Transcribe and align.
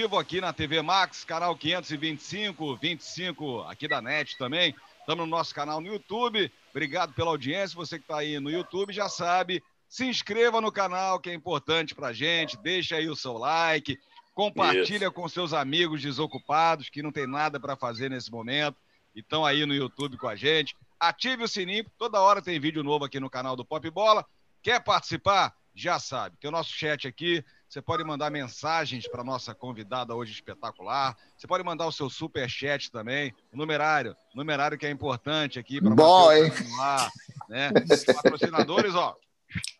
vivo 0.00 0.18
aqui 0.18 0.40
na 0.40 0.50
TV 0.50 0.80
Max, 0.80 1.24
canal 1.24 1.54
525, 1.54 2.74
25 2.74 3.60
aqui 3.64 3.86
da 3.86 4.00
NET 4.00 4.34
também. 4.38 4.74
Estamos 4.98 5.26
no 5.26 5.30
nosso 5.30 5.54
canal 5.54 5.78
no 5.78 5.88
YouTube. 5.88 6.50
Obrigado 6.70 7.12
pela 7.12 7.28
audiência. 7.28 7.76
Você 7.76 7.98
que 7.98 8.04
está 8.04 8.16
aí 8.16 8.40
no 8.40 8.50
YouTube 8.50 8.94
já 8.94 9.10
sabe. 9.10 9.62
Se 9.90 10.06
inscreva 10.06 10.58
no 10.58 10.72
canal, 10.72 11.20
que 11.20 11.28
é 11.28 11.34
importante 11.34 11.94
para 11.94 12.14
gente. 12.14 12.56
Deixa 12.62 12.96
aí 12.96 13.10
o 13.10 13.14
seu 13.14 13.34
like. 13.34 14.00
Compartilha 14.34 15.04
Isso. 15.04 15.12
com 15.12 15.28
seus 15.28 15.52
amigos 15.52 16.00
desocupados 16.00 16.88
que 16.88 17.02
não 17.02 17.12
tem 17.12 17.26
nada 17.26 17.60
para 17.60 17.76
fazer 17.76 18.08
nesse 18.08 18.30
momento 18.30 18.78
e 19.14 19.20
estão 19.20 19.44
aí 19.44 19.66
no 19.66 19.74
YouTube 19.74 20.16
com 20.16 20.28
a 20.28 20.34
gente. 20.34 20.74
Ative 20.98 21.44
o 21.44 21.48
sininho, 21.48 21.84
toda 21.98 22.22
hora 22.22 22.40
tem 22.40 22.58
vídeo 22.58 22.82
novo 22.82 23.04
aqui 23.04 23.20
no 23.20 23.28
canal 23.28 23.54
do 23.54 23.66
Pop 23.66 23.90
Bola. 23.90 24.24
Quer 24.62 24.82
participar? 24.82 25.54
Já 25.74 25.98
sabe. 25.98 26.38
Tem 26.40 26.48
o 26.48 26.52
nosso 26.52 26.70
chat 26.72 27.06
aqui. 27.06 27.44
Você 27.70 27.80
pode 27.80 28.02
mandar 28.02 28.32
mensagens 28.32 29.06
para 29.06 29.22
nossa 29.22 29.54
convidada 29.54 30.12
hoje 30.12 30.32
espetacular. 30.32 31.16
Você 31.36 31.46
pode 31.46 31.62
mandar 31.62 31.86
o 31.86 31.92
seu 31.92 32.10
super 32.10 32.50
chat 32.50 32.90
também. 32.90 33.32
O 33.52 33.56
numerário, 33.56 34.16
numerário 34.34 34.76
que 34.76 34.84
é 34.84 34.90
importante 34.90 35.56
aqui 35.56 35.80
para 35.80 35.94
hein? 36.36 36.50
né? 37.48 37.70
Os 37.88 38.04
patrocinadores, 38.04 38.96
ó, 38.96 39.14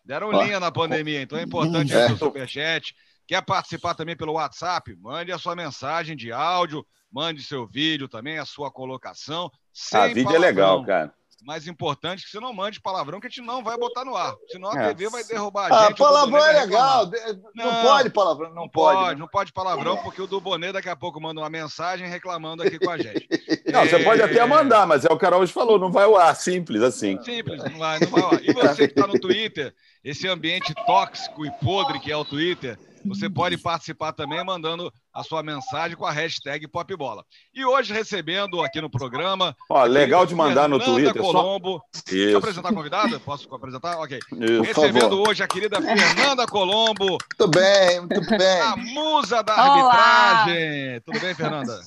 deram 0.05 0.31
linha 0.31 0.57
na 0.57 0.71
pandemia, 0.71 1.21
então 1.21 1.37
é 1.37 1.43
importante 1.43 1.93
é. 1.93 2.05
o 2.05 2.07
seu 2.07 2.17
super 2.17 2.47
chat. 2.47 2.95
Quer 3.27 3.41
participar 3.41 3.93
também 3.93 4.15
pelo 4.15 4.33
WhatsApp? 4.33 4.95
Mande 4.95 5.33
a 5.33 5.37
sua 5.37 5.53
mensagem 5.53 6.15
de 6.15 6.31
áudio, 6.31 6.87
mande 7.11 7.43
seu 7.43 7.67
vídeo 7.67 8.07
também, 8.07 8.37
a 8.37 8.45
sua 8.45 8.71
colocação. 8.71 9.51
Sem 9.73 9.99
ah, 9.99 10.07
vídeo 10.07 10.23
palavrão. 10.23 10.43
é 10.43 10.47
legal, 10.47 10.85
cara 10.85 11.20
mais 11.41 11.67
importante 11.67 12.23
que 12.23 12.29
você 12.29 12.39
não 12.39 12.53
mande 12.53 12.79
palavrão 12.79 13.19
que 13.19 13.27
a 13.27 13.29
gente 13.29 13.41
não 13.41 13.63
vai 13.63 13.77
botar 13.77 14.05
no 14.05 14.15
ar. 14.15 14.33
Senão 14.49 14.71
a 14.71 14.83
é. 14.83 14.87
TV 14.89 15.09
vai 15.09 15.23
derrubar 15.23 15.71
a 15.71 15.75
ah, 15.75 15.87
gente. 15.87 15.93
Ah, 15.93 16.05
palavrão 16.05 16.45
é 16.45 16.61
legal. 16.61 17.09
Não, 17.55 17.65
não, 17.65 17.81
pode 17.81 18.09
palavrão. 18.11 18.49
Não, 18.49 18.55
não 18.55 18.69
pode, 18.69 18.97
pode 18.97 19.09
né? 19.09 19.19
não 19.19 19.27
pode 19.27 19.51
palavrão, 19.51 19.97
porque 19.97 20.21
o 20.21 20.27
do 20.27 20.39
Bonet 20.39 20.71
daqui 20.71 20.89
a 20.89 20.95
pouco 20.95 21.19
manda 21.19 21.41
uma 21.41 21.49
mensagem 21.49 22.07
reclamando 22.07 22.61
aqui 22.61 22.77
com 22.77 22.89
a 22.89 22.97
gente. 22.97 23.27
Não, 23.71 23.81
é... 23.81 23.87
você 23.87 24.03
pode 24.03 24.21
até 24.21 24.45
mandar, 24.45 24.85
mas 24.85 25.05
é 25.05 25.11
o 25.11 25.17
que 25.17 25.25
a 25.25 25.37
hoje 25.37 25.53
falou, 25.53 25.79
não 25.79 25.91
vai 25.91 26.03
ao 26.03 26.17
ar. 26.17 26.35
Simples 26.35 26.81
assim. 26.81 27.21
Simples, 27.23 27.63
não 27.63 27.77
vai, 27.77 27.99
não 27.99 28.07
vai 28.07 28.21
ao 28.21 28.33
ar. 28.33 28.43
E 28.43 28.51
você 28.51 28.87
que 28.87 28.99
está 28.99 29.07
no 29.07 29.17
Twitter, 29.17 29.73
esse 30.03 30.27
ambiente 30.27 30.73
tóxico 30.85 31.45
e 31.45 31.51
podre 31.51 31.99
que 31.99 32.11
é 32.11 32.17
o 32.17 32.25
Twitter, 32.25 32.77
você 33.05 33.29
pode 33.29 33.57
participar 33.57 34.13
também 34.13 34.43
mandando 34.43 34.91
a 35.13 35.23
sua 35.23 35.43
mensagem 35.43 35.97
com 35.97 36.05
a 36.05 36.11
hashtag 36.11 36.67
Popbola. 36.67 37.23
E 37.53 37.65
hoje 37.65 37.93
recebendo 37.93 38.61
aqui 38.61 38.79
no 38.79 38.89
programa. 38.89 39.55
Ó, 39.69 39.83
legal 39.83 40.25
de 40.25 40.35
mandar 40.35 40.69
Fernanda 40.69 40.85
no 40.85 40.93
Twitter. 40.93 41.21
Colombo. 41.21 41.81
Só... 41.93 42.03
Deixa 42.09 42.31
eu 42.31 42.37
apresentar 42.37 42.69
a 42.69 42.73
convidada? 42.73 43.19
Posso 43.19 43.53
apresentar? 43.53 43.97
Ok. 43.99 44.19
Isso, 44.31 44.61
recebendo 44.61 45.21
hoje 45.27 45.43
a 45.43 45.47
querida 45.47 45.81
Fernanda 45.81 46.45
Colombo. 46.47 47.05
Muito 47.05 47.47
bem, 47.47 47.99
muito 47.99 48.37
bem. 48.37 48.61
A 48.61 48.75
musa 48.75 49.41
da 49.41 49.53
arbitragem. 49.53 50.91
Olá. 50.91 51.01
Tudo 51.05 51.19
bem, 51.19 51.35
Fernanda? 51.35 51.81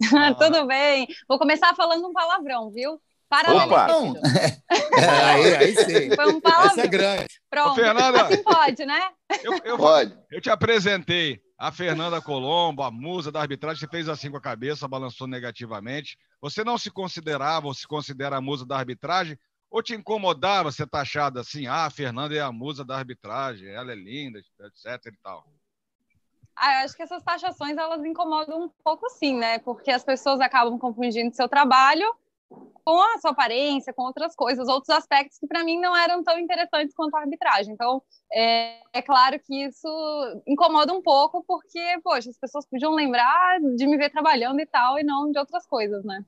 Tudo 0.38 0.66
bem. 0.66 1.08
Vou 1.28 1.38
começar 1.38 1.74
falando 1.74 2.06
um 2.06 2.12
palavrão, 2.12 2.70
viu? 2.70 3.00
Paralelepípedo. 3.28 4.18
Opa! 4.18 4.28
é, 4.98 5.08
aí, 5.34 5.56
aí 5.56 5.74
sim. 5.74 6.14
Foi 6.14 6.32
um 6.32 6.40
palavrão. 6.40 6.70
Essa 6.70 6.82
é 6.82 6.86
grande. 6.86 7.26
Pronto. 7.50 7.72
Ô, 7.72 7.74
Fernanda, 7.74 8.22
assim 8.22 8.42
pode, 8.42 8.84
né? 8.84 9.10
Eu, 9.42 9.58
eu, 9.64 9.76
pode. 9.78 10.16
Eu 10.30 10.40
te 10.40 10.50
apresentei 10.50 11.40
a 11.58 11.72
Fernanda 11.72 12.20
Colombo, 12.20 12.82
a 12.82 12.90
musa 12.90 13.32
da 13.32 13.40
arbitragem. 13.40 13.80
Você 13.80 13.88
fez 13.88 14.08
assim 14.08 14.30
com 14.30 14.36
a 14.36 14.40
cabeça, 14.40 14.86
balançou 14.86 15.26
negativamente. 15.26 16.16
Você 16.40 16.62
não 16.62 16.78
se 16.78 16.90
considerava 16.90 17.66
ou 17.66 17.74
se 17.74 17.86
considera 17.86 18.36
a 18.36 18.40
musa 18.40 18.64
da 18.64 18.76
arbitragem? 18.76 19.38
Ou 19.68 19.82
te 19.82 19.94
incomodava 19.94 20.70
ser 20.70 20.86
taxada 20.86 21.40
assim? 21.40 21.66
Ah, 21.66 21.86
a 21.86 21.90
Fernanda 21.90 22.34
é 22.34 22.40
a 22.40 22.52
musa 22.52 22.84
da 22.84 22.96
arbitragem, 22.96 23.68
ela 23.68 23.90
é 23.90 23.96
linda, 23.96 24.38
etc 24.38 25.12
e 25.12 25.16
tal. 25.22 25.44
Ah, 26.54 26.80
eu 26.80 26.84
acho 26.84 26.96
que 26.96 27.02
essas 27.02 27.22
taxações 27.22 27.76
elas 27.76 28.02
incomodam 28.04 28.62
um 28.62 28.70
pouco 28.84 29.10
sim, 29.10 29.36
né? 29.36 29.58
Porque 29.58 29.90
as 29.90 30.04
pessoas 30.04 30.40
acabam 30.40 30.78
confundindo 30.78 31.34
seu 31.34 31.48
trabalho 31.48 32.14
com 32.48 33.02
a 33.02 33.18
sua 33.18 33.32
aparência, 33.32 33.92
com 33.92 34.02
outras 34.02 34.34
coisas, 34.36 34.68
outros 34.68 34.96
aspectos 34.96 35.38
que 35.38 35.46
para 35.46 35.64
mim 35.64 35.80
não 35.80 35.96
eram 35.96 36.22
tão 36.22 36.38
interessantes 36.38 36.94
quanto 36.94 37.16
a 37.16 37.20
arbitragem. 37.20 37.74
Então, 37.74 38.00
é, 38.32 38.78
é, 38.92 39.02
claro 39.02 39.40
que 39.40 39.64
isso 39.64 40.42
incomoda 40.46 40.92
um 40.92 41.02
pouco, 41.02 41.44
porque, 41.46 41.80
poxa, 42.04 42.30
as 42.30 42.38
pessoas 42.38 42.64
podiam 42.68 42.94
lembrar 42.94 43.58
de 43.76 43.86
me 43.86 43.96
ver 43.96 44.10
trabalhando 44.10 44.60
e 44.60 44.66
tal, 44.66 44.98
e 44.98 45.02
não 45.02 45.30
de 45.32 45.38
outras 45.38 45.66
coisas, 45.66 46.04
né? 46.04 46.24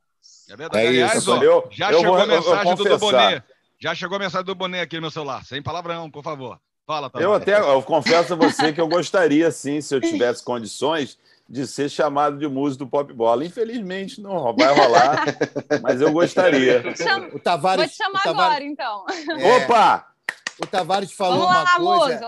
É 0.50 0.56
verdade. 0.56 0.84
É 0.84 0.88
Aliás, 0.88 1.14
isso, 1.18 1.32
ó, 1.32 1.42
eu, 1.42 1.68
já 1.70 1.92
eu 1.92 2.00
chegou 2.00 2.14
vou, 2.14 2.22
a 2.22 2.26
mensagem 2.26 2.74
do, 2.74 2.84
do 2.84 2.98
Bonet. 2.98 3.44
Já 3.80 3.94
chegou 3.94 4.16
a 4.16 4.18
mensagem 4.18 4.46
do 4.46 4.54
Bonet 4.54 4.82
aqui 4.82 4.96
no 4.96 5.02
meu 5.02 5.10
celular. 5.12 5.44
Sem 5.44 5.62
palavrão, 5.62 6.10
por 6.10 6.24
favor. 6.24 6.60
Fala, 6.84 7.10
Eu 7.16 7.34
até 7.34 7.60
eu 7.60 7.82
confesso 7.82 8.32
a 8.32 8.36
você 8.36 8.72
que 8.72 8.80
eu 8.80 8.88
gostaria, 8.88 9.50
sim, 9.50 9.78
se 9.78 9.94
eu 9.94 10.00
tivesse 10.00 10.42
condições, 10.42 11.18
de 11.48 11.66
ser 11.66 11.88
chamado 11.88 12.38
de 12.38 12.46
músico 12.46 12.84
do 12.84 12.90
pop 12.90 13.12
bola. 13.12 13.44
Infelizmente 13.44 14.20
não 14.20 14.54
vai 14.54 14.74
rolar, 14.74 15.24
mas 15.82 16.00
eu 16.00 16.12
gostaria. 16.12 16.82
O 17.32 17.38
Tavares, 17.38 17.86
Vou 17.86 17.90
te 17.90 17.96
chamar 17.96 18.22
Tavares... 18.22 18.50
agora, 18.50 18.64
então. 18.64 19.06
É... 19.38 19.56
Opa! 19.56 20.06
O 20.60 20.66
Tavares 20.66 21.12
falou 21.12 21.46
Vamos 21.46 21.72
uma 21.72 22.00
coisa. 22.00 22.26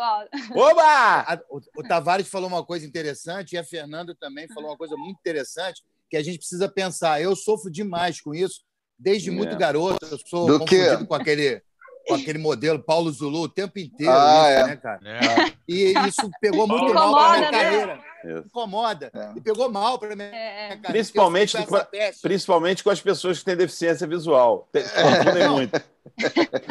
Oba! 0.54 1.42
O, 1.50 1.60
o 1.76 1.82
Tavares 1.82 2.28
falou 2.28 2.48
uma 2.48 2.64
coisa 2.64 2.86
interessante 2.86 3.52
e 3.52 3.58
a 3.58 3.64
Fernanda 3.64 4.14
também 4.14 4.48
falou 4.48 4.70
uma 4.70 4.76
coisa 4.76 4.96
muito 4.96 5.18
interessante 5.18 5.82
que 6.08 6.16
a 6.16 6.22
gente 6.22 6.38
precisa 6.38 6.68
pensar. 6.68 7.20
Eu 7.20 7.34
sofro 7.34 7.70
demais 7.70 8.20
com 8.20 8.34
isso 8.34 8.62
desde 8.98 9.30
é. 9.30 9.32
muito 9.32 9.56
garoto. 9.56 10.06
Eu 10.06 10.18
sou 10.26 10.46
Do 10.46 10.58
confundido 10.60 10.98
quê? 10.98 11.06
com 11.06 11.14
aquele 11.14 11.62
com 12.10 12.22
aquele 12.22 12.38
modelo 12.38 12.82
Paulo 12.82 13.10
Zulu 13.10 13.42
o 13.42 13.48
tempo 13.48 13.78
inteiro, 13.78 14.12
ah, 14.12 14.50
isso, 14.50 14.60
é. 14.60 14.66
né, 14.66 14.76
cara? 14.76 15.00
É. 15.04 15.52
E 15.68 15.92
isso 16.08 16.30
pegou 16.40 16.66
muito 16.66 16.90
Incomoda, 16.90 17.06
mal 17.06 17.14
para 17.14 17.38
minha 17.38 17.50
né? 17.50 17.62
carreira. 17.62 18.00
Isso. 18.24 18.46
Incomoda. 18.46 19.10
É. 19.14 19.32
E 19.36 19.40
pegou 19.40 19.70
mal 19.70 19.98
para 19.98 20.16
minha 20.16 20.28
é. 20.28 20.68
carreira. 20.68 20.90
Principalmente, 20.90 21.56
com, 21.64 21.76
principalmente 22.20 22.84
com 22.84 22.90
as 22.90 23.00
pessoas 23.00 23.38
que 23.38 23.44
têm 23.44 23.56
deficiência 23.56 24.06
visual. 24.06 24.68
Confundem 24.72 25.48
muito. 25.48 25.80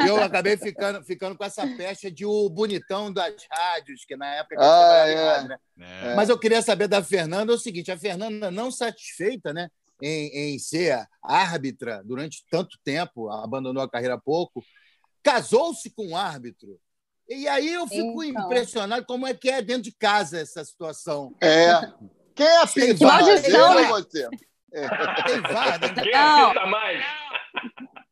Eu 0.06 0.22
acabei 0.22 0.56
ficando, 0.56 1.02
ficando 1.02 1.36
com 1.36 1.44
essa 1.44 1.66
pecha 1.66 2.10
de 2.10 2.24
o 2.24 2.48
bonitão 2.48 3.12
das 3.12 3.34
rádios, 3.50 4.04
que 4.04 4.16
na 4.16 4.26
época 4.34 4.56
ah, 4.58 5.08
é. 5.08 5.14
rádio, 5.14 5.48
né? 5.48 5.58
É. 5.78 6.14
Mas 6.14 6.28
eu 6.28 6.38
queria 6.38 6.62
saber 6.62 6.88
da 6.88 7.02
Fernanda 7.02 7.52
o 7.52 7.58
seguinte: 7.58 7.90
a 7.90 7.98
Fernanda 7.98 8.50
não 8.50 8.70
satisfeita, 8.70 9.52
né? 9.52 9.68
Em, 10.02 10.54
em 10.54 10.58
ser 10.58 11.06
árbitra 11.22 12.02
durante 12.04 12.44
tanto 12.50 12.78
tempo, 12.82 13.28
abandonou 13.28 13.82
a 13.82 13.90
carreira 13.90 14.14
há 14.14 14.18
pouco, 14.18 14.62
casou-se 15.22 15.90
com 15.90 16.08
um 16.08 16.16
árbitro. 16.16 16.78
E 17.28 17.46
aí 17.46 17.72
eu 17.72 17.86
fico 17.86 18.24
então. 18.24 18.44
impressionado 18.44 19.06
como 19.06 19.26
é 19.26 19.34
que 19.34 19.48
é 19.48 19.62
dentro 19.62 19.82
de 19.82 19.92
casa 19.92 20.40
essa 20.40 20.64
situação. 20.64 21.34
É. 21.40 21.74
Quem 22.34 22.46
é 22.46 22.62
a 22.62 22.66
privada? 22.66 23.24
Maldição, 23.24 23.74
né? 23.74 23.88
você. 23.88 24.28
É. 24.72 24.88
Tem 25.24 25.40
VAR, 25.40 25.80
né? 25.80 26.02
Quem 26.02 26.14
assista 26.14 26.66
mais? 26.66 27.04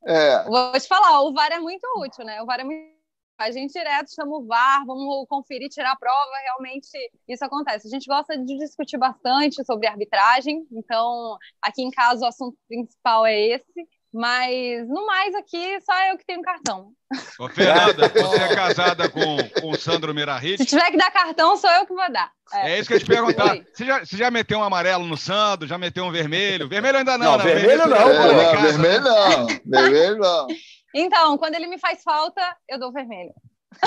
É. 0.06 0.44
Vou 0.44 0.72
te 0.72 0.88
falar, 0.88 1.22
o 1.22 1.32
VAR 1.32 1.52
é 1.52 1.58
muito 1.58 1.84
útil, 1.98 2.24
né? 2.24 2.41
O 2.42 2.46
VAR 2.46 2.60
é 2.60 2.64
muito 2.64 2.98
a 3.38 3.52
gente 3.52 3.72
direto 3.72 4.12
chama 4.12 4.36
o 4.36 4.44
VAR, 4.44 4.84
vamos 4.84 5.26
conferir, 5.28 5.69
tirar 5.69 5.92
a 5.92 5.96
prova, 5.96 6.30
realmente 6.42 6.88
isso 7.28 7.44
acontece. 7.44 7.86
A 7.86 7.90
gente 7.90 8.06
gosta 8.06 8.36
de 8.36 8.58
discutir 8.58 8.98
bastante 8.98 9.64
sobre 9.64 9.86
arbitragem, 9.86 10.66
então 10.72 11.38
aqui 11.62 11.82
em 11.82 11.90
casa 11.90 12.25
o 12.25 12.28
assunto 12.28 12.58
principal 12.66 13.25
é 13.25 13.40
esse. 13.40 13.88
Mas, 14.18 14.88
no 14.88 15.06
mais, 15.06 15.32
aqui 15.36 15.80
só 15.80 15.92
eu 16.08 16.18
que 16.18 16.26
tenho 16.26 16.42
cartão. 16.42 16.90
Ô, 17.38 17.48
Fernanda, 17.48 18.08
você 18.10 18.42
é 18.42 18.52
casada 18.52 19.08
com, 19.08 19.36
com 19.60 19.70
o 19.70 19.78
Sandro 19.78 20.12
Mirahit? 20.12 20.58
Se 20.58 20.66
tiver 20.66 20.90
que 20.90 20.96
dar 20.96 21.12
cartão, 21.12 21.56
sou 21.56 21.70
eu 21.70 21.86
que 21.86 21.94
vou 21.94 22.10
dar. 22.10 22.28
É, 22.52 22.72
é 22.72 22.78
isso 22.80 22.88
que 22.88 22.94
eu 22.94 22.98
ia 22.98 23.04
te 23.04 23.06
perguntar. 23.06 23.56
Você 23.72 23.84
já, 23.84 24.00
você 24.00 24.16
já 24.16 24.28
meteu 24.28 24.58
um 24.58 24.64
amarelo 24.64 25.06
no 25.06 25.16
Sandro? 25.16 25.68
Já 25.68 25.78
meteu 25.78 26.04
um 26.04 26.10
vermelho? 26.10 26.68
Vermelho 26.68 26.98
ainda 26.98 27.16
não, 27.16 27.38
não. 27.38 27.44
Né? 27.44 27.54
Vermelho, 27.54 27.86
não, 27.86 27.96
é, 27.96 28.54
não, 28.54 28.60
vermelho 28.60 29.04
não. 29.04 29.46
Vermelho 29.64 30.16
não. 30.18 30.46
Então, 30.92 31.38
quando 31.38 31.54
ele 31.54 31.68
me 31.68 31.78
faz 31.78 32.02
falta, 32.02 32.42
eu 32.68 32.76
dou 32.76 32.92
vermelho. 32.92 33.32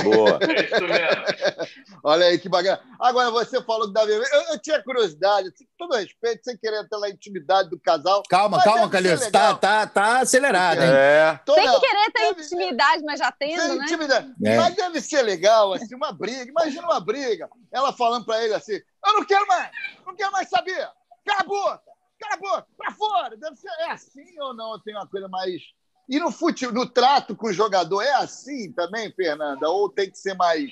Boa. 0.03 0.39
É 0.51 0.65
isso 0.65 0.81
mesmo. 0.81 1.99
Olha 2.03 2.25
aí 2.25 2.39
que 2.39 2.49
bacana. 2.49 2.81
Agora, 2.99 3.31
você 3.31 3.61
falou 3.63 3.87
que 3.87 3.93
dá 3.93 4.05
vermelho. 4.05 4.29
Eu, 4.33 4.41
eu, 4.53 4.59
tinha 4.59 4.81
curiosidade, 4.83 5.49
assim, 5.49 5.65
com 5.65 5.87
todo 5.87 5.97
respeito, 5.97 6.43
sem 6.43 6.57
querer 6.57 6.87
ter 6.87 7.03
a 7.03 7.09
intimidade 7.09 7.69
do 7.69 7.79
casal. 7.79 8.23
Calma, 8.29 8.61
calma, 8.63 8.89
Calil. 8.89 9.17
Tá, 9.31 9.55
tá, 9.55 9.87
tá 9.87 10.19
acelerado, 10.19 10.81
hein? 10.81 10.89
É. 10.89 11.39
Sem 11.45 11.79
querer 11.79 12.11
ter 12.11 12.43
intimidade, 12.43 12.99
ser... 12.99 13.05
mas 13.05 13.19
já 13.19 13.31
tendo, 13.31 13.61
sem 13.61 13.77
né? 13.77 13.85
Intimidade. 13.85 14.33
É. 14.43 14.57
Mas 14.57 14.75
deve 14.75 15.01
ser 15.01 15.21
legal, 15.21 15.73
assim, 15.73 15.95
uma 15.95 16.11
briga. 16.11 16.49
Imagina 16.49 16.87
uma 16.87 16.99
briga. 16.99 17.49
Ela 17.71 17.93
falando 17.93 18.25
para 18.25 18.43
ele 18.43 18.53
assim: 18.53 18.79
Eu 19.05 19.13
não 19.13 19.25
quero 19.25 19.45
mais, 19.47 19.71
não 20.05 20.15
quero 20.15 20.31
mais 20.31 20.49
saber. 20.49 20.89
Cala 21.25 21.41
a 21.41 21.43
boca, 21.43 21.81
cala 22.19 22.33
a 22.33 22.37
boca, 22.37 22.67
pra 22.77 22.91
fora. 22.91 23.37
Deve 23.37 23.55
ser. 23.55 23.69
É 23.79 23.91
assim 23.91 24.39
ou 24.39 24.53
não? 24.53 24.79
Tem 24.79 24.95
uma 24.95 25.07
coisa 25.07 25.27
mais 25.27 25.61
e 26.07 26.19
no 26.19 26.31
futebol, 26.31 26.73
no 26.73 26.89
trato 26.89 27.35
com 27.35 27.47
o 27.47 27.53
jogador 27.53 28.01
é 28.01 28.13
assim 28.13 28.71
também, 28.71 29.11
Fernanda? 29.11 29.69
Ou 29.69 29.89
tem 29.89 30.09
que 30.09 30.17
ser 30.17 30.33
mais, 30.35 30.71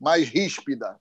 mais 0.00 0.28
ríspida? 0.28 0.98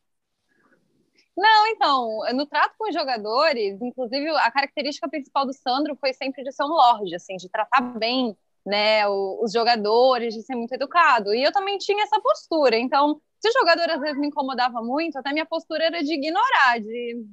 Não, 1.36 1.68
então, 1.68 2.20
no 2.34 2.46
trato 2.46 2.75
com 2.78 2.88
os 2.88 2.94
jogadores, 2.94 3.81
inclusive 3.81 4.30
a 4.30 4.52
característica 4.52 5.10
principal 5.10 5.46
do 5.46 5.54
Sandro 5.54 5.96
foi 5.96 6.14
sempre 6.14 6.44
de 6.44 6.52
ser 6.52 6.64
um 6.64 6.68
lorde, 6.68 7.16
assim, 7.16 7.36
de 7.38 7.50
tratar 7.50 7.81
bem, 7.98 8.38
né, 8.66 9.08
os 9.08 9.52
jogadores, 9.52 10.34
de 10.34 10.44
ser 10.44 10.56
muito 10.56 10.74
educado. 10.74 11.34
E 11.34 11.44
eu 11.44 11.52
também 11.52 11.78
tinha 11.80 12.04
essa 12.04 12.22
postura. 12.22 12.78
Então, 12.78 13.19
se 13.40 13.50
o 13.50 13.54
jogador 13.54 13.90
às 13.90 14.00
vezes 14.00 14.18
me 14.18 14.28
incomodava 14.28 14.81
muito, 14.81 15.18
até 15.18 15.34
minha 15.34 15.46
postura 15.46 15.86
era 15.86 16.04
de 16.04 16.14
ignorar, 16.14 16.80
de 16.80 17.26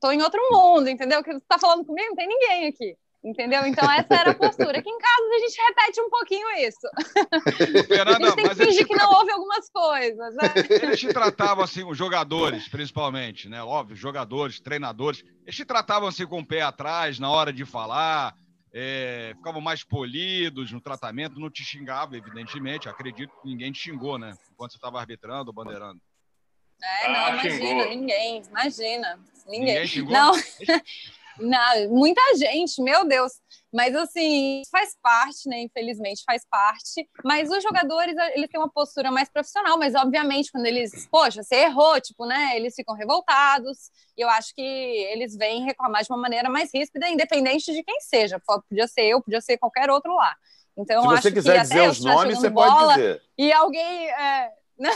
tô 0.00 0.10
em 0.10 0.22
outro 0.22 0.40
mundo, 0.50 0.88
entendeu? 0.88 1.22
Que 1.22 1.34
você 1.34 1.44
tá 1.46 1.58
falando 1.58 1.84
comigo, 1.84 2.08
não 2.08 2.16
tem 2.16 2.26
ninguém 2.26 2.66
aqui. 2.66 2.96
Entendeu? 3.24 3.64
Então, 3.66 3.88
essa 3.88 4.14
era 4.14 4.30
a 4.32 4.34
postura. 4.34 4.78
Aqui 4.78 4.90
em 4.90 4.98
casa 4.98 5.22
a 5.32 5.38
gente 5.38 5.60
repete 5.68 6.00
um 6.00 6.10
pouquinho 6.10 6.48
isso. 6.58 7.86
Fernanda, 7.86 8.16
a 8.16 8.30
gente 8.30 8.34
tem 8.34 8.48
que 8.48 8.54
fingir 8.56 8.86
que 8.86 8.96
não 8.96 9.12
houve 9.12 9.30
algumas 9.30 9.70
coisas. 9.70 10.34
Né? 10.34 10.42
Eles 10.82 10.98
te 10.98 11.08
tratavam 11.08 11.62
assim, 11.62 11.84
os 11.84 11.96
jogadores, 11.96 12.66
principalmente, 12.68 13.48
né? 13.48 13.62
Óbvio, 13.62 13.94
jogadores, 13.94 14.58
treinadores, 14.58 15.24
eles 15.42 15.54
te 15.54 15.64
tratavam 15.64 16.08
assim 16.08 16.26
com 16.26 16.40
o 16.40 16.46
pé 16.46 16.62
atrás 16.62 17.20
na 17.20 17.30
hora 17.30 17.52
de 17.52 17.64
falar, 17.64 18.34
é, 18.74 19.34
ficavam 19.36 19.60
mais 19.60 19.84
polidos 19.84 20.72
no 20.72 20.80
tratamento, 20.80 21.38
não 21.38 21.50
te 21.50 21.62
xingavam, 21.62 22.16
evidentemente. 22.16 22.88
Acredito 22.88 23.32
que 23.40 23.48
ninguém 23.48 23.70
te 23.70 23.78
xingou, 23.78 24.18
né? 24.18 24.34
Enquanto 24.50 24.72
você 24.72 24.78
estava 24.78 24.98
arbitrando 24.98 25.48
ou 25.50 25.54
bandeirando. 25.54 26.00
É, 26.82 27.08
não, 27.08 27.14
ah, 27.14 27.30
imagina, 27.30 27.54
xingou. 27.54 27.88
ninguém, 27.88 28.42
imagina. 28.48 29.20
Ninguém. 29.46 29.60
ninguém 29.60 29.86
xingou? 29.86 30.12
Não. 30.12 30.32
Não, 31.38 31.88
muita 31.88 32.20
gente, 32.36 32.82
meu 32.82 33.06
Deus. 33.06 33.32
Mas 33.72 33.94
assim, 33.96 34.62
faz 34.70 34.94
parte, 35.02 35.48
né? 35.48 35.62
Infelizmente 35.62 36.22
faz 36.26 36.44
parte. 36.50 37.08
Mas 37.24 37.50
os 37.50 37.62
jogadores, 37.62 38.14
eles 38.34 38.48
têm 38.50 38.60
uma 38.60 38.70
postura 38.70 39.10
mais 39.10 39.30
profissional, 39.30 39.78
mas 39.78 39.94
obviamente 39.94 40.52
quando 40.52 40.66
eles, 40.66 41.06
poxa, 41.10 41.42
você 41.42 41.56
errou, 41.56 41.98
tipo, 42.00 42.26
né? 42.26 42.54
Eles 42.54 42.74
ficam 42.74 42.94
revoltados. 42.94 43.90
E 44.16 44.20
eu 44.20 44.28
acho 44.28 44.54
que 44.54 44.62
eles 44.62 45.34
vêm 45.36 45.64
reclamar 45.64 46.02
de 46.02 46.12
uma 46.12 46.18
maneira 46.18 46.50
mais 46.50 46.70
ríspida, 46.72 47.08
independente 47.08 47.72
de 47.72 47.82
quem 47.82 48.00
seja. 48.00 48.38
Podia 48.68 48.86
ser 48.86 49.06
eu, 49.06 49.22
podia 49.22 49.40
ser 49.40 49.56
qualquer 49.56 49.90
outro 49.90 50.14
lá. 50.14 50.34
Então, 50.76 51.02
Se 51.02 51.22
você 51.22 51.32
quiser 51.32 51.62
dizer 51.62 51.88
os 51.88 52.04
nomes, 52.04 52.38
você 52.38 52.50
pode 52.50 52.94
dizer. 52.94 53.22
E 53.38 53.52
alguém. 53.52 54.10
É, 54.82 54.90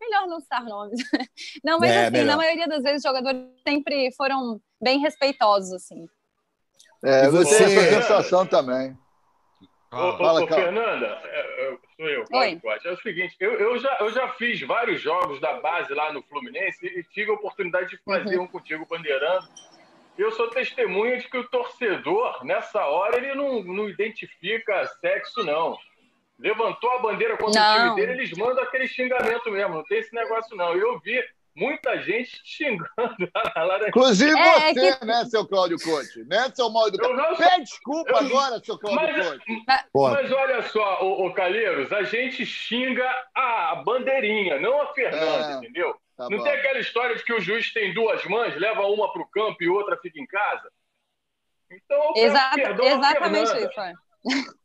melhor 0.00 0.26
não 0.26 0.40
citar 0.40 0.64
nomes. 0.64 1.00
Não, 1.64 1.78
mas 1.78 1.90
é, 1.90 2.02
assim, 2.02 2.12
melhor. 2.12 2.26
na 2.26 2.36
maioria 2.36 2.68
das 2.68 2.82
vezes, 2.82 2.98
os 2.98 3.02
jogadores 3.02 3.40
sempre 3.66 4.12
foram 4.12 4.60
bem 4.82 4.98
respeitosos, 4.98 5.72
assim. 5.72 6.08
É, 7.04 7.28
você 7.28 7.56
tem 7.56 7.66
essa 7.66 8.00
sensação 8.00 8.46
também. 8.46 8.96
Ô, 9.90 10.16
Fala, 10.16 10.42
ô, 10.42 10.46
Fernanda, 10.46 11.20
é, 11.24 11.68
é, 11.68 11.78
sou 11.96 12.08
eu, 12.08 12.24
Oi. 12.32 12.60
É 12.84 12.90
o 12.90 12.96
seguinte, 13.02 13.36
eu, 13.40 13.52
eu, 13.54 13.78
já, 13.78 13.96
eu 14.00 14.10
já 14.10 14.28
fiz 14.30 14.60
vários 14.62 15.00
jogos 15.00 15.40
da 15.40 15.60
base 15.60 15.92
lá 15.92 16.12
no 16.12 16.22
Fluminense 16.22 16.86
e 16.86 17.02
tive 17.04 17.30
a 17.30 17.34
oportunidade 17.34 17.90
de 17.90 17.98
fazer 17.98 18.38
uhum. 18.38 18.44
um 18.44 18.48
contigo 18.48 18.86
bandeirando. 18.88 19.46
Eu 20.16 20.30
sou 20.32 20.48
testemunha 20.48 21.18
de 21.18 21.28
que 21.28 21.38
o 21.38 21.48
torcedor, 21.48 22.44
nessa 22.44 22.84
hora, 22.86 23.16
ele 23.16 23.34
não, 23.34 23.62
não 23.62 23.88
identifica 23.88 24.86
sexo, 25.00 25.42
não 25.42 25.76
levantou 26.42 26.90
a 26.90 26.98
bandeira 26.98 27.36
contra 27.36 27.60
não. 27.60 27.74
o 27.74 27.94
time 27.94 27.96
dele, 27.96 28.20
eles 28.20 28.36
mandam 28.36 28.64
aquele 28.64 28.88
xingamento 28.88 29.50
mesmo. 29.50 29.74
Não 29.74 29.84
tem 29.84 29.98
esse 29.98 30.12
negócio, 30.12 30.56
não. 30.56 30.74
Eu 30.74 30.98
vi 30.98 31.22
muita 31.54 32.00
gente 32.02 32.40
xingando 32.44 32.88
a 33.34 33.88
Inclusive 33.88 34.38
é, 34.38 34.42
é, 34.42 34.74
você, 34.74 34.96
que... 34.98 35.04
né, 35.04 35.24
seu 35.26 35.46
Cláudio 35.46 35.78
Conte? 35.82 36.24
Né, 36.24 36.50
seu 36.54 36.70
mal 36.70 36.88
educado? 36.88 37.14
Não... 37.14 37.36
Pede 37.36 37.62
desculpa 37.62 38.10
eu... 38.10 38.16
agora, 38.16 38.64
seu 38.64 38.78
Cláudio 38.78 39.16
mas, 39.16 39.28
Conte. 39.28 39.64
Mas 39.94 40.32
olha 40.32 40.62
só, 40.62 41.02
ô, 41.02 41.26
ô, 41.26 41.34
Calheiros, 41.34 41.92
a 41.92 42.02
gente 42.02 42.44
xinga 42.46 43.08
a 43.34 43.82
bandeirinha, 43.84 44.58
não 44.60 44.80
a 44.80 44.92
Fernanda, 44.94 45.52
é, 45.52 45.56
entendeu? 45.58 45.94
Tá 46.16 46.28
não 46.30 46.38
bom. 46.38 46.44
tem 46.44 46.52
aquela 46.52 46.78
história 46.78 47.16
de 47.16 47.24
que 47.24 47.32
o 47.32 47.40
juiz 47.40 47.72
tem 47.72 47.94
duas 47.94 48.24
mães, 48.26 48.56
leva 48.56 48.82
uma 48.86 49.12
para 49.12 49.22
o 49.22 49.28
campo 49.28 49.62
e 49.62 49.68
outra 49.68 49.96
fica 49.96 50.20
em 50.20 50.26
casa? 50.26 50.70
Então, 51.70 52.12
Exato, 52.16 52.60
exatamente 52.60 53.56
isso. 53.56 53.80
É. 53.80 53.92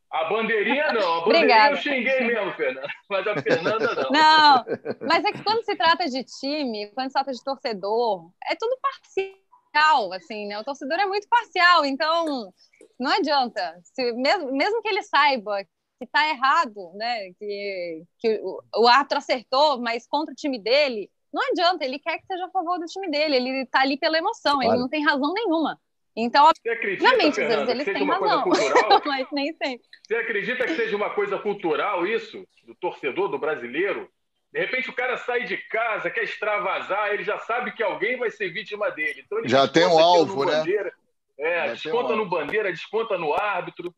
A 0.09 0.23
bandeirinha 0.29 0.93
não, 0.93 1.15
a 1.15 1.25
bandeirinha 1.25 1.25
Obrigada. 1.25 1.75
eu 1.75 1.77
xinguei 1.77 2.21
mesmo, 2.21 2.53
Fernanda, 2.53 2.87
mas 3.09 3.27
a 3.27 3.41
Fernanda 3.41 3.95
não. 3.95 4.09
Não, 4.09 4.65
mas 5.01 5.25
é 5.25 5.31
que 5.33 5.43
quando 5.43 5.63
se 5.63 5.75
trata 5.75 6.05
de 6.05 6.23
time, 6.23 6.89
quando 6.93 7.09
se 7.09 7.13
trata 7.13 7.31
de 7.31 7.43
torcedor, 7.43 8.31
é 8.49 8.55
tudo 8.55 8.77
parcial, 8.81 10.13
assim, 10.13 10.47
né? 10.47 10.57
O 10.59 10.63
torcedor 10.63 10.97
é 10.97 11.05
muito 11.05 11.27
parcial, 11.27 11.83
então 11.83 12.53
não 12.97 13.11
adianta. 13.11 13.79
Se, 13.83 14.13
mesmo, 14.13 14.51
mesmo 14.53 14.81
que 14.81 14.87
ele 14.87 15.03
saiba 15.03 15.63
que 15.63 16.05
está 16.05 16.29
errado, 16.29 16.91
né? 16.95 17.33
Que, 17.37 18.03
que 18.19 18.39
o, 18.41 18.61
o 18.83 18.87
árbitro 18.87 19.17
acertou, 19.17 19.81
mas 19.81 20.07
contra 20.07 20.31
o 20.31 20.35
time 20.35 20.57
dele, 20.57 21.09
não 21.33 21.43
adianta, 21.51 21.83
ele 21.83 21.99
quer 21.99 22.17
que 22.19 22.25
seja 22.25 22.45
a 22.45 22.51
favor 22.51 22.79
do 22.79 22.85
time 22.85 23.09
dele, 23.09 23.35
ele 23.35 23.63
está 23.63 23.81
ali 23.81 23.97
pela 23.97 24.17
emoção, 24.17 24.59
claro. 24.59 24.71
ele 24.71 24.79
não 24.79 24.89
tem 24.89 25.03
razão 25.03 25.33
nenhuma. 25.33 25.79
Então, 26.19 26.47
Você 26.47 26.69
acredita, 26.69 27.03
obviamente, 27.03 27.35
Fernanda, 27.35 27.71
eles 27.71 27.85
têm 27.85 28.03
razão, 28.03 28.45
mas 29.05 29.27
nem 29.31 29.53
sempre. 29.53 29.85
Você 30.01 30.15
acredita 30.15 30.65
que 30.65 30.75
seja 30.75 30.95
uma 30.95 31.11
coisa 31.11 31.37
cultural 31.37 32.07
isso, 32.07 32.43
do 32.65 32.73
torcedor, 32.73 33.29
do 33.29 33.37
brasileiro? 33.37 34.09
De 34.51 34.59
repente 34.59 34.89
o 34.89 34.93
cara 34.93 35.15
sai 35.17 35.43
de 35.43 35.57
casa, 35.57 36.09
quer 36.09 36.23
extravasar, 36.23 37.13
ele 37.13 37.23
já 37.23 37.37
sabe 37.37 37.71
que 37.71 37.83
alguém 37.83 38.17
vai 38.17 38.31
ser 38.31 38.49
vítima 38.49 38.89
dele. 38.89 39.23
Então, 39.23 39.47
já 39.47 39.67
tem 39.67 39.85
um 39.85 39.99
alvo, 39.99 40.43
né? 40.43 40.57
Bandeira, 40.57 40.91
é, 41.37 41.67
já 41.67 41.73
desconta 41.73 42.13
um 42.13 42.15
no 42.15 42.27
bandeira, 42.27 42.71
desconta 42.71 43.15
no 43.15 43.35
árbitro. 43.35 43.93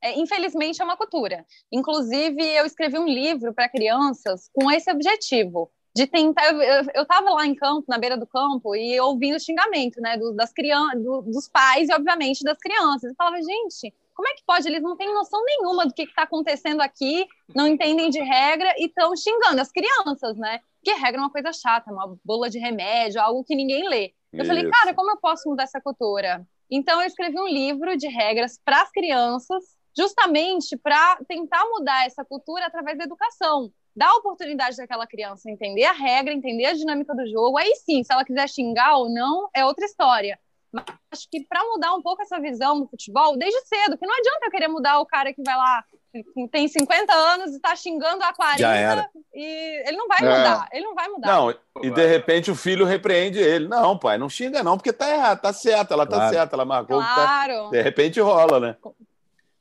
É, 0.00 0.18
infelizmente 0.18 0.80
é 0.80 0.84
uma 0.84 0.96
cultura. 0.96 1.44
Inclusive, 1.70 2.42
eu 2.42 2.64
escrevi 2.64 2.98
um 2.98 3.06
livro 3.06 3.52
para 3.52 3.68
crianças 3.68 4.48
com 4.54 4.70
esse 4.70 4.90
objetivo 4.90 5.70
de 5.96 6.06
tentar. 6.06 6.52
Eu 6.94 7.02
estava 7.02 7.30
lá 7.30 7.46
em 7.46 7.54
campo, 7.54 7.86
na 7.88 7.96
beira 7.96 8.18
do 8.18 8.26
campo, 8.26 8.76
e 8.76 9.00
ouvindo 9.00 9.40
xingamento, 9.40 9.98
né, 9.98 10.18
do, 10.18 10.30
das 10.32 10.52
crianças, 10.52 11.02
do, 11.02 11.22
dos 11.22 11.48
pais 11.48 11.88
e, 11.88 11.94
obviamente, 11.94 12.44
das 12.44 12.58
crianças. 12.58 13.04
Eu 13.04 13.14
falava, 13.16 13.38
gente, 13.38 13.94
como 14.14 14.28
é 14.28 14.34
que 14.34 14.44
pode? 14.46 14.68
Eles 14.68 14.82
não 14.82 14.94
têm 14.94 15.12
noção 15.14 15.42
nenhuma 15.42 15.86
do 15.86 15.94
que 15.94 16.02
está 16.02 16.24
acontecendo 16.24 16.82
aqui, 16.82 17.26
não 17.54 17.66
entendem 17.66 18.10
de 18.10 18.20
regra 18.20 18.74
e 18.76 18.84
estão 18.84 19.16
xingando 19.16 19.58
as 19.58 19.72
crianças, 19.72 20.36
né? 20.36 20.60
Porque 20.84 21.00
regra 21.00 21.18
é 21.18 21.24
uma 21.24 21.32
coisa 21.32 21.50
chata, 21.50 21.90
uma 21.90 22.14
bola 22.22 22.50
de 22.50 22.58
remédio, 22.58 23.18
algo 23.18 23.42
que 23.42 23.56
ninguém 23.56 23.88
lê. 23.88 24.12
Eu 24.34 24.40
Isso. 24.40 24.48
falei, 24.48 24.70
cara, 24.70 24.92
como 24.92 25.10
eu 25.10 25.16
posso 25.16 25.48
mudar 25.48 25.62
essa 25.62 25.80
cultura? 25.80 26.46
Então, 26.70 27.00
eu 27.00 27.06
escrevi 27.06 27.40
um 27.40 27.48
livro 27.48 27.96
de 27.96 28.06
regras 28.06 28.60
para 28.62 28.82
as 28.82 28.90
crianças, 28.90 29.64
justamente 29.96 30.76
para 30.76 31.16
tentar 31.26 31.64
mudar 31.70 32.04
essa 32.04 32.22
cultura 32.22 32.66
através 32.66 32.98
da 32.98 33.04
educação 33.04 33.72
dar 33.96 34.10
a 34.10 34.16
oportunidade 34.16 34.76
daquela 34.76 35.06
criança 35.06 35.50
entender 35.50 35.84
a 35.84 35.92
regra, 35.92 36.34
entender 36.34 36.66
a 36.66 36.74
dinâmica 36.74 37.14
do 37.14 37.26
jogo. 37.26 37.56
Aí 37.56 37.74
sim, 37.76 38.04
se 38.04 38.12
ela 38.12 38.24
quiser 38.24 38.48
xingar 38.48 38.96
ou 38.98 39.08
não, 39.08 39.48
é 39.54 39.64
outra 39.64 39.86
história. 39.86 40.38
Mas 40.70 40.84
acho 41.10 41.26
que 41.30 41.44
para 41.44 41.64
mudar 41.64 41.94
um 41.94 42.02
pouco 42.02 42.20
essa 42.20 42.38
visão 42.38 42.78
do 42.78 42.86
futebol, 42.86 43.38
desde 43.38 43.58
cedo, 43.62 43.96
que 43.96 44.06
não 44.06 44.14
adianta 44.14 44.46
eu 44.46 44.50
querer 44.50 44.68
mudar 44.68 44.98
o 44.98 45.06
cara 45.06 45.32
que 45.32 45.42
vai 45.42 45.56
lá, 45.56 45.84
que 46.12 46.48
tem 46.48 46.68
50 46.68 47.12
anos 47.12 47.52
e 47.52 47.56
está 47.56 47.74
xingando 47.74 48.22
a 48.22 48.32
40 48.34 49.10
e 49.34 49.88
ele 49.88 49.96
não 49.96 50.08
vai 50.08 50.18
é. 50.18 50.22
mudar, 50.22 50.68
ele 50.72 50.84
não 50.84 50.94
vai 50.94 51.08
mudar. 51.08 51.28
Não, 51.28 51.54
e 51.82 51.90
de 51.90 52.06
repente 52.06 52.50
o 52.50 52.54
filho 52.54 52.84
repreende 52.84 53.38
ele. 53.38 53.68
Não, 53.68 53.98
pai, 53.98 54.18
não 54.18 54.28
xinga 54.28 54.62
não, 54.62 54.76
porque 54.76 54.92
tá 54.92 55.10
errado, 55.10 55.40
tá 55.40 55.52
certo, 55.52 55.92
ela 55.94 56.06
tá 56.06 56.28
certa, 56.28 56.56
ela 56.56 56.64
marcou. 56.64 57.00
Tá 57.00 57.14
claro. 57.14 57.64
Tá... 57.64 57.70
De 57.70 57.82
repente 57.82 58.20
rola, 58.20 58.60
né? 58.60 58.76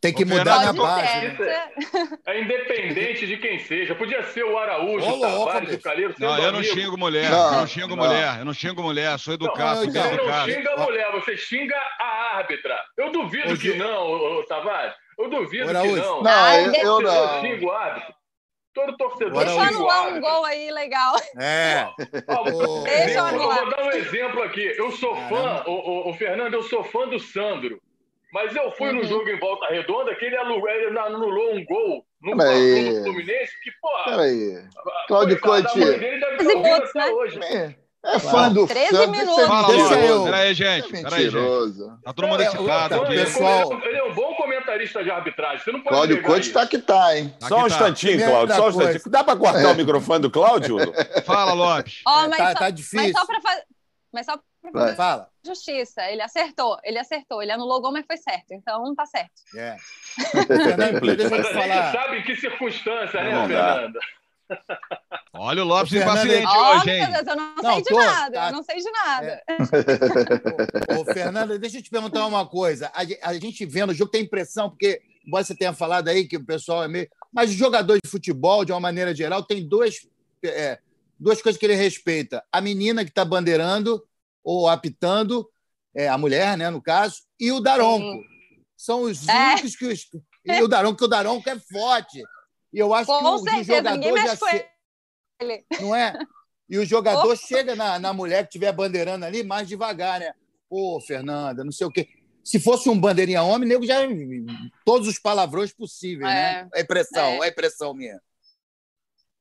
Tem 0.05 0.13
que 0.13 0.23
mudar 0.23 0.65
na 0.65 0.73
base. 0.73 1.27
Né? 1.29 1.69
É 2.27 2.39
independente 2.39 3.25
de 3.25 3.37
quem 3.37 3.57
seja. 3.57 3.95
Podia 3.95 4.21
ser 4.23 4.43
o 4.43 4.55
Araújo, 4.55 5.03
o 5.03 5.19
Tavares, 5.19 5.73
o 5.73 5.81
Calheiro. 5.81 6.13
Não, 6.19 6.37
eu 6.37 6.51
não 6.51 6.61
xingo 6.61 6.95
mulher. 6.95 7.31
Não, 7.31 7.53
eu 7.53 7.59
não 7.59 7.67
xingo 7.67 7.95
não. 7.95 8.05
mulher. 8.05 8.39
Eu 8.39 8.45
não 8.45 8.53
xingo 8.53 8.83
mulher. 8.83 9.17
Sou 9.17 9.33
educado. 9.33 9.85
Não, 9.85 9.91
você 9.91 10.17
não 10.17 10.45
xinga 10.45 10.73
a 10.73 10.77
mulher, 10.77 11.11
você 11.11 11.37
xinga 11.37 11.75
a 11.99 12.37
árbitra. 12.37 12.79
Eu 12.95 13.11
duvido 13.11 13.57
que 13.57 13.73
não, 13.73 14.45
Tavares. 14.47 14.93
Eu 15.17 15.27
duvido 15.27 15.67
que 15.79 15.97
não. 15.97 16.21
Não, 16.21 16.53
eu, 16.53 16.73
eu 16.73 17.01
não. 17.01 17.15
Eu 17.15 17.41
xingo 17.41 17.65
o 17.65 17.71
árbitro. 17.71 18.13
Todo 18.75 18.97
torcedor. 18.97 19.43
Deixa 19.43 19.61
anular 19.61 20.13
um 20.13 20.19
gol 20.19 20.45
aí 20.45 20.69
legal. 20.69 21.15
É. 21.39 21.87
Ó, 22.27 22.83
Deixa 22.83 23.19
eu 23.19 23.25
anular. 23.25 23.61
Vou 23.61 23.69
dar 23.71 23.83
um 23.85 23.91
exemplo 23.91 24.43
aqui. 24.43 24.75
Eu 24.77 24.91
sou 24.91 25.15
fã, 25.15 25.63
o, 25.65 25.71
o, 25.71 26.09
o 26.09 26.13
Fernando, 26.13 26.53
eu 26.53 26.61
sou 26.61 26.83
fã 26.83 27.07
do 27.07 27.17
Sandro. 27.17 27.81
Mas 28.35 28.53
eu 28.53 28.69
fui 28.71 28.89
uhum. 28.89 28.95
no 28.95 29.03
jogo 29.05 29.29
em 29.29 29.39
volta 29.39 29.65
redonda 29.67 30.13
que 30.13 30.25
ele 30.25 30.35
anulou, 30.35 30.67
ele 30.67 30.99
anulou 30.99 31.55
um 31.55 31.63
gol 31.63 32.05
no, 32.21 32.31
Fluminense, 32.31 33.53
que, 33.63 33.71
pô. 33.81 33.89
Peraí. 34.03 34.61
Cláudio 35.07 35.39
Conte. 35.39 35.79
Né? 37.39 37.75
É, 38.03 38.19
fã 38.19 38.51
do 38.51 38.67
13 38.67 38.89
Santos. 38.89 39.17
minutos. 39.17 39.47
Fala, 39.47 39.67
Deixa 39.69 39.99
eu. 40.01 40.23
Peraí, 40.25 40.53
gente. 40.53 40.95
É 40.97 41.01
Peraí, 41.03 41.29
gente. 41.29 42.01
Tá 42.03 42.13
todo 42.13 42.27
mundo 42.27 42.43
é, 42.43 42.45
excitado 42.45 43.01
aqui. 43.03 43.15
Pessoal... 43.15 43.81
Ele 43.81 43.97
é 43.97 44.03
um 44.03 44.13
bom 44.13 44.35
comentarista 44.35 45.01
de 45.01 45.09
arbitragem. 45.09 45.63
Você 45.63 45.71
não 45.71 45.79
pode 45.79 45.95
Cláudio 45.95 46.21
Conte 46.21 46.51
tá 46.51 46.67
que 46.67 46.77
tá, 46.77 47.17
hein? 47.17 47.33
Tá 47.39 47.47
só 47.47 47.63
um 47.63 47.67
instantinho, 47.67 48.19
tá. 48.19 48.27
Cláudio. 48.27 48.55
Só 48.55 48.65
um 48.65 48.69
instantinho. 48.69 49.11
Dá 49.11 49.23
pra 49.23 49.37
cortar 49.37 49.61
é. 49.61 49.67
o 49.71 49.75
microfone 49.75 50.19
do 50.19 50.29
Cláudio? 50.29 50.75
Fala, 51.25 51.53
Lopes. 51.53 52.01
Oh, 52.05 52.27
mas 52.27 52.37
tá, 52.37 52.51
só, 52.51 52.59
tá 52.59 52.69
difícil. 52.69 53.13
Mas 53.13 53.13
só 53.13 53.25
pra 53.25 53.39
fazer. 53.39 53.63
Vai. 54.71 54.95
Fala. 54.95 55.29
Justiça, 55.45 56.09
ele 56.09 56.21
acertou, 56.21 56.77
ele 56.83 56.97
acertou, 56.97 57.41
ele 57.41 57.51
anulou 57.51 57.77
o 57.77 57.81
gol, 57.81 57.91
mas 57.91 58.05
foi 58.05 58.17
certo, 58.17 58.51
então 58.51 58.93
tá 58.95 59.05
certo. 59.05 59.33
É. 59.55 59.77
Fernando, 60.47 61.15
deixa 61.15 61.35
eu 61.35 61.43
te 61.43 61.53
falar. 61.53 61.91
sabe 61.91 62.19
em 62.19 62.23
que 62.23 62.35
circunstância, 62.35 63.23
né, 63.23 63.47
Fernanda? 63.47 63.99
Olha 65.33 65.63
o 65.63 65.65
Lopes 65.65 65.93
impaciente 65.93 66.47
hoje, 66.47 66.89
hein? 66.91 67.11
Deus, 67.11 67.27
eu 67.27 67.35
não, 67.35 67.55
não 67.55 67.73
sei 67.73 67.81
de 67.81 67.89
tô, 67.89 67.97
nada, 67.97 68.33
tá... 68.33 68.47
eu 68.47 68.53
não 68.53 68.63
sei 68.63 68.77
de 68.77 68.91
nada. 68.91 69.43
É. 69.47 70.95
ô, 70.95 71.01
ô, 71.01 71.05
Fernanda, 71.05 71.59
deixa 71.59 71.77
eu 71.77 71.81
te 71.81 71.89
perguntar 71.89 72.25
uma 72.25 72.45
coisa. 72.45 72.91
A, 72.93 73.29
a 73.29 73.33
gente 73.33 73.65
vendo 73.65 73.89
o 73.89 73.93
jogo 73.93 74.11
tem 74.11 74.21
impressão, 74.21 74.69
porque, 74.69 75.01
embora 75.25 75.43
você 75.43 75.55
tenha 75.55 75.73
falado 75.73 76.07
aí 76.07 76.27
que 76.27 76.37
o 76.37 76.45
pessoal 76.45 76.83
é 76.83 76.87
meio. 76.87 77.09
Mas 77.33 77.49
os 77.49 77.55
jogadores 77.55 78.01
de 78.03 78.09
futebol, 78.09 78.63
de 78.63 78.71
uma 78.71 78.79
maneira 78.79 79.13
geral, 79.13 79.43
tem 79.43 79.67
dois. 79.67 80.07
É, 80.43 80.79
duas 81.19 81.41
coisas 81.41 81.59
que 81.59 81.65
ele 81.65 81.75
respeita: 81.75 82.43
a 82.51 82.61
menina 82.61 83.03
que 83.03 83.09
está 83.11 83.25
bandeirando 83.25 84.01
ou 84.45 84.69
apitando, 84.69 85.49
é, 85.95 86.07
a 86.07 86.17
mulher, 86.17 86.55
né, 86.55 86.69
no 86.69 86.81
caso, 86.81 87.23
e 87.39 87.51
o 87.51 87.59
Daronco. 87.59 88.23
São 88.77 89.01
os 89.01 89.27
é. 89.27 89.53
únicos 89.53 89.75
que 89.75 89.85
os. 89.85 90.07
E 90.45 90.61
o 90.61 90.67
Daronco, 90.67 90.97
que 90.97 91.05
o 91.05 91.07
Daronco 91.07 91.49
é 91.49 91.59
forte. 91.59 92.21
E 92.71 92.77
eu 92.77 92.93
acho 92.93 93.07
Com 93.07 93.19
que 93.19 93.25
o, 93.25 93.37
certeza, 93.39 93.75
jogador 93.75 94.17
já. 94.19 94.35
Se... 94.35 94.65
Não 95.81 95.95
é? 95.95 96.13
E 96.69 96.77
o 96.77 96.85
jogador 96.85 97.33
Opa. 97.33 97.35
chega 97.35 97.75
na, 97.75 97.97
na 97.97 98.13
mulher 98.13 98.43
que 98.43 98.49
estiver 98.49 98.71
bandeirando 98.71 99.25
ali 99.25 99.43
mais 99.43 99.67
devagar, 99.67 100.19
né? 100.19 100.33
Pô, 100.69 100.99
Fernanda, 100.99 101.63
não 101.63 101.71
sei 101.71 101.87
o 101.87 101.91
quê. 101.91 102.07
Se 102.43 102.59
fosse 102.59 102.89
um 102.89 102.99
bandeirinha 102.99 103.41
homem, 103.41 103.67
nego 103.67 103.85
já. 103.85 103.99
Todos 104.85 105.07
os 105.07 105.17
palavrões 105.17 105.73
possíveis, 105.73 106.29
né? 106.29 106.59
é. 106.59 106.63
né? 106.63 106.69
É 106.75 106.81
impressão, 106.81 107.43
é. 107.43 107.47
é 107.47 107.49
impressão 107.49 107.93
minha. 107.93 108.21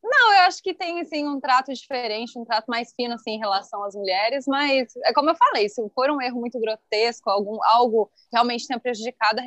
Não, 0.04 0.32
eu 0.34 0.40
acho 0.42 0.62
que 0.62 0.74
tem 0.74 1.00
assim 1.00 1.26
um 1.26 1.40
trato 1.40 1.72
diferente, 1.72 2.38
um 2.38 2.44
trato 2.44 2.66
mais 2.68 2.92
fino 2.94 3.14
assim 3.14 3.32
em 3.32 3.38
relação 3.38 3.82
às 3.84 3.94
mulheres, 3.94 4.44
mas 4.46 4.94
é 5.02 5.12
como 5.14 5.30
eu 5.30 5.34
falei, 5.34 5.68
se 5.68 5.82
for 5.94 6.10
um 6.10 6.20
erro 6.20 6.38
muito 6.38 6.60
grotesco, 6.60 7.30
algum 7.30 7.58
algo 7.64 8.10
realmente 8.30 8.66
tenha 8.66 8.78
prejudicado, 8.78 9.40
a 9.40 9.44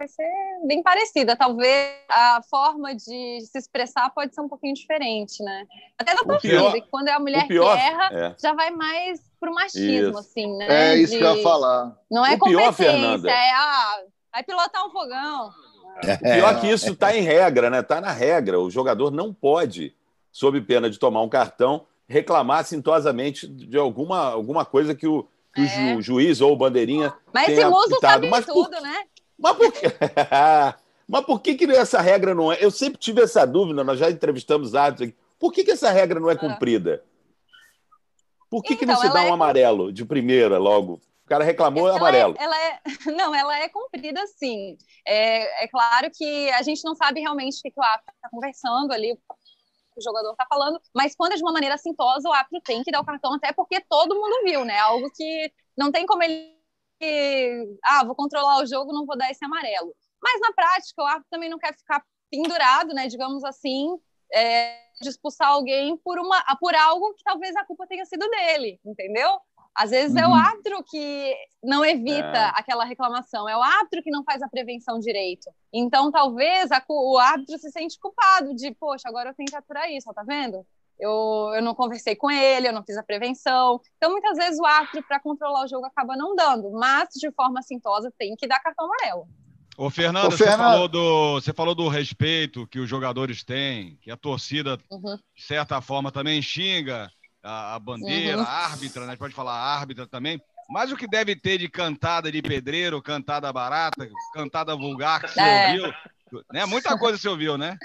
vai 0.00 0.08
ser 0.08 0.30
bem 0.64 0.82
parecida. 0.82 1.36
Talvez 1.36 1.94
a 2.08 2.40
forma 2.48 2.94
de 2.94 3.40
se 3.42 3.58
expressar 3.58 4.08
pode 4.10 4.34
ser 4.34 4.40
um 4.40 4.48
pouquinho 4.48 4.74
diferente, 4.74 5.42
né? 5.44 5.66
Até 5.98 6.14
da 6.14 6.22
torcida, 6.22 6.72
que 6.72 6.88
quando 6.90 7.08
é 7.08 7.12
a 7.12 7.20
mulher 7.20 7.46
pior, 7.46 7.76
que 7.76 7.82
erra, 7.82 8.10
é. 8.12 8.36
já 8.40 8.54
vai 8.54 8.70
mais 8.70 9.20
pro 9.38 9.52
machismo, 9.52 10.10
isso. 10.10 10.18
assim, 10.18 10.56
né? 10.56 10.92
É 10.92 10.96
isso 10.96 11.12
de... 11.12 11.18
que 11.18 11.24
eu 11.24 11.36
ia 11.36 11.42
falar. 11.42 11.94
Não 12.10 12.24
é 12.24 12.34
o 12.34 12.40
pior, 12.40 12.72
Fernanda. 12.72 13.30
é 13.30 13.50
ah, 13.52 14.02
vai 14.32 14.42
pilotar 14.42 14.86
um 14.86 14.90
fogão. 14.90 15.50
É, 16.02 16.16
pior 16.16 16.60
que 16.60 16.68
isso 16.68 16.92
está 16.92 17.16
em 17.16 17.22
regra, 17.22 17.68
né? 17.68 17.80
Está 17.80 18.00
na 18.00 18.12
regra. 18.12 18.58
O 18.58 18.70
jogador 18.70 19.10
não 19.10 19.32
pode, 19.34 19.94
sob 20.32 20.60
pena 20.60 20.88
de 20.88 20.98
tomar 20.98 21.22
um 21.22 21.28
cartão, 21.28 21.86
reclamar 22.08 22.64
sintosamente 22.64 23.46
de 23.46 23.76
alguma, 23.76 24.30
alguma 24.30 24.64
coisa 24.64 24.94
que 24.94 25.06
o, 25.06 25.26
que 25.54 25.60
é. 25.60 25.64
o 25.64 26.00
ju, 26.00 26.02
juiz 26.02 26.40
ou 26.40 26.52
o 26.52 26.56
bandeirinha 26.56 27.12
Mas 27.32 27.46
tenha 27.46 27.60
esse 27.60 27.70
muso 27.70 27.98
sabe 28.00 28.28
Mas 28.28 28.46
tudo, 28.46 28.70
por... 28.70 28.82
né? 28.82 29.04
Mas 29.38 29.56
por 29.56 29.72
quê? 29.72 29.86
Mas 31.08 31.24
por 31.24 31.40
que, 31.40 31.54
que 31.54 31.64
essa 31.72 32.00
regra 32.00 32.34
não 32.34 32.52
é? 32.52 32.58
Eu 32.60 32.70
sempre 32.70 32.98
tive 32.98 33.22
essa 33.22 33.44
dúvida, 33.44 33.82
nós 33.82 33.98
já 33.98 34.10
entrevistamos 34.10 34.74
árbitros 34.74 35.08
aqui. 35.08 35.18
Por 35.38 35.52
que, 35.52 35.64
que 35.64 35.70
essa 35.72 35.90
regra 35.90 36.20
não 36.20 36.30
é 36.30 36.34
ah. 36.34 36.38
cumprida? 36.38 37.02
Por 38.48 38.62
que, 38.62 38.74
então, 38.74 38.78
que 38.78 38.86
não 38.86 38.94
então, 38.94 39.08
se 39.08 39.14
dá 39.14 39.22
um 39.22 39.28
é... 39.28 39.30
amarelo 39.30 39.92
de 39.92 40.04
primeira 40.04 40.58
logo? 40.58 41.00
O 41.30 41.32
cara 41.32 41.44
reclamou, 41.44 41.88
é 41.88 41.96
amarelo. 41.96 42.34
É, 42.36 42.42
ela 42.42 42.60
é, 42.60 42.80
não, 43.16 43.32
ela 43.32 43.56
é 43.56 43.68
cumprida 43.68 44.26
sim. 44.26 44.76
É, 45.06 45.62
é 45.62 45.68
claro 45.68 46.10
que 46.12 46.50
a 46.50 46.62
gente 46.62 46.82
não 46.82 46.96
sabe 46.96 47.20
realmente 47.20 47.60
o 47.60 47.62
que, 47.62 47.70
que 47.70 47.78
o 47.78 47.84
árbitro 47.84 48.12
está 48.16 48.28
conversando 48.28 48.92
ali, 48.92 49.12
o 49.12 50.02
jogador 50.02 50.32
está 50.32 50.44
falando, 50.48 50.80
mas 50.92 51.14
quando 51.14 51.34
é 51.34 51.36
de 51.36 51.42
uma 51.42 51.52
maneira 51.52 51.76
assintosa, 51.76 52.28
o 52.28 52.32
árbitro 52.32 52.60
tem 52.64 52.82
que 52.82 52.90
dar 52.90 53.00
o 53.00 53.04
cartão, 53.04 53.34
até 53.34 53.52
porque 53.52 53.80
todo 53.88 54.16
mundo 54.16 54.42
viu, 54.44 54.64
né? 54.64 54.76
Algo 54.80 55.08
que 55.14 55.52
não 55.78 55.92
tem 55.92 56.04
como 56.04 56.20
ele 56.24 56.50
ah, 57.84 58.04
vou 58.04 58.16
controlar 58.16 58.60
o 58.60 58.66
jogo, 58.66 58.92
não 58.92 59.06
vou 59.06 59.16
dar 59.16 59.30
esse 59.30 59.44
amarelo. 59.44 59.94
Mas 60.20 60.40
na 60.40 60.52
prática, 60.52 61.00
o 61.00 61.06
árbitro 61.06 61.30
também 61.30 61.48
não 61.48 61.58
quer 61.58 61.76
ficar 61.76 62.04
pendurado, 62.28 62.92
né, 62.92 63.06
digamos 63.06 63.44
assim, 63.44 63.96
é, 64.32 64.78
de 65.00 65.08
expulsar 65.08 65.48
alguém 65.48 65.96
por, 65.98 66.18
uma, 66.18 66.42
por 66.58 66.74
algo 66.74 67.14
que 67.14 67.22
talvez 67.22 67.54
a 67.54 67.64
culpa 67.64 67.86
tenha 67.86 68.04
sido 68.04 68.28
dele, 68.28 68.80
entendeu? 68.84 69.40
Às 69.74 69.90
vezes 69.90 70.14
uhum. 70.14 70.22
é 70.22 70.26
o 70.26 70.30
uhum. 70.30 70.36
árbitro 70.36 70.84
que 70.88 71.34
não 71.62 71.84
evita 71.84 72.38
é. 72.38 72.52
aquela 72.54 72.84
reclamação, 72.84 73.48
é 73.48 73.56
o 73.56 73.62
árbitro 73.62 74.02
que 74.02 74.10
não 74.10 74.24
faz 74.24 74.42
a 74.42 74.48
prevenção 74.48 74.98
direito. 74.98 75.50
Então, 75.72 76.10
talvez 76.10 76.70
a, 76.72 76.82
o 76.88 77.18
árbitro 77.18 77.58
se 77.58 77.70
sente 77.70 77.98
culpado 77.98 78.54
de, 78.54 78.74
poxa, 78.74 79.08
agora 79.08 79.30
eu 79.30 79.34
tenho 79.34 79.48
que 79.48 79.56
aturar 79.56 79.90
isso, 79.90 80.10
ó, 80.10 80.12
tá 80.12 80.22
vendo? 80.22 80.66
eu, 81.00 81.52
eu 81.54 81.62
não 81.62 81.74
conversei 81.74 82.14
com 82.14 82.30
ele, 82.30 82.68
eu 82.68 82.72
não 82.72 82.84
fiz 82.84 82.96
a 82.96 83.02
prevenção. 83.02 83.80
Então, 83.96 84.10
muitas 84.10 84.36
vezes, 84.36 84.60
o 84.60 84.66
árbitro, 84.66 85.02
para 85.02 85.18
controlar 85.18 85.64
o 85.64 85.68
jogo, 85.68 85.86
acaba 85.86 86.16
não 86.16 86.36
dando, 86.36 86.70
mas 86.72 87.08
de 87.16 87.30
forma 87.32 87.60
assintosa 87.60 88.12
tem 88.18 88.36
que 88.36 88.46
dar 88.46 88.60
cartão 88.60 88.84
amarelo. 88.84 89.26
Ô, 89.76 89.88
Fernando, 89.88 90.28
Ô, 90.28 90.36
Fernando... 90.36 90.58
Você, 90.58 90.62
falou 90.62 90.88
do, 90.88 91.34
você 91.34 91.52
falou 91.52 91.74
do 91.74 91.88
respeito 91.88 92.66
que 92.66 92.78
os 92.78 92.88
jogadores 92.88 93.42
têm, 93.42 93.96
que 94.02 94.10
a 94.10 94.16
torcida, 94.16 94.78
uhum. 94.90 95.16
de 95.34 95.42
certa 95.42 95.80
forma, 95.80 96.12
também 96.12 96.42
xinga 96.42 97.10
a, 97.42 97.74
a 97.74 97.78
bandeira, 97.78 98.38
uhum. 98.38 98.44
a 98.44 98.48
árbitra, 98.48 99.06
né? 99.06 99.16
Pode 99.16 99.34
falar 99.34 99.52
a 99.52 99.78
árbitra 99.78 100.06
também. 100.06 100.40
Mas 100.68 100.92
o 100.92 100.96
que 100.96 101.08
deve 101.08 101.34
ter 101.34 101.58
de 101.58 101.68
cantada 101.68 102.30
de 102.30 102.40
pedreiro, 102.40 103.02
cantada 103.02 103.52
barata, 103.52 104.08
cantada 104.32 104.76
vulgar 104.76 105.20
que 105.20 105.28
você 105.28 105.40
é. 105.40 105.66
ouviu? 105.68 105.94
Né? 106.52 106.64
Muita 106.66 106.96
coisa 106.96 107.18
você 107.18 107.28
ouviu, 107.28 107.58
né? 107.58 107.76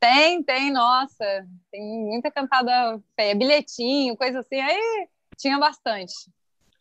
Tem, 0.00 0.42
tem, 0.42 0.72
nossa. 0.72 1.24
Tem 1.70 1.80
muita 1.80 2.28
cantada 2.28 3.00
feia. 3.14 3.36
Bilhetinho, 3.36 4.16
coisa 4.16 4.40
assim. 4.40 4.60
Aí 4.60 5.06
tinha 5.38 5.58
bastante. 5.58 6.12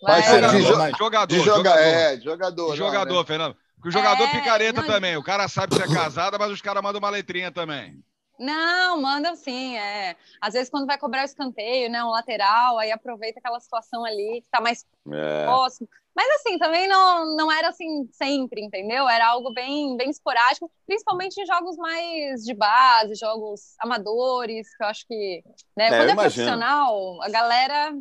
Mas, 0.02 0.28
Mas 0.28 0.52
de, 0.52 0.62
jo 0.62 0.98
jogador, 0.98 1.28
de 1.28 1.40
joga 1.40 1.58
jogador. 1.58 1.80
É, 1.80 2.20
jogador. 2.20 2.72
De 2.72 2.78
jogador, 2.78 3.20
né? 3.20 3.26
Fernando. 3.26 3.58
Porque 3.76 3.90
o 3.90 3.92
jogador 3.92 4.24
é, 4.24 4.32
picareta 4.32 4.82
não... 4.82 4.88
também. 4.88 5.18
O 5.18 5.24
cara 5.24 5.48
sabe 5.48 5.76
que 5.76 5.82
é 5.84 5.88
casada, 5.88 6.40
mas 6.40 6.52
os 6.52 6.62
caras 6.62 6.82
mandam 6.82 6.98
uma 7.00 7.12
letrinha 7.12 7.52
também. 7.52 8.04
Não, 8.42 9.00
mandam 9.00 9.36
sim, 9.36 9.78
é. 9.78 10.16
Às 10.42 10.56
vezes 10.56 10.68
quando 10.68 10.88
vai 10.88 10.98
cobrar 10.98 11.22
o 11.22 11.26
escanteio, 11.26 11.92
né, 11.92 12.04
um 12.04 12.10
lateral, 12.10 12.80
aí 12.80 12.92
aproveita 12.92 13.40
aquela 13.40 13.60
situação 13.60 14.04
ali 14.04 14.42
que 14.42 14.50
tá 14.50 14.60
mais 14.60 14.84
é. 15.14 15.46
próximo. 15.46 15.88
Mas 16.16 16.28
assim, 16.36 16.58
também 16.58 16.88
não, 16.88 17.36
não 17.36 17.52
era 17.52 17.70
assim 17.70 18.10
sempre, 18.12 18.62
entendeu? 18.62 19.08
Era 19.08 19.28
algo 19.28 19.54
bem, 19.54 19.96
bem 19.96 20.10
esporádico, 20.10 20.72
principalmente 20.88 21.40
em 21.40 21.46
jogos 21.46 21.78
mais 21.78 22.44
de 22.44 22.54
base, 22.56 23.14
jogos 23.14 23.76
amadores, 23.80 24.76
que 24.76 24.84
eu 24.84 24.88
acho 24.88 25.06
que, 25.08 25.44
né, 25.78 25.86
é, 25.86 25.98
quando 25.98 26.10
é 26.10 26.16
profissional, 26.16 27.22
a 27.22 27.30
galera 27.30 27.94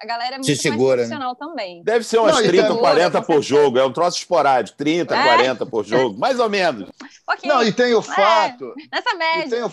a 0.00 0.06
galera 0.06 0.36
é 0.36 0.38
muito 0.38 0.46
Se 0.46 0.56
segura, 0.56 0.98
mais 0.98 1.10
né? 1.10 1.16
profissional 1.16 1.32
né? 1.32 1.38
também. 1.38 1.82
Deve 1.82 2.04
ser 2.04 2.18
umas 2.18 2.36
não, 2.36 2.42
30, 2.42 2.76
40 2.76 3.22
por 3.22 3.42
jogo. 3.42 3.78
É 3.78 3.84
um 3.84 3.92
troço 3.92 4.18
esporádico. 4.18 4.78
30, 4.78 5.14
é. 5.14 5.24
40 5.24 5.66
por 5.66 5.84
jogo. 5.84 6.16
Mais 6.16 6.38
ou 6.38 6.48
menos. 6.48 6.88
Okay. 7.28 7.48
Não, 7.48 7.64
e 7.64 7.72
tem 7.72 7.92
o 7.94 7.98
é, 7.98 8.02
fato... 8.02 8.74
É, 8.78 8.96
nessa 8.96 9.14
média. 9.16 9.46
E 9.46 9.50
tem, 9.50 9.62
o, 9.64 9.72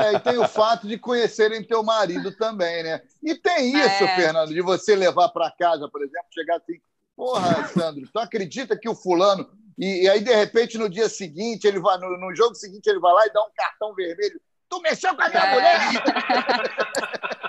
é, 0.00 0.14
e 0.14 0.20
tem 0.20 0.38
o 0.38 0.48
fato 0.48 0.88
de 0.88 0.98
conhecerem 0.98 1.62
teu 1.62 1.82
marido 1.84 2.32
também, 2.32 2.82
né? 2.82 3.02
E 3.22 3.36
tem 3.36 3.72
isso, 3.72 4.04
é. 4.04 4.16
Fernando, 4.16 4.52
de 4.52 4.60
você 4.60 4.96
levar 4.96 5.28
para 5.28 5.52
casa, 5.52 5.88
por 5.88 6.02
exemplo, 6.02 6.26
chegar 6.34 6.56
assim... 6.56 6.80
Porra, 7.14 7.68
Sandro, 7.68 8.08
tu 8.12 8.18
acredita 8.18 8.76
que 8.76 8.88
o 8.88 8.96
fulano... 8.96 9.48
E, 9.78 10.04
e 10.04 10.08
aí, 10.08 10.20
de 10.20 10.34
repente, 10.34 10.76
no 10.76 10.88
dia 10.88 11.08
seguinte, 11.08 11.66
ele 11.66 11.80
vai 11.80 11.96
no, 11.98 12.18
no, 12.18 12.34
jogo 12.34 12.54
seguinte, 12.54 12.88
ele 12.88 12.98
vai 12.98 13.12
lá 13.12 13.26
e 13.26 13.32
dá 13.32 13.40
um 13.40 13.50
cartão 13.56 13.94
vermelho. 13.94 14.40
Tu 14.68 14.80
mexeu 14.80 15.14
com 15.14 15.22
a 15.22 15.28
minha 15.28 15.46
mulher? 15.46 15.80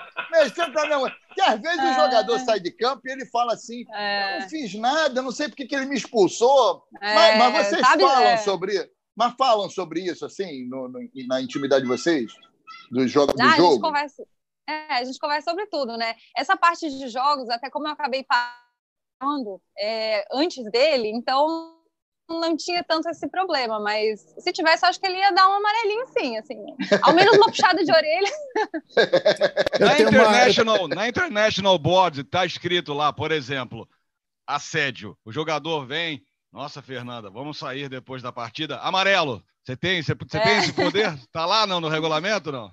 mexendo 0.42 0.72
pra 0.72 0.86
minha 0.86 0.98
mãe. 0.98 1.12
Que 1.34 1.40
às 1.40 1.60
vezes 1.60 1.78
é... 1.78 1.90
o 1.90 1.94
jogador 1.94 2.38
sai 2.40 2.60
de 2.60 2.70
campo 2.72 3.02
e 3.06 3.12
ele 3.12 3.26
fala 3.26 3.54
assim: 3.54 3.84
é... 3.92 4.40
não 4.40 4.48
fiz 4.48 4.74
nada, 4.74 5.22
não 5.22 5.32
sei 5.32 5.48
porque 5.48 5.66
que 5.66 5.74
ele 5.74 5.86
me 5.86 5.96
expulsou. 5.96 6.84
É... 7.00 7.14
Mas, 7.14 7.38
mas, 7.38 7.66
vocês 7.68 7.80
Sabe, 7.80 8.02
falam 8.02 8.22
é. 8.22 8.36
sobre. 8.38 8.90
Mas 9.16 9.34
falam 9.38 9.70
sobre 9.70 10.00
isso, 10.00 10.26
assim, 10.26 10.68
no, 10.68 10.88
no, 10.88 10.98
na 11.28 11.40
intimidade 11.40 11.82
de 11.82 11.88
vocês? 11.88 12.32
Do 12.90 13.06
jogo? 13.06 13.32
Do 13.32 13.42
ah, 13.42 13.56
jogo? 13.56 13.68
A 13.68 13.70
gente, 13.70 13.80
conversa, 13.80 14.26
é, 14.68 14.94
a 14.94 15.04
gente 15.04 15.18
conversa 15.18 15.50
sobre 15.50 15.66
tudo, 15.66 15.96
né? 15.96 16.16
Essa 16.36 16.56
parte 16.56 16.88
de 16.88 17.08
jogos, 17.08 17.48
até 17.48 17.70
como 17.70 17.86
eu 17.86 17.92
acabei 17.92 18.26
falando 19.20 19.60
é, 19.78 20.26
antes 20.32 20.64
dele, 20.70 21.08
então 21.08 21.78
não 22.28 22.56
tinha 22.56 22.82
tanto 22.82 23.08
esse 23.08 23.28
problema, 23.28 23.78
mas 23.78 24.20
se 24.38 24.52
tivesse, 24.52 24.84
acho 24.86 24.98
que 24.98 25.06
ele 25.06 25.18
ia 25.18 25.30
dar 25.30 25.48
um 25.48 25.54
amarelinho 25.54 26.06
sim, 26.06 26.36
assim. 26.38 26.64
Ao 27.02 27.14
menos 27.14 27.36
uma 27.36 27.46
puxada 27.46 27.84
de 27.84 27.92
orelha. 27.92 28.30
na, 29.78 30.00
International, 30.00 30.88
na 30.88 31.08
International 31.08 31.78
Board 31.78 32.22
está 32.22 32.46
escrito 32.46 32.94
lá, 32.94 33.12
por 33.12 33.30
exemplo, 33.30 33.88
assédio. 34.46 35.16
O 35.24 35.30
jogador 35.30 35.86
vem, 35.86 36.24
nossa, 36.52 36.80
Fernanda, 36.80 37.30
vamos 37.30 37.58
sair 37.58 37.88
depois 37.88 38.22
da 38.22 38.32
partida. 38.32 38.78
Amarelo. 38.78 39.42
Você 39.64 39.76
tem, 39.76 40.02
você, 40.02 40.14
você 40.14 40.38
é. 40.38 40.42
tem 40.42 40.58
esse 40.58 40.72
poder? 40.72 41.18
Tá 41.32 41.46
lá 41.46 41.66
não, 41.66 41.80
no 41.80 41.88
regulamento, 41.88 42.52
não? 42.52 42.72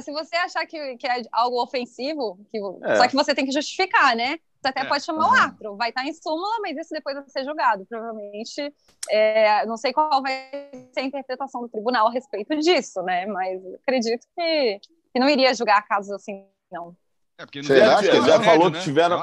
Se 0.00 0.10
você 0.12 0.36
achar 0.36 0.66
que, 0.66 0.96
que 0.96 1.06
é 1.06 1.22
algo 1.32 1.62
ofensivo, 1.62 2.38
que, 2.50 2.58
é. 2.84 2.96
só 2.96 3.08
que 3.08 3.14
você 3.14 3.34
tem 3.34 3.44
que 3.44 3.52
justificar, 3.52 4.16
né? 4.16 4.38
Você 4.62 4.68
até 4.68 4.82
é. 4.82 4.84
pode 4.84 5.04
chamar 5.04 5.26
uhum. 5.26 5.32
o 5.32 5.34
árbitro, 5.34 5.76
vai 5.76 5.88
estar 5.88 6.06
em 6.06 6.12
súmula, 6.12 6.60
mas 6.60 6.76
isso 6.76 6.90
depois 6.92 7.16
vai 7.16 7.28
ser 7.28 7.44
julgado. 7.44 7.84
Provavelmente, 7.84 8.72
é, 9.10 9.66
não 9.66 9.76
sei 9.76 9.92
qual 9.92 10.22
vai 10.22 10.48
ser 10.92 11.00
a 11.00 11.02
interpretação 11.02 11.62
do 11.62 11.68
tribunal 11.68 12.06
a 12.06 12.12
respeito 12.12 12.56
disso, 12.58 13.02
né? 13.02 13.26
Mas 13.26 13.60
acredito 13.82 14.24
que, 14.36 14.80
que 15.12 15.18
não 15.18 15.28
iria 15.28 15.52
julgar 15.52 15.82
casos 15.88 16.12
assim, 16.12 16.46
não. 16.70 16.96
É 17.36 17.44
porque 17.44 17.60
não 17.60 17.66
Você 17.66 17.78
já, 17.78 18.02
já, 18.02 18.20
já 18.20 18.40
falou 18.40 18.70
né? 18.70 18.78
que 18.78 18.84
tiveram. 18.84 19.20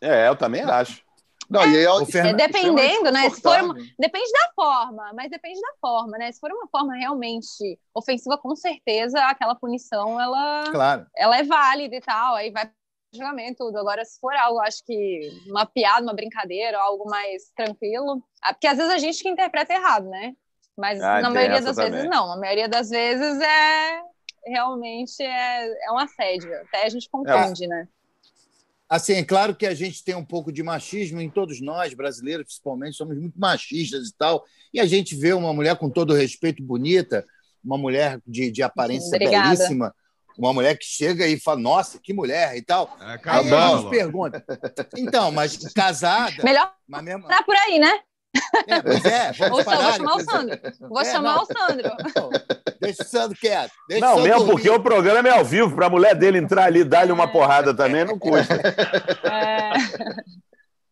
É, 0.00 0.24
é, 0.24 0.28
eu 0.28 0.34
também 0.34 0.62
acho. 0.62 1.06
Não, 1.50 1.62
é, 1.62 1.82
é, 1.82 2.34
dependendo, 2.34 3.10
né? 3.10 3.30
Se 3.30 3.40
for 3.40 3.58
uma, 3.62 3.74
depende 3.98 4.30
da 4.32 4.52
forma, 4.54 5.12
mas 5.14 5.30
depende 5.30 5.58
da 5.58 5.72
forma, 5.80 6.18
né? 6.18 6.30
Se 6.30 6.38
for 6.38 6.50
uma 6.52 6.68
forma 6.68 6.94
realmente 6.94 7.78
ofensiva, 7.94 8.36
com 8.36 8.54
certeza 8.54 9.18
aquela 9.24 9.54
punição 9.54 10.20
ela, 10.20 10.64
claro. 10.70 11.06
ela 11.16 11.38
é 11.38 11.42
válida 11.42 11.96
e 11.96 12.00
tal. 12.02 12.34
Aí 12.34 12.50
vai 12.50 12.70
julgamento 13.18 13.58
tudo. 13.58 13.78
Agora, 13.78 14.04
se 14.04 14.18
for 14.20 14.34
algo, 14.34 14.60
acho 14.60 14.84
que 14.84 15.20
uma 15.46 15.66
piada, 15.66 16.02
uma 16.02 16.14
brincadeira, 16.14 16.78
algo 16.78 17.08
mais 17.08 17.50
tranquilo. 17.56 18.22
Ah, 18.42 18.54
porque 18.54 18.66
às 18.66 18.76
vezes 18.76 18.92
a 18.92 18.98
gente 18.98 19.22
que 19.22 19.28
interpreta 19.28 19.74
errado, 19.74 20.08
né? 20.08 20.34
Mas 20.76 21.00
ah, 21.00 21.20
na 21.20 21.30
maioria 21.30 21.60
das 21.60 21.76
também. 21.76 21.92
vezes 21.92 22.08
não. 22.08 22.32
A 22.32 22.36
maioria 22.36 22.68
das 22.68 22.88
vezes 22.88 23.40
é, 23.40 24.00
realmente 24.46 25.22
é, 25.22 25.86
é 25.86 25.92
um 25.92 25.98
assédio. 25.98 26.54
Até 26.62 26.86
a 26.86 26.88
gente 26.88 27.10
confunde, 27.10 27.64
é. 27.64 27.68
né? 27.68 27.88
Assim, 28.88 29.14
é 29.14 29.24
claro 29.24 29.54
que 29.54 29.66
a 29.66 29.74
gente 29.74 30.02
tem 30.02 30.14
um 30.14 30.24
pouco 30.24 30.50
de 30.50 30.62
machismo 30.62 31.20
em 31.20 31.28
todos 31.28 31.60
nós, 31.60 31.92
brasileiros 31.92 32.46
principalmente, 32.46 32.96
somos 32.96 33.18
muito 33.18 33.38
machistas 33.38 34.08
e 34.08 34.14
tal. 34.16 34.44
E 34.72 34.80
a 34.80 34.86
gente 34.86 35.14
vê 35.14 35.34
uma 35.34 35.52
mulher 35.52 35.76
com 35.76 35.90
todo 35.90 36.14
respeito 36.14 36.62
bonita, 36.62 37.22
uma 37.62 37.76
mulher 37.76 38.18
de, 38.26 38.50
de 38.50 38.62
aparência 38.62 39.14
Obrigada. 39.14 39.50
belíssima, 39.50 39.94
uma 40.38 40.52
mulher 40.52 40.78
que 40.78 40.84
chega 40.84 41.26
e 41.26 41.38
fala, 41.38 41.58
nossa, 41.58 41.98
que 42.00 42.14
mulher 42.14 42.56
e 42.56 42.62
tal. 42.62 42.96
É, 43.00 43.18
aí 43.24 43.52
a 43.52 43.76
gente 43.76 43.90
pergunta. 43.90 44.44
Então, 44.96 45.32
mas 45.32 45.56
casada. 45.74 46.42
Melhor 46.44 46.72
mas 46.88 47.02
mesmo... 47.02 47.26
tá 47.26 47.42
por 47.42 47.56
aí, 47.56 47.78
né? 47.78 48.00
É, 48.68 48.82
pois 48.82 49.04
é, 49.04 49.32
vamos 49.32 49.64
parar, 49.64 49.82
vou 49.82 49.92
chamar 49.92 50.14
o 50.14 50.20
Sandro. 50.20 50.60
Vou 50.80 51.00
é, 51.00 51.04
chamar 51.04 51.34
não. 51.34 51.42
o 51.42 51.46
Sandro. 51.46 51.90
Não, 52.14 52.30
deixa 52.80 53.02
o 53.02 53.06
Sandro 53.06 53.38
quieto. 53.38 53.72
Deixa 53.88 54.06
não, 54.06 54.22
mesmo 54.22 54.38
dormir. 54.38 54.52
porque 54.52 54.70
o 54.70 54.80
programa 54.80 55.28
é 55.28 55.32
ao 55.32 55.44
vivo, 55.44 55.74
para 55.74 55.86
a 55.86 55.90
mulher 55.90 56.14
dele 56.14 56.38
entrar 56.38 56.66
ali 56.66 56.80
e 56.80 56.84
dar-lhe 56.84 57.10
uma 57.10 57.24
é. 57.24 57.28
porrada 57.28 57.74
também, 57.74 58.04
não 58.04 58.18
custa. 58.18 58.54
É. 59.24 59.72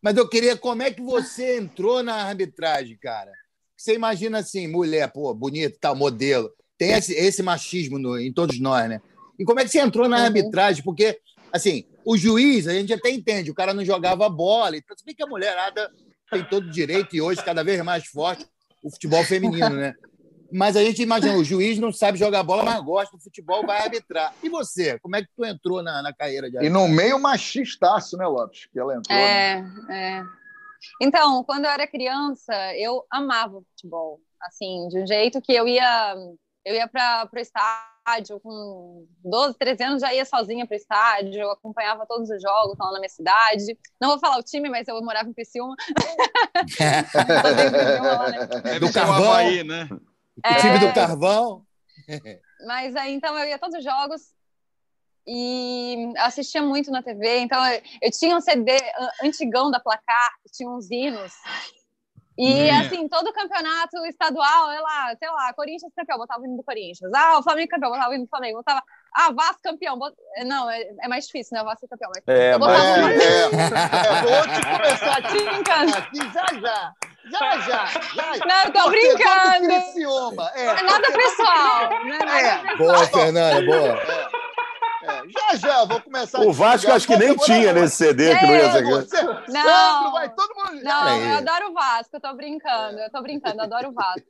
Mas 0.01 0.17
eu 0.17 0.27
queria, 0.27 0.57
como 0.57 0.83
é 0.83 0.91
que 0.91 1.01
você 1.01 1.57
entrou 1.57 2.03
na 2.03 2.15
arbitragem, 2.15 2.97
cara? 2.97 3.31
Você 3.75 3.93
imagina 3.93 4.39
assim, 4.39 4.67
mulher, 4.67 5.11
pô, 5.11 5.33
bonita, 5.33 5.77
tal, 5.79 5.95
modelo. 5.95 6.49
Tem 6.77 6.91
esse, 6.91 7.13
esse 7.13 7.41
machismo 7.41 7.97
no, 7.97 8.19
em 8.19 8.31
todos 8.33 8.59
nós, 8.59 8.89
né? 8.89 9.01
E 9.37 9.45
como 9.45 9.59
é 9.59 9.63
que 9.63 9.69
você 9.69 9.79
entrou 9.79 10.07
na 10.07 10.17
uhum. 10.17 10.23
arbitragem? 10.23 10.83
Porque, 10.83 11.19
assim, 11.51 11.85
o 12.05 12.17
juiz, 12.17 12.67
a 12.67 12.73
gente 12.73 12.93
até 12.93 13.09
entende, 13.09 13.51
o 13.51 13.55
cara 13.55 13.73
não 13.73 13.83
jogava 13.85 14.27
bola. 14.29 14.77
Então, 14.77 14.97
se 14.97 15.05
bem 15.05 15.15
que 15.15 15.23
a 15.23 15.27
mulherada 15.27 15.91
tem 16.31 16.43
todo 16.43 16.69
direito 16.69 17.15
e 17.15 17.21
hoje 17.21 17.43
cada 17.43 17.63
vez 17.63 17.81
mais 17.81 18.05
forte 18.05 18.45
o 18.83 18.89
futebol 18.89 19.23
feminino, 19.23 19.69
né? 19.69 19.93
Mas 20.51 20.77
a 20.77 20.83
gente 20.83 21.01
imagina, 21.01 21.35
o 21.35 21.43
juiz 21.43 21.77
não 21.77 21.91
sabe 21.91 22.17
jogar 22.17 22.41
bola, 22.41 22.63
mas 22.63 22.81
gosta 22.81 23.17
do 23.17 23.21
futebol, 23.21 23.65
vai 23.65 23.81
arbitrar. 23.81 24.33
E 24.41 24.47
você, 24.47 24.97
como 24.99 25.15
é 25.15 25.21
que 25.21 25.29
tu 25.35 25.43
entrou 25.43 25.83
na, 25.83 26.01
na 26.01 26.13
carreira 26.13 26.49
de 26.49 26.57
arbitrar? 26.57 26.81
E 26.81 26.87
no 26.87 26.93
meio 26.93 27.19
machistaço, 27.19 28.15
né, 28.17 28.25
Lopes? 28.25 28.65
Que 28.67 28.79
ela 28.79 28.95
entrou. 28.95 29.17
É, 29.17 29.61
né? 29.61 30.19
é. 30.19 30.23
Então, 31.01 31.43
quando 31.43 31.65
eu 31.65 31.71
era 31.71 31.85
criança, 31.85 32.53
eu 32.77 33.03
amava 33.11 33.61
futebol. 33.61 34.21
Assim, 34.41 34.87
de 34.87 34.99
um 34.99 35.07
jeito 35.07 35.41
que 35.41 35.53
eu 35.53 35.67
ia, 35.67 36.15
eu 36.63 36.75
ia 36.75 36.87
para 36.87 37.29
o 37.33 37.39
estádio 37.39 37.96
estádio, 38.07 38.39
com 38.39 39.05
12, 39.23 39.57
13 39.57 39.83
anos 39.83 40.01
já 40.01 40.13
ia 40.13 40.23
sozinha 40.23 40.65
para 40.65 40.75
o 40.75 40.77
estádio, 40.77 41.41
eu 41.41 41.51
acompanhava 41.51 42.05
todos 42.05 42.29
os 42.29 42.41
jogos 42.41 42.77
lá 42.79 42.93
na 42.93 42.99
minha 42.99 43.09
cidade. 43.09 43.77
Não 43.99 44.09
vou 44.09 44.19
falar 44.19 44.37
o 44.37 44.43
time, 44.43 44.69
mas 44.69 44.87
eu 44.87 45.03
morava 45.03 45.29
em 45.29 45.33
Criciúma. 45.33 45.75
é 48.63 48.79
do 48.79 48.93
Carvão 48.93 49.33
aí, 49.33 49.63
né? 49.63 49.89
O 49.91 50.61
time 50.61 50.75
é... 50.75 50.79
do 50.79 50.93
Carvão. 50.93 51.65
mas 52.65 52.95
aí 52.95 53.13
então 53.13 53.37
eu 53.37 53.47
ia 53.47 53.55
a 53.55 53.59
todos 53.59 53.77
os 53.77 53.83
jogos 53.83 54.21
e 55.27 56.13
assistia 56.19 56.61
muito 56.61 56.89
na 56.89 57.03
TV. 57.03 57.39
Então 57.39 57.65
eu, 57.67 57.81
eu 58.01 58.11
tinha 58.11 58.37
um 58.37 58.41
CD 58.41 58.71
antigão 59.21 59.69
da 59.69 59.79
Placar, 59.79 60.37
que 60.43 60.51
tinha 60.51 60.69
uns 60.69 60.89
hinos 60.89 61.33
e, 62.37 62.71
hum. 62.71 62.79
assim, 62.79 63.07
todo 63.07 63.33
campeonato 63.33 63.97
estadual, 64.05 64.69
sei 64.69 64.81
lá, 64.81 65.15
sei 65.17 65.29
lá, 65.29 65.53
Corinthians 65.53 65.91
campeão, 65.95 66.19
botava 66.19 66.41
o 66.41 66.45
hino 66.45 66.57
do 66.57 66.63
Corinthians. 66.63 67.11
Ah, 67.15 67.39
o 67.39 67.43
Flamengo 67.43 67.69
campeão, 67.69 67.89
botava 67.89 68.11
o 68.11 68.13
hino 68.13 68.25
do 68.25 68.29
Flamengo. 68.29 68.57
Botava, 68.57 68.83
ah, 69.15 69.31
Vasco 69.31 69.63
campeão. 69.63 69.97
Bot... 69.97 70.15
Não, 70.45 70.69
é, 70.69 70.87
é, 71.01 71.07
mais 71.07 71.25
difícil, 71.25 71.57
né? 71.57 71.63
Vasco 71.63 71.87
campeão. 71.87 72.11
Mas... 72.13 72.23
É, 72.27 72.57
mas... 72.57 72.79
É, 72.79 73.23
é, 73.23 73.45
é, 74.05 74.21
vou 74.21 74.41
te 74.53 74.61
começar 74.77 75.17
aqui, 75.17 75.47
aqui 75.47 76.31
já, 76.31 76.45
já. 76.61 76.93
Já, 77.29 77.59
já, 77.59 77.85
já. 78.15 78.45
Não, 78.45 78.71
tô 78.71 78.89
brincando. 78.89 79.73
É, 80.53 80.65
não 80.65 80.73
é 80.77 80.83
nada 80.83 81.11
pessoal. 81.11 81.89
Não 82.05 82.13
é 82.13 82.19
nada 82.19 82.39
é. 82.39 82.57
pessoal. 82.59 82.77
Boa, 82.77 83.07
Fernanda, 83.07 83.65
boa. 83.65 84.29
É. 85.49 85.53
É, 85.53 85.57
já, 85.57 85.67
já, 85.67 85.85
vou 85.85 86.01
começar. 86.01 86.41
O 86.41 86.51
Vasco 86.51 86.91
acho 86.91 87.07
que 87.07 87.17
nem 87.17 87.35
tinha 87.37 87.73
nesse 87.73 87.95
CD 87.95 88.37
que 88.37 88.45
não 88.45 88.55
ia 88.55 88.71
ser. 88.71 89.23
Não, 89.49 90.11
vai 90.11 90.29
todo 90.33 90.53
mundo. 90.55 90.83
Não, 90.83 91.17
eu 91.17 91.37
adoro 91.37 91.69
o 91.69 91.73
Vasco, 91.73 92.15
eu 92.15 92.21
tô 92.21 92.33
brincando, 92.33 92.99
eu 92.99 93.11
tô 93.11 93.21
brincando, 93.21 93.61
adoro 93.61 93.89
o 93.89 93.93
Vasco. 93.93 94.27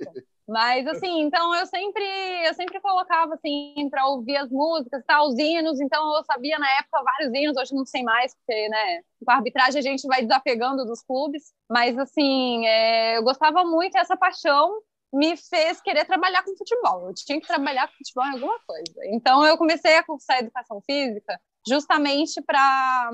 Mas 0.47 0.88
assim, 0.88 1.23
então 1.23 1.53
eu 1.56 1.65
sempre, 1.65 2.06
eu 2.45 2.53
sempre 2.53 2.80
colocava 2.80 3.34
assim 3.34 3.89
para 3.91 4.08
ouvir 4.08 4.38
as 4.38 4.49
músicas, 4.49 5.03
tá, 5.06 5.21
os 5.23 5.38
hinos. 5.38 5.82
Então 5.82 6.15
eu 6.15 6.23
sabia 6.23 6.58
na 6.58 6.69
época 6.80 7.03
vários 7.03 7.34
hinos. 7.34 7.58
Hoje 7.58 7.75
não 7.75 7.86
sei 7.86 8.01
mais 8.01 8.34
porque, 8.34 8.69
né? 8.69 9.01
Com 9.25 9.32
a 9.32 9.36
arbitragem 9.36 9.80
a 9.80 9.84
gente 9.84 10.08
vai 10.08 10.21
desapegando 10.21 10.86
dos 10.86 11.01
clubes. 11.01 11.51
Mas 11.69 11.97
assim, 11.97 12.65
é, 12.65 13.17
eu 13.17 13.23
gostava 13.23 13.65
muito 13.65 13.93
dessa 13.93 14.15
paixão 14.15 14.71
me 15.13 15.37
fez 15.37 15.81
querer 15.81 16.05
trabalhar 16.05 16.43
com 16.43 16.55
futebol. 16.55 17.07
Eu 17.07 17.13
tinha 17.13 17.39
que 17.39 17.47
trabalhar 17.47 17.87
com 17.87 17.93
futebol 17.95 18.25
em 18.25 18.33
alguma 18.33 18.59
coisa. 18.65 18.93
Então 19.11 19.45
eu 19.45 19.57
comecei 19.57 19.95
a 19.95 20.03
cursar 20.03 20.39
educação 20.39 20.81
física 20.81 21.39
justamente 21.67 22.41
para 22.41 23.11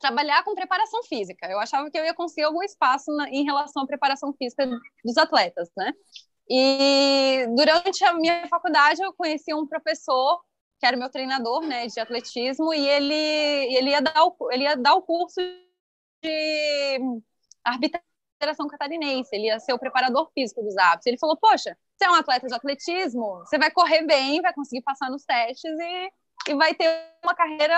trabalhar 0.00 0.44
com 0.44 0.54
preparação 0.54 1.02
física. 1.04 1.46
Eu 1.48 1.58
achava 1.58 1.90
que 1.90 1.98
eu 1.98 2.04
ia 2.04 2.14
conseguir 2.14 2.42
algum 2.42 2.62
espaço 2.62 3.14
na, 3.16 3.28
em 3.30 3.44
relação 3.44 3.82
à 3.82 3.86
preparação 3.86 4.32
física 4.34 4.68
dos 5.04 5.16
atletas, 5.16 5.70
né? 5.76 5.92
E 6.50 7.46
durante 7.54 8.04
a 8.04 8.12
minha 8.14 8.46
faculdade 8.48 9.02
eu 9.02 9.12
conheci 9.12 9.52
um 9.54 9.66
professor 9.66 10.40
que 10.80 10.86
era 10.86 10.96
meu 10.96 11.10
treinador, 11.10 11.62
né, 11.62 11.88
de 11.88 11.98
atletismo, 11.98 12.72
e 12.72 12.86
ele 12.88 13.14
ele 13.14 13.90
ia 13.90 14.00
dar 14.00 14.24
o, 14.24 14.36
ele 14.52 14.62
ia 14.62 14.76
dar 14.76 14.94
o 14.94 15.02
curso 15.02 15.40
de 16.22 17.00
arbitragem 17.64 18.07
Federação 18.38 18.68
Catarinense, 18.68 19.34
ele 19.34 19.46
ia 19.46 19.58
ser 19.58 19.72
o 19.72 19.78
preparador 19.78 20.30
físico 20.32 20.62
dos 20.62 20.76
hábitos. 20.76 21.06
Ele 21.06 21.18
falou: 21.18 21.36
Poxa, 21.36 21.76
você 21.96 22.04
é 22.04 22.10
um 22.10 22.14
atleta 22.14 22.46
de 22.46 22.54
atletismo, 22.54 23.40
você 23.40 23.58
vai 23.58 23.70
correr 23.70 24.02
bem, 24.06 24.40
vai 24.40 24.54
conseguir 24.54 24.82
passar 24.82 25.10
nos 25.10 25.24
testes 25.24 25.76
e, 25.78 26.12
e 26.50 26.54
vai 26.54 26.72
ter 26.74 26.88
uma 27.24 27.34
carreira 27.34 27.76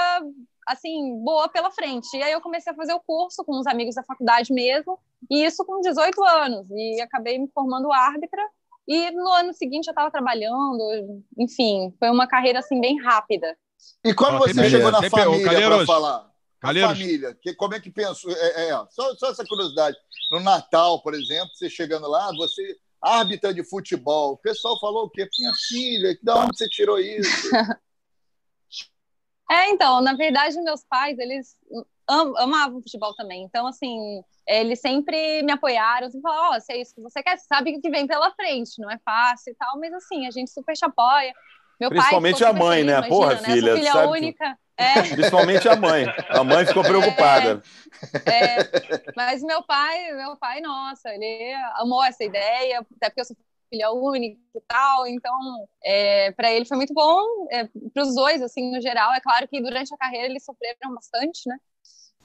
assim 0.69 1.19
boa 1.25 1.49
pela 1.49 1.71
frente. 1.71 2.15
E 2.15 2.23
aí 2.23 2.33
eu 2.33 2.41
comecei 2.41 2.73
a 2.73 2.77
fazer 2.77 2.93
o 2.93 3.01
curso 3.01 3.43
com 3.45 3.59
os 3.59 3.67
amigos 3.67 3.95
da 3.95 4.05
faculdade 4.05 4.53
mesmo, 4.53 4.99
e 5.31 5.45
isso 5.45 5.65
com 5.65 5.81
18 5.81 6.23
anos. 6.25 6.67
E 6.71 7.01
acabei 7.01 7.39
me 7.39 7.49
formando 7.55 7.93
árbitra. 7.93 8.43
E 8.87 9.11
no 9.13 9.29
ano 9.31 9.55
seguinte 9.55 9.87
eu 9.87 9.93
estava 9.93 10.11
trabalhando, 10.11 11.23
enfim, 11.39 11.95
foi 11.99 12.11
uma 12.11 12.27
carreira 12.27 12.59
assim 12.59 12.81
bem 12.81 13.01
rápida. 13.01 13.57
E 14.05 14.13
quando 14.13 14.39
você 14.39 14.69
chegou 14.69 14.91
na 14.91 15.09
família 15.09 15.69
para 15.69 15.87
falar? 15.87 16.30
Calheiros. 16.61 16.93
família. 16.93 17.35
Que, 17.41 17.55
como 17.55 17.75
é 17.75 17.81
que 17.81 17.91
pensou? 17.91 18.31
É, 18.31 18.69
é, 18.69 18.87
só, 18.91 19.15
só 19.17 19.31
essa 19.31 19.45
curiosidade. 19.45 19.97
No 20.31 20.41
Natal, 20.41 21.03
por 21.03 21.15
exemplo, 21.15 21.51
você 21.55 21.71
chegando 21.71 22.07
lá, 22.07 22.31
você 22.37 22.77
árbitra 23.03 23.55
de 23.55 23.65
futebol. 23.65 24.33
O 24.33 24.37
pessoal 24.37 24.79
falou 24.79 25.05
o 25.05 25.11
quê? 25.11 25.27
Minha 25.39 25.53
filha, 25.69 26.19
de 26.23 26.31
onde 26.31 26.57
você 26.57 26.69
tirou 26.69 26.99
isso? 26.99 27.49
é, 29.51 29.71
então, 29.71 30.03
na 30.03 30.15
verdade, 30.15 30.61
meus 30.61 30.85
pais, 30.85 31.19
eles 31.19 31.57
am 32.09 32.37
amavam 32.37 32.83
futebol 32.83 33.15
também. 33.15 33.43
Então, 33.45 33.67
assim, 33.67 34.23
eles 34.47 34.81
sempre 34.81 35.43
me 35.43 35.53
apoiaram, 35.53 36.11
sempre 36.11 36.23
falaram, 36.23 36.53
ó, 36.53 36.57
oh, 36.57 36.61
se 36.61 36.73
é 36.73 36.81
isso 36.81 36.95
que 36.95 37.01
você 37.01 37.23
quer, 37.23 37.39
você 37.39 37.47
sabe 37.47 37.75
o 37.75 37.81
que 37.81 37.91
vem 37.91 38.07
pela 38.07 38.35
frente, 38.35 38.81
não 38.81 38.91
é 38.91 38.99
fácil 38.99 39.53
e 39.53 39.55
tal, 39.55 39.79
mas 39.79 39.93
assim, 39.95 40.27
a 40.27 40.31
gente 40.31 40.51
super 40.51 40.75
te 40.75 40.85
apoia. 40.85 41.33
Meu 41.81 41.89
Principalmente 41.89 42.41
pai, 42.41 42.51
a 42.51 42.53
mãe, 42.53 42.85
né? 42.85 42.93
Imagina, 42.93 43.09
Porra, 43.09 43.35
né? 43.35 43.41
filha. 43.41 43.75
filha 43.77 43.93
sabe 43.93 44.09
única. 44.09 44.59
É. 44.77 45.03
Principalmente 45.03 45.69
a 45.69 45.77
mãe. 45.77 46.05
A 46.29 46.45
mãe 46.45 46.67
ficou 46.67 46.83
preocupada. 46.83 47.63
É, 48.27 48.61
é, 48.61 48.71
mas 49.17 49.43
meu 49.43 49.63
pai, 49.63 50.13
meu 50.13 50.37
pai, 50.37 50.61
nossa, 50.61 51.09
ele 51.11 51.53
amou 51.77 52.03
essa 52.05 52.23
ideia, 52.25 52.81
até 52.97 53.09
porque 53.09 53.21
eu 53.21 53.25
sou 53.25 53.37
filha 53.71 53.91
única 53.93 54.41
e 54.55 54.61
tal, 54.67 55.07
então 55.07 55.33
é, 55.85 56.33
para 56.33 56.51
ele 56.53 56.65
foi 56.65 56.77
muito 56.77 56.93
bom, 56.93 57.47
é, 57.51 57.69
para 57.95 58.03
os 58.03 58.15
dois, 58.15 58.43
assim, 58.43 58.71
no 58.71 58.81
geral. 58.81 59.13
É 59.13 59.21
claro 59.21 59.47
que 59.49 59.61
durante 59.61 59.95
a 59.95 59.99
carreira 59.99 60.27
eles 60.27 60.45
sofreram 60.45 60.95
bastante, 60.95 61.43
né? 61.47 61.57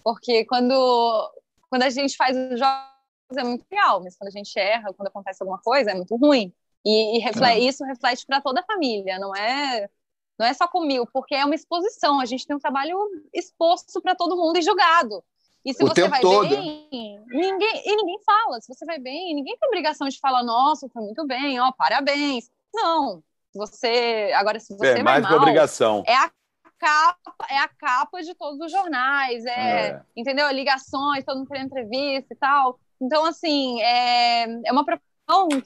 Porque 0.03 0.45
quando, 0.45 1.31
quando 1.69 1.83
a 1.83 1.89
gente 1.89 2.15
faz 2.15 2.35
os 2.35 2.59
jogos 2.59 3.37
é 3.37 3.43
muito 3.43 3.65
real, 3.71 4.01
mas 4.03 4.17
quando 4.17 4.29
a 4.29 4.31
gente 4.31 4.57
erra, 4.57 4.93
quando 4.93 5.07
acontece 5.07 5.41
alguma 5.41 5.59
coisa, 5.59 5.91
é 5.91 5.93
muito 5.93 6.15
ruim. 6.15 6.53
E, 6.85 7.17
e 7.17 7.19
reflete, 7.19 7.59
é. 7.59 7.67
isso 7.67 7.83
reflete 7.83 8.25
para 8.25 8.41
toda 8.41 8.61
a 8.61 8.65
família, 8.65 9.17
não 9.17 9.35
é 9.35 9.89
não 10.37 10.45
é 10.45 10.53
só 10.53 10.67
comigo, 10.67 11.07
porque 11.13 11.33
é 11.33 11.45
uma 11.45 11.55
exposição. 11.55 12.19
A 12.19 12.25
gente 12.25 12.45
tem 12.45 12.55
um 12.55 12.59
trabalho 12.59 12.97
exposto 13.33 14.01
para 14.01 14.15
todo 14.15 14.35
mundo 14.35 14.57
e 14.57 14.61
julgado. 14.61 15.23
E 15.63 15.73
se 15.73 15.83
o 15.83 15.87
você 15.87 16.07
vai 16.07 16.21
todo. 16.21 16.47
bem, 16.47 17.23
ninguém, 17.27 17.81
e 17.85 17.95
ninguém 17.95 18.19
fala. 18.23 18.61
Se 18.61 18.71
você 18.71 18.85
vai 18.85 18.99
bem, 18.99 19.33
ninguém 19.33 19.57
tem 19.57 19.67
obrigação 19.67 20.07
de 20.07 20.19
falar, 20.19 20.43
nossa, 20.43 20.87
foi 20.89 21.01
muito 21.01 21.25
bem, 21.25 21.59
ó, 21.59 21.71
parabéns. 21.71 22.49
Não. 22.73 23.23
Você. 23.55 24.31
Agora, 24.35 24.59
se 24.59 24.77
você. 24.77 24.99
É 24.99 25.03
mais 25.03 25.23
mal, 25.23 25.37
obrigação. 25.37 26.03
É 26.05 26.15
a 26.15 26.29
capa, 26.77 27.35
é 27.49 27.57
a 27.57 27.67
capa 27.67 28.21
de 28.21 28.35
todos 28.35 28.59
os 28.59 28.71
jornais, 28.71 29.43
é, 29.45 29.87
é. 29.87 30.01
entendeu? 30.15 30.51
Ligações, 30.51 31.23
todo 31.23 31.37
mundo 31.37 31.47
querendo 31.47 31.67
entrevista 31.67 32.33
e 32.33 32.37
tal. 32.37 32.77
Então, 33.01 33.25
assim, 33.25 33.81
é, 33.81 34.43
é 34.65 34.71
uma 34.71 34.85
profissão 34.85 35.14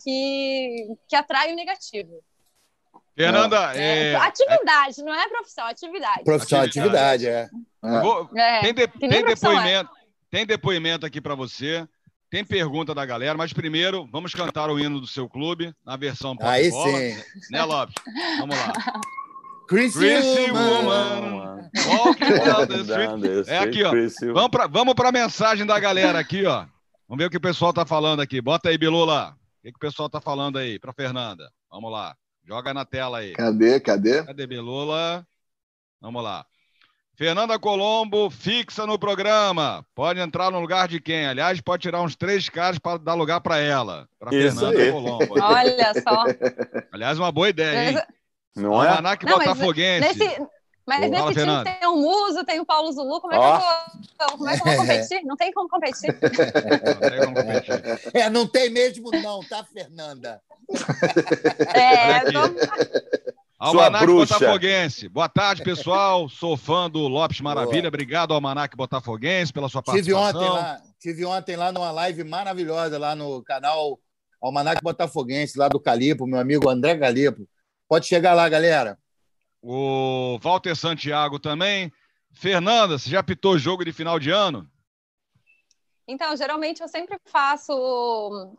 que, 0.04 0.88
que 1.08 1.16
atrai 1.16 1.52
o 1.52 1.56
negativo. 1.56 2.24
Fernanda, 3.16 3.74
é, 3.76 4.12
é... 4.12 4.16
atividade, 4.16 5.04
não 5.04 5.14
é 5.14 5.28
profissão, 5.28 5.66
atividade. 5.68 6.24
Profissão, 6.24 6.62
atividade, 6.62 7.28
atividade 7.28 7.50
é. 7.84 8.02
Vou... 8.02 8.30
É. 8.34 8.62
Tem, 8.62 8.74
de... 8.74 8.88
tem 8.88 9.26
depoimento, 9.26 9.92
tem 10.32 10.46
depoimento 10.46 11.06
aqui 11.06 11.20
para 11.20 11.36
você. 11.36 11.86
Tem 12.30 12.46
pergunta 12.46 12.94
da 12.94 13.06
galera, 13.06 13.38
mas 13.38 13.52
primeiro 13.52 14.08
vamos 14.12 14.34
cantar 14.34 14.70
o 14.70 14.80
hino 14.80 15.02
do 15.02 15.08
seu 15.08 15.28
clube 15.28 15.74
na 15.84 15.98
versão 15.98 16.38
pop 16.38 16.48
Aí 16.48 16.72
sim. 16.72 17.24
Né, 17.52 17.64
Lopes? 17.64 17.96
Vamos 18.38 18.56
lá. 18.56 18.74
Chrissy 19.68 20.52
Woman. 20.52 21.70
Walking 21.88 22.40
down 22.46 22.68
the 22.68 22.78
street. 22.82 23.48
É 23.48 23.58
aqui, 23.58 23.84
ó. 23.84 23.92
Vamos 24.34 24.50
para 24.50 24.68
vamos 24.68 24.94
a 24.98 25.12
mensagem 25.12 25.66
da 25.66 25.80
galera 25.80 26.20
aqui, 26.20 26.46
ó. 26.46 26.66
Vamos 27.08 27.24
ver 27.24 27.26
o 27.26 27.30
que 27.30 27.38
o 27.38 27.42
pessoal 27.42 27.74
tá 27.74 27.86
falando 27.86 28.22
aqui. 28.22 28.40
Bota 28.40 28.70
aí, 28.70 28.78
Bilula. 28.78 29.36
O 29.60 29.62
que, 29.62 29.72
que 29.72 29.78
o 29.78 29.80
pessoal 29.80 30.10
tá 30.10 30.22
falando 30.22 30.58
aí 30.58 30.80
para 30.80 30.94
Fernanda? 30.94 31.52
Vamos 31.70 31.92
lá. 31.92 32.16
Joga 32.48 32.74
na 32.74 32.86
tela 32.86 33.18
aí. 33.18 33.34
Cadê? 33.34 33.78
Cadê? 33.80 34.24
Cadê 34.24 34.48
Bilula? 34.48 35.28
Vamos 36.00 36.24
lá. 36.24 36.46
Fernanda 37.18 37.60
Colombo 37.60 38.30
fixa 38.30 38.88
no 38.88 38.98
programa. 38.98 39.86
Pode 39.94 40.22
entrar 40.22 40.50
no 40.50 40.62
lugar 40.62 40.88
de 40.88 41.02
quem? 41.02 41.28
Aliás, 41.28 41.60
pode 41.60 41.82
tirar 41.82 42.02
uns 42.02 42.16
três 42.16 42.48
caras 42.48 42.80
para 42.80 42.98
dar 42.98 43.16
lugar 43.16 43.42
para 43.42 43.58
ela. 43.58 44.08
Para 44.18 44.30
Fernanda 44.30 44.80
aí. 44.80 44.92
Colombo. 44.94 45.28
Olha 45.42 45.94
só. 46.02 46.24
Aliás, 46.94 47.20
uma 47.20 47.30
boa 47.30 47.50
ideia, 47.50 47.92
hein? 47.92 48.02
Não 48.56 48.82
é? 48.82 48.88
Almanac 48.88 49.26
Botafoguense. 49.26 50.18
Nesse, 50.18 50.48
mas 50.90 51.02
Pô, 51.02 51.30
nesse 51.30 51.40
time 51.40 51.64
tem 51.64 51.88
o 51.88 51.96
Muso, 51.98 52.44
tem 52.44 52.60
o 52.60 52.66
Paulo 52.66 52.92
Zulu. 52.92 53.22
Como 53.22 53.32
é 53.32 53.38
que, 53.38 53.44
oh. 53.44 53.48
eu, 53.48 54.28
vou, 54.28 54.38
como 54.40 54.50
é 54.50 54.58
que 54.58 54.62
eu 54.62 54.66
vou 54.66 54.76
competir? 54.82 55.24
Não 55.24 55.38
tem 55.38 55.54
como 55.54 55.70
competir. 55.70 56.18
Não 56.20 57.10
tem 57.10 57.20
como 57.20 57.36
competir. 57.36 58.12
É, 58.16 58.30
não 58.30 58.48
tem 58.48 58.72
mesmo, 58.72 59.12
não, 59.12 59.42
tá, 59.42 59.64
Fernanda? 59.64 60.42
É, 61.76 62.22
tô... 62.32 62.40
Almanac 63.60 64.08
Botafoguense. 64.08 65.08
Boa 65.10 65.30
tarde, 65.30 65.64
pessoal. 65.64 66.28
Sou 66.28 66.58
fã 66.58 66.90
do 66.90 67.08
Lopes 67.08 67.40
Maravilha. 67.40 67.84
Boa. 67.84 67.90
Obrigado, 67.90 68.34
Almanac 68.34 68.76
Botafoguense, 68.76 69.54
pela 69.54 69.70
sua 69.70 69.84
participação. 69.84 70.32
Tive 70.32 70.40
ontem, 70.40 70.50
lá, 70.50 70.82
tive 71.00 71.26
ontem 71.26 71.56
lá 71.56 71.72
numa 71.72 71.92
live 71.92 72.24
maravilhosa 72.24 72.98
lá 72.98 73.16
no 73.16 73.44
canal 73.44 74.00
Almanac 74.42 74.82
Botafoguense, 74.82 75.60
lá 75.60 75.68
do 75.68 75.80
Calipo, 75.80 76.26
meu 76.26 76.40
amigo 76.40 76.68
André 76.68 76.96
Galipo. 76.96 77.48
Pode 77.88 78.08
chegar 78.08 78.34
lá, 78.34 78.50
galera. 78.50 78.98
O 79.62 80.40
Walter 80.42 80.76
Santiago 80.76 81.40
também. 81.40 81.92
Fernanda, 82.32 82.98
você 82.98 83.10
já 83.10 83.22
pitou 83.22 83.58
jogo 83.58 83.84
de 83.84 83.92
final 83.92 84.20
de 84.20 84.30
ano? 84.30 84.68
Então, 86.08 86.36
geralmente 86.36 86.82
eu 86.82 86.88
sempre 86.88 87.20
faço 87.26 87.72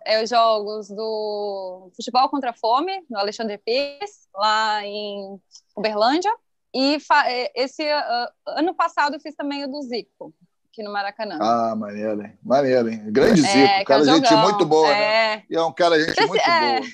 é, 0.06 0.22
os 0.22 0.30
jogos 0.30 0.88
do 0.88 1.90
Futebol 1.96 2.28
contra 2.28 2.50
a 2.50 2.54
Fome, 2.54 3.04
no 3.10 3.18
Alexandre 3.18 3.58
Pires, 3.58 4.28
lá 4.32 4.84
em 4.86 5.40
Uberlândia. 5.76 6.32
E 6.72 6.98
é, 7.26 7.60
esse 7.60 7.82
uh, 7.82 8.28
ano 8.46 8.72
passado 8.72 9.16
eu 9.16 9.20
fiz 9.20 9.34
também 9.34 9.64
o 9.64 9.68
do 9.68 9.82
Zico, 9.82 10.32
aqui 10.70 10.84
no 10.84 10.92
Maracanã. 10.92 11.38
Ah, 11.40 11.74
maneiro, 11.74 12.22
hein? 12.22 12.38
Maneiro, 12.40 12.88
hein? 12.88 13.02
Grande 13.06 13.44
é, 13.44 13.48
Zico, 13.48 13.58
é, 13.58 13.84
cara, 13.84 14.02
é 14.02 14.04
gente 14.04 14.34
muito 14.36 14.64
boa, 14.64 14.86
né? 14.86 15.02
é... 15.02 15.36
né? 15.36 15.44
E 15.50 15.56
é 15.56 15.62
um 15.62 15.72
cara, 15.72 15.98
gente 15.98 16.16
Esse, 16.16 16.28
muito 16.28 16.48
é... 16.48 16.78
boa. 16.78 16.90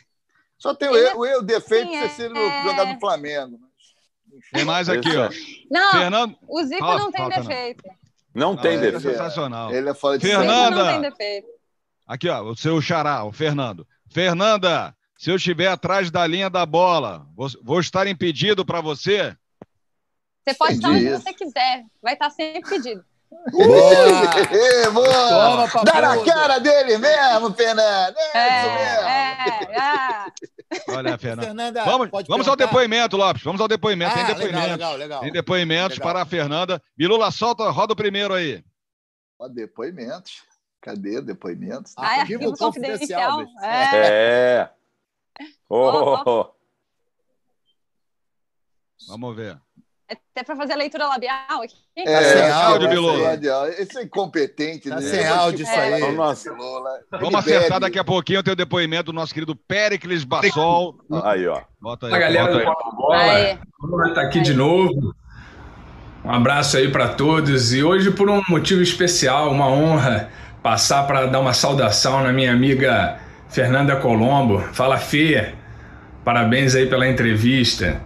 Só 0.57 0.75
tem 0.75 0.89
o, 0.89 1.19
o 1.19 1.27
erro 1.27 1.43
defeito 1.43 1.91
de 1.91 2.01
ter 2.01 2.11
sido 2.13 2.35
jogado 2.35 2.95
no 2.95 2.99
Flamengo. 2.99 3.66
Tem 4.53 4.65
mais 4.65 4.89
aqui, 4.89 5.17
ó. 5.17 5.29
Não, 5.71 5.93
Fernando... 5.93 6.37
o 6.49 6.65
Zico 6.65 6.79
fala, 6.79 6.99
não 6.99 7.13
tem 7.13 7.29
defeito. 7.29 7.85
Não. 8.35 8.53
Não 8.53 8.57
tem 8.57 8.77
é 8.77 8.81
defeito. 8.81 9.09
É 9.09 9.13
sensacional. 9.13 9.73
Ele 9.73 9.89
é 9.89 9.95
fora 9.95 10.19
de 10.19 10.27
Fernanda. 10.27 10.71
Não 10.71 11.01
tem 11.01 11.11
defeito. 11.11 11.49
Aqui, 12.07 12.29
ó, 12.29 12.43
o 12.43 12.57
seu 12.57 12.81
xará, 12.81 13.25
o 13.25 13.33
Fernando. 13.33 13.87
Fernanda, 14.11 14.95
se 15.17 15.31
eu 15.31 15.37
estiver 15.37 15.69
atrás 15.69 16.11
da 16.11 16.27
linha 16.27 16.51
da 16.51 16.65
bola, 16.67 17.27
vou, 17.35 17.49
vou 17.63 17.81
estar 17.81 18.07
impedido 18.07 18.65
para 18.65 18.81
você? 18.81 19.37
Você 20.47 20.55
pode 20.55 20.75
estar 20.75 20.91
onde 20.91 21.09
você 21.09 21.33
quiser. 21.33 21.85
Vai 22.01 22.13
estar 22.13 22.31
sempre 22.31 22.69
pedido. 22.69 23.05
Boa! 23.53 24.91
boa. 24.93 25.85
Dá 25.85 26.01
na 26.01 26.25
cara 26.25 26.59
dele 26.59 26.99
mesmo, 26.99 27.53
Fernando. 27.53 28.17
É, 28.17 28.39
é 28.39 28.61
isso 28.61 28.71
mesmo. 28.75 29.09
É, 29.09 29.77
é. 29.77 30.97
Olha, 30.97 31.19
Fernanda. 31.19 31.47
Fernanda 31.47 31.85
vamos 31.85 32.11
vamos 32.29 32.49
ao 32.49 32.57
depoimento, 32.57 33.17
Lopes. 33.17 33.43
Vamos 33.43 33.61
ao 33.61 33.69
depoimento. 33.69 34.13
Ah, 34.13 34.15
Tem 34.15 34.27
depoimento. 34.27 34.69
Legal, 34.69 34.97
legal, 34.97 35.21
Tem 35.21 35.33
depoimentos 35.33 35.99
legal. 35.99 36.13
para 36.13 36.23
a 36.23 36.27
Fernanda. 36.27 36.83
Bilula, 36.97 37.31
solta, 37.31 37.69
roda 37.71 37.93
o 37.93 37.97
primeiro 37.97 38.35
aí. 38.35 38.65
Ó, 39.39 39.49
depoimentos. 39.49 40.45
Cadê 40.81 41.21
depoimentos? 41.21 41.95
Ah, 41.97 42.19
é 42.19 42.21
arquivo 42.21 42.57
confidencial. 42.57 43.39
confidencial. 43.39 43.65
É. 43.65 44.61
é. 44.61 44.71
Oh. 45.69 45.91
oh, 45.91 46.23
oh. 46.27 46.55
Vamos 49.09 49.37
ver. 49.37 49.61
É 50.09 50.15
até 50.15 50.45
para 50.45 50.55
fazer 50.55 50.75
a 50.75 50.77
leitura 50.77 51.07
labial 51.09 51.63
aqui. 51.63 51.75
É, 51.97 52.05
tá 52.05 52.23
sem 52.23 52.51
áudio, 52.51 52.89
Bilola. 52.89 53.35
Esse 53.71 53.99
é 53.99 54.03
incompetente, 54.05 54.89
tá 54.89 54.97
né? 54.97 55.03
Sem 55.03 55.27
áudio 55.27 55.65
isso 55.65 55.73
aí. 55.73 56.01
É. 56.01 56.13
Nossa. 56.13 56.55
Vamos 57.11 57.35
acertar 57.35 57.81
daqui 57.81 57.99
a 57.99 58.05
pouquinho 58.05 58.39
o 58.39 58.43
teu 58.43 58.55
depoimento 58.55 59.05
do 59.05 59.13
nosso 59.13 59.35
querido 59.35 59.57
Pericles 59.57 60.23
Bassol. 60.23 60.97
Aí, 61.25 61.49
ó. 61.49 61.61
Bota 61.81 62.07
aí. 62.07 62.15
A 62.15 62.19
galera 62.19 62.53
do 62.53 62.65
Bola. 62.95 63.59
Vamos 63.81 64.09
estar 64.09 64.23
aqui 64.23 64.39
aí. 64.39 64.45
de 64.45 64.55
novo. 64.55 65.13
Um 66.25 66.31
abraço 66.31 66.77
aí 66.77 66.91
para 66.91 67.09
todos. 67.09 67.75
E 67.75 67.83
hoje, 67.83 68.13
por 68.13 68.31
um 68.31 68.41
motivo 68.49 68.83
especial, 68.83 69.51
uma 69.51 69.69
honra, 69.69 70.31
passar 70.63 71.05
para 71.07 71.27
dar 71.27 71.41
uma 71.41 71.53
saudação 71.53 72.23
na 72.23 72.33
minha 72.33 72.53
amiga 72.53 73.19
Fernanda 73.49 73.97
Colombo. 73.97 74.61
Fala, 74.73 74.99
Fê. 74.99 75.55
Parabéns 76.25 76.77
aí 76.77 76.87
pela 76.87 77.09
entrevista. 77.09 78.01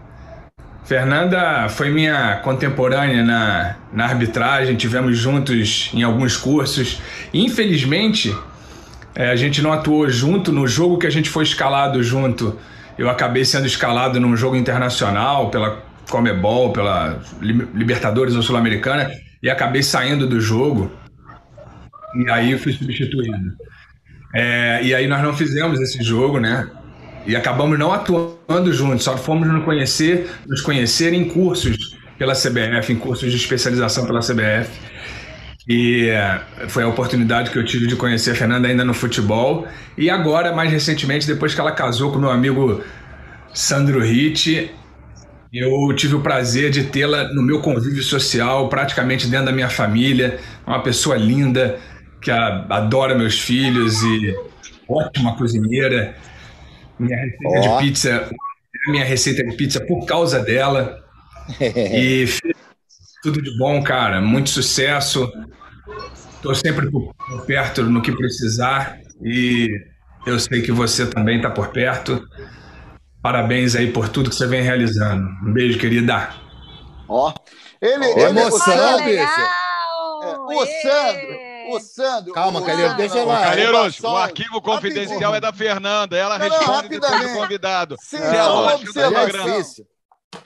Fernanda 0.91 1.69
foi 1.69 1.89
minha 1.89 2.39
contemporânea 2.39 3.23
na, 3.23 3.77
na 3.93 4.07
arbitragem, 4.07 4.75
tivemos 4.75 5.17
juntos 5.17 5.89
em 5.95 6.03
alguns 6.03 6.37
cursos. 6.37 7.01
Infelizmente, 7.33 8.37
é, 9.15 9.31
a 9.31 9.37
gente 9.37 9.63
não 9.63 9.73
atuou 9.73 10.11
junto 10.11 10.51
no 10.51 10.67
jogo 10.67 10.99
que 10.99 11.07
a 11.07 11.11
gente 11.11 11.31
foi 11.31 11.45
escalado 11.45 12.03
junto. 12.03 12.59
Eu 12.99 13.09
acabei 13.09 13.45
sendo 13.45 13.69
escalado 13.69 14.19
num 14.19 14.37
jogo 14.37 14.57
internacional 14.57 15.49
pela 15.49 15.81
Comebol, 16.11 16.73
pela 16.73 17.23
Libertadores 17.41 18.35
ou 18.35 18.43
Sul-Americana 18.43 19.13
e 19.41 19.49
acabei 19.49 19.85
saindo 19.85 20.27
do 20.27 20.41
jogo. 20.41 20.91
E 22.17 22.29
aí 22.29 22.59
fui 22.59 22.73
substituído. 22.73 23.57
É, 24.35 24.81
e 24.83 24.93
aí 24.93 25.07
nós 25.07 25.23
não 25.23 25.35
fizemos 25.35 25.79
esse 25.79 26.03
jogo, 26.03 26.41
né? 26.41 26.69
E 27.27 27.37
acabamos 27.37 27.79
não 27.79 27.93
atuando 27.93 28.73
juntos, 28.73 29.05
só 29.05 29.17
fomos 29.17 29.47
nos 29.47 29.65
conhecer, 29.65 30.31
nos 30.47 30.61
conhecer 30.61 31.13
em 31.13 31.25
cursos 31.29 31.97
pela 32.19 32.35
CBF, 32.35 32.93
em 32.93 32.97
cursos 32.97 33.31
de 33.31 33.37
especialização 33.37 34.07
pela 34.07 34.21
CBF. 34.21 34.71
E 35.69 36.09
eh, 36.09 36.41
foi 36.69 36.83
a 36.83 36.89
oportunidade 36.89 37.51
que 37.51 37.59
eu 37.59 37.65
tive 37.65 37.87
de 37.87 37.95
conhecer 37.95 38.33
a 38.33 38.35
Fernanda 38.35 38.67
ainda 38.67 38.85
no 38.85 38.95
futebol. 38.95 39.67
E 39.97 40.11
agora, 40.11 40.53
mais 40.53 40.71
recentemente, 40.71 41.27
depois 41.27 41.55
que 41.55 41.61
ela 41.61 41.73
casou 41.73 42.11
com 42.11 42.19
meu 42.19 42.31
amigo 42.31 42.83
Sandro 43.53 44.01
Ritt, 44.01 44.71
eu 45.53 45.95
tive 45.95 46.15
o 46.15 46.21
prazer 46.21 46.71
de 46.71 46.85
tê-la 46.85 47.33
no 47.35 47.43
meu 47.43 47.61
convívio 47.61 48.03
social, 48.03 48.69
praticamente 48.69 49.27
dentro 49.27 49.47
da 49.47 49.53
minha 49.53 49.69
família. 49.69 50.39
Uma 50.67 50.83
pessoa 50.83 51.17
linda, 51.17 51.79
que 52.21 52.31
adora 52.31 53.15
meus 53.15 53.39
filhos 53.39 54.03
e 54.03 54.35
ótima 54.89 55.37
cozinheira. 55.37 56.17
Minha 57.01 57.17
receita 57.17 57.49
oh. 57.49 57.61
de 57.61 57.85
pizza, 57.85 58.31
minha 58.89 59.05
receita 59.05 59.45
de 59.45 59.57
pizza 59.57 59.81
por 59.87 60.05
causa 60.05 60.41
dela. 60.41 61.03
e 61.61 62.27
tudo 63.23 63.41
de 63.41 63.57
bom, 63.59 63.83
cara. 63.83 64.21
Muito 64.21 64.51
sucesso. 64.51 65.33
Estou 66.35 66.55
sempre 66.55 66.91
por 66.91 67.15
perto 67.47 67.83
no 67.83 68.01
que 68.01 68.13
precisar 68.13 68.99
e 69.23 69.69
eu 70.27 70.39
sei 70.39 70.63
que 70.63 70.73
você 70.73 71.07
também 71.07 71.37
está 71.37 71.51
por 71.51 71.69
perto. 71.69 72.23
Parabéns 73.23 73.75
aí 73.75 73.91
por 73.91 74.09
tudo 74.09 74.31
que 74.31 74.37
você 74.37 74.47
vem 74.47 74.63
realizando. 74.63 75.29
Um 75.45 75.53
beijo, 75.53 75.79
querida. 75.79 76.31
Ó, 77.09 77.31
oh. 77.31 77.35
ele, 77.81 78.07
oh, 78.07 78.19
ele 78.19 78.41
emoção. 78.41 79.01
É, 80.23 80.37
o 80.39 80.67
Sandro, 80.67 81.50
Ô, 81.71 81.81
Sandro. 81.81 82.33
Calma, 82.33 82.63
Calheiros, 82.63 82.97
deixa 82.97 83.25
lá. 83.25 83.43
Calheiros, 83.43 84.01
o 84.01 84.17
arquivo 84.17 84.61
confidencial 84.61 85.35
é 85.35 85.41
da 85.41 85.53
Fernanda. 85.53 86.17
Ela 86.17 86.39
não, 86.39 86.49
responde 86.49 86.89
depois 86.89 87.21
do 87.21 87.39
convidado. 87.39 87.97
Sim, 88.01 88.19
é 88.19 88.35
só 88.35 88.63
uma 88.63 88.75
observação. 88.75 89.87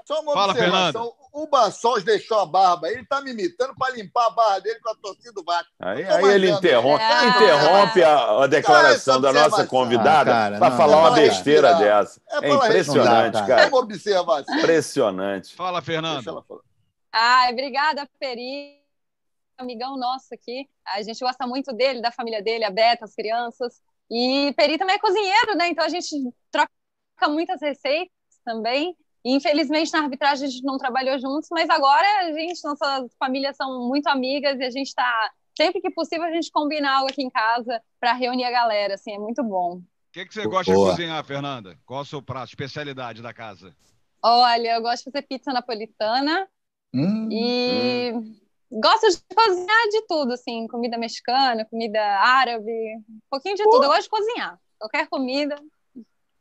Só 0.04 0.20
uma 0.20 0.32
Fala, 0.32 0.54
Fernando. 0.54 1.12
O 1.32 1.48
Bassols 1.48 2.04
deixou 2.04 2.38
a 2.38 2.46
barba. 2.46 2.88
Ele 2.88 3.04
tá 3.04 3.20
me 3.20 3.32
imitando 3.32 3.74
para 3.76 3.92
limpar 3.92 4.26
a 4.26 4.30
barra 4.30 4.58
dele 4.60 4.78
com 4.80 4.90
a 4.90 4.94
torcida 4.94 5.32
do 5.32 5.42
Vasco. 5.42 5.68
Aí, 5.80 6.04
aí 6.04 6.24
ele 6.32 6.50
interrompe, 6.50 7.02
é. 7.02 7.26
interrompe 7.28 8.04
a, 8.04 8.44
a 8.44 8.46
declaração 8.46 9.20
da 9.20 9.32
nossa 9.32 9.66
convidada 9.66 10.56
ah, 10.56 10.58
para 10.58 10.76
falar 10.76 10.98
uma 10.98 11.10
besteira 11.10 11.74
dessa. 11.74 12.20
É, 12.30 12.48
é 12.48 12.54
impressionante, 12.54 13.44
cara. 13.46 13.62
É 13.62 13.66
uma 13.66 13.78
observação. 13.78 14.56
Impressionante. 14.56 15.54
Fala, 15.54 15.82
Fernando. 15.82 16.44
Ai, 17.12 17.52
obrigada, 17.52 18.08
Peri 18.18 18.83
amigão 19.58 19.96
nosso 19.96 20.34
aqui. 20.34 20.68
A 20.86 21.02
gente 21.02 21.18
gosta 21.20 21.46
muito 21.46 21.72
dele, 21.72 22.00
da 22.00 22.10
família 22.10 22.42
dele, 22.42 22.64
a 22.64 22.70
Beta, 22.70 23.04
as 23.04 23.14
crianças. 23.14 23.80
E 24.10 24.52
Peri 24.56 24.78
também 24.78 24.96
é 24.96 24.98
cozinheiro, 24.98 25.56
né? 25.56 25.68
Então 25.68 25.84
a 25.84 25.88
gente 25.88 26.08
troca 26.50 26.70
muitas 27.28 27.60
receitas 27.60 28.12
também. 28.44 28.96
E, 29.24 29.34
infelizmente 29.34 29.92
na 29.92 30.00
arbitragem 30.00 30.46
a 30.46 30.50
gente 30.50 30.64
não 30.64 30.76
trabalhou 30.76 31.18
juntos, 31.18 31.48
mas 31.50 31.70
agora 31.70 32.06
a 32.20 32.32
gente, 32.32 32.62
nossas 32.62 33.10
famílias 33.18 33.56
são 33.56 33.88
muito 33.88 34.06
amigas 34.08 34.58
e 34.60 34.64
a 34.64 34.70
gente 34.70 34.88
está 34.88 35.32
sempre 35.56 35.80
que 35.80 35.90
possível 35.90 36.24
a 36.24 36.30
gente 36.30 36.50
combina 36.50 36.90
algo 36.92 37.08
aqui 37.10 37.22
em 37.22 37.30
casa 37.30 37.80
para 37.98 38.12
reunir 38.12 38.44
a 38.44 38.50
galera, 38.50 38.94
assim, 38.94 39.14
é 39.14 39.18
muito 39.18 39.42
bom. 39.42 39.76
O 39.76 39.82
que, 40.12 40.26
que 40.26 40.34
você 40.34 40.46
gosta 40.46 40.72
Boa. 40.72 40.90
de 40.90 40.96
cozinhar, 40.96 41.24
Fernanda? 41.24 41.78
Qual 41.86 42.00
a 42.00 42.04
sua 42.04 42.22
prato, 42.22 42.48
especialidade 42.48 43.22
da 43.22 43.32
casa? 43.32 43.74
Olha, 44.22 44.74
eu 44.74 44.82
gosto 44.82 45.04
de 45.04 45.10
fazer 45.10 45.26
pizza 45.26 45.52
napolitana 45.52 46.46
hum, 46.94 47.28
e 47.30 48.12
hum. 48.12 48.43
Gosto 48.80 49.08
de 49.08 49.18
cozinhar 49.34 49.88
de 49.90 50.06
tudo, 50.06 50.32
assim, 50.32 50.66
comida 50.68 50.98
mexicana, 50.98 51.64
comida 51.64 52.00
árabe, 52.00 52.70
um 53.08 53.20
pouquinho 53.30 53.56
de 53.56 53.64
Pô. 53.64 53.70
tudo. 53.70 53.84
Eu 53.84 53.88
gosto 53.88 54.02
de 54.04 54.08
cozinhar. 54.10 54.58
Qualquer 54.78 55.08
comida, 55.08 55.56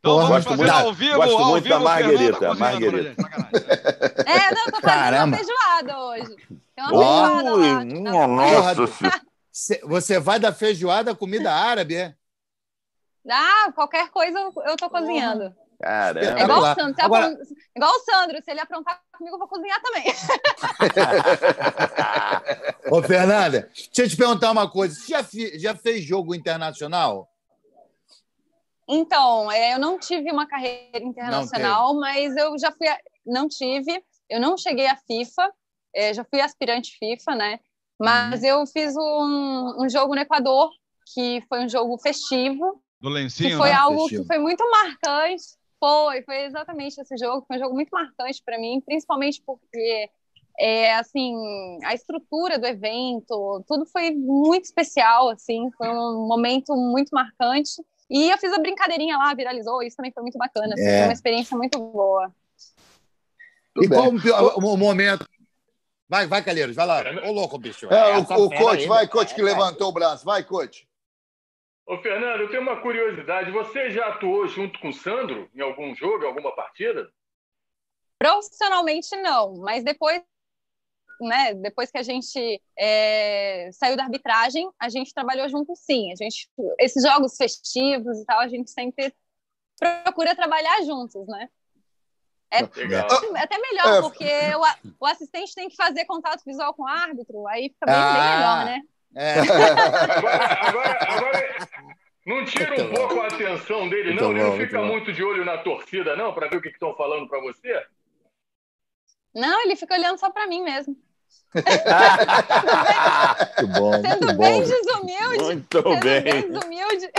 então 0.03 0.17
vamos 0.17 0.29
gosto 0.31 0.49
fazer 0.49 0.63
muito, 0.63 0.73
ao 0.73 0.93
vivo, 0.93 1.15
gosto 1.15 1.37
ao 1.37 1.45
muito 1.45 1.63
vivo, 1.63 1.75
da 1.75 1.79
Marguerita. 1.79 2.53
Marguerita. 2.55 3.21
É, 4.25 4.53
não, 4.53 4.65
tô 4.65 4.81
fazendo 4.81 4.81
Caramba. 4.81 5.25
uma 5.25 5.37
feijoada 5.37 5.99
hoje. 5.99 6.35
Tem 6.75 6.83
uma 6.83 6.89
feijoada 6.89 7.55
lá. 7.55 8.27
Nossa 8.27 9.23
Você 9.85 10.19
vai 10.19 10.39
da 10.39 10.51
feijoada 10.51 11.15
comida 11.15 11.53
árabe, 11.53 11.95
é? 11.95 12.15
Ah, 13.29 13.71
qualquer 13.73 14.09
coisa 14.09 14.37
eu 14.65 14.75
tô 14.75 14.89
cozinhando. 14.89 15.55
Caramba. 15.83 16.39
É 16.39 16.43
igual 16.43 16.61
o 16.61 16.75
Sandro. 16.75 16.95
Agora... 17.03 17.37
Igual 17.75 17.91
o 17.91 17.99
Sandro, 17.99 18.41
se 18.41 18.51
ele 18.51 18.61
aprontar 18.61 19.01
comigo, 19.17 19.35
eu 19.35 19.39
vou 19.39 19.47
cozinhar 19.49 19.81
também. 19.81 20.05
Ô, 22.89 23.01
Fernanda, 23.01 23.69
deixa 23.73 24.03
eu 24.03 24.09
te 24.09 24.15
perguntar 24.15 24.51
uma 24.51 24.69
coisa. 24.69 24.95
Você 24.95 25.11
já, 25.11 25.25
já 25.55 25.75
fez 25.75 26.05
jogo 26.05 26.33
internacional? 26.33 27.29
Então, 28.87 29.51
é, 29.51 29.73
eu 29.73 29.79
não 29.79 29.99
tive 29.99 30.31
uma 30.31 30.47
carreira 30.47 31.03
internacional, 31.03 31.93
mas 31.95 32.33
eu 32.37 32.57
já 32.57 32.71
fui. 32.71 32.87
A... 32.87 32.97
Não 33.25 33.49
tive, 33.49 34.01
eu 34.29 34.39
não 34.39 34.57
cheguei 34.57 34.87
à 34.87 34.95
FIFA, 34.95 35.51
é, 35.93 36.13
já 36.13 36.23
fui 36.23 36.39
aspirante 36.39 36.97
FIFA, 36.97 37.35
né? 37.35 37.59
Mas 37.99 38.41
uhum. 38.41 38.47
eu 38.47 38.67
fiz 38.67 38.95
um, 38.95 39.83
um, 39.83 39.89
jogo 39.89 40.15
no 40.15 40.21
Equador, 40.21 40.69
que 41.13 41.43
foi 41.49 41.65
um 41.65 41.69
jogo 41.69 41.97
festivo. 41.97 42.81
Do 43.01 43.09
lencinho, 43.09 43.51
que 43.51 43.57
foi 43.57 43.69
né? 43.69 43.75
algo 43.75 44.01
festivo. 44.01 44.21
que 44.21 44.27
foi 44.27 44.37
muito 44.39 44.63
marcante. 44.69 45.43
Foi, 45.83 46.21
foi 46.21 46.45
exatamente 46.45 46.97
esse 47.01 47.17
jogo. 47.17 47.43
Foi 47.45 47.57
um 47.57 47.59
jogo 47.59 47.75
muito 47.75 47.89
marcante 47.89 48.41
para 48.41 48.57
mim, 48.57 48.81
principalmente 48.85 49.43
porque 49.45 50.09
é, 50.57 50.95
assim, 50.95 51.35
a 51.83 51.93
estrutura 51.93 52.57
do 52.57 52.65
evento, 52.65 53.61
tudo 53.67 53.85
foi 53.87 54.11
muito 54.11 54.63
especial, 54.63 55.27
assim, 55.27 55.69
foi 55.77 55.89
um 55.89 56.25
momento 56.25 56.73
muito 56.73 57.09
marcante. 57.09 57.83
E 58.09 58.29
eu 58.29 58.37
fiz 58.37 58.53
a 58.53 58.59
brincadeirinha 58.59 59.17
lá, 59.17 59.33
viralizou, 59.33 59.83
isso 59.83 59.97
também 59.97 60.13
foi 60.13 60.23
muito 60.23 60.37
bacana. 60.37 60.73
Assim, 60.73 60.85
é. 60.85 60.99
Foi 60.99 61.07
uma 61.07 61.13
experiência 61.13 61.57
muito 61.57 61.77
boa. 61.77 62.33
e 63.81 63.87
qual 63.89 64.09
o, 64.09 64.73
o, 64.73 64.77
momento. 64.77 65.27
Vai, 66.07 66.27
vai, 66.27 66.41
Calheiros, 66.41 66.77
vai 66.77 66.85
lá. 66.85 67.03
Ô, 67.27 67.31
louco, 67.33 67.57
bicho. 67.57 67.87
É, 67.87 68.17
o, 68.19 68.21
o 68.21 68.49
coach, 68.49 68.87
vai, 68.87 69.05
coach, 69.05 69.35
que 69.35 69.41
levantou 69.41 69.89
o 69.89 69.93
braço. 69.93 70.23
Vai, 70.23 70.45
coach. 70.45 70.87
Ô, 71.85 71.97
Fernando, 71.97 72.41
eu 72.41 72.49
tenho 72.49 72.61
uma 72.61 72.81
curiosidade. 72.81 73.51
Você 73.51 73.91
já 73.91 74.07
atuou 74.07 74.47
junto 74.47 74.79
com 74.79 74.89
o 74.89 74.93
Sandro 74.93 75.49
em 75.53 75.61
algum 75.61 75.93
jogo, 75.95 76.23
em 76.23 76.27
alguma 76.27 76.55
partida? 76.55 77.11
Profissionalmente, 78.17 79.15
não. 79.17 79.57
Mas 79.57 79.83
depois 79.83 80.23
né, 81.21 81.53
depois 81.53 81.89
que 81.91 81.97
a 81.97 82.03
gente 82.03 82.61
é, 82.77 83.69
saiu 83.71 83.95
da 83.95 84.03
arbitragem, 84.03 84.69
a 84.79 84.89
gente 84.89 85.13
trabalhou 85.13 85.47
junto 85.49 85.75
sim. 85.75 86.11
A 86.11 86.15
gente, 86.15 86.49
esses 86.79 87.03
jogos 87.03 87.35
festivos 87.37 88.19
e 88.19 88.25
tal, 88.25 88.39
a 88.39 88.47
gente 88.47 88.69
sempre 88.71 89.13
procura 90.03 90.35
trabalhar 90.35 90.81
juntos, 90.83 91.27
né? 91.27 91.49
É, 92.51 92.59
é 92.59 93.39
até 93.39 93.57
melhor, 93.57 93.97
é. 93.97 94.01
porque 94.01 94.29
o, 94.55 95.03
o, 95.03 95.07
assistente 95.07 95.55
tem 95.55 95.67
que 95.67 95.75
fazer 95.75 96.05
contato 96.05 96.43
visual 96.45 96.71
com 96.75 96.83
o 96.83 96.87
árbitro, 96.87 97.47
aí 97.47 97.69
fica 97.69 97.87
bem, 97.87 97.95
ah, 97.95 98.13
bem 98.13 98.21
melhor, 98.21 98.65
né? 98.65 98.81
É. 99.15 99.39
agora, 99.39 100.67
agora, 100.67 100.99
agora, 101.01 101.57
não 102.25 102.45
tira 102.45 102.81
um 102.83 102.93
pouco 102.93 103.19
a 103.19 103.27
atenção 103.27 103.89
dele, 103.89 104.13
não? 104.13 104.31
Ele 104.31 104.43
não 104.43 104.57
fica 104.57 104.81
muito 104.81 105.11
de 105.11 105.21
olho 105.23 105.43
na 105.43 105.57
torcida, 105.57 106.15
não, 106.15 106.33
para 106.33 106.47
ver 106.47 106.57
o 106.57 106.61
que 106.61 106.69
estão 106.69 106.95
falando 106.95 107.27
para 107.27 107.41
você? 107.41 107.85
Não, 109.35 109.61
ele 109.61 109.75
fica 109.75 109.95
olhando 109.95 110.19
só 110.19 110.31
para 110.31 110.47
mim 110.47 110.63
mesmo. 110.63 110.95
muito 111.53 111.65
bom, 113.79 113.93
Sendo 113.93 114.25
muito 114.25 114.39
bem 114.39 114.61
bom. 114.61 114.67
desumilde. 114.67 115.43
Muito 115.43 115.77
sendo 115.77 115.99
bem. 115.99 116.23
bem 116.23 116.51
desumilde. 116.51 117.11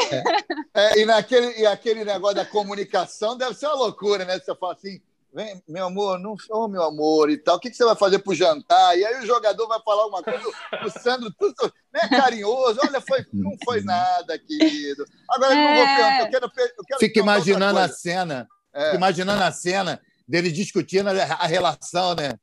É, 0.75 0.99
e, 0.99 1.05
naquele, 1.05 1.61
e 1.61 1.67
aquele 1.67 2.05
negócio 2.05 2.37
da 2.37 2.45
comunicação 2.45 3.37
deve 3.37 3.55
ser 3.55 3.67
uma 3.67 3.77
loucura, 3.77 4.25
né? 4.25 4.39
Você 4.39 4.55
fala 4.57 4.73
assim, 4.73 5.01
vem, 5.35 5.61
meu 5.69 5.87
amor, 5.87 6.19
não 6.21 6.37
oh, 6.51 6.69
meu 6.69 6.85
amor 6.85 7.29
e 7.29 7.37
tal, 7.37 7.57
o 7.57 7.61
que, 7.61 7.69
que 7.69 7.77
você 7.77 7.85
vai 7.85 7.97
fazer 7.97 8.21
pro 8.21 8.35
jantar? 8.35 8.97
E 8.97 9.05
aí 9.05 9.23
o 9.23 9.27
jogador 9.27 9.67
vai 9.67 9.81
falar 9.83 10.07
uma 10.07 10.23
coisa, 10.23 10.41
o 10.85 10.91
Sandro, 10.91 11.31
tudo, 11.37 11.73
né, 11.93 12.09
carinhoso, 12.09 12.79
olha, 12.81 13.01
foi, 13.01 13.27
não 13.33 13.53
foi 13.65 13.83
nada, 13.83 14.39
querido. 14.39 15.05
Agora, 15.29 15.55
é... 15.55 15.57
eu 15.57 15.69
não 15.69 15.75
vou 15.75 15.85
perguntar, 15.85 16.21
eu 16.21 16.31
quero, 16.31 16.47
eu 16.79 16.85
quero 16.87 17.01
Fica 17.01 17.19
imaginando 17.19 17.79
a 17.81 17.89
cena, 17.89 18.49
é. 18.73 18.85
Fica 18.85 18.97
imaginando 18.97 19.43
a 19.43 19.51
cena 19.51 20.01
dele 20.27 20.53
discutindo 20.53 21.09
a 21.09 21.47
relação, 21.47 22.15
né? 22.15 22.39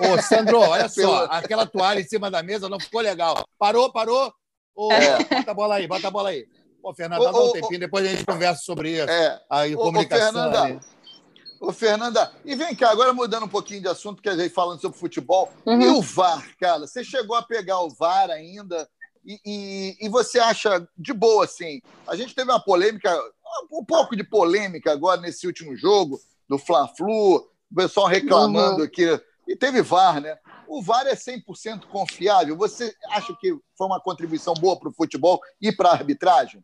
Ô, 0.00 0.20
Sandro, 0.20 0.58
olha 0.58 0.88
só, 0.90 1.26
aquela 1.30 1.66
toalha 1.66 2.00
em 2.00 2.08
cima 2.08 2.30
da 2.30 2.42
mesa 2.42 2.68
não 2.68 2.80
ficou 2.80 3.00
legal. 3.00 3.46
Parou, 3.58 3.92
parou? 3.92 4.32
Ô, 4.74 4.92
é. 4.92 5.18
Bota 5.24 5.50
a 5.50 5.54
bola 5.54 5.74
aí, 5.76 5.86
bota 5.86 6.08
a 6.08 6.10
bola 6.10 6.28
aí. 6.30 6.46
Pô, 6.82 6.94
Fernanda, 6.94 7.30
dá 7.30 7.38
um 7.38 7.52
tempinho, 7.52 7.80
depois 7.80 8.04
a 8.04 8.08
gente 8.08 8.24
conversa 8.24 8.62
sobre 8.62 8.90
isso. 8.90 9.10
É. 9.10 9.40
Aí, 9.50 9.74
ô, 9.74 9.80
comunicação. 9.80 10.28
Ô, 10.28 10.52
Fernanda, 10.52 10.80
ô, 11.60 11.72
Fernanda, 11.72 12.32
e 12.44 12.54
vem 12.54 12.74
cá, 12.74 12.90
agora 12.90 13.12
mudando 13.12 13.44
um 13.44 13.48
pouquinho 13.48 13.80
de 13.80 13.88
assunto, 13.88 14.22
que 14.22 14.28
a 14.28 14.36
gente 14.36 14.52
falando 14.52 14.80
sobre 14.80 14.98
futebol. 14.98 15.52
Uhum. 15.66 15.80
E 15.80 15.88
o 15.88 16.02
VAR, 16.02 16.56
cara? 16.58 16.86
Você 16.86 17.04
chegou 17.04 17.36
a 17.36 17.42
pegar 17.42 17.80
o 17.80 17.90
VAR 17.90 18.30
ainda? 18.30 18.88
E, 19.24 19.40
e, 19.44 20.06
e, 20.06 20.08
você 20.08 20.38
acha 20.38 20.88
de 20.96 21.12
boa, 21.12 21.44
assim? 21.44 21.82
A 22.06 22.16
gente 22.16 22.34
teve 22.34 22.50
uma 22.50 22.60
polêmica, 22.60 23.14
um 23.70 23.84
pouco 23.84 24.16
de 24.16 24.24
polêmica 24.24 24.92
agora 24.92 25.20
nesse 25.20 25.46
último 25.46 25.76
jogo 25.76 26.18
do 26.48 26.56
Fla-Flu, 26.58 27.36
o 27.36 27.74
pessoal 27.74 28.06
reclamando 28.06 28.82
uhum. 28.82 28.88
que 28.88 29.20
e 29.48 29.56
teve 29.56 29.80
VAR, 29.80 30.20
né? 30.20 30.36
O 30.66 30.82
VAR 30.82 31.06
é 31.06 31.14
100% 31.14 31.86
confiável. 31.86 32.54
Você 32.58 32.94
acha 33.08 33.34
que 33.40 33.56
foi 33.76 33.86
uma 33.86 33.98
contribuição 33.98 34.52
boa 34.52 34.78
para 34.78 34.90
o 34.90 34.92
futebol 34.92 35.40
e 35.58 35.72
para 35.72 35.88
a 35.88 35.92
arbitragem? 35.92 36.62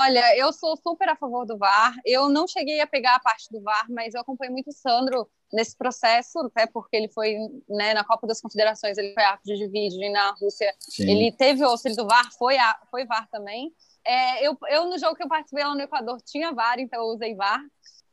Olha, 0.00 0.36
eu 0.36 0.52
sou 0.52 0.76
super 0.76 1.08
a 1.08 1.16
favor 1.16 1.46
do 1.46 1.56
VAR. 1.56 1.94
Eu 2.04 2.28
não 2.28 2.46
cheguei 2.48 2.80
a 2.80 2.86
pegar 2.86 3.14
a 3.14 3.20
parte 3.20 3.48
do 3.50 3.62
VAR, 3.62 3.86
mas 3.90 4.14
eu 4.14 4.20
acompanhei 4.20 4.52
muito 4.52 4.68
o 4.68 4.72
Sandro 4.72 5.28
nesse 5.52 5.76
processo, 5.76 6.38
até 6.40 6.66
porque 6.66 6.96
ele 6.96 7.08
foi 7.08 7.36
né, 7.68 7.92
na 7.92 8.02
Copa 8.02 8.26
das 8.26 8.40
Confederações, 8.40 8.96
ele 8.96 9.12
foi 9.12 9.22
árbitro 9.22 9.54
de 9.54 9.68
vídeo 9.68 10.02
e 10.02 10.10
na 10.10 10.30
Rússia 10.40 10.74
Sim. 10.78 11.10
ele 11.10 11.30
teve 11.30 11.62
o 11.62 11.68
auxílio 11.68 11.96
do 11.96 12.06
VAR, 12.06 12.26
foi, 12.38 12.56
a, 12.56 12.80
foi 12.90 13.04
VAR 13.04 13.28
também. 13.30 13.70
É, 14.04 14.46
eu, 14.46 14.56
eu, 14.68 14.86
no 14.86 14.98
jogo 14.98 15.14
que 15.14 15.22
eu 15.22 15.28
participei 15.28 15.62
lá 15.62 15.74
no 15.74 15.82
Equador, 15.82 16.20
tinha 16.22 16.52
VAR, 16.52 16.80
então 16.80 17.00
eu 17.00 17.08
usei 17.08 17.34
VAR 17.34 17.60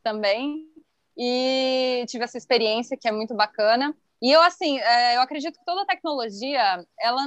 também 0.02 0.66
e 1.16 2.04
tive 2.08 2.24
essa 2.24 2.38
experiência 2.38 2.96
que 2.96 3.08
é 3.08 3.12
muito 3.12 3.34
bacana. 3.34 3.96
E 4.22 4.30
eu, 4.30 4.42
assim, 4.42 4.78
é, 4.78 5.16
eu 5.16 5.22
acredito 5.22 5.58
que 5.58 5.64
toda 5.64 5.86
tecnologia, 5.86 6.84
ela, 7.00 7.24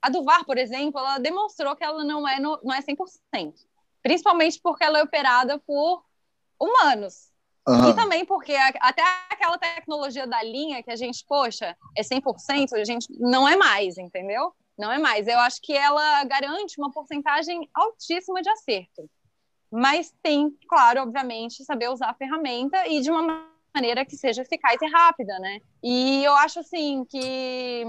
a 0.00 0.08
do 0.08 0.22
VAR, 0.22 0.44
por 0.44 0.58
exemplo, 0.58 1.00
ela 1.00 1.18
demonstrou 1.18 1.74
que 1.74 1.84
ela 1.84 2.04
não 2.04 2.26
é, 2.26 2.38
no, 2.38 2.58
não 2.62 2.74
é 2.74 2.80
100%. 2.80 3.54
Principalmente 4.02 4.60
porque 4.62 4.84
ela 4.84 4.98
é 4.98 5.02
operada 5.02 5.58
por 5.58 6.04
humanos. 6.60 7.30
Uhum. 7.66 7.90
E 7.90 7.94
também 7.94 8.24
porque 8.24 8.54
a, 8.54 8.68
até 8.80 9.02
aquela 9.30 9.58
tecnologia 9.58 10.26
da 10.26 10.42
linha 10.42 10.82
que 10.82 10.90
a 10.90 10.96
gente, 10.96 11.24
poxa, 11.26 11.76
é 11.96 12.02
100%, 12.02 12.72
a 12.74 12.84
gente 12.84 13.08
não 13.18 13.48
é 13.48 13.56
mais, 13.56 13.98
entendeu? 13.98 14.52
Não 14.78 14.92
é 14.92 14.98
mais. 14.98 15.26
Eu 15.26 15.38
acho 15.40 15.60
que 15.60 15.72
ela 15.72 16.22
garante 16.24 16.78
uma 16.78 16.92
porcentagem 16.92 17.68
altíssima 17.74 18.40
de 18.40 18.48
acerto 18.48 19.08
mas 19.70 20.14
tem, 20.22 20.56
claro, 20.68 21.02
obviamente, 21.02 21.64
saber 21.64 21.90
usar 21.90 22.10
a 22.10 22.14
ferramenta 22.14 22.86
e 22.88 23.00
de 23.00 23.10
uma 23.10 23.46
maneira 23.74 24.04
que 24.04 24.16
seja 24.16 24.42
eficaz 24.42 24.80
e 24.80 24.86
rápida, 24.86 25.38
né? 25.38 25.60
E 25.82 26.24
eu 26.24 26.32
acho 26.34 26.60
assim 26.60 27.04
que 27.04 27.84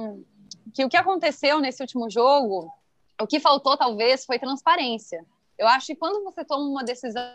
que 0.78 0.86
o 0.86 0.90
que 0.90 0.96
aconteceu 0.96 1.60
nesse 1.60 1.82
último 1.82 2.08
jogo, 2.08 2.72
o 3.20 3.26
que 3.26 3.40
faltou 3.40 3.76
talvez 3.76 4.24
foi 4.24 4.38
transparência. 4.38 5.26
Eu 5.58 5.68
acho 5.68 5.88
que 5.88 5.96
quando 5.96 6.24
você 6.24 6.46
toma 6.46 6.70
uma 6.70 6.84
decisão 6.84 7.34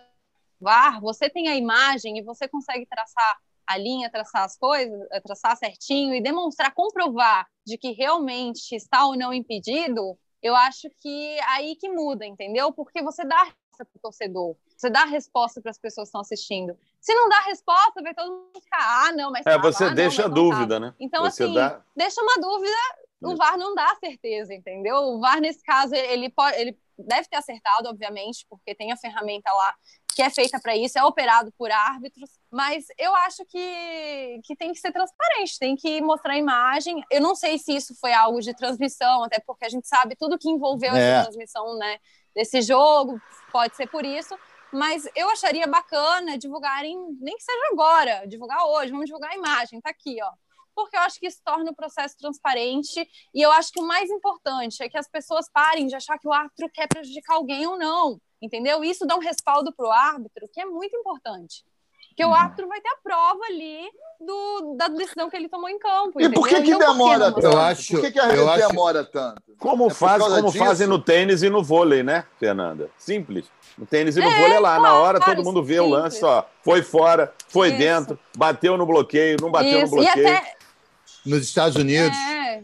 VAR, 0.60 1.00
você 1.00 1.28
tem 1.28 1.48
a 1.48 1.56
imagem 1.56 2.18
e 2.18 2.22
você 2.22 2.46
consegue 2.46 2.86
traçar 2.86 3.40
a 3.66 3.76
linha, 3.76 4.08
traçar 4.08 4.44
as 4.44 4.56
coisas, 4.56 4.96
traçar 5.24 5.56
certinho 5.56 6.14
e 6.14 6.22
demonstrar, 6.22 6.72
comprovar 6.72 7.48
de 7.66 7.76
que 7.76 7.90
realmente 7.90 8.76
está 8.76 9.06
ou 9.06 9.16
não 9.16 9.34
impedido, 9.34 10.16
eu 10.40 10.54
acho 10.54 10.88
que 11.00 11.40
aí 11.48 11.74
que 11.74 11.88
muda, 11.88 12.24
entendeu? 12.24 12.72
Porque 12.72 13.02
você 13.02 13.24
dá 13.24 13.42
resposta 13.42 13.84
para 13.84 13.96
o 13.96 14.00
torcedor, 14.00 14.56
você 14.76 14.88
dá 14.88 15.04
resposta 15.04 15.60
para 15.60 15.72
as 15.72 15.78
pessoas 15.78 16.06
que 16.06 16.10
estão 16.10 16.20
assistindo. 16.20 16.78
Se 17.00 17.12
não 17.12 17.28
dá 17.28 17.40
resposta, 17.40 18.02
vai 18.02 18.14
todo 18.14 18.30
mundo 18.30 18.60
ficar, 18.60 19.08
ah, 19.08 19.12
não, 19.12 19.32
mas. 19.32 19.44
É, 19.44 19.58
você 19.58 19.90
deixa 19.90 20.28
não, 20.28 20.34
dúvida, 20.34 20.78
né? 20.78 20.94
Então, 21.00 21.22
você 21.24 21.42
assim, 21.42 21.54
dá... 21.54 21.82
deixa 21.96 22.22
uma 22.22 22.40
dúvida, 22.40 22.76
o 23.22 23.36
VAR 23.36 23.56
não 23.56 23.74
dá 23.74 23.94
certeza, 23.96 24.54
entendeu? 24.54 24.96
O 24.96 25.20
VAR, 25.20 25.40
nesse 25.40 25.62
caso, 25.62 25.94
ele, 25.94 26.28
pode, 26.30 26.56
ele 26.60 26.78
deve 26.98 27.28
ter 27.28 27.36
acertado, 27.36 27.88
obviamente, 27.88 28.46
porque 28.48 28.74
tem 28.74 28.92
a 28.92 28.96
ferramenta 28.96 29.52
lá 29.52 29.74
que 30.14 30.22
é 30.22 30.28
feita 30.28 30.60
para 30.60 30.76
isso, 30.76 30.98
é 30.98 31.04
operado 31.04 31.50
por 31.56 31.70
árbitros, 31.70 32.28
mas 32.50 32.84
eu 32.98 33.14
acho 33.14 33.46
que, 33.46 34.40
que 34.44 34.54
tem 34.54 34.70
que 34.70 34.78
ser 34.78 34.92
transparente, 34.92 35.58
tem 35.58 35.74
que 35.74 36.02
mostrar 36.02 36.34
a 36.34 36.38
imagem. 36.38 37.02
Eu 37.10 37.22
não 37.22 37.34
sei 37.34 37.58
se 37.58 37.74
isso 37.74 37.94
foi 37.98 38.12
algo 38.12 38.38
de 38.40 38.54
transmissão, 38.54 39.24
até 39.24 39.40
porque 39.40 39.64
a 39.64 39.70
gente 39.70 39.88
sabe 39.88 40.14
tudo 40.14 40.38
que 40.38 40.50
envolveu 40.50 40.94
é. 40.94 41.00
essa 41.00 41.22
transmissão, 41.22 41.78
né? 41.78 41.98
desse 42.34 42.62
jogo, 42.62 43.20
pode 43.50 43.76
ser 43.76 43.86
por 43.88 44.04
isso. 44.04 44.36
Mas 44.72 45.06
eu 45.14 45.28
acharia 45.28 45.66
bacana 45.66 46.38
divulgarem, 46.38 46.96
nem 47.20 47.36
que 47.36 47.42
seja 47.42 47.58
agora, 47.72 48.26
divulgar 48.26 48.64
hoje, 48.64 48.90
vamos 48.90 49.06
divulgar 49.06 49.30
a 49.30 49.36
imagem, 49.36 49.80
tá 49.80 49.90
aqui, 49.90 50.16
ó. 50.22 50.32
Porque 50.74 50.96
eu 50.96 51.00
acho 51.00 51.18
que 51.18 51.26
isso 51.26 51.40
torna 51.44 51.70
o 51.70 51.74
processo 51.74 52.16
transparente 52.18 53.06
e 53.34 53.42
eu 53.42 53.50
acho 53.52 53.70
que 53.70 53.80
o 53.80 53.86
mais 53.86 54.10
importante 54.10 54.82
é 54.82 54.88
que 54.88 54.98
as 54.98 55.08
pessoas 55.08 55.46
parem 55.52 55.86
de 55.86 55.94
achar 55.94 56.18
que 56.18 56.28
o 56.28 56.32
árbitro 56.32 56.70
quer 56.72 56.88
prejudicar 56.88 57.36
alguém 57.36 57.66
ou 57.66 57.78
não, 57.78 58.20
entendeu? 58.40 58.82
Isso 58.82 59.06
dá 59.06 59.16
um 59.16 59.20
respaldo 59.20 59.72
para 59.74 59.86
o 59.86 59.92
árbitro, 59.92 60.48
que 60.52 60.60
é 60.60 60.64
muito 60.64 60.96
importante. 60.96 61.64
Porque 62.12 62.24
o 62.24 62.28
uhum. 62.28 62.34
árbitro 62.34 62.68
vai 62.68 62.80
ter 62.80 62.90
a 62.90 62.96
prova 63.02 63.40
ali 63.48 63.90
do, 64.20 64.74
da 64.76 64.88
decisão 64.88 65.30
que 65.30 65.36
ele 65.36 65.48
tomou 65.48 65.68
em 65.68 65.78
campo. 65.78 66.20
E 66.20 66.28
por 66.28 66.46
que, 66.46 66.60
que 66.60 66.76
demora 66.76 67.32
tanto? 67.32 67.46
Eu 67.46 67.58
acho, 67.58 67.92
por 67.92 68.00
que, 68.02 68.12
que 68.12 68.20
a 68.20 68.26
rede 68.26 68.68
demora 68.68 69.02
tanto? 69.02 69.42
Como, 69.58 69.86
é 69.86 69.90
faz, 69.90 70.22
como 70.22 70.52
fazem 70.52 70.86
no 70.86 70.98
tênis 70.98 71.42
e 71.42 71.48
no 71.48 71.62
vôlei, 71.62 72.02
né, 72.02 72.24
Fernanda? 72.38 72.90
Simples. 72.98 73.46
No 73.78 73.86
tênis 73.86 74.16
e 74.16 74.20
no 74.20 74.28
é, 74.28 74.38
vôlei 74.38 74.56
é 74.56 74.60
lá, 74.60 74.76
claro, 74.76 74.82
na 74.82 74.94
hora 75.00 75.18
claro, 75.18 75.36
todo 75.36 75.44
mundo 75.44 75.64
vê 75.64 75.76
simples. 75.76 75.90
o 75.90 75.94
lance, 75.94 76.24
ó. 76.24 76.44
Foi 76.62 76.82
fora, 76.82 77.32
foi 77.48 77.68
Isso. 77.68 77.78
dentro, 77.78 78.18
bateu 78.36 78.76
no 78.76 78.84
bloqueio, 78.84 79.38
não 79.40 79.50
bateu 79.50 79.82
Isso. 79.82 79.96
no 79.96 80.02
bloqueio. 80.02 80.28
Até... 80.28 80.61
Nos 81.24 81.42
Estados 81.42 81.76
Unidos. 81.76 82.16
É. 82.16 82.60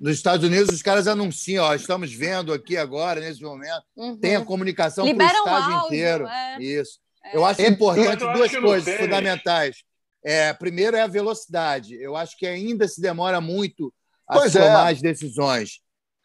Nos 0.00 0.16
Estados 0.16 0.46
Unidos, 0.46 0.74
os 0.74 0.82
caras 0.82 1.06
anunciam, 1.06 1.64
ó, 1.64 1.74
estamos 1.74 2.12
vendo 2.12 2.52
aqui 2.52 2.78
agora, 2.78 3.20
nesse 3.20 3.42
momento, 3.42 3.84
uhum. 3.94 4.16
tem 4.18 4.36
a 4.36 4.44
comunicação 4.44 5.04
para 5.14 5.26
o 5.26 5.28
estádio 5.28 5.74
áudio, 5.74 5.86
inteiro. 5.86 6.26
É. 6.26 6.62
Isso. 6.62 6.98
É. 7.24 7.36
Eu 7.36 7.44
acho 7.44 7.62
importante 7.62 8.20
duas 8.32 8.56
coisas 8.56 8.96
fundamentais. 8.96 9.82
É, 10.24 10.52
primeiro 10.52 10.96
é 10.96 11.02
a 11.02 11.06
velocidade. 11.06 11.94
Eu 12.00 12.16
acho 12.16 12.36
que 12.36 12.46
ainda 12.46 12.88
se 12.88 13.00
demora 13.00 13.40
muito 13.40 13.92
a 14.26 14.38
pois 14.38 14.52
tomar 14.52 14.88
é. 14.88 14.92
as 14.92 15.02
decisões. 15.02 15.80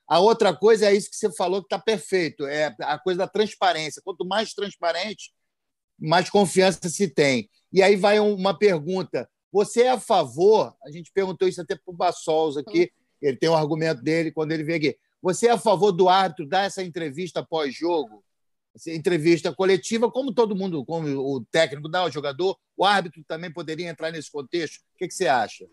A 0.08 0.20
outra 0.20 0.56
coisa 0.56 0.86
é 0.86 0.96
isso 0.96 1.10
que 1.10 1.16
você 1.16 1.32
falou 1.34 1.62
que 1.62 1.66
está 1.66 1.80
perfeito, 1.80 2.46
é 2.46 2.76
a 2.82 3.00
coisa 3.00 3.20
da 3.20 3.28
transparência. 3.28 4.02
Quanto 4.06 4.26
mais 4.26 4.54
transparente, 4.54 5.32
mais 6.00 6.30
confiança 6.30 6.88
se 6.90 7.08
tem. 7.08 7.50
E 7.74 7.82
aí 7.82 7.96
vai 7.96 8.20
uma 8.20 8.58
pergunta: 8.58 9.28
você 9.56 9.84
é 9.84 9.92
a 9.92 10.00
favor? 10.00 10.76
A 10.84 10.92
gente 10.92 11.10
perguntou 11.14 11.48
isso 11.48 11.62
até 11.62 11.76
para 11.76 11.90
o 11.90 11.96
Bassols 11.96 12.58
aqui. 12.58 12.92
Ele 13.22 13.38
tem 13.38 13.50
um 13.50 13.56
argumento 13.56 14.02
dele 14.02 14.30
quando 14.30 14.52
ele 14.52 14.66
veio 14.66 14.78
aqui. 14.78 14.98
Você 15.22 15.48
é 15.48 15.52
a 15.52 15.58
favor 15.58 15.94
do 15.94 16.10
árbitro 16.10 16.46
dar 16.46 16.66
essa 16.66 16.84
entrevista 16.84 17.42
pós-jogo? 17.42 18.22
entrevista 18.88 19.56
coletiva, 19.56 20.12
como 20.12 20.34
todo 20.34 20.58
mundo, 20.58 20.84
como 20.84 21.08
o 21.08 21.46
técnico 21.46 21.88
dá 21.88 22.00
ao 22.00 22.12
jogador, 22.12 22.60
o 22.76 22.84
árbitro 22.84 23.24
também 23.26 23.50
poderia 23.50 23.90
entrar 23.90 24.12
nesse 24.12 24.30
contexto. 24.30 24.80
O 24.80 24.98
que, 24.98 25.08
que 25.08 25.14
você 25.14 25.30
acha? 25.30 25.66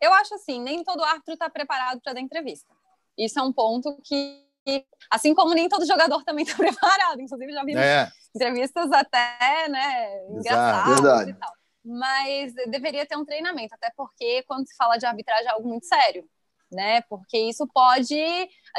Eu 0.00 0.12
acho 0.14 0.34
assim, 0.34 0.60
nem 0.60 0.82
todo 0.82 1.04
árbitro 1.04 1.34
está 1.34 1.48
preparado 1.48 2.00
para 2.00 2.14
dar 2.14 2.20
entrevista. 2.20 2.66
Isso 3.16 3.38
é 3.38 3.42
um 3.44 3.52
ponto 3.52 3.96
que, 4.02 4.44
assim 5.08 5.32
como 5.32 5.54
nem 5.54 5.68
todo 5.68 5.86
jogador 5.86 6.24
também 6.24 6.44
está 6.44 6.56
preparado. 6.58 7.20
Inclusive, 7.20 7.52
já 7.52 7.62
vi 7.62 7.76
é. 7.76 8.10
entrevistas 8.34 8.90
até 8.90 9.68
né, 9.68 10.26
engraçadas 10.30 11.28
e 11.28 11.34
tal. 11.34 11.57
Mas 11.88 12.52
deveria 12.70 13.06
ter 13.06 13.16
um 13.16 13.24
treinamento, 13.24 13.74
até 13.74 13.90
porque 13.96 14.42
quando 14.44 14.68
se 14.68 14.76
fala 14.76 14.98
de 14.98 15.06
arbitragem 15.06 15.46
é 15.46 15.50
algo 15.50 15.68
muito 15.68 15.86
sério 15.86 16.28
né? 16.70 17.00
Porque 17.02 17.38
isso 17.38 17.66
pode, 17.72 18.14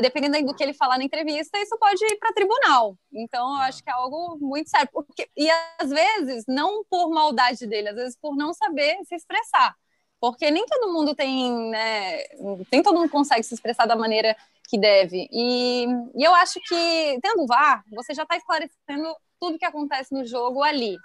dependendo 0.02 0.46
do 0.46 0.56
que 0.56 0.64
ele 0.64 0.74
falar 0.74 0.98
na 0.98 1.04
entrevista, 1.04 1.58
isso 1.60 1.78
pode 1.78 2.04
ir 2.06 2.18
para 2.18 2.34
tribunal. 2.34 2.98
Então, 3.12 3.56
eu 3.56 3.62
acho 3.62 3.84
que 3.84 3.90
é 3.90 3.94
algo 3.94 4.38
muito 4.40 4.70
sério. 4.70 4.90
Porque, 4.92 5.30
e 5.36 5.50
às 5.80 5.90
vezes, 5.90 6.46
não 6.48 6.84
por 6.90 7.10
maldade 7.10 7.66
dele, 7.66 7.90
às 7.90 7.96
vezes 7.96 8.18
por 8.20 8.36
não 8.36 8.54
saber 8.54 8.98
se 9.06 9.16
expressar. 9.16 9.76
Porque 10.20 10.52
nem 10.52 10.66
todo 10.66 10.92
mundo 10.92 11.16
tem, 11.16 11.52
né? 11.70 12.24
Nem 12.72 12.84
todo 12.84 13.00
mundo 13.00 13.10
consegue 13.10 13.44
se 13.44 13.54
expressar 13.54 13.86
da 13.86 13.96
maneira 13.96 14.36
que 14.70 14.78
deve. 14.78 15.28
E, 15.32 15.86
e 16.16 16.24
eu 16.24 16.34
acho 16.36 16.60
que, 16.68 17.20
tendo 17.22 17.48
VAR, 17.48 17.84
você 17.92 18.14
já 18.14 18.24
está 18.24 18.36
esclarecendo 18.36 19.16
tudo 19.40 19.58
que 19.58 19.66
acontece 19.66 20.14
no 20.14 20.26
jogo 20.26 20.62
ali. 20.62 20.98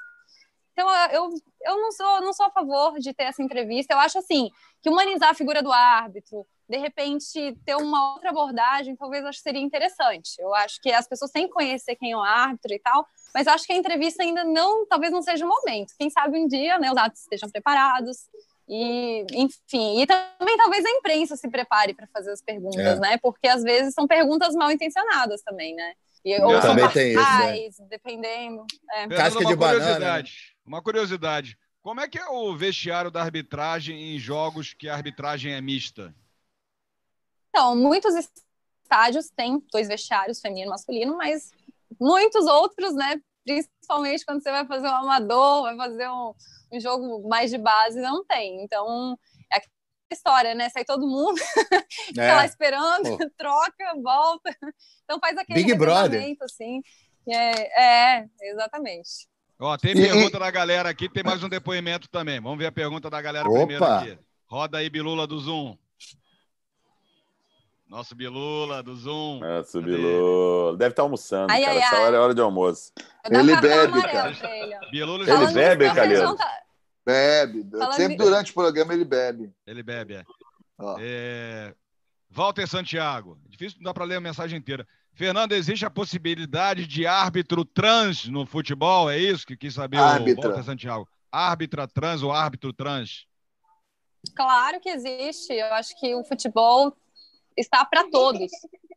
Então, 0.75 0.89
eu, 1.13 1.31
eu 1.63 1.77
não, 1.81 1.93
sou, 1.93 2.21
não 2.21 2.33
sou 2.33 2.47
a 2.47 2.51
favor 2.51 2.99
de 2.99 3.15
ter 3.15 3.25
essa 3.25 3.43
entrevista. 3.43 3.95
Eu 3.95 3.99
acho, 3.99 4.19
assim, 4.19 4.51
que 4.83 4.91
humanizar 4.91 5.31
a 5.31 5.35
figura 5.35 5.63
do 5.63 5.73
árbitro, 5.73 6.45
de 6.69 6.77
repente 6.77 7.57
ter 7.65 7.77
uma 7.77 8.13
outra 8.13 8.31
abordagem, 8.31 8.97
talvez 8.97 9.25
acho 9.25 9.39
que 9.39 9.45
seria 9.45 9.63
interessante. 9.63 10.33
Eu 10.39 10.53
acho 10.55 10.81
que 10.83 10.91
as 10.91 11.07
pessoas 11.07 11.31
têm 11.31 11.47
que 11.47 11.53
conhecer 11.53 11.95
quem 11.95 12.13
é 12.13 12.17
o 12.17 12.21
árbitro 12.21 12.73
e 12.73 12.79
tal, 12.81 13.07
mas 13.33 13.47
acho 13.47 13.67
que 13.67 13.73
a 13.73 13.77
entrevista 13.77 14.23
ainda 14.23 14.43
não, 14.43 14.87
talvez 14.87 15.13
não 15.13 15.23
seja 15.23 15.45
o 15.45 15.49
momento. 15.49 15.95
Quem 15.99 16.11
sabe 16.11 16.39
um 16.39 16.49
dia, 16.49 16.79
né, 16.79 16.91
os 16.91 16.97
árbitros 16.97 17.23
estejam 17.23 17.49
preparados 17.49 18.29
e, 18.69 19.27
enfim, 19.33 20.01
e 20.01 20.07
também 20.07 20.57
talvez 20.57 20.85
a 20.85 20.91
imprensa 20.91 21.37
se 21.37 21.49
prepare 21.49 21.95
para 21.95 22.07
fazer 22.09 22.33
as 22.33 22.43
perguntas, 22.43 22.99
é. 22.99 23.01
né? 23.01 23.19
Porque 23.19 23.47
às 23.47 23.63
vezes 23.63 23.93
são 23.93 24.07
perguntas 24.07 24.55
mal 24.55 24.71
intencionadas 24.71 25.43
também, 25.43 25.75
né? 25.75 25.93
E, 26.25 26.41
ou 26.41 26.53
são 26.63 26.71
também 26.71 26.89
tem 26.89 27.13
isso, 27.69 27.83
né? 27.83 27.89
dependendo. 27.91 28.65
É. 28.93 29.09
Casca 29.09 29.45
de 29.45 29.55
banana. 29.55 30.25
Uma 30.65 30.83
curiosidade. 30.83 31.59
Como 31.83 32.01
é 32.01 32.09
que 32.09 32.19
é 32.19 32.27
o 32.27 32.57
vestiário 32.57 33.11
da 33.11 33.21
arbitragem 33.21 34.15
em 34.15 34.19
jogos 34.19 34.73
que 34.73 34.89
a 34.89 34.95
arbitragem 34.95 35.53
é 35.53 35.61
mista? 35.61 36.15
Então, 37.51 37.77
muitos 37.77 38.15
estádios 38.15 39.29
têm 39.31 39.63
dois 39.71 39.87
vestiários, 39.87 40.41
feminino 40.41 40.69
e 40.69 40.71
masculino, 40.71 41.17
mas 41.19 41.53
muitos 42.01 42.47
outros, 42.47 42.95
né? 42.95 43.21
Principalmente 43.45 44.25
quando 44.25 44.43
você 44.43 44.51
vai 44.51 44.67
fazer 44.67 44.87
um 44.89 44.95
amador, 44.95 45.63
vai 45.65 45.77
fazer 45.77 46.09
um, 46.09 46.35
um 46.73 46.81
jogo 46.81 47.29
mais 47.29 47.51
de 47.51 47.59
base, 47.59 48.01
não 48.01 48.25
tem. 48.25 48.65
Então, 48.65 49.19
é 49.53 49.57
aquela 49.57 49.71
história, 50.11 50.55
né? 50.55 50.71
Sai 50.71 50.87
todo 50.87 51.07
mundo, 51.07 51.39
é. 51.71 51.83
fica 52.07 52.35
lá 52.35 52.47
esperando, 52.47 53.19
Pô. 53.19 53.31
troca, 53.37 53.95
volta. 54.03 54.57
Então 55.05 55.21
faz 55.21 55.37
aquele 55.37 55.63
Big 55.63 55.75
Brother. 55.75 56.35
assim. 56.41 56.81
É, 57.29 58.19
é, 58.19 58.29
exatamente. 58.41 59.29
Ó, 59.65 59.79
tem 59.79 59.95
pergunta 59.95 60.39
da 60.39 60.51
galera 60.51 60.91
aqui, 60.91 61.09
tem 61.09 61.23
mais 61.25 61.43
um 61.43 61.49
depoimento 61.49 62.07
também. 62.07 62.39
Vamos 62.39 62.59
ver 62.59 62.67
a 62.67 62.73
pergunta 62.73 63.09
da 63.09 63.23
galera 63.23 63.49
Opa. 63.49 63.57
primeiro 63.57 63.83
aqui. 63.83 64.19
Roda 64.47 64.77
aí, 64.77 64.91
Bilula 64.91 65.27
do 65.27 65.39
Zoom. 65.39 65.75
Nosso 67.89 68.15
Bilula 68.15 68.83
do 68.83 68.95
Zoom. 68.95 69.41
Nosso 69.41 69.81
Cadê? 69.81 69.97
Bilula. 69.97 70.77
Deve 70.77 70.91
estar 70.91 71.03
almoçando, 71.03 71.51
ai, 71.51 71.63
cara. 71.63 71.73
Ai, 71.73 71.79
Essa 71.79 71.97
ai. 71.97 72.03
hora 72.03 72.17
é 72.17 72.21
hora 72.21 72.35
de 72.35 72.41
almoço. 72.43 72.93
Ele 73.25 73.57
bebe, 73.57 74.03
cara. 74.03 74.31
Ele, 74.31 74.91
Bilula 74.91 75.25
ele 75.25 75.53
bebe, 75.55 75.95
Calheiro? 75.95 76.37
Bebe. 77.07 77.67
Sempre 77.97 78.17
durante 78.19 78.51
o 78.51 78.55
programa 78.55 78.93
ele 78.93 79.05
bebe. 79.07 79.51
Ele 79.67 79.83
bebe, 79.83 80.17
é. 80.17 80.25
é... 81.01 81.75
Walter 82.31 82.67
Santiago. 82.67 83.39
Difícil, 83.49 83.79
não 83.79 83.85
dá 83.85 83.95
para 83.95 84.05
ler 84.05 84.17
a 84.17 84.21
mensagem 84.21 84.59
inteira. 84.59 84.87
Fernando, 85.15 85.53
existe 85.53 85.87
a 85.87 85.91
possibilidade 85.91 86.87
de 86.87 87.07
árbitro 87.07 87.65
trans 87.65 88.27
no 88.27 88.45
futebol? 88.45 89.09
É 89.09 89.17
isso 89.17 89.47
que 89.47 89.57
quis 89.57 89.75
saber 89.75 89.99
Árbitra. 89.99 90.41
o 90.41 90.51
Walter 90.51 90.65
Santiago. 90.65 91.09
Árbitra 91.31 91.87
trans 91.87 92.23
ou 92.23 92.33
árbitro 92.33 92.73
trans? 92.73 93.27
Claro 94.35 94.81
que 94.81 94.89
existe. 94.89 95.53
Eu 95.53 95.73
acho 95.75 95.99
que 96.01 96.15
o 96.15 96.25
futebol 96.25 96.97
está 97.57 97.85
para 97.85 98.11
todos. 98.11 98.51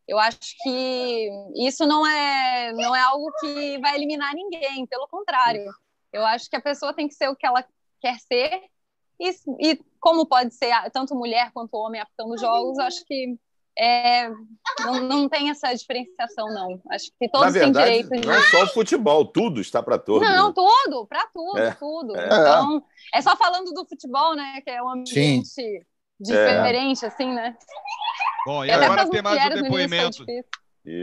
Eu 0.08 0.18
acho 0.18 0.40
que 0.64 1.30
isso 1.56 1.86
não 1.86 2.08
é, 2.08 2.74
não 2.74 2.96
é 2.96 3.02
algo 3.02 3.32
que 3.40 3.78
vai 3.80 3.96
eliminar 3.96 4.34
ninguém, 4.34 4.88
pelo 4.88 5.08
contrário. 5.08 5.66
Eu 6.12 6.26
acho 6.26 6.50
que 6.50 6.56
a 6.56 6.62
pessoa 6.62 6.94
tem 6.94 7.08
que 7.08 7.14
ser 7.14 7.28
o 7.28 7.36
que 7.36 7.46
ela 7.46 7.64
quer 8.02 8.18
ser, 8.20 8.62
e, 9.20 9.30
e 9.60 9.80
como 10.00 10.26
pode 10.26 10.54
ser 10.54 10.74
tanto 10.92 11.16
mulher 11.16 11.52
quanto 11.52 11.76
homem 11.76 12.00
apitando 12.00 12.38
jogos, 12.38 12.78
acho 12.80 13.04
que 13.06 13.38
é, 13.80 14.30
não, 14.80 15.04
não 15.04 15.30
tem 15.30 15.52
essa 15.52 15.72
diferenciação, 15.74 16.48
não. 16.48 16.82
Acho 16.90 17.12
que 17.20 17.30
todos 17.30 17.54
verdade, 17.54 17.74
têm 17.74 17.84
direito 18.02 18.10
de. 18.10 18.28
Não 18.28 18.34
é 18.34 18.42
só 18.42 18.64
o 18.64 18.68
futebol, 18.68 19.26
tudo 19.26 19.62
está 19.62 19.84
para 19.84 20.00
todos. 20.00 20.28
Não, 20.28 20.52
tudo, 20.52 21.06
para 21.06 21.28
tudo, 21.28 21.60
é, 21.60 21.72
tudo. 21.72 22.16
É. 22.16 22.26
Então, 22.26 22.84
é 23.14 23.22
só 23.22 23.36
falando 23.36 23.72
do 23.72 23.86
futebol, 23.86 24.36
né? 24.36 24.62
Que 24.64 24.72
é 24.72 24.82
um 24.82 24.90
ambiente 24.90 25.48
Sim. 25.48 25.80
diferente, 26.20 27.06
assim, 27.06 27.32
né? 27.32 27.56
Bom, 28.48 28.66
e 28.66 28.72
agora 28.72 29.08
tem 29.08 29.22
mais 29.22 29.46
um 29.46 29.62
depoimento. 29.62 30.26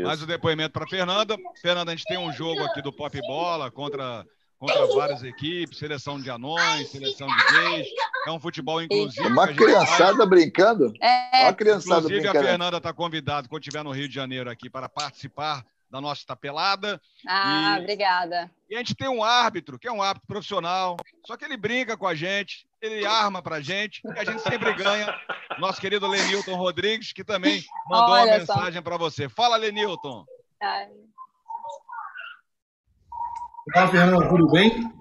Mais 0.03 0.23
um 0.23 0.27
depoimento 0.27 0.73
para 0.73 0.89
Fernanda. 0.89 1.37
Fernanda, 1.63 1.93
a 1.93 1.95
gente 1.95 2.07
tem 2.07 2.19
um 2.19 2.33
jogo 2.33 2.61
aqui 2.65 2.83
do 2.83 2.93
Pop 2.93 3.17
Bola 3.21 3.71
contra, 3.71 4.25
contra 4.59 4.87
várias 4.87 5.23
equipes, 5.23 5.79
seleção 5.79 6.21
de 6.21 6.29
anões, 6.29 6.91
seleção 6.91 7.29
de 7.29 7.53
gays. 7.53 7.87
É 8.27 8.31
um 8.31 8.41
futebol 8.41 8.81
inclusivo. 8.81 9.29
Uma 9.29 9.49
criançada 9.49 10.17
faz. 10.17 10.29
brincando. 10.29 10.93
É. 11.01 11.45
Uma 11.45 11.53
criançada 11.53 12.01
Inclusive, 12.01 12.21
brincando. 12.21 12.39
a 12.39 12.49
Fernanda 12.49 12.77
está 12.79 12.93
convidada, 12.93 13.49
quando 13.49 13.63
estiver 13.63 13.85
no 13.85 13.93
Rio 13.93 14.09
de 14.09 14.15
Janeiro 14.15 14.51
aqui, 14.51 14.71
para 14.71 14.89
participar 14.89 15.65
da 15.91 16.01
nossa 16.01 16.27
tapelada. 16.27 17.01
Ah, 17.27 17.77
e, 17.79 17.83
obrigada. 17.83 18.51
E 18.69 18.75
a 18.75 18.79
gente 18.79 18.97
tem 18.97 19.09
um 19.09 19.23
árbitro, 19.23 19.79
que 19.79 19.87
é 19.87 19.93
um 19.93 20.03
árbitro 20.03 20.27
profissional, 20.27 20.97
só 21.25 21.37
que 21.37 21.45
ele 21.45 21.57
brinca 21.57 21.97
com 21.97 22.07
a 22.07 22.15
gente, 22.15 22.67
ele 22.83 23.07
arma 23.07 23.41
pra 23.41 23.61
gente, 23.61 24.01
e 24.05 24.19
a 24.19 24.25
gente 24.25 24.43
sempre 24.43 24.73
ganha. 24.75 25.15
Nosso 25.59 25.81
querido 25.81 26.09
Lenilton 26.09 26.57
Rodrigues, 26.57 27.13
que 27.13 27.23
também 27.23 27.63
mandou 27.89 28.11
Olha 28.11 28.25
uma 28.25 28.39
mensagem 28.39 28.83
para 28.83 28.97
você. 28.97 29.29
Fala, 29.29 29.57
Lenilton. 29.57 30.25
Olá, 33.77 33.89
Fernando, 33.89 34.29
tudo 34.29 34.51
bem? 34.51 34.93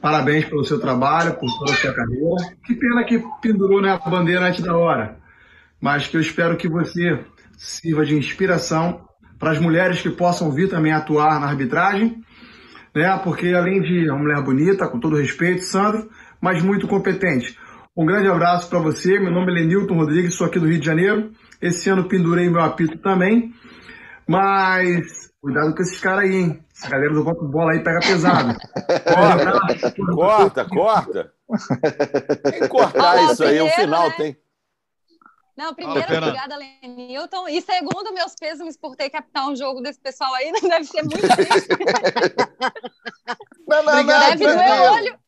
Parabéns 0.00 0.46
pelo 0.46 0.64
seu 0.64 0.80
trabalho, 0.80 1.34
por 1.34 1.50
toda 1.58 1.72
a 1.72 1.76
sua 1.76 1.92
carreira. 1.92 2.56
Que 2.64 2.74
pena 2.74 3.04
que 3.04 3.22
pendurou 3.42 3.82
né, 3.82 3.98
a 4.02 4.08
bandeira 4.08 4.46
antes 4.46 4.62
da 4.62 4.76
hora, 4.76 5.18
mas 5.80 6.06
que 6.06 6.16
eu 6.16 6.20
espero 6.20 6.56
que 6.56 6.68
você 6.68 7.24
sirva 7.56 8.04
de 8.04 8.16
inspiração 8.16 9.02
para 9.38 9.52
as 9.52 9.58
mulheres 9.58 10.00
que 10.00 10.10
possam 10.10 10.50
vir 10.50 10.68
também 10.68 10.92
atuar 10.92 11.38
na 11.40 11.46
arbitragem 11.46 12.22
né? 12.94 13.18
Porque 13.22 13.48
além 13.48 13.80
de 13.80 14.10
uma 14.10 14.18
mulher 14.18 14.42
bonita, 14.42 14.88
com 14.88 14.98
todo 14.98 15.16
respeito, 15.16 15.64
Sandro, 15.64 16.08
mas 16.40 16.62
muito 16.62 16.86
competente. 16.86 17.58
Um 17.96 18.06
grande 18.06 18.28
abraço 18.28 18.68
para 18.68 18.78
você. 18.78 19.18
Meu 19.18 19.32
nome 19.32 19.52
é 19.52 19.54
Lenilton 19.56 19.94
Rodrigues, 19.94 20.34
sou 20.34 20.46
aqui 20.46 20.58
do 20.58 20.66
Rio 20.66 20.80
de 20.80 20.86
Janeiro. 20.86 21.30
Esse 21.60 21.90
ano 21.90 22.08
pendurei 22.08 22.48
meu 22.48 22.60
apito 22.60 22.98
também. 22.98 23.52
Mas 24.26 25.30
cuidado 25.40 25.74
com 25.74 25.82
esses 25.82 26.00
caras 26.00 26.24
aí, 26.24 26.36
hein? 26.36 26.60
Essa 26.80 26.88
galera 26.88 27.12
do 27.12 27.22
voto 27.22 27.46
bola 27.46 27.72
aí 27.72 27.84
pega 27.84 28.00
pesado. 28.00 28.58
corta, 30.14 30.64
corta, 30.64 30.64
corta. 30.64 31.34
Tem 32.42 32.60
que 32.60 32.68
cortar 32.68 33.22
isso 33.30 33.44
aí, 33.44 33.60
o 33.60 33.68
final 33.68 34.08
né? 34.08 34.14
tem. 34.16 34.36
Não, 35.58 35.74
primeiro, 35.74 36.00
ah, 36.00 36.16
obrigada, 36.16 36.56
Lenilton. 36.56 37.46
E 37.48 37.60
segundo, 37.60 38.14
meus 38.14 38.34
pêsames 38.34 38.78
por 38.78 38.96
ter 38.96 39.04
que 39.04 39.10
captar 39.10 39.46
um 39.46 39.54
jogo 39.54 39.82
desse 39.82 40.00
pessoal 40.00 40.32
aí, 40.34 40.50
deve 40.62 40.84
ser 40.84 41.02
muito 41.02 41.20
triste. 41.20 41.68
não, 43.68 43.82
não, 43.82 44.02
não, 44.02 44.06
deve 44.06 44.36
doer 44.36 44.80
olho. 44.90 45.18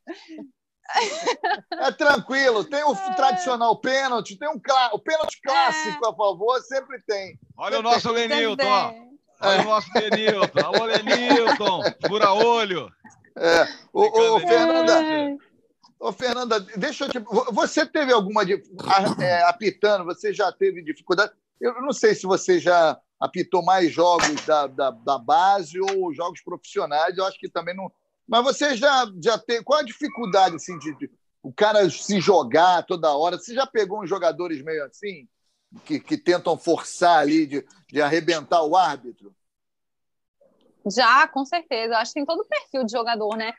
É 1.80 1.92
tranquilo, 1.92 2.64
tem 2.64 2.82
o 2.82 2.92
é. 2.96 3.14
tradicional 3.14 3.78
pênalti, 3.78 4.38
tem 4.38 4.48
um 4.48 4.58
o 4.92 4.98
pênalti 4.98 5.38
clássico 5.42 6.06
é. 6.06 6.08
a 6.08 6.14
favor, 6.14 6.58
sempre 6.62 6.98
tem. 7.06 7.38
Olha 7.58 7.76
sempre 7.76 7.88
o 7.88 7.92
nosso 7.92 8.10
Lenilton, 8.10 8.66
ó. 8.66 8.94
Olha 9.42 9.56
é. 9.56 9.60
o 9.60 9.64
nosso 9.64 9.88
Lenilton. 9.94 10.60
Alô, 10.64 10.84
Lenilton, 10.84 11.82
fura 12.06 12.32
olho. 12.32 12.90
É. 13.36 13.64
O, 13.92 14.36
o, 14.36 14.40
Fernanda, 14.40 15.38
Ô, 16.02 16.12
Fernanda, 16.12 16.58
deixa 16.58 17.04
eu 17.04 17.08
te. 17.08 17.20
Você 17.52 17.86
teve 17.86 18.12
alguma. 18.12 18.42
É, 19.20 19.42
apitando, 19.44 20.04
você 20.04 20.32
já 20.34 20.50
teve 20.50 20.82
dificuldade? 20.82 21.32
Eu 21.60 21.80
não 21.80 21.92
sei 21.92 22.12
se 22.12 22.26
você 22.26 22.58
já 22.58 22.98
apitou 23.20 23.64
mais 23.64 23.92
jogos 23.92 24.34
da, 24.44 24.66
da, 24.66 24.90
da 24.90 25.16
base 25.16 25.78
ou 25.80 26.12
jogos 26.12 26.40
profissionais, 26.42 27.16
eu 27.16 27.24
acho 27.24 27.38
que 27.38 27.48
também 27.48 27.76
não. 27.76 27.90
Mas 28.26 28.42
você 28.42 28.76
já, 28.76 29.06
já 29.22 29.38
tem. 29.38 29.62
Qual 29.62 29.78
a 29.78 29.84
dificuldade 29.84 30.56
assim, 30.56 30.76
de, 30.78 30.92
de 30.98 31.08
o 31.40 31.52
cara 31.52 31.88
se 31.88 32.20
jogar 32.20 32.82
toda 32.82 33.14
hora? 33.14 33.38
Você 33.38 33.54
já 33.54 33.64
pegou 33.64 34.02
uns 34.02 34.08
jogadores 34.08 34.60
meio 34.60 34.84
assim, 34.84 35.28
que, 35.80 36.00
que 36.00 36.16
tentam 36.16 36.56
forçar 36.56 37.18
ali, 37.18 37.46
de, 37.46 37.66
de 37.88 38.02
arrebentar 38.02 38.62
o 38.62 38.76
árbitro? 38.76 39.34
Já, 40.86 41.26
com 41.28 41.44
certeza. 41.44 41.94
Eu 41.94 41.98
acho 41.98 42.12
que 42.12 42.20
tem 42.20 42.26
todo 42.26 42.40
o 42.40 42.48
perfil 42.48 42.84
de 42.84 42.92
jogador, 42.92 43.36
né? 43.36 43.52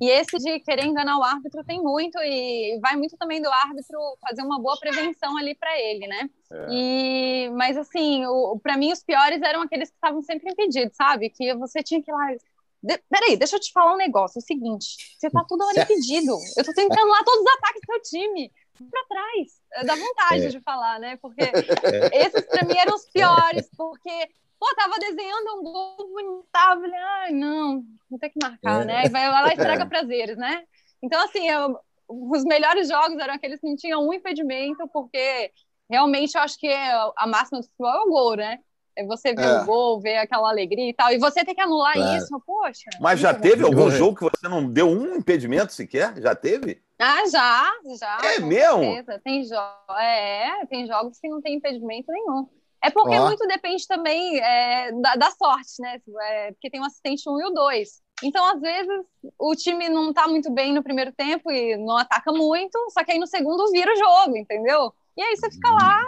E 0.00 0.10
esse 0.10 0.36
de 0.38 0.58
querer 0.60 0.84
enganar 0.86 1.18
o 1.18 1.22
árbitro 1.22 1.62
tem 1.64 1.80
muito, 1.80 2.18
e 2.18 2.78
vai 2.80 2.96
muito 2.96 3.16
também 3.16 3.40
do 3.40 3.48
árbitro 3.48 3.98
fazer 4.20 4.42
uma 4.42 4.60
boa 4.60 4.76
prevenção 4.78 5.36
ali 5.36 5.54
para 5.54 5.78
ele, 5.78 6.06
né? 6.06 6.28
É. 6.50 6.66
E, 6.70 7.50
mas 7.50 7.76
assim, 7.76 8.22
para 8.62 8.76
mim 8.76 8.92
os 8.92 9.02
piores 9.02 9.40
eram 9.40 9.62
aqueles 9.62 9.90
que 9.90 9.94
estavam 9.94 10.20
sempre 10.22 10.50
impedidos, 10.50 10.96
sabe? 10.96 11.30
Que 11.30 11.54
você 11.54 11.82
tinha 11.82 12.02
que 12.02 12.10
ir 12.10 12.14
lá. 12.14 12.34
De, 12.82 12.98
peraí, 13.08 13.36
deixa 13.36 13.56
eu 13.56 13.60
te 13.60 13.72
falar 13.72 13.94
um 13.94 13.98
negócio. 13.98 14.38
É 14.38 14.42
o 14.42 14.44
seguinte: 14.44 15.16
você 15.16 15.30
tá 15.30 15.44
toda 15.46 15.64
hora 15.66 15.82
impedido. 15.82 16.36
Eu 16.56 16.64
tô 16.64 16.72
tentando 16.74 17.08
lá 17.08 17.22
todos 17.24 17.40
os 17.40 17.52
ataques 17.52 17.80
do 17.80 17.92
seu 17.92 18.02
time. 18.02 18.52
Para 18.90 19.04
trás. 19.08 19.86
Dá 19.86 19.94
vontade 19.94 20.46
é. 20.46 20.48
de 20.48 20.60
falar, 20.60 20.98
né? 20.98 21.16
Porque 21.16 21.42
é. 21.42 22.26
esses 22.26 22.44
para 22.46 22.64
mim 22.66 22.76
eram 22.76 22.94
os 22.94 23.06
piores, 23.06 23.68
porque 23.76 24.28
Pô, 24.64 24.74
tava 24.76 24.98
desenhando 24.98 25.58
um 25.58 25.62
gol 25.62 25.96
bonito, 25.96 26.46
falei, 26.50 26.98
ai, 26.98 27.32
não, 27.32 27.84
vou 28.08 28.18
ter 28.18 28.30
que 28.30 28.38
marcar, 28.42 28.82
é. 28.82 28.84
né? 28.86 29.02
E 29.04 29.08
vai 29.10 29.28
lá 29.28 29.46
e 29.48 29.52
estraga 29.52 29.82
é. 29.82 29.86
prazeres, 29.86 30.38
né? 30.38 30.62
Então, 31.02 31.22
assim, 31.22 31.46
eu, 31.46 31.78
os 32.08 32.44
melhores 32.44 32.88
jogos 32.88 33.18
eram 33.18 33.34
aqueles 33.34 33.60
que 33.60 33.68
não 33.68 33.76
tinham 33.76 34.08
um 34.08 34.12
impedimento, 34.14 34.88
porque 34.88 35.50
realmente 35.90 36.34
eu 36.34 36.40
acho 36.40 36.58
que 36.58 36.68
a 36.68 37.26
máxima 37.26 37.60
do 37.60 37.66
futebol 37.66 37.92
é 37.92 38.00
o 38.00 38.10
gol, 38.10 38.36
né? 38.36 38.58
É 38.96 39.04
você 39.04 39.34
ver 39.34 39.44
é. 39.44 39.60
o 39.60 39.64
gol, 39.66 40.00
ver 40.00 40.16
aquela 40.16 40.48
alegria 40.48 40.88
e 40.88 40.94
tal. 40.94 41.12
E 41.12 41.18
você 41.18 41.44
tem 41.44 41.54
que 41.54 41.60
anular 41.60 41.92
claro. 41.92 42.16
isso, 42.16 42.42
poxa. 42.46 42.90
Mas 43.00 43.20
já 43.20 43.34
teve 43.34 43.64
algum 43.64 43.90
jogo 43.90 44.16
que 44.16 44.22
você 44.22 44.48
não 44.48 44.66
deu 44.66 44.88
um 44.88 45.16
impedimento 45.16 45.74
sequer? 45.74 46.14
Já 46.22 46.34
teve? 46.34 46.80
Ah, 47.06 47.28
já, 47.28 47.70
já. 47.98 48.18
É 48.32 48.40
mesmo? 48.40 49.04
Tem, 49.22 49.44
jo 49.44 49.54
é, 50.00 50.64
tem 50.70 50.86
jogos 50.86 51.18
que 51.18 51.28
não 51.28 51.42
tem 51.42 51.56
impedimento 51.56 52.10
nenhum. 52.10 52.48
É 52.82 52.90
porque 52.90 53.18
oh. 53.18 53.26
muito 53.26 53.46
depende 53.46 53.86
também 53.86 54.38
é, 54.38 54.90
da, 54.92 55.14
da, 55.14 55.30
sorte, 55.30 55.80
né? 55.80 56.00
É, 56.22 56.52
porque 56.52 56.70
tem 56.70 56.80
um 56.80 56.84
assistente 56.84 57.28
1 57.28 57.32
um 57.32 57.40
e 57.40 57.44
o 57.44 57.50
2. 57.50 57.88
Então, 58.22 58.42
às 58.46 58.58
vezes, 58.58 59.04
o 59.38 59.54
time 59.54 59.90
não 59.90 60.14
tá 60.14 60.26
muito 60.26 60.50
bem 60.50 60.72
no 60.72 60.82
primeiro 60.82 61.12
tempo 61.12 61.50
e 61.50 61.76
não 61.76 61.98
ataca 61.98 62.32
muito, 62.32 62.78
só 62.90 63.04
que 63.04 63.12
aí 63.12 63.18
no 63.18 63.26
segundo 63.26 63.70
vira 63.70 63.92
o 63.92 63.96
jogo, 63.96 64.38
entendeu? 64.38 64.90
E 65.14 65.22
aí 65.22 65.36
você 65.36 65.50
fica 65.50 65.70
lá 65.70 66.02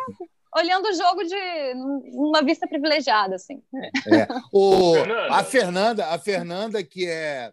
olhando 0.56 0.86
o 0.88 0.94
jogo 0.94 1.24
de 1.24 1.74
uma 2.14 2.42
vista 2.42 2.66
privilegiada, 2.66 3.34
assim. 3.34 3.62
É. 3.74 4.26
O, 4.50 4.94
a 5.30 5.44
Fernanda, 5.44 6.06
a 6.06 6.18
Fernanda 6.18 6.82
que 6.82 7.06
é, 7.06 7.52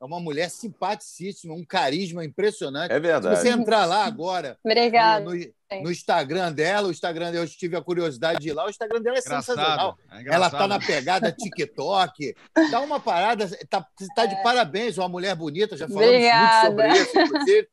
é 0.00 0.04
uma 0.04 0.20
mulher 0.20 0.50
simpaticíssima, 0.50 1.54
um 1.54 1.64
carisma 1.64 2.24
impressionante. 2.24 2.92
É 2.92 3.00
verdade. 3.00 3.36
Se 3.36 3.42
você 3.42 3.48
entrar 3.48 3.86
lá 3.86 4.04
agora 4.04 4.58
Obrigada. 4.62 5.24
No, 5.24 5.34
no, 5.34 5.82
no, 5.84 5.90
Instagram 5.90 6.52
dela, 6.52 6.88
o 6.88 6.90
Instagram 6.90 7.30
eu 7.30 7.48
tive 7.48 7.76
a 7.76 7.82
curiosidade 7.82 8.40
de 8.40 8.50
ir 8.50 8.52
lá, 8.52 8.66
o 8.66 8.70
Instagram 8.70 9.00
dela 9.00 9.16
é 9.16 9.20
engraçado, 9.20 9.56
sensacional. 9.56 9.96
É 10.10 10.34
ela 10.34 10.50
tá 10.50 10.68
na 10.68 10.78
pegada 10.78 11.32
TikTok, 11.32 12.34
dá 12.70 12.80
uma 12.80 13.00
parada, 13.00 13.48
tá, 13.70 13.86
tá 14.14 14.26
de 14.26 14.34
é. 14.34 14.42
parabéns, 14.42 14.98
uma 14.98 15.08
mulher 15.08 15.34
bonita, 15.34 15.76
já 15.76 15.88
falamos 15.88 16.06
Obrigada. 16.06 16.70
muito 16.70 16.82
sobre 16.82 16.98
isso, 16.98 17.18
inclusive. 17.18 17.68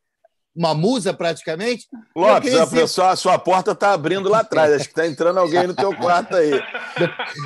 Uma 0.56 0.72
musa, 0.72 1.12
praticamente. 1.12 1.88
Lopes, 2.14 2.54
a, 2.54 2.64
dizer... 2.64 2.80
pessoa, 2.80 3.10
a 3.10 3.16
sua 3.16 3.36
porta 3.40 3.72
está 3.72 3.92
abrindo 3.92 4.28
lá 4.28 4.38
atrás. 4.38 4.72
Acho 4.72 4.84
que 4.84 4.90
está 4.90 5.04
entrando 5.04 5.40
alguém 5.40 5.66
no 5.66 5.74
teu 5.74 5.94
quarto 5.96 6.36
aí. 6.36 6.52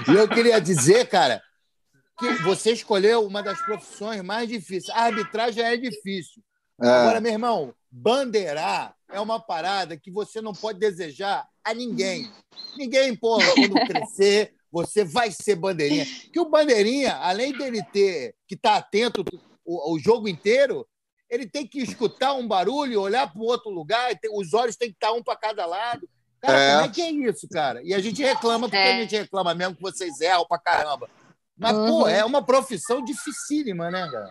E 0.06 0.14
eu 0.14 0.28
queria 0.28 0.60
dizer, 0.60 1.08
cara, 1.08 1.40
que 2.18 2.42
você 2.42 2.72
escolheu 2.72 3.24
uma 3.24 3.42
das 3.42 3.60
profissões 3.62 4.22
mais 4.22 4.48
difíceis. 4.48 4.90
A 4.90 5.04
arbitragem 5.04 5.62
é 5.62 5.76
difícil. 5.76 6.42
É. 6.82 6.88
Agora, 6.88 7.20
meu 7.20 7.32
irmão, 7.32 7.74
bandeirar 7.90 8.94
é 9.10 9.20
uma 9.20 9.40
parada 9.40 9.96
que 9.96 10.10
você 10.10 10.40
não 10.40 10.52
pode 10.52 10.78
desejar 10.78 11.46
a 11.64 11.72
ninguém. 11.72 12.30
Ninguém, 12.76 13.14
pô, 13.14 13.38
quando 13.38 13.86
crescer, 13.86 14.54
você 14.70 15.04
vai 15.04 15.30
ser 15.30 15.56
bandeirinha. 15.56 16.06
Que 16.32 16.40
o 16.40 16.48
bandeirinha, 16.48 17.16
além 17.16 17.56
dele 17.56 17.82
ter 17.92 18.34
que 18.46 18.54
estar 18.54 18.72
tá 18.72 18.76
atento 18.78 19.24
o, 19.64 19.94
o 19.94 19.98
jogo 19.98 20.28
inteiro, 20.28 20.86
ele 21.30 21.46
tem 21.46 21.66
que 21.66 21.80
escutar 21.80 22.34
um 22.34 22.46
barulho, 22.46 23.00
olhar 23.00 23.30
para 23.30 23.40
um 23.40 23.44
outro 23.44 23.70
lugar, 23.70 24.10
os 24.32 24.54
olhos 24.54 24.76
têm 24.76 24.88
que 24.88 24.96
estar 24.96 25.08
tá 25.08 25.12
um 25.12 25.22
para 25.22 25.36
cada 25.36 25.66
lado. 25.66 26.08
Cara, 26.40 26.58
é. 26.58 26.74
como 26.74 26.86
é 26.86 26.88
que 26.94 27.02
é 27.02 27.10
isso, 27.10 27.48
cara? 27.48 27.82
E 27.82 27.92
a 27.92 28.00
gente 28.00 28.22
reclama, 28.22 28.68
porque 28.68 28.76
é. 28.76 28.96
a 28.96 29.00
gente 29.00 29.16
reclama 29.16 29.54
mesmo 29.54 29.74
que 29.74 29.82
vocês 29.82 30.20
erram 30.20 30.46
para 30.46 30.58
caramba. 30.58 31.10
Mas, 31.58 31.76
uhum. 31.76 31.86
pô, 31.86 32.08
é 32.08 32.24
uma 32.24 32.44
profissão 32.44 33.02
dificílima, 33.02 33.90
né, 33.90 34.08
cara? 34.10 34.30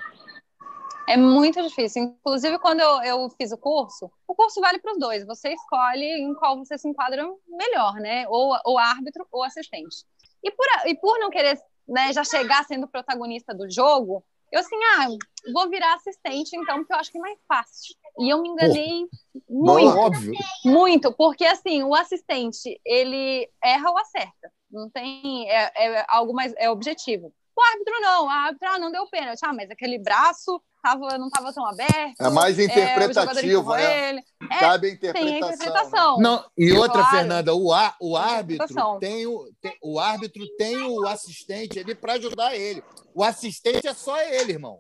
É 1.07 1.15
muito 1.15 1.61
difícil. 1.61 2.03
Inclusive, 2.03 2.59
quando 2.59 2.82
eu, 2.82 3.01
eu 3.03 3.30
fiz 3.38 3.51
o 3.51 3.57
curso, 3.57 4.11
o 4.28 4.36
curso 4.36 4.59
vale 4.59 4.80
para 4.80 4.91
os 4.91 4.99
dois. 4.99 5.25
Você 5.25 5.53
escolhe 5.53 6.05
em 6.05 6.34
qual 6.34 6.57
você 6.57 6.78
se 6.78 6.88
enquadra 6.88 7.25
melhor, 7.47 7.93
né? 7.95 8.28
Ou, 8.28 8.57
ou 8.65 8.78
árbitro 8.78 9.25
ou 9.32 9.43
assistente. 9.43 10.05
E 10.43 10.51
por, 10.51 10.65
e 10.86 10.95
por 10.95 11.17
não 11.19 11.30
querer 11.30 11.57
né, 11.88 12.11
já 12.11 12.23
chegar 12.23 12.65
sendo 12.65 12.88
protagonista 12.88 13.53
do 13.53 13.69
jogo, 13.71 14.23
eu 14.51 14.59
assim, 14.59 14.75
ah, 14.97 15.07
vou 15.53 15.69
virar 15.69 15.93
assistente, 15.95 16.55
então, 16.55 16.78
porque 16.78 16.93
eu 16.93 16.97
acho 16.97 17.11
que 17.11 17.17
é 17.17 17.21
mais 17.21 17.39
fácil. 17.47 17.95
E 18.19 18.30
eu 18.30 18.41
me 18.41 18.49
enganei 18.49 19.05
muito. 19.49 19.97
Óbvio. 19.97 20.34
Muito, 20.65 21.13
porque 21.13 21.45
assim, 21.45 21.84
o 21.84 21.95
assistente, 21.95 22.80
ele 22.86 23.49
erra 23.63 23.91
ou 23.91 23.97
acerta. 23.97 24.51
Não 24.72 24.89
tem. 24.89 25.49
É, 25.49 25.72
é 25.76 26.05
algo 26.07 26.34
mais. 26.34 26.53
É 26.57 26.70
objetivo. 26.70 27.34
O 27.55 27.61
árbitro 27.61 28.01
não. 28.01 28.26
O 28.26 28.30
árbitro 28.30 28.68
ah, 28.70 28.80
não 28.80 28.91
deu 28.91 29.07
pênalti. 29.07 29.39
Ah, 29.43 29.53
mas 29.53 29.70
aquele 29.72 29.97
braço 29.97 30.61
tava, 30.84 31.18
não 31.18 31.28
estava 31.28 31.51
tão 31.53 31.65
aberto. 31.65 32.22
É 32.22 32.30
mais 32.30 32.59
interpretativo, 32.59 33.74
é, 33.74 33.78
né? 33.78 34.09
Ele. 34.09 34.24
É, 34.51 34.59
Cabe 34.59 34.88
a 34.88 34.91
interpretação. 34.91 35.28
Tem 35.28 35.36
a 35.36 35.47
interpretação. 35.47 36.18
Né? 36.18 36.24
Não, 36.24 36.45
e 36.57 36.72
outra, 36.74 37.01
claro. 37.01 37.18
Fernanda, 37.18 37.53
o, 37.55 37.74
a, 37.74 37.95
o 37.99 38.15
árbitro 38.15 38.99
tem 38.99 39.26
o, 39.26 39.49
tem, 39.61 39.78
o 39.82 39.99
árbitro 39.99 40.43
tem 40.57 40.84
o 40.84 41.07
assistente 41.07 41.80
ali 41.80 41.95
para 41.95 42.13
ajudar 42.13 42.55
ele. 42.55 42.84
O 43.13 43.24
assistente 43.24 43.88
é 43.88 43.93
só 43.93 44.20
ele, 44.22 44.53
irmão. 44.53 44.80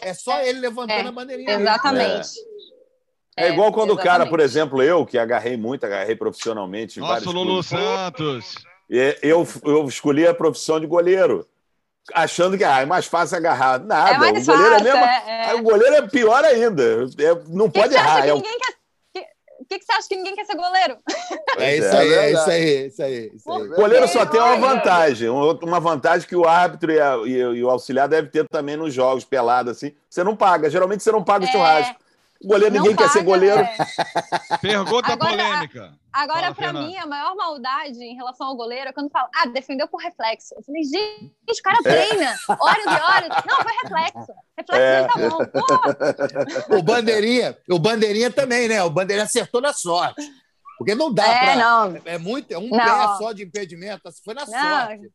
É 0.00 0.14
só 0.14 0.40
ele 0.40 0.60
levantando 0.60 1.06
é, 1.06 1.08
a 1.08 1.12
bandeirinha. 1.12 1.52
Exatamente. 1.52 2.30
É. 3.36 3.48
é. 3.48 3.52
igual 3.52 3.72
quando 3.72 3.92
o 3.92 3.96
cara, 3.96 4.26
por 4.26 4.40
exemplo, 4.40 4.82
eu, 4.82 5.04
que 5.04 5.18
agarrei 5.18 5.56
muito, 5.56 5.84
agarrei 5.84 6.16
profissionalmente. 6.16 7.00
Nossa, 7.00 7.30
Lulu 7.30 7.62
Santos. 7.62 8.54
Eu, 8.88 9.46
eu 9.64 9.86
escolhi 9.86 10.26
a 10.26 10.34
profissão 10.34 10.78
de 10.78 10.86
goleiro, 10.86 11.46
achando 12.12 12.58
que 12.58 12.64
ah, 12.64 12.80
é 12.80 12.84
mais 12.84 13.06
fácil 13.06 13.36
agarrar. 13.36 13.78
Nada, 13.78 14.10
é 14.10 14.14
o 14.14 14.18
goleiro 14.18 14.44
fácil, 14.44 14.64
é 14.64 14.82
mesmo. 14.82 15.04
É, 15.04 15.50
é. 15.50 15.54
O 15.54 15.62
goleiro 15.62 15.96
é 15.96 16.08
pior 16.08 16.44
ainda. 16.44 16.82
É, 16.82 17.34
não 17.48 17.70
que 17.70 17.80
pode 17.80 17.94
que 17.94 17.98
errar. 17.98 18.26
É 18.26 18.32
quer... 18.32 18.62
O 19.60 19.64
que, 19.64 19.78
que 19.78 19.84
você 19.86 19.92
acha 19.92 20.08
que 20.08 20.16
ninguém 20.16 20.34
quer 20.34 20.44
ser 20.44 20.56
goleiro? 20.56 20.98
É 21.56 21.76
isso 21.76 21.96
aí, 21.96 22.12
é 22.12 22.32
isso 22.32 22.50
aí, 22.50 22.86
isso 22.88 23.02
aí. 23.02 23.30
Isso 23.34 23.50
aí. 23.50 23.70
O 23.72 23.76
goleiro 23.76 24.06
só 24.08 24.26
tem 24.26 24.40
uma 24.40 24.56
vantagem, 24.56 25.28
uma 25.30 25.80
vantagem 25.80 26.28
que 26.28 26.36
o 26.36 26.46
árbitro 26.46 26.92
e, 26.92 27.00
a, 27.00 27.16
e, 27.24 27.38
e 27.38 27.64
o 27.64 27.70
auxiliar 27.70 28.08
deve 28.08 28.28
ter 28.28 28.46
também 28.48 28.76
nos 28.76 28.92
jogos 28.92 29.24
pelado 29.24 29.70
assim. 29.70 29.94
Você 30.10 30.22
não 30.22 30.36
paga, 30.36 30.68
geralmente 30.68 31.02
você 31.02 31.12
não 31.12 31.24
paga 31.24 31.46
o 31.46 31.48
churrasco. 31.48 32.01
Goleiro, 32.44 32.74
ninguém 32.74 32.96
paga, 32.96 33.08
quer 33.08 33.12
ser 33.12 33.24
goleiro. 33.24 33.60
É. 33.60 34.58
Pergunta 34.60 35.12
agora, 35.12 35.30
polêmica. 35.30 35.94
Agora, 36.12 36.54
para 36.54 36.72
mim, 36.72 36.96
a 36.96 37.06
maior 37.06 37.34
maldade 37.36 38.02
em 38.02 38.14
relação 38.16 38.48
ao 38.48 38.56
goleiro 38.56 38.90
é 38.90 38.92
quando 38.92 39.10
fala, 39.10 39.30
ah, 39.34 39.46
defendeu 39.46 39.86
por 39.88 40.02
reflexo. 40.02 40.54
Eu 40.54 40.62
falei, 40.62 40.82
gente, 40.82 41.32
o 41.48 41.62
cara 41.62 41.78
é. 41.78 41.82
treina, 41.82 42.36
horas 42.48 42.84
e 42.84 42.88
horas. 42.88 43.44
Não, 43.46 43.62
foi 43.62 43.72
reflexo. 43.82 44.32
Reflexo 44.56 44.82
é. 44.82 45.04
tá 45.04 45.28
bom. 45.28 45.46
Porra. 45.46 45.82
O 46.78 46.82
Bandeirinha, 46.82 47.56
o 47.70 47.78
Bandeirinha 47.78 48.30
também, 48.30 48.68
né? 48.68 48.82
O 48.82 48.90
Bandeirinha 48.90 49.24
acertou 49.24 49.60
na 49.60 49.72
sorte. 49.72 50.22
Porque 50.82 50.94
não 50.96 51.12
dá 51.12 51.24
é, 51.24 51.38
para. 51.38 51.56
Não. 51.56 52.00
É 52.04 52.18
muito, 52.18 52.50
é 52.52 52.58
um 52.58 52.68
não. 52.68 52.78
pé 52.78 53.18
só 53.18 53.32
de 53.32 53.44
impedimento. 53.44 54.02
Foi 54.24 54.34
na 54.34 54.44
não, 54.44 54.46
sorte. 54.46 55.12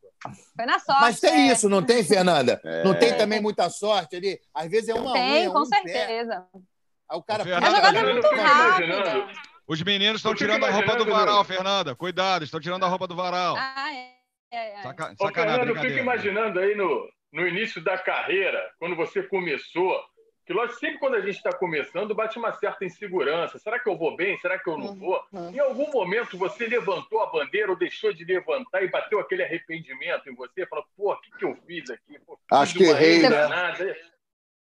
Foi 0.56 0.66
na 0.66 0.78
sorte. 0.78 1.00
Mas 1.02 1.20
tem 1.20 1.50
é. 1.50 1.52
isso, 1.52 1.68
não 1.68 1.82
tem, 1.82 2.02
Fernanda? 2.02 2.58
É. 2.64 2.84
Não 2.88 2.98
tem 2.98 3.14
também 3.16 3.40
muita 3.40 3.68
sorte 3.68 4.16
ali? 4.16 4.40
Às 4.54 4.70
vezes 4.70 4.88
é 4.88 4.94
uma 4.94 5.12
Tem, 5.12 5.42
unha, 5.42 5.50
com 5.50 5.60
um 5.60 5.64
certeza. 5.66 6.46
Pé. 6.52 6.60
Aí 7.08 7.18
o 7.18 7.22
cara. 7.22 7.42
A 7.42 7.70
jogada 7.70 7.98
é 7.98 8.12
muito 8.12 8.28
rápida. 8.28 9.28
Os 9.66 9.82
meninos 9.82 10.16
estão 10.16 10.34
tirando 10.34 10.64
a 10.64 10.70
roupa 10.70 10.96
do 10.96 11.04
varal, 11.04 11.44
Fernanda. 11.44 11.94
Cuidado, 11.94 12.42
estão 12.42 12.58
tirando 12.58 12.84
a 12.84 12.88
roupa 12.88 13.06
do 13.06 13.14
varal. 13.14 13.54
Ah, 13.58 13.94
é. 13.94 14.12
é, 14.50 14.74
é. 14.78 14.82
Saca, 14.82 15.14
Ô, 15.20 15.28
Fernando, 15.28 15.68
eu 15.68 15.76
fico 15.76 15.98
imaginando 15.98 16.58
aí 16.58 16.74
no, 16.74 17.06
no 17.30 17.46
início 17.46 17.82
da 17.82 17.98
carreira, 17.98 18.58
quando 18.78 18.96
você 18.96 19.22
começou, 19.22 20.02
que 20.46 20.54
lógico, 20.54 20.80
sempre 20.80 20.98
quando 20.98 21.16
a 21.16 21.20
gente 21.20 21.36
está 21.36 21.52
começando, 21.52 22.14
bate 22.14 22.38
uma 22.38 22.50
certa 22.54 22.82
insegurança. 22.86 23.58
Será 23.58 23.78
que 23.78 23.86
eu 23.90 23.98
vou 23.98 24.16
bem? 24.16 24.38
Será 24.38 24.58
que 24.58 24.70
eu 24.70 24.78
não 24.78 24.94
vou? 24.94 25.22
Uhum. 25.30 25.50
Em 25.50 25.58
algum 25.58 25.92
momento 25.92 26.38
você 26.38 26.66
levantou 26.66 27.22
a 27.22 27.30
bandeira 27.30 27.70
ou 27.70 27.76
deixou 27.76 28.10
de 28.10 28.24
levantar 28.24 28.82
e 28.82 28.88
bateu 28.88 29.20
aquele 29.20 29.42
arrependimento 29.42 30.30
em 30.30 30.34
você? 30.34 30.64
Falou, 30.66 30.86
pô, 30.96 31.12
o 31.12 31.20
que, 31.20 31.30
que 31.36 31.44
eu 31.44 31.54
fiz 31.66 31.90
aqui? 31.90 32.18
Pô, 32.20 32.38
Acho 32.52 32.74
que 32.74 32.84
errei, 32.84 33.28
né? 33.28 33.36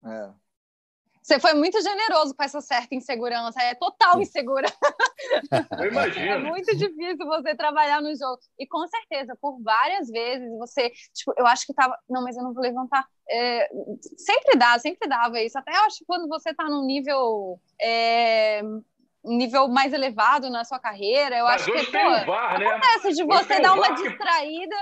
É. 0.05 0.44
Você 1.25 1.39
foi 1.39 1.55
muito 1.55 1.81
generoso 1.81 2.35
com 2.35 2.43
essa 2.43 2.61
certa 2.61 2.93
insegurança, 2.93 3.59
é 3.59 3.73
total 3.73 4.21
insegura. 4.21 4.67
Eu 5.81 5.87
imagino. 5.87 6.23
É 6.23 6.37
muito 6.37 6.77
difícil 6.77 7.25
você 7.25 7.55
trabalhar 7.55 7.99
no 7.99 8.15
jogo. 8.15 8.37
E 8.59 8.67
com 8.67 8.85
certeza, 8.87 9.35
por 9.41 9.59
várias 9.63 10.07
vezes, 10.07 10.47
você, 10.59 10.91
tipo, 11.11 11.33
eu 11.35 11.47
acho 11.47 11.65
que 11.65 11.73
tava, 11.73 11.97
não, 12.07 12.23
mas 12.23 12.37
eu 12.37 12.43
não 12.43 12.53
vou 12.53 12.61
levantar. 12.61 13.07
É, 13.27 13.67
sempre 14.15 14.55
dá, 14.55 14.77
sempre 14.77 15.09
dava 15.09 15.41
isso. 15.41 15.57
Até 15.57 15.71
eu 15.71 15.81
acho 15.85 15.97
que 15.97 16.05
quando 16.05 16.27
você 16.27 16.53
tá 16.53 16.65
num 16.65 16.85
nível. 16.85 17.59
É, 17.81 18.61
nível 19.23 19.67
mais 19.67 19.93
elevado 19.93 20.51
na 20.51 20.63
sua 20.63 20.77
carreira, 20.77 21.39
eu 21.39 21.45
mas 21.45 21.63
acho 21.63 21.71
que 21.71 21.85
pô, 21.91 22.25
VAR, 22.27 22.59
né? 22.59 22.67
acontece 22.67 23.13
de 23.13 23.23
você 23.23 23.59
dar 23.59 23.73
uma 23.73 23.89
distraída. 23.95 24.75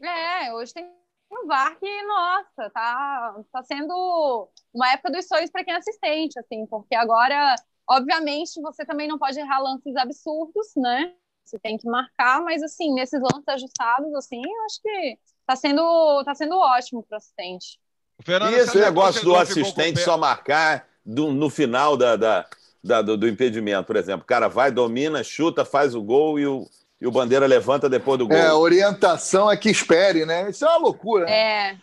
É, 0.00 0.54
hoje 0.54 0.72
tem 0.72 0.99
um 1.30 1.46
VAR 1.46 1.78
que, 1.78 2.02
nossa, 2.02 2.70
tá, 2.70 3.36
tá 3.52 3.62
sendo 3.62 4.48
uma 4.74 4.92
época 4.92 5.12
dos 5.12 5.26
sonhos 5.26 5.50
para 5.50 5.64
quem 5.64 5.72
é 5.72 5.76
assistente, 5.76 6.38
assim, 6.38 6.66
porque 6.66 6.94
agora, 6.94 7.54
obviamente, 7.88 8.60
você 8.60 8.84
também 8.84 9.06
não 9.06 9.18
pode 9.18 9.38
errar 9.38 9.60
lances 9.60 9.94
absurdos, 9.96 10.72
né? 10.76 11.12
Você 11.44 11.58
tem 11.58 11.76
que 11.76 11.88
marcar, 11.88 12.42
mas 12.42 12.62
assim, 12.62 12.92
nesses 12.92 13.20
lances 13.20 13.48
ajustados, 13.48 14.12
assim, 14.14 14.42
eu 14.44 14.64
acho 14.64 14.80
que 14.82 15.18
tá 15.46 15.56
sendo, 15.56 16.22
tá 16.24 16.34
sendo 16.34 16.56
ótimo 16.56 17.02
para 17.02 17.16
o 17.16 17.18
assistente. 17.18 17.80
Fernando, 18.22 18.52
e 18.52 18.56
esse 18.56 18.78
negócio 18.78 19.24
do 19.24 19.34
assistente 19.34 20.00
só 20.00 20.16
marcar 20.16 20.86
do, 21.04 21.32
no 21.32 21.48
final 21.48 21.96
da, 21.96 22.16
da, 22.16 22.46
da 22.82 23.02
do, 23.02 23.16
do, 23.16 23.28
impedimento, 23.28 23.86
por 23.86 23.96
exemplo. 23.96 24.22
O 24.22 24.26
cara 24.26 24.48
vai, 24.48 24.70
domina, 24.70 25.24
chuta, 25.24 25.64
faz 25.64 25.94
o 25.94 26.02
gol 26.02 26.38
e 26.38 26.46
o, 26.46 26.68
e 27.00 27.06
o 27.06 27.10
Bandeira 27.10 27.46
levanta 27.46 27.88
depois 27.88 28.18
do 28.18 28.28
gol. 28.28 28.36
É, 28.36 28.48
a 28.48 28.56
orientação 28.56 29.50
é 29.50 29.56
que 29.56 29.70
espere, 29.70 30.26
né? 30.26 30.50
Isso 30.50 30.64
é 30.64 30.68
uma 30.68 30.76
loucura. 30.76 31.24
Né? 31.24 31.32
É. 31.32 31.78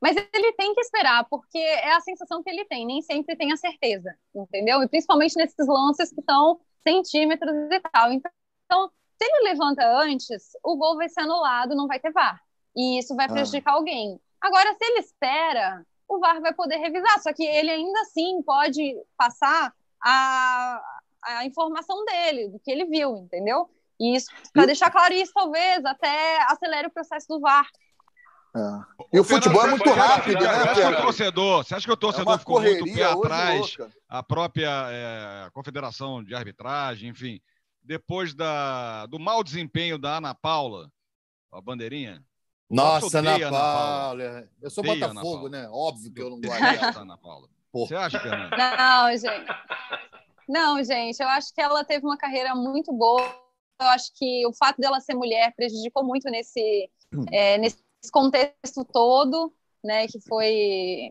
Mas 0.00 0.16
ele 0.34 0.52
tem 0.54 0.74
que 0.74 0.80
esperar, 0.80 1.24
porque 1.30 1.56
é 1.56 1.94
a 1.94 2.00
sensação 2.00 2.42
que 2.42 2.50
ele 2.50 2.64
tem, 2.64 2.84
nem 2.84 3.00
sempre 3.00 3.36
tem 3.36 3.52
a 3.52 3.56
certeza, 3.56 4.14
entendeu? 4.34 4.82
E 4.82 4.88
principalmente 4.88 5.36
nesses 5.36 5.66
lances 5.66 6.12
que 6.12 6.20
são 6.22 6.60
centímetros 6.82 7.54
e 7.70 7.80
tal. 7.80 8.12
Então, 8.12 8.90
se 9.16 9.24
ele 9.24 9.48
levanta 9.48 9.86
antes, 10.02 10.50
o 10.62 10.76
gol 10.76 10.96
vai 10.96 11.08
ser 11.08 11.20
anulado, 11.20 11.76
não 11.76 11.86
vai 11.86 12.00
ter 12.00 12.12
VAR. 12.12 12.40
E 12.76 12.98
isso 12.98 13.14
vai 13.14 13.26
ah. 13.26 13.32
prejudicar 13.32 13.72
ah. 13.72 13.76
alguém. 13.76 14.20
Agora, 14.40 14.74
se 14.74 14.84
ele 14.84 14.98
espera, 14.98 15.86
o 16.08 16.18
VAR 16.18 16.40
vai 16.40 16.52
poder 16.52 16.76
revisar, 16.76 17.22
só 17.22 17.32
que 17.32 17.44
ele 17.44 17.70
ainda 17.70 18.00
assim 18.00 18.42
pode 18.42 18.94
passar 19.16 19.72
a, 20.02 20.82
a 21.22 21.46
informação 21.46 22.04
dele, 22.04 22.48
do 22.48 22.58
que 22.58 22.70
ele 22.70 22.84
viu, 22.84 23.16
entendeu? 23.16 23.70
E 24.00 24.16
isso, 24.16 24.26
para 24.52 24.66
deixar 24.66 24.90
claro 24.90 25.14
isso, 25.14 25.32
talvez 25.32 25.84
até 25.84 26.42
acelere 26.50 26.88
o 26.88 26.92
processo 26.92 27.26
do 27.28 27.40
VAR. 27.40 27.66
É. 28.56 29.16
E 29.16 29.20
o 29.20 29.24
futebol 29.24 29.66
é 29.66 29.70
muito 29.70 29.90
rápido, 29.90 30.40
né? 30.40 30.48
Você 30.48 30.56
acha 30.56 30.74
que 30.74 30.80
o 30.80 31.02
torcedor, 31.02 31.64
você 31.64 31.74
acha 31.74 31.86
que 31.86 31.92
o 31.92 31.96
torcedor 31.96 32.34
é 32.34 32.38
ficou 32.38 32.60
muito 32.60 32.84
pé 32.84 33.02
atrás? 33.02 33.76
Louca. 33.76 33.92
A 34.08 34.22
própria 34.22 34.88
é, 34.90 35.50
confederação 35.52 36.22
de 36.22 36.34
arbitragem, 36.34 37.10
enfim, 37.10 37.40
depois 37.82 38.32
da, 38.32 39.06
do 39.06 39.18
mau 39.18 39.42
desempenho 39.42 39.98
da 39.98 40.18
Ana 40.18 40.34
Paula, 40.34 40.88
a 41.52 41.60
bandeirinha. 41.60 42.22
Nossa, 42.70 43.18
Ana 43.18 43.38
Paula. 43.38 43.46
Ana 43.46 43.58
Paula. 43.58 44.48
Eu 44.62 44.70
sou 44.70 44.84
odeia 44.84 45.08
Botafogo, 45.08 45.48
né? 45.48 45.68
Óbvio 45.70 46.12
que 46.12 46.22
eu 46.22 46.30
não 46.30 46.40
gosto 46.40 46.60
da 46.60 47.00
Ana 47.00 47.18
Paula. 47.18 47.48
Você 47.72 47.96
acha, 47.96 48.20
Fernanda? 48.20 48.56
Não, 48.56 49.16
gente. 49.16 49.46
Não, 50.48 50.84
gente, 50.84 51.20
eu 51.20 51.28
acho 51.28 51.52
que 51.52 51.60
ela 51.60 51.84
teve 51.84 52.06
uma 52.06 52.16
carreira 52.16 52.54
muito 52.54 52.92
boa 52.92 53.43
eu 53.80 53.86
acho 53.88 54.10
que 54.14 54.46
o 54.46 54.52
fato 54.52 54.80
dela 54.80 55.00
ser 55.00 55.14
mulher 55.14 55.52
prejudicou 55.56 56.04
muito 56.04 56.30
nesse, 56.30 56.90
é, 57.30 57.58
nesse 57.58 57.82
contexto 58.12 58.84
todo, 58.84 59.52
né, 59.82 60.06
que 60.06 60.20
foi 60.20 61.10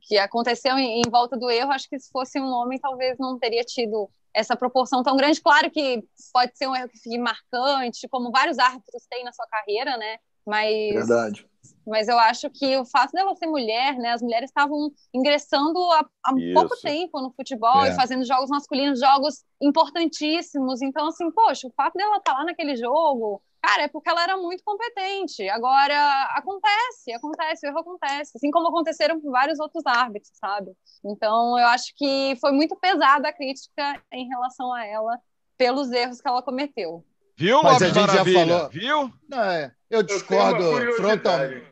que 0.00 0.16
aconteceu 0.16 0.76
em, 0.78 1.00
em, 1.00 1.10
volta 1.10 1.36
do 1.36 1.50
erro. 1.50 1.70
Acho 1.70 1.88
que 1.88 1.98
se 1.98 2.10
fosse 2.10 2.40
um 2.40 2.46
homem, 2.46 2.78
talvez 2.78 3.18
não 3.18 3.38
teria 3.38 3.62
tido 3.62 4.10
essa 4.34 4.56
proporção 4.56 5.02
tão 5.02 5.16
grande. 5.16 5.40
Claro 5.40 5.70
que 5.70 6.02
pode 6.32 6.56
ser 6.56 6.66
um 6.66 6.74
erro 6.74 6.88
que 6.88 6.98
fique 6.98 7.18
marcante, 7.18 8.08
como 8.08 8.30
vários 8.30 8.58
árbitros 8.58 9.06
têm 9.08 9.24
na 9.24 9.32
sua 9.32 9.46
carreira, 9.46 9.96
né? 9.96 10.16
Mas 10.46 10.94
Verdade. 10.94 11.46
Mas 11.86 12.08
eu 12.08 12.18
acho 12.18 12.48
que 12.50 12.76
o 12.76 12.84
fato 12.84 13.12
dela 13.12 13.34
ser 13.34 13.46
mulher, 13.46 13.96
né? 13.96 14.12
As 14.12 14.22
mulheres 14.22 14.50
estavam 14.50 14.92
ingressando 15.12 15.78
há, 15.92 16.06
há 16.24 16.32
pouco 16.54 16.76
tempo 16.80 17.20
no 17.20 17.32
futebol 17.32 17.84
é. 17.84 17.90
e 17.90 17.94
fazendo 17.94 18.24
jogos 18.24 18.50
masculinos, 18.50 19.00
jogos 19.00 19.44
importantíssimos. 19.60 20.82
Então, 20.82 21.08
assim, 21.08 21.30
poxa, 21.30 21.66
o 21.66 21.72
fato 21.72 21.94
dela 21.94 22.16
estar 22.16 22.32
tá 22.32 22.38
lá 22.38 22.44
naquele 22.44 22.76
jogo, 22.76 23.42
cara, 23.60 23.82
é 23.84 23.88
porque 23.88 24.08
ela 24.08 24.22
era 24.22 24.36
muito 24.36 24.62
competente. 24.64 25.48
Agora, 25.48 26.24
acontece, 26.36 27.12
acontece, 27.12 27.66
o 27.66 27.70
erro 27.70 27.78
acontece. 27.78 28.32
Assim 28.36 28.50
como 28.50 28.68
aconteceram 28.68 29.20
com 29.20 29.30
vários 29.30 29.58
outros 29.58 29.84
árbitros, 29.86 30.32
sabe? 30.34 30.72
Então, 31.04 31.58
eu 31.58 31.66
acho 31.66 31.92
que 31.96 32.36
foi 32.40 32.52
muito 32.52 32.76
pesada 32.76 33.28
a 33.28 33.32
crítica 33.32 34.00
em 34.12 34.28
relação 34.28 34.72
a 34.72 34.84
ela 34.86 35.18
pelos 35.56 35.90
erros 35.90 36.20
que 36.20 36.28
ela 36.28 36.42
cometeu. 36.42 37.04
Viu, 37.36 37.62
Mas 37.62 37.82
a 37.82 37.86
gente 37.86 38.06
Maravilha? 38.06 38.40
já 38.40 38.46
falou. 38.46 38.70
Viu? 38.70 39.12
Não, 39.28 39.42
é, 39.42 39.72
eu 39.90 40.02
discordo 40.02 40.92
frontalmente. 40.96 41.71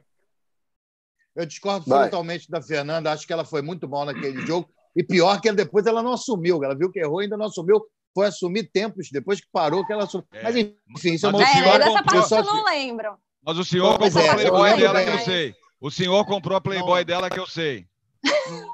Eu 1.34 1.46
discordo 1.46 1.86
Vai. 1.86 2.02
frontalmente 2.02 2.50
da 2.50 2.60
Fernanda. 2.60 3.12
Acho 3.12 3.26
que 3.26 3.32
ela 3.32 3.44
foi 3.44 3.62
muito 3.62 3.88
mal 3.88 4.04
naquele 4.04 4.44
jogo. 4.46 4.68
E 4.96 5.02
pior 5.04 5.40
que 5.40 5.52
depois 5.52 5.86
ela 5.86 6.02
não 6.02 6.12
assumiu. 6.12 6.62
Ela 6.64 6.76
viu 6.76 6.90
que 6.90 6.98
errou 6.98 7.20
e 7.20 7.24
ainda 7.24 7.36
não 7.36 7.46
assumiu. 7.46 7.82
Foi 8.14 8.26
assumir 8.26 8.70
tempos 8.72 9.08
depois 9.12 9.40
que 9.40 9.46
parou 9.52 9.86
que 9.86 9.92
ela 9.92 10.04
assumiu. 10.04 10.26
É. 10.32 10.42
Mas 10.42 10.56
enfim, 10.56 11.14
isso 11.14 11.26
é 11.26 11.28
uma 11.28 11.42
é, 11.42 11.78
Dessa 11.78 12.02
parte 12.02 12.32
eu 12.32 12.44
não 12.44 12.64
lembro. 12.64 13.16
Mas 13.44 13.56
o 13.56 13.64
senhor 13.64 13.98
Mas 13.98 14.12
comprou 14.12 14.24
é, 14.24 14.28
a 14.28 14.34
Playboy 14.34 14.76
dela 14.76 14.94
bem. 14.94 15.04
que 15.04 15.12
eu 15.12 15.18
sei. 15.20 15.54
O 15.80 15.90
senhor 15.90 16.26
comprou 16.26 16.56
a 16.56 16.60
Playboy 16.60 16.98
não, 17.00 17.04
dela 17.04 17.30
que 17.30 17.38
eu 17.38 17.46
sei. 17.46 17.86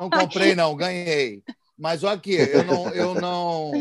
Não 0.01 0.11
comprei, 0.11 0.55
não, 0.55 0.75
ganhei. 0.75 1.43
Mas 1.79 2.03
olha 2.03 2.15
aqui, 2.15 2.35
eu 2.35 2.65
não, 2.65 2.89
eu 2.89 3.15
não, 3.15 3.73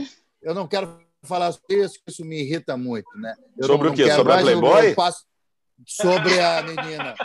eu 0.42 0.54
não 0.54 0.68
quero 0.68 1.00
falar 1.24 1.52
sobre 1.52 1.84
isso, 1.84 2.00
isso 2.06 2.24
me 2.24 2.42
irrita 2.42 2.78
muito, 2.78 3.10
né? 3.18 3.34
Eu 3.58 3.68
sobre 3.68 3.88
não, 3.88 3.94
o 3.94 3.96
quê? 3.96 4.12
Sobre 4.12 4.34
a 4.34 4.38
Playboy? 4.40 4.96
Sobre 5.88 6.40
a 6.40 6.62
menina. 6.62 7.16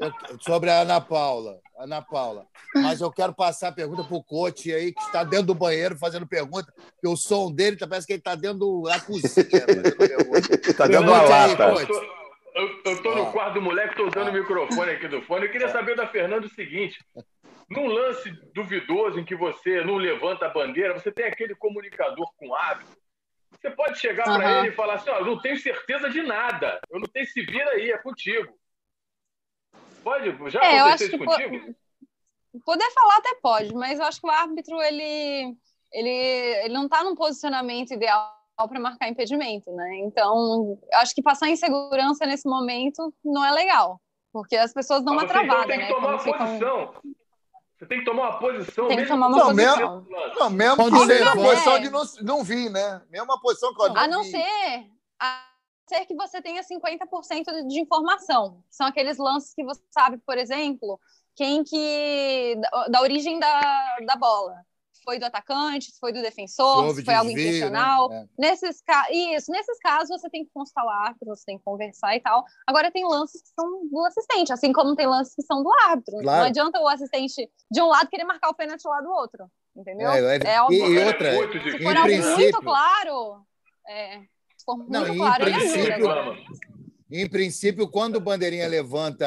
Eu, 0.00 0.38
sobre 0.40 0.70
a 0.70 0.80
Ana 0.80 1.00
Paula. 1.00 1.60
Ana 1.78 2.02
Paula. 2.02 2.46
Mas 2.74 3.00
eu 3.00 3.10
quero 3.10 3.34
passar 3.34 3.68
a 3.68 3.72
pergunta 3.72 4.02
para 4.02 4.16
o 4.16 4.24
coach 4.24 4.72
aí, 4.72 4.92
que 4.92 5.00
está 5.02 5.22
dentro 5.22 5.46
do 5.46 5.54
banheiro 5.54 5.96
fazendo 5.96 6.26
pergunta, 6.26 6.72
que 7.00 7.08
o 7.08 7.16
som 7.16 7.52
dele 7.52 7.76
tá, 7.76 7.86
parece 7.86 8.06
que 8.06 8.14
ele 8.14 8.20
está 8.20 8.34
dentro 8.34 8.82
da 8.82 9.00
cozinha 9.00 9.46
Está 10.62 10.86
dentro 10.86 11.06
da 11.06 11.22
lata. 11.22 11.74
eu 12.54 12.92
estou 12.92 13.14
no 13.14 13.32
quarto 13.32 13.54
do 13.54 13.62
moleque, 13.62 13.90
estou 13.90 14.08
usando 14.08 14.28
o 14.28 14.32
microfone 14.32 14.92
aqui 14.92 15.08
do 15.08 15.22
fone. 15.22 15.46
Eu 15.46 15.52
queria 15.52 15.68
saber 15.68 15.94
da 15.96 16.06
Fernanda 16.06 16.46
o 16.46 16.50
seguinte: 16.50 16.98
num 17.68 17.86
lance 17.86 18.30
duvidoso 18.54 19.20
em 19.20 19.24
que 19.24 19.36
você 19.36 19.84
não 19.84 19.96
levanta 19.96 20.46
a 20.46 20.50
bandeira, 20.50 20.98
você 20.98 21.12
tem 21.12 21.26
aquele 21.26 21.54
comunicador 21.54 22.26
com 22.38 22.54
hábito 22.54 23.00
você 23.60 23.70
pode 23.70 23.98
chegar 23.98 24.26
uhum. 24.28 24.36
para 24.36 24.58
ele 24.58 24.68
e 24.68 24.72
falar 24.72 24.94
assim: 24.94 25.10
ó, 25.10 25.22
não 25.22 25.38
tenho 25.38 25.58
certeza 25.58 26.08
de 26.08 26.22
nada. 26.22 26.80
Eu 26.90 26.98
não 27.00 27.06
tenho 27.06 27.26
se 27.26 27.42
vira 27.42 27.70
aí, 27.72 27.90
é 27.90 27.98
contigo. 27.98 28.58
Pode? 30.02 30.50
Já 30.50 30.60
é, 30.60 30.80
aconteceu 30.80 31.08
isso 31.08 31.18
contigo? 31.18 31.74
Poder 32.64 32.90
falar 32.90 33.16
até 33.16 33.34
pode, 33.40 33.74
mas 33.74 33.98
eu 33.98 34.04
acho 34.04 34.20
que 34.20 34.26
o 34.26 34.30
árbitro 34.30 34.80
ele, 34.82 35.56
ele, 35.92 36.10
ele 36.64 36.74
não 36.74 36.84
está 36.84 37.04
num 37.04 37.14
posicionamento 37.14 37.92
ideal 37.92 38.34
para 38.56 38.80
marcar 38.80 39.08
impedimento, 39.08 39.70
né? 39.72 39.98
Então, 39.98 40.78
eu 40.92 40.98
acho 40.98 41.14
que 41.14 41.22
passar 41.22 41.48
insegurança 41.48 42.26
nesse 42.26 42.48
momento 42.48 43.14
não 43.24 43.44
é 43.44 43.52
legal, 43.52 44.00
porque 44.32 44.56
as 44.56 44.72
pessoas 44.72 45.04
dão 45.04 45.14
uma 45.14 45.26
travada, 45.26 45.64
então 45.64 45.66
tem 45.66 45.78
né? 45.78 45.86
que 45.86 45.94
tomar 45.94 46.18
posição. 46.18 46.94
Você 47.78 47.86
tem 47.86 47.98
que 48.00 48.04
tomar 48.04 48.28
uma 48.28 48.38
posição. 48.38 48.88
Tem 48.88 48.96
que 48.98 49.06
tomar 49.06 49.28
uma 49.28 49.38
não, 49.38 49.46
posição. 49.46 50.02
Mesmo, 50.02 50.34
não, 50.38 50.50
mesmo 50.50 50.90
que 50.90 51.06
seja 51.06 51.30
a 51.30 51.36
posição 51.36 51.78
de 51.80 51.90
não, 51.90 52.02
não 52.20 52.44
vir, 52.44 52.70
né? 52.70 53.00
Mesmo 53.08 53.32
a 53.32 53.40
posição 53.40 53.74
que 53.74 53.80
eu 53.80 53.96
A 53.96 54.06
não 54.06 54.22
ser... 54.22 54.86
A 55.18 55.49
ser 55.90 56.06
que 56.06 56.14
você 56.14 56.40
tenha 56.40 56.62
50% 56.62 57.66
de 57.66 57.80
informação. 57.80 58.62
São 58.70 58.86
aqueles 58.86 59.18
lances 59.18 59.52
que 59.52 59.64
você 59.64 59.82
sabe, 59.90 60.18
por 60.18 60.38
exemplo, 60.38 60.98
quem 61.34 61.64
que... 61.64 62.56
Da, 62.60 62.88
da 62.88 63.00
origem 63.02 63.38
da, 63.38 63.98
da 64.06 64.16
bola 64.16 64.64
foi 65.04 65.18
do 65.18 65.24
atacante, 65.24 65.92
foi 65.98 66.12
do 66.12 66.22
defensor, 66.22 66.94
se 66.94 67.04
foi 67.04 67.14
algo 67.14 67.30
né? 67.30 67.32
intencional. 67.32 68.08
Né? 68.08 68.22
É. 68.22 68.28
Nesses 68.38 68.82
Isso, 69.10 69.50
nesses 69.50 69.78
casos 69.80 70.08
você 70.08 70.28
tem 70.30 70.44
que 70.44 70.50
constar 70.52 70.84
o 70.84 70.90
árbitro, 70.90 71.28
você 71.28 71.44
tem 71.46 71.58
que 71.58 71.64
conversar 71.64 72.14
e 72.14 72.20
tal. 72.20 72.44
Agora 72.66 72.90
tem 72.90 73.04
lances 73.06 73.42
que 73.42 73.48
são 73.48 73.88
do 73.88 74.04
assistente, 74.04 74.52
assim 74.52 74.72
como 74.72 74.94
tem 74.94 75.06
lances 75.06 75.34
que 75.34 75.42
são 75.42 75.62
do 75.62 75.70
árbitro. 75.86 76.18
Claro. 76.18 76.40
Não 76.40 76.46
adianta 76.46 76.80
o 76.80 76.88
assistente 76.88 77.50
de 77.70 77.82
um 77.82 77.86
lado 77.86 78.08
querer 78.08 78.24
marcar 78.24 78.50
o 78.50 78.54
pênalti 78.54 78.86
lá 78.86 79.00
do 79.00 79.10
outro. 79.10 79.50
Entendeu? 79.74 80.10
É, 80.10 80.36
é, 80.36 80.54
é 80.54 80.62
óbvio. 80.62 80.92
E, 80.92 81.04
outra, 81.04 81.32
se 81.32 81.82
for 81.82 81.96
algo 81.96 82.36
muito 82.36 82.60
claro, 82.60 83.46
é, 83.88 84.20
for 84.64 84.76
muito 84.76 84.90
Não, 84.90 85.16
claro, 85.16 85.48
em 85.48 85.52
princípio, 85.52 86.08
em 87.10 87.28
princípio, 87.28 87.88
quando 87.88 88.16
o 88.16 88.20
Bandeirinha 88.20 88.68
levanta 88.68 89.26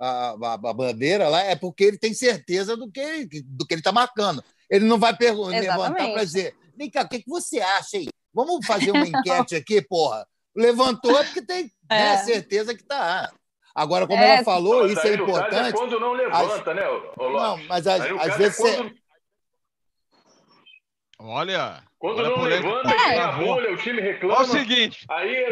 a, 0.00 0.30
a, 0.30 0.54
a, 0.54 0.72
bandeira 0.72 1.28
lá, 1.28 1.42
é 1.42 1.56
porque 1.56 1.84
ele 1.84 1.98
tem 1.98 2.14
certeza 2.14 2.76
do 2.76 2.90
que, 2.90 3.28
do 3.44 3.66
que 3.66 3.74
ele 3.74 3.80
está 3.80 3.92
marcando. 3.92 4.42
Ele 4.70 4.84
não 4.84 4.98
vai 4.98 5.16
levantar 5.18 6.12
para 6.12 6.24
dizer, 6.24 6.54
vem 6.76 6.88
cá, 6.88 7.02
o 7.02 7.08
que, 7.08 7.22
que 7.22 7.28
você 7.28 7.60
acha 7.60 7.96
aí? 7.96 8.08
Vamos 8.32 8.64
fazer 8.64 8.92
uma 8.92 9.06
enquete 9.06 9.56
aqui, 9.56 9.82
porra. 9.82 10.26
Levantou 10.54 11.18
é 11.18 11.24
porque 11.24 11.42
tem 11.42 11.64
né, 11.64 11.70
é. 11.88 12.04
né, 12.04 12.16
certeza 12.18 12.74
que 12.74 12.82
está. 12.82 13.32
Agora, 13.74 14.06
como 14.06 14.22
é, 14.22 14.36
ela 14.36 14.44
falou, 14.44 14.86
isso 14.86 15.06
é, 15.06 15.10
é 15.10 15.14
importante. 15.14 15.68
É 15.68 15.72
quando 15.72 15.98
não 16.00 16.12
levanta, 16.12 16.70
as... 16.70 16.76
né? 16.76 16.82
Não, 17.18 17.56
mas 17.66 17.86
às, 17.86 18.00
às 18.00 18.36
vezes. 18.36 18.58
É 18.58 18.76
quando... 18.76 18.88
Você... 18.88 18.94
Olha. 21.18 21.89
Quando 22.00 22.20
olha 22.20 22.30
não 22.30 22.42
levanta, 22.44 22.88
é. 22.88 23.20
a 23.20 23.32
bolha, 23.32 23.74
o 23.74 23.76
time 23.76 24.00
reclama. 24.00 24.36
Olha 24.36 24.48
o 24.48 24.50
seguinte. 24.50 25.04
Aí 25.10 25.50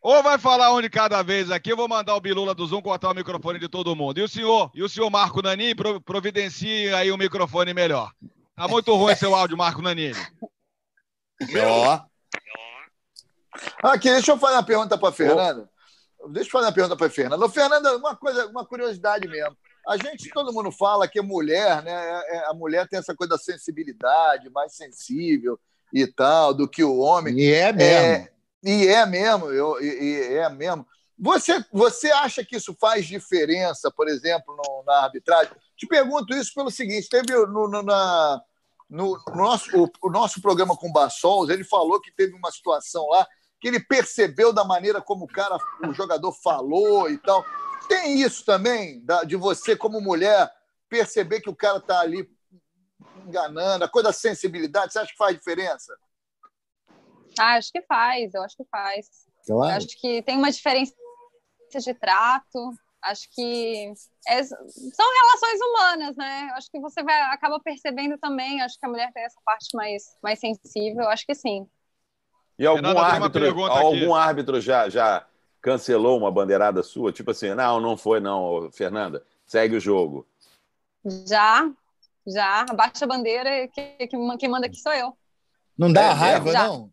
Ou 0.00 0.22
vai 0.22 0.38
falar 0.38 0.72
um 0.72 0.80
de 0.80 0.88
cada 0.88 1.20
vez 1.22 1.50
aqui, 1.50 1.72
eu 1.72 1.76
vou 1.76 1.88
mandar 1.88 2.14
o 2.14 2.20
Bilula 2.20 2.54
do 2.54 2.64
Zoom 2.64 2.80
cortar 2.80 3.10
o 3.10 3.14
microfone 3.14 3.58
de 3.58 3.68
todo 3.68 3.96
mundo. 3.96 4.18
E 4.18 4.22
o 4.22 4.28
senhor? 4.28 4.70
E 4.72 4.80
o 4.80 4.88
senhor 4.88 5.10
Marco 5.10 5.42
Nani 5.42 5.74
providencie 6.04 6.94
aí 6.94 7.10
o 7.10 7.16
um 7.16 7.18
microfone 7.18 7.74
melhor. 7.74 8.12
Tá 8.54 8.68
muito 8.68 8.94
ruim 8.94 9.16
seu 9.16 9.34
áudio, 9.34 9.56
Marco 9.56 9.82
Nanini. 9.82 10.14
Ó. 11.66 12.00
Aqui, 13.82 14.08
deixa 14.08 14.30
eu 14.30 14.38
fazer 14.38 14.54
uma 14.54 14.62
pergunta 14.62 14.96
para 14.96 15.12
Fernanda. 15.12 15.68
Deixa 16.30 16.48
eu 16.48 16.52
fazer 16.52 16.66
uma 16.66 16.72
pergunta 16.72 16.96
para 16.96 17.10
Fernanda. 17.10 17.48
Fernanda, 17.48 17.96
uma 17.96 18.14
coisa, 18.14 18.46
uma 18.46 18.64
curiosidade 18.64 19.26
mesmo. 19.26 19.56
A 19.88 19.96
gente, 19.96 20.30
todo 20.30 20.52
mundo 20.52 20.70
fala 20.70 21.08
que 21.08 21.18
a 21.18 21.24
mulher, 21.24 21.82
né? 21.82 21.90
É, 21.90 22.36
é, 22.36 22.50
a 22.50 22.54
mulher 22.54 22.86
tem 22.86 23.00
essa 23.00 23.16
coisa 23.16 23.32
da 23.32 23.38
sensibilidade, 23.38 24.48
mais 24.50 24.76
sensível 24.76 25.58
e 25.92 26.06
tal, 26.06 26.54
do 26.54 26.68
que 26.68 26.84
o 26.84 26.98
homem. 26.98 27.38
E 27.38 27.52
é 27.52 27.72
mesmo. 27.72 28.06
É, 28.06 28.32
e 28.64 28.86
é 28.86 29.06
mesmo, 29.06 29.46
eu, 29.50 29.80
e, 29.80 29.86
e 29.86 30.34
é 30.34 30.48
mesmo. 30.48 30.86
Você, 31.18 31.64
você 31.72 32.10
acha 32.12 32.44
que 32.44 32.56
isso 32.56 32.76
faz 32.80 33.06
diferença, 33.06 33.90
por 33.90 34.08
exemplo, 34.08 34.56
no, 34.56 34.84
na 34.86 35.04
arbitragem? 35.04 35.52
Te 35.76 35.86
pergunto 35.86 36.34
isso 36.34 36.52
pelo 36.54 36.70
seguinte: 36.70 37.08
teve 37.08 37.34
no, 37.46 37.68
no, 37.68 37.82
na, 37.82 38.40
no, 38.88 39.20
nosso, 39.34 39.76
o, 39.76 39.90
o, 40.02 40.10
nosso 40.10 40.40
programa 40.40 40.76
com 40.76 40.88
o 40.88 40.92
Bassols, 40.92 41.50
ele 41.50 41.64
falou 41.64 42.00
que 42.00 42.12
teve 42.12 42.34
uma 42.34 42.50
situação 42.52 43.06
lá 43.08 43.26
que 43.60 43.66
ele 43.66 43.80
percebeu 43.80 44.52
da 44.52 44.64
maneira 44.64 45.00
como 45.00 45.24
o 45.24 45.28
cara, 45.28 45.58
o 45.84 45.92
jogador 45.92 46.32
falou 46.32 47.10
e 47.10 47.18
tal. 47.18 47.44
Tem 47.88 48.20
isso 48.20 48.44
também, 48.44 49.04
da, 49.04 49.24
de 49.24 49.34
você, 49.34 49.74
como 49.74 50.00
mulher, 50.00 50.48
perceber 50.88 51.40
que 51.40 51.50
o 51.50 51.56
cara 51.56 51.78
está 51.78 52.00
ali 52.00 52.28
enganando, 53.28 53.84
a 53.84 53.88
coisa 53.88 54.08
da 54.08 54.12
sensibilidade, 54.12 54.92
você 54.92 54.98
acha 54.98 55.12
que 55.12 55.16
faz 55.16 55.36
diferença? 55.36 55.96
Ah, 57.38 57.54
acho 57.54 57.70
que 57.70 57.82
faz, 57.82 58.34
eu 58.34 58.42
acho 58.42 58.56
que 58.56 58.64
faz. 58.70 59.06
Claro. 59.46 59.72
Eu 59.72 59.76
acho 59.76 60.00
que 60.00 60.22
tem 60.22 60.36
uma 60.36 60.50
diferença 60.50 60.92
de 61.78 61.94
trato, 61.94 62.72
acho 63.02 63.28
que 63.32 63.92
é, 64.26 64.42
são 64.42 64.56
relações 65.22 65.60
humanas, 65.60 66.16
né? 66.16 66.50
Acho 66.54 66.70
que 66.70 66.80
você 66.80 67.02
vai 67.02 67.20
acaba 67.32 67.60
percebendo 67.60 68.18
também. 68.18 68.60
Acho 68.60 68.78
que 68.78 68.86
a 68.86 68.88
mulher 68.88 69.12
tem 69.12 69.24
essa 69.24 69.40
parte 69.44 69.68
mais, 69.74 70.16
mais 70.22 70.38
sensível. 70.38 71.08
Acho 71.08 71.24
que 71.24 71.34
sim. 71.34 71.66
E 72.58 72.66
algum 72.66 72.88
Renata, 72.88 73.00
árbitro, 73.00 73.64
algum 73.64 74.14
árbitro 74.14 74.60
já, 74.60 74.88
já 74.88 75.24
cancelou 75.60 76.18
uma 76.18 76.30
bandeirada 76.30 76.82
sua? 76.82 77.12
Tipo 77.12 77.30
assim, 77.30 77.54
não, 77.54 77.80
não 77.80 77.96
foi 77.96 78.20
não, 78.20 78.70
Fernanda. 78.72 79.24
Segue 79.46 79.76
o 79.76 79.80
jogo. 79.80 80.26
Já, 81.26 81.70
já. 82.32 82.66
Abaixa 82.68 83.04
a 83.04 83.08
bandeira, 83.08 83.68
que, 83.68 84.06
que, 84.06 84.36
quem 84.38 84.48
manda 84.48 84.66
aqui 84.66 84.76
sou 84.76 84.92
eu. 84.92 85.16
Não 85.76 85.92
dá 85.92 86.02
é, 86.02 86.12
raiva, 86.12 86.52
já. 86.52 86.66
não? 86.66 86.90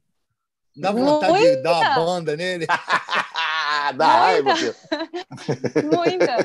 Dá 0.78 0.92
vontade 0.92 1.32
Muita. 1.32 1.56
de 1.56 1.64
dar 1.64 1.74
uma 1.74 1.96
banda 1.96 2.36
nele? 2.36 2.68
dá 3.96 4.08
raiva. 4.08 4.54
Muita. 5.92 6.38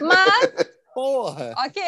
Mas. 0.00 0.74
Porra! 0.94 1.52
Ok, 1.66 1.82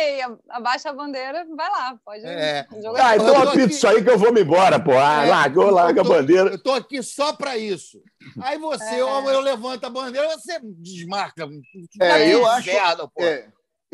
abaixa 0.50 0.90
a 0.90 0.92
bandeira, 0.92 1.46
vai 1.56 1.70
lá, 1.70 1.96
pode. 2.04 2.26
É. 2.26 2.66
Ah, 3.00 3.14
então 3.14 3.40
apita 3.40 3.66
isso 3.66 3.86
aí 3.86 4.02
que 4.02 4.10
eu 4.10 4.18
vou 4.18 4.32
me 4.32 4.40
embora, 4.40 4.80
pô. 4.80 4.90
Ah, 4.98 5.24
é. 5.24 5.30
largou, 5.30 5.70
larga 5.70 6.00
a 6.00 6.04
bandeira. 6.04 6.50
Eu 6.50 6.60
tô 6.60 6.72
aqui 6.72 7.00
só 7.04 7.32
para 7.32 7.56
isso. 7.56 8.02
Aí 8.42 8.58
você, 8.58 8.96
é. 8.96 9.00
eu, 9.00 9.08
eu 9.08 9.40
levanto 9.40 9.84
a 9.84 9.90
bandeira, 9.90 10.28
você 10.30 10.58
desmarca. 10.60 11.48
É, 12.00 12.34
eu 12.34 12.44
acho. 12.46 12.68
É, 12.68 13.46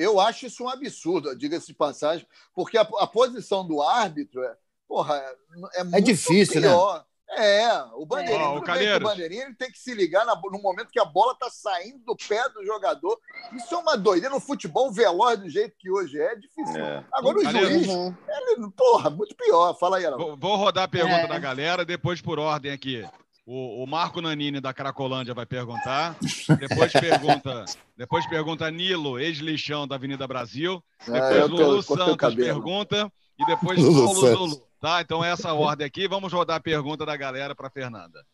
eu 0.02 0.20
acho 0.20 0.46
isso 0.46 0.64
um 0.64 0.68
absurdo, 0.68 1.36
diga-se 1.36 1.68
de 1.68 1.74
passagem, 1.74 2.26
porque 2.54 2.76
a, 2.76 2.82
a, 2.82 3.06
posição 3.06 3.66
do 3.66 3.80
árbitro 3.80 4.42
é, 4.42 4.56
porra, 4.88 5.16
é, 5.16 5.80
é, 5.80 5.98
é 5.98 6.00
difícil, 6.00 6.60
né? 6.60 6.68
pior. 6.68 6.98
né? 6.98 7.04
É, 7.34 7.82
o 7.94 8.04
bandeirinha, 8.04 8.50
oh, 8.50 8.54
o, 8.56 8.58
o 8.58 9.00
bandeirinha 9.00 9.44
ele 9.44 9.54
tem 9.54 9.70
que 9.70 9.78
se 9.78 9.94
ligar 9.94 10.26
na, 10.26 10.34
no 10.34 10.60
momento 10.60 10.90
que 10.90 11.00
a 11.00 11.04
bola 11.04 11.32
está 11.32 11.48
saindo 11.48 11.98
do 12.04 12.14
pé 12.14 12.46
do 12.50 12.62
jogador. 12.62 13.18
Isso 13.54 13.74
é 13.74 13.78
uma 13.78 13.96
doideira. 13.96 14.34
No 14.34 14.40
futebol 14.40 14.92
veloz 14.92 15.40
do 15.40 15.48
jeito 15.48 15.74
que 15.78 15.90
hoje 15.90 16.20
é, 16.20 16.32
é 16.32 16.36
difícil. 16.36 16.76
É. 16.76 17.02
Agora 17.10 17.38
o 17.38 17.44
juiz, 17.44 17.86
uhum. 17.86 18.14
ele, 18.28 18.70
porra, 18.76 19.08
muito 19.08 19.34
pior. 19.34 19.72
Fala 19.78 19.96
aí, 19.96 20.10
Vou, 20.10 20.36
vou 20.36 20.56
rodar 20.56 20.84
a 20.84 20.88
pergunta 20.88 21.22
é. 21.22 21.26
da 21.26 21.38
galera, 21.38 21.86
depois 21.86 22.20
por 22.20 22.38
ordem 22.38 22.70
aqui. 22.70 23.02
O, 23.44 23.82
o, 23.82 23.86
Marco 23.88 24.20
Nanini 24.20 24.60
da 24.60 24.72
Cracolândia 24.72 25.34
vai 25.34 25.44
perguntar. 25.44 26.16
Depois 26.60 26.92
pergunta, 26.92 27.64
depois 27.96 28.26
pergunta 28.26 28.70
Nilo, 28.70 29.18
ex-lixão 29.18 29.86
da 29.86 29.96
Avenida 29.96 30.28
Brasil. 30.28 30.82
Ah, 31.00 31.12
depois 31.12 31.40
ah, 31.40 31.46
Lulu 31.46 31.82
Santos 31.82 32.34
pergunta 32.36 33.12
e 33.36 33.44
depois 33.44 33.80
Paulo 33.80 34.14
Zulu. 34.14 34.68
Tá? 34.80 35.00
Então, 35.00 35.24
essa 35.24 35.48
é 35.48 35.52
ordem 35.52 35.86
aqui. 35.86 36.06
Vamos 36.06 36.32
rodar 36.32 36.56
a 36.56 36.60
pergunta 36.60 37.04
da 37.04 37.16
galera 37.16 37.54
para 37.54 37.68
Fernanda. 37.68 38.24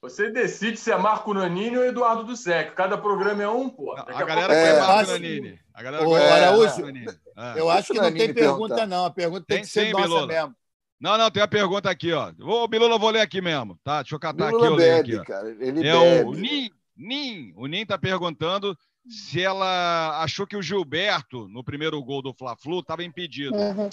Você 0.00 0.30
decide 0.30 0.76
se 0.76 0.92
é 0.92 0.96
Marco 0.96 1.34
Nanini 1.34 1.76
ou 1.76 1.84
Eduardo 1.84 2.24
do 2.24 2.36
Sec. 2.36 2.72
Cada 2.74 2.96
programa 2.96 3.42
é 3.42 3.48
um, 3.48 3.68
pô. 3.68 3.94
Daqui 3.96 4.12
a, 4.12 4.24
galera 4.24 4.54
quer 4.54 4.76
é, 4.76 4.80
Marco 4.80 5.10
Nanini. 5.10 5.58
A 5.74 5.82
galera 5.82 6.08
Ô, 6.08 6.16
é, 6.16 6.30
Araújo, 6.30 6.86
é. 6.86 7.60
eu 7.60 7.68
acho 7.68 7.92
que 7.92 8.00
não 8.00 8.12
tem 8.12 8.32
pergunta, 8.32 8.86
não. 8.86 9.04
A 9.06 9.10
pergunta 9.10 9.44
tem, 9.46 9.56
tem 9.56 9.64
que 9.64 9.70
ser 9.70 9.86
sim, 9.86 9.92
nossa 9.92 10.26
mesmo. 10.26 10.54
Não, 11.00 11.16
não, 11.16 11.30
tem 11.30 11.42
a 11.42 11.48
pergunta 11.48 11.88
aqui, 11.88 12.12
ó. 12.12 12.32
Ô, 12.40 12.66
Bilula, 12.66 12.94
eu 12.94 12.98
vou 12.98 13.10
ler 13.10 13.20
aqui 13.20 13.40
mesmo, 13.40 13.78
tá? 13.84 14.02
Deixa 14.02 14.16
eu 14.16 14.20
catar 14.20 14.46
Bilula 14.46 14.66
aqui, 14.66 14.72
eu 14.72 14.76
bebe, 14.76 15.16
aqui. 15.16 15.26
Cara, 15.26 15.48
ele 15.48 15.86
é 15.86 15.92
bebe. 15.92 16.28
o 16.28 16.32
Nin, 16.32 16.70
Nin. 16.96 17.52
O 17.56 17.66
Nin 17.66 17.86
tá 17.86 17.96
perguntando 17.96 18.76
se 19.08 19.40
ela 19.42 20.22
achou 20.22 20.46
que 20.46 20.56
o 20.56 20.62
Gilberto, 20.62 21.48
no 21.48 21.62
primeiro 21.62 22.02
gol 22.02 22.20
do 22.20 22.34
Fla-Flu, 22.34 22.80
estava 22.80 23.04
impedido. 23.04 23.56
Uhum. 23.56 23.88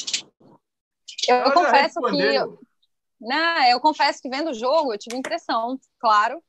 Eu, 1.28 1.36
eu 1.36 1.52
confesso 1.52 2.02
que. 2.02 2.22
Eu, 2.22 2.60
né, 3.22 3.72
eu 3.72 3.80
confesso 3.80 4.22
que 4.22 4.30
vendo 4.30 4.50
o 4.50 4.54
jogo, 4.54 4.94
eu 4.94 4.98
tive 4.98 5.16
impressão, 5.16 5.80
claro, 6.00 6.42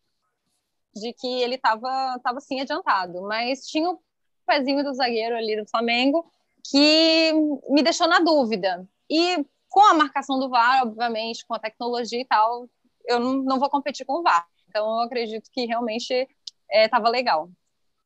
de 0.94 1.12
que 1.12 1.42
ele 1.42 1.56
estava 1.56 2.18
tava 2.22 2.40
sim 2.40 2.60
adiantado. 2.60 3.22
Mas 3.22 3.66
tinha 3.66 3.90
o 3.90 4.00
pezinho 4.46 4.82
do 4.82 4.94
zagueiro 4.94 5.36
ali 5.36 5.60
do 5.60 5.68
Flamengo 5.68 6.30
que 6.70 7.32
me 7.68 7.82
deixou 7.82 8.08
na 8.08 8.18
dúvida. 8.18 8.88
E 9.08 9.44
com 9.76 9.84
a 9.84 9.92
marcação 9.92 10.38
do 10.38 10.48
VAR, 10.48 10.84
obviamente, 10.84 11.44
com 11.46 11.54
a 11.54 11.58
tecnologia 11.58 12.18
e 12.18 12.24
tal, 12.24 12.66
eu 13.04 13.20
não, 13.20 13.34
não 13.42 13.60
vou 13.60 13.68
competir 13.68 14.06
com 14.06 14.20
o 14.20 14.22
VAR. 14.22 14.46
Então, 14.66 14.86
eu 14.86 15.00
acredito 15.00 15.50
que 15.52 15.66
realmente 15.66 16.26
estava 16.72 17.08
é, 17.08 17.10
legal. 17.10 17.50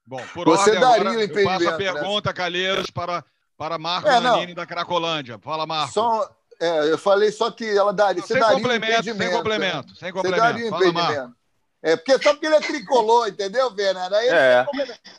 Bom, 0.04 0.20
por 0.34 0.46
Você 0.46 0.70
ordem, 0.70 0.80
daria 0.80 1.00
agora, 1.00 1.10
o 1.10 1.22
impedimento, 1.22 1.38
eu 1.38 1.44
passo 1.44 1.68
a 1.68 1.70
né? 1.70 1.76
pergunta, 1.76 2.30
né? 2.30 2.34
Calheiros, 2.34 2.90
para, 2.90 3.24
para 3.56 3.78
Marco 3.78 4.08
é, 4.08 4.18
Nanini 4.18 4.52
da 4.52 4.66
Cracolândia. 4.66 5.38
Fala, 5.38 5.64
Marco. 5.64 5.92
Só, 5.92 6.28
é, 6.60 6.90
eu 6.90 6.98
falei 6.98 7.30
só 7.30 7.52
que 7.52 7.64
ela 7.64 7.92
daria. 7.92 8.20
Não, 8.20 8.26
você 8.26 8.32
sem 8.32 8.42
daria 8.42 8.56
complemento, 8.56 9.04
sem 9.04 9.14
né? 9.14 9.28
complemento, 9.30 9.94
sem 9.94 10.12
complemento. 10.12 10.42
Você 10.42 10.52
daria 10.52 10.64
um 10.64 10.76
impedimento. 10.76 11.36
É 11.82 11.96
porque 11.96 12.20
só 12.20 12.32
porque 12.32 12.46
ele 12.46 12.56
é 12.56 12.60
tricolor, 12.60 13.28
entendeu, 13.28 13.72
Fernando? 13.72 14.12
Aí 14.12 14.28
é. 14.28 14.66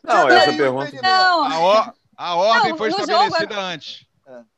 Não, 0.04 0.28
essa 0.28 0.52
pergunta. 0.52 1.02
Não. 1.02 1.44
A, 1.46 1.60
or... 1.60 1.94
a 2.18 2.36
ordem 2.36 2.72
não, 2.72 2.78
foi 2.78 2.90
estabelecida 2.90 3.56
jogo... 3.56 3.66
antes. 3.68 4.11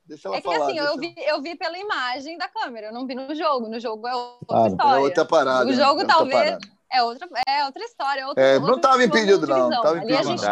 É, 0.04 0.08
deixa 0.08 0.28
ela 0.28 0.38
é 0.38 0.42
que 0.42 0.48
falar, 0.48 0.66
assim, 0.66 0.78
eu, 0.78 0.98
vi, 0.98 1.16
eu 1.18 1.42
vi 1.42 1.56
pela 1.56 1.78
imagem 1.78 2.38
da 2.38 2.48
câmera, 2.48 2.88
eu 2.88 2.94
não 2.94 3.08
vi 3.08 3.16
no 3.16 3.34
jogo. 3.34 3.68
No 3.68 3.80
jogo 3.80 4.08
é 4.08 4.16
outra 4.16 4.64
ah, 4.64 4.68
história. 4.68 5.00
É 5.00 5.04
outra 5.04 5.26
parada. 5.26 5.70
O 5.70 5.74
jogo, 5.74 6.06
talvez, 6.06 6.58
é 6.92 7.04
outra, 7.04 7.28
é 7.48 7.66
outra 7.66 7.84
história. 7.84 8.28
Outro, 8.28 8.44
é, 8.44 8.60
não 8.60 8.76
estava 8.76 9.04
impedido, 9.04 9.48
não. 9.48 9.70
Tava 9.70 9.98
impedido. 9.98 10.16
Ali 10.16 10.16
a 10.16 10.24
gente 10.24 10.46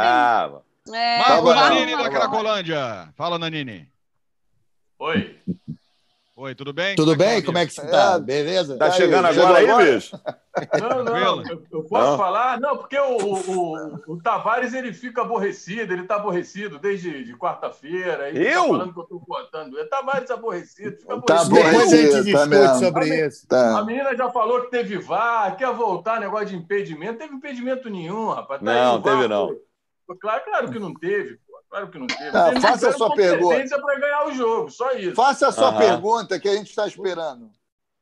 É, 0.93 1.19
Marco 1.19 1.53
Nanini 1.53 1.97
da 1.97 2.09
Cracolândia. 2.09 3.13
Fala, 3.15 3.37
Nanini. 3.37 3.89
Oi. 4.99 5.39
Oi, 6.41 6.55
tudo 6.55 6.73
bem? 6.73 6.95
Tudo 6.95 7.11
Como 7.11 7.21
é 7.21 7.33
bem? 7.35 7.43
Como 7.43 7.57
é 7.59 7.67
que 7.67 7.73
você 7.73 7.81
está? 7.81 8.15
É, 8.15 8.19
Beleza? 8.19 8.75
Tá 8.75 8.89
chegando 8.89 9.27
aí, 9.27 9.39
agora 9.39 9.59
aí, 9.59 9.93
bicho? 9.93 10.19
Não, 10.81 11.03
não, 11.03 11.45
eu, 11.45 11.63
eu 11.71 11.83
posso 11.83 12.11
não. 12.11 12.17
falar? 12.17 12.59
Não, 12.59 12.77
porque 12.77 12.97
o, 12.97 13.15
o, 13.15 14.13
o, 14.13 14.21
Tavares 14.23 14.73
ele 14.73 14.91
fica 14.91 15.21
aborrecido, 15.21 15.93
ele 15.93 16.01
está 16.01 16.15
aborrecido 16.15 16.79
desde 16.79 17.23
de 17.23 17.37
quarta-feira. 17.37 18.31
Eu? 18.31 18.63
Tá 18.63 18.67
falando 18.67 18.91
que 18.91 18.99
eu 18.99 19.03
estou 19.03 19.19
botando. 19.19 19.73
O 19.75 19.85
Tavares 19.87 20.31
aborrecido, 20.31 20.97
fica 20.97 21.21
tá 21.21 21.41
aborrecido. 21.41 21.53
Depois 21.53 21.93
a 21.93 21.95
gente 21.95 22.23
discute 22.23 22.49
tá 22.49 22.75
sobre 22.79 23.03
a, 23.03 23.27
isso. 23.27 23.47
Tá. 23.47 23.77
A 23.77 23.85
menina 23.85 24.17
já 24.17 24.31
falou 24.31 24.61
que 24.61 24.71
teve 24.71 24.97
VAR, 24.97 25.55
quer 25.55 25.71
voltar, 25.71 26.19
negócio 26.19 26.47
de 26.47 26.55
impedimento. 26.55 27.11
Não 27.11 27.19
teve 27.19 27.35
impedimento 27.35 27.87
nenhum, 27.87 28.29
rapaz. 28.29 28.59
Tá 28.61 28.65
não, 28.65 28.99
teve 28.99 29.27
não. 29.27 29.55
Claro, 30.19 30.43
claro 30.43 30.71
que 30.71 30.79
não 30.79 30.91
teve. 30.91 31.39
Claro 31.71 31.87
que 31.89 31.97
não 31.97 32.07
teve. 32.07 32.37
Ah, 32.37 32.59
faça 32.59 32.89
a 32.89 32.93
sua 32.93 33.15
pergunta. 33.15 33.79
para 33.79 33.97
ganhar 33.97 34.27
o 34.27 34.33
jogo, 34.33 34.69
só 34.69 34.91
isso. 34.91 35.15
Faça 35.15 35.47
a 35.47 35.51
sua 35.53 35.71
uhum. 35.71 35.77
pergunta 35.77 36.37
que 36.37 36.49
a 36.49 36.53
gente 36.53 36.67
está 36.67 36.85
esperando. 36.85 37.49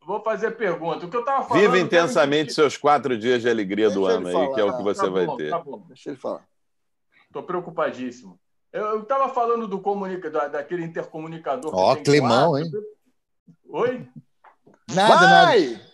Vou 0.03 0.23
fazer 0.23 0.51
pergunta. 0.51 1.05
O 1.05 1.09
que 1.09 1.15
eu 1.15 1.19
estava 1.19 1.47
falando. 1.47 1.61
Viva 1.61 1.77
intensamente 1.77 2.51
seus 2.51 2.75
quatro 2.75 3.15
dias 3.15 3.43
de 3.43 3.49
alegria 3.49 3.85
Deixa 3.85 3.99
do 3.99 4.07
ano 4.07 4.27
aí, 4.27 4.53
que 4.55 4.59
é 4.59 4.63
o 4.63 4.75
que 4.75 4.81
você 4.81 5.01
tá 5.01 5.09
vai 5.11 5.27
bom, 5.27 5.37
ter. 5.37 5.51
Tá 5.51 5.59
bom. 5.59 5.83
Deixa 5.87 6.09
ele 6.09 6.17
falar. 6.17 6.43
Estou 7.27 7.43
preocupadíssimo. 7.43 8.39
Eu 8.73 9.03
estava 9.03 9.29
falando 9.29 9.67
do 9.67 9.79
comunica, 9.79 10.31
da, 10.31 10.47
daquele 10.47 10.83
intercomunicador. 10.83 11.71
Ó, 11.71 11.93
oh, 11.93 11.95
climão, 11.97 12.57
hein? 12.57 12.71
Oi? 13.69 14.07
Nada, 14.91 15.27
vai! 15.27 15.61
nada. 15.67 15.89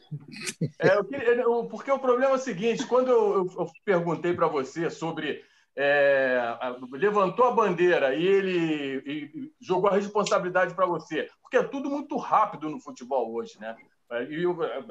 É, 0.79 0.95
eu 0.95 1.03
queria, 1.03 1.33
eu, 1.41 1.65
porque 1.65 1.91
o 1.91 1.99
problema 1.99 2.31
é 2.31 2.35
o 2.35 2.39
seguinte: 2.39 2.85
quando 2.87 3.09
eu, 3.09 3.35
eu, 3.35 3.53
eu 3.59 3.71
perguntei 3.83 4.33
para 4.33 4.47
você 4.47 4.89
sobre 4.89 5.43
é, 5.75 6.57
levantou 6.91 7.45
a 7.45 7.51
bandeira 7.51 8.15
e 8.15 8.25
ele 8.25 9.03
e 9.05 9.51
jogou 9.59 9.89
a 9.89 9.93
responsabilidade 9.93 10.73
para 10.73 10.85
você, 10.85 11.29
porque 11.41 11.57
é 11.57 11.63
tudo 11.63 11.89
muito 11.89 12.15
rápido 12.17 12.69
no 12.69 12.79
futebol 12.79 13.33
hoje, 13.33 13.59
né? 13.59 13.75
É, 14.09 14.23
e 14.23 14.43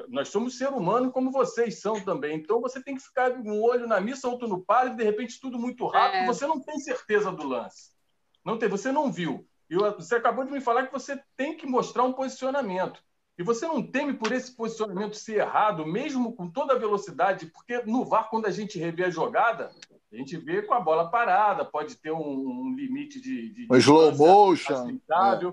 nós 0.09 0.27
somos 0.27 0.57
ser 0.57 0.69
humano 0.69 1.11
como 1.11 1.31
vocês 1.31 1.79
são 1.79 1.99
também, 2.01 2.37
então 2.37 2.61
você 2.61 2.83
tem 2.83 2.95
que 2.95 3.03
ficar 3.03 3.31
um 3.31 3.61
olho 3.63 3.87
na 3.87 3.99
missa, 3.99 4.27
outro 4.27 4.47
no 4.47 4.63
padre, 4.63 4.93
e 4.93 4.97
de 4.97 5.03
repente 5.03 5.39
tudo 5.39 5.57
muito 5.57 5.87
rápido, 5.87 6.23
é. 6.23 6.25
você 6.25 6.45
não 6.45 6.59
tem 6.59 6.77
certeza 6.77 7.31
do 7.31 7.47
lance, 7.47 7.91
não 8.43 8.57
tem, 8.57 8.69
você 8.69 8.91
não 8.91 9.11
viu. 9.11 9.47
E 9.69 9.75
você 9.75 10.15
acabou 10.15 10.45
de 10.45 10.51
me 10.51 10.61
falar 10.61 10.85
que 10.85 10.93
você 10.93 11.19
tem 11.35 11.57
que 11.57 11.65
mostrar 11.65 12.03
um 12.03 12.13
posicionamento. 12.13 13.01
E 13.37 13.43
você 13.43 13.67
não 13.67 13.81
teme 13.81 14.13
por 14.13 14.31
esse 14.31 14.55
posicionamento 14.55 15.15
ser 15.15 15.39
errado, 15.39 15.85
mesmo 15.85 16.33
com 16.33 16.49
toda 16.49 16.73
a 16.73 16.77
velocidade, 16.77 17.47
porque 17.47 17.81
no 17.83 18.05
VAR, 18.05 18.29
quando 18.29 18.45
a 18.45 18.51
gente 18.51 18.79
revê 18.79 19.05
a 19.05 19.09
jogada, 19.09 19.71
a 20.11 20.15
gente 20.15 20.37
vê 20.37 20.61
com 20.61 20.73
a 20.73 20.79
bola 20.79 21.09
parada, 21.09 21.65
pode 21.65 21.95
ter 21.97 22.11
um, 22.11 22.19
um 22.19 22.75
limite 22.75 23.19
de. 23.19 23.49
de 23.49 23.67
um 23.69 23.75
slow 23.77 24.15
motion. 24.15 24.89
É. 24.89 25.51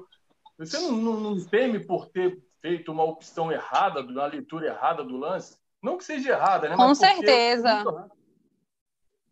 Você 0.59 0.79
não, 0.79 0.93
não, 0.93 1.21
não, 1.21 1.45
teme 1.45 1.81
por 1.81 2.09
ter 2.09 2.41
feito 2.61 2.93
uma 2.93 3.05
opção 3.05 3.51
errada, 3.51 4.01
uma 4.01 4.27
leitura 4.27 4.69
errada 4.69 5.03
do 5.03 5.17
lance? 5.17 5.59
Não 5.83 5.99
que 5.99 6.05
seja 6.05 6.31
errada, 6.31 6.69
né? 6.69 6.77
Com 6.77 6.83
Mas 6.83 6.99
certeza. 6.99 7.83
Porque... 7.83 8.11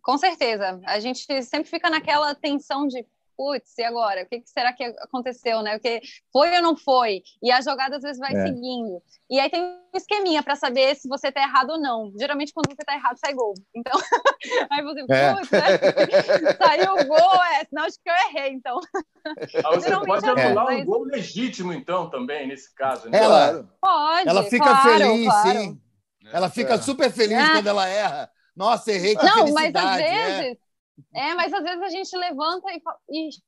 Com 0.03 0.19
certeza. 0.19 0.81
A 0.85 0.99
gente 0.99 1.43
sempre 1.43 1.71
fica 1.71 1.89
naquela 1.89 2.35
tensão 2.35 2.89
de 2.89 3.07
putz, 3.41 3.73
e 3.79 3.83
agora? 3.83 4.23
O 4.23 4.27
que, 4.27 4.43
será 4.45 4.71
que 4.75 4.85
aconteceu, 4.85 5.63
né? 5.63 5.77
O 5.77 5.81
que 5.81 6.03
foi 6.31 6.55
ou 6.57 6.63
não 6.63 6.77
foi? 6.77 7.23
E 7.43 7.51
a 7.51 7.63
jogada 7.63 7.97
às 7.97 8.03
vezes 8.03 8.19
vai 8.19 8.35
é. 8.35 8.47
seguindo. 8.47 9.03
E 9.31 9.41
aí 9.41 9.49
tem 9.49 9.63
um 9.63 9.97
esqueminha 9.97 10.43
para 10.43 10.57
saber 10.57 10.95
se 10.97 11.09
você 11.09 11.33
tá 11.33 11.41
errado 11.41 11.71
ou 11.71 11.81
não. 11.81 12.13
Geralmente 12.19 12.53
quando 12.53 12.69
você 12.69 12.85
tá 12.85 12.95
errado 12.95 13.17
sai 13.17 13.33
gol. 13.33 13.55
Então, 13.75 13.99
aí 14.71 14.83
você, 14.83 15.07
é. 15.09 15.35
putz, 15.35 15.51
né? 15.51 16.53
saiu 16.61 16.93
o 16.93 17.07
gol, 17.07 17.45
é 17.45 17.65
sinal 17.65 17.87
de 17.87 17.95
que 17.95 18.11
eu 18.11 18.15
errei, 18.29 18.53
então. 18.53 18.79
Ah, 19.65 19.75
você 19.75 19.91
pode 20.05 20.27
é 20.27 20.47
anular 20.47 20.67
um 20.67 20.85
gol 20.85 21.05
legítimo 21.05 21.73
então 21.73 22.11
também 22.11 22.47
nesse 22.47 22.75
caso, 22.75 23.09
né? 23.09 23.19
Ela 23.23 23.67
pode. 23.81 24.29
Ela 24.29 24.43
fica 24.45 24.65
claro, 24.65 24.99
feliz, 24.99 25.25
claro. 25.25 25.59
sim. 25.59 25.81
Ela 26.31 26.51
fica 26.51 26.75
é. 26.75 26.79
super 26.79 27.11
feliz 27.11 27.39
é. 27.39 27.53
quando 27.53 27.67
ela 27.69 27.89
erra. 27.89 28.31
Nossa, 28.55 28.93
errei 28.93 29.15
com 29.15 29.25
Não, 29.25 29.51
mas 29.55 29.75
às 29.75 29.99
é. 29.99 30.43
vezes 30.43 30.59
é, 31.15 31.35
mas 31.35 31.53
às 31.53 31.63
vezes 31.63 31.83
a 31.83 31.89
gente 31.89 32.17
levanta 32.17 32.73
e 32.73 32.81
fala, 32.81 32.97
ixi, 33.11 33.41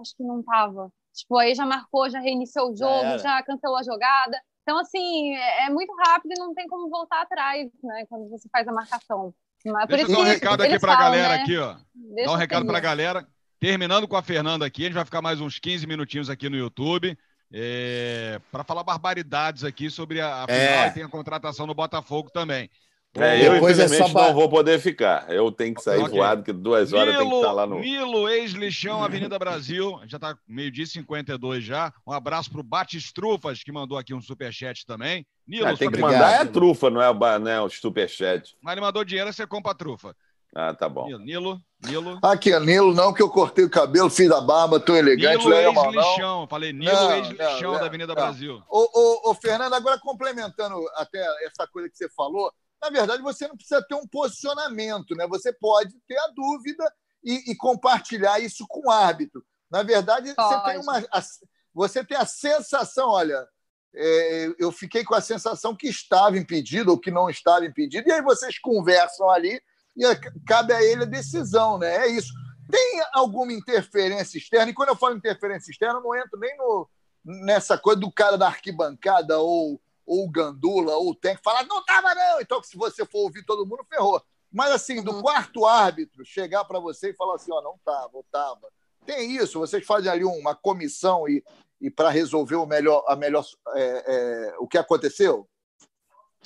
acho 0.00 0.16
que 0.16 0.22
não 0.22 0.42
tava. 0.42 0.90
Tipo, 1.14 1.38
aí 1.38 1.54
já 1.54 1.64
marcou, 1.64 2.10
já 2.10 2.18
reiniciou 2.18 2.72
o 2.72 2.76
jogo, 2.76 3.18
já 3.18 3.42
cancelou 3.42 3.78
a 3.78 3.82
jogada. 3.82 4.36
Então, 4.62 4.78
assim, 4.78 5.34
é, 5.34 5.66
é 5.66 5.70
muito 5.70 5.94
rápido 6.06 6.32
e 6.32 6.40
não 6.40 6.54
tem 6.54 6.66
como 6.66 6.88
voltar 6.88 7.22
atrás, 7.22 7.70
né? 7.82 8.04
Quando 8.08 8.28
você 8.30 8.48
faz 8.50 8.66
a 8.66 8.72
marcação. 8.72 9.32
Mas, 9.64 9.86
Deixa 9.86 10.04
eu 10.04 10.08
dar 10.08 10.20
um 10.20 10.24
recado 10.24 10.62
aqui 10.62 10.78
para 10.78 10.92
a 10.92 10.96
galera 10.96 11.36
né? 11.36 11.42
aqui, 11.42 11.56
ó. 11.56 11.76
Deixa 11.94 12.30
Dá 12.30 12.32
um 12.32 12.38
recado 12.38 12.66
para 12.66 12.78
a 12.78 12.80
galera. 12.80 13.26
Terminando 13.60 14.08
com 14.08 14.16
a 14.16 14.22
Fernanda 14.22 14.66
aqui, 14.66 14.82
a 14.82 14.86
gente 14.86 14.94
vai 14.94 15.04
ficar 15.04 15.22
mais 15.22 15.40
uns 15.40 15.58
15 15.58 15.86
minutinhos 15.86 16.28
aqui 16.28 16.48
no 16.48 16.56
YouTube. 16.56 17.16
É, 17.52 18.40
para 18.50 18.64
falar 18.64 18.82
barbaridades 18.82 19.62
aqui 19.62 19.88
sobre 19.88 20.20
a, 20.20 20.42
a 20.42 20.46
final 20.46 20.58
é. 20.58 20.88
e 20.88 20.90
tem 20.90 21.04
a 21.04 21.08
contratação 21.08 21.66
no 21.66 21.74
Botafogo 21.74 22.28
também. 22.30 22.68
É, 23.16 23.46
eu, 23.46 23.56
infelizmente, 23.56 24.02
é 24.02 24.08
só... 24.08 24.26
não 24.26 24.34
vou 24.34 24.48
poder 24.48 24.80
ficar. 24.80 25.30
Eu 25.30 25.52
tenho 25.52 25.74
que 25.74 25.82
sair 25.82 26.02
okay. 26.02 26.18
voado, 26.18 26.42
que 26.42 26.52
duas 26.52 26.92
horas 26.92 27.14
Milo, 27.14 27.22
tem 27.22 27.30
que 27.30 27.36
estar 27.36 27.52
lá 27.52 27.66
no. 27.66 27.78
Milo, 27.78 28.28
ex-lixão, 28.28 29.04
Avenida 29.04 29.38
Brasil. 29.38 30.00
Já 30.06 30.16
está 30.16 30.36
meio-dia 30.48 30.86
52 30.86 31.62
já. 31.62 31.92
Um 32.04 32.12
abraço 32.12 32.50
para 32.50 32.60
o 32.60 32.64
Batistrufas, 32.64 33.62
que 33.62 33.70
mandou 33.70 33.96
aqui 33.96 34.12
um 34.12 34.20
superchat 34.20 34.84
também. 34.84 35.24
Nilo, 35.46 35.68
ah, 35.68 35.76
tem 35.76 35.90
que 35.90 36.00
mandar 36.00 36.42
é 36.42 36.44
trufa, 36.44 36.90
não 36.90 37.00
é 37.00 37.08
o, 37.08 37.14
não 37.38 37.50
é 37.50 37.60
o 37.60 37.68
superchat. 37.68 38.56
Mas 38.60 38.72
ele 38.72 38.80
mandou 38.80 39.04
dinheiro, 39.04 39.32
você 39.32 39.46
compra 39.46 39.72
a 39.72 39.74
trufa. 39.74 40.16
Ah, 40.56 40.72
tá 40.72 40.88
bom. 40.88 41.06
Nilo, 41.18 41.60
Nilo. 41.84 42.18
Aqui, 42.22 42.52
é 42.52 42.60
Nilo, 42.60 42.94
não, 42.94 43.12
que 43.12 43.20
eu 43.20 43.28
cortei 43.28 43.64
o 43.64 43.70
cabelo, 43.70 44.08
fiz 44.08 44.30
a 44.30 44.40
barba, 44.40 44.78
tô 44.78 44.94
elegante. 44.94 45.44
Nilo 45.44 45.52
ex-lixão. 45.52 46.46
Falei 46.48 46.72
Nilo 46.72 47.10
ex-lixão 47.12 47.72
da 47.72 47.86
Avenida 47.86 48.14
não. 48.14 48.14
Brasil. 48.14 48.62
Ô, 48.68 48.88
ô, 48.92 49.30
ô, 49.30 49.34
Fernando, 49.34 49.74
agora 49.74 49.98
complementando 49.98 50.76
até 50.94 51.18
essa 51.44 51.66
coisa 51.66 51.88
que 51.88 51.96
você 51.96 52.08
falou, 52.08 52.52
na 52.84 52.90
verdade, 52.90 53.22
você 53.22 53.48
não 53.48 53.56
precisa 53.56 53.82
ter 53.82 53.94
um 53.94 54.06
posicionamento, 54.06 55.14
né? 55.16 55.26
Você 55.26 55.50
pode 55.52 55.94
ter 56.06 56.18
a 56.18 56.28
dúvida 56.28 56.84
e, 57.24 57.52
e 57.52 57.56
compartilhar 57.56 58.38
isso 58.38 58.66
com 58.68 58.88
o 58.88 58.90
árbitro. 58.90 59.42
Na 59.70 59.82
verdade, 59.82 60.34
você 60.34 60.62
tem, 60.64 60.80
uma, 60.80 60.98
a, 60.98 61.22
você 61.72 62.04
tem 62.04 62.18
a 62.18 62.26
sensação, 62.26 63.08
olha, 63.08 63.48
é, 63.94 64.54
eu 64.58 64.70
fiquei 64.70 65.02
com 65.02 65.14
a 65.14 65.20
sensação 65.22 65.74
que 65.74 65.88
estava 65.88 66.36
impedido 66.36 66.90
ou 66.90 66.98
que 66.98 67.10
não 67.10 67.30
estava 67.30 67.64
impedido, 67.64 68.06
e 68.06 68.12
aí 68.12 68.20
vocês 68.20 68.58
conversam 68.58 69.30
ali 69.30 69.58
e 69.96 70.02
cabe 70.46 70.74
a 70.74 70.82
ele 70.82 71.04
a 71.04 71.06
decisão, 71.06 71.78
né? 71.78 72.06
É 72.06 72.08
isso. 72.08 72.32
Tem 72.70 73.02
alguma 73.14 73.52
interferência 73.52 74.36
externa? 74.36 74.70
E 74.70 74.74
quando 74.74 74.90
eu 74.90 74.96
falo 74.96 75.16
interferência 75.16 75.70
externa, 75.70 76.00
eu 76.00 76.02
não 76.02 76.14
entro 76.14 76.38
nem 76.38 76.54
no, 76.58 76.88
nessa 77.24 77.78
coisa 77.78 77.98
do 77.98 78.12
cara 78.12 78.36
da 78.36 78.48
arquibancada 78.48 79.38
ou 79.38 79.80
ou 80.06 80.24
o 80.24 80.30
Gandula, 80.30 80.96
ou 80.96 81.14
Tank, 81.14 81.40
falar, 81.42 81.64
não 81.64 81.84
tava 81.84 82.14
não. 82.14 82.40
Então, 82.40 82.62
se 82.62 82.76
você 82.76 83.04
for 83.04 83.20
ouvir 83.20 83.44
todo 83.44 83.66
mundo, 83.66 83.84
ferrou. 83.88 84.22
Mas, 84.52 84.70
assim, 84.72 85.02
do 85.02 85.12
uhum. 85.12 85.22
quarto 85.22 85.66
árbitro 85.66 86.24
chegar 86.24 86.64
para 86.64 86.78
você 86.78 87.10
e 87.10 87.14
falar 87.14 87.36
assim, 87.36 87.52
ó, 87.52 87.60
não 87.60 87.78
tava, 87.84 88.10
ou 88.12 88.24
tava. 88.30 88.70
Tem 89.04 89.36
isso, 89.36 89.58
vocês 89.58 89.84
fazem 89.84 90.10
ali 90.10 90.24
uma 90.24 90.54
comissão 90.54 91.28
e, 91.28 91.44
e 91.80 91.90
para 91.90 92.08
resolver 92.08 92.56
o 92.56 92.66
melhor, 92.66 93.04
a 93.08 93.16
melhor, 93.16 93.44
é, 93.74 94.04
é, 94.06 94.54
o 94.58 94.66
que 94.66 94.78
aconteceu? 94.78 95.48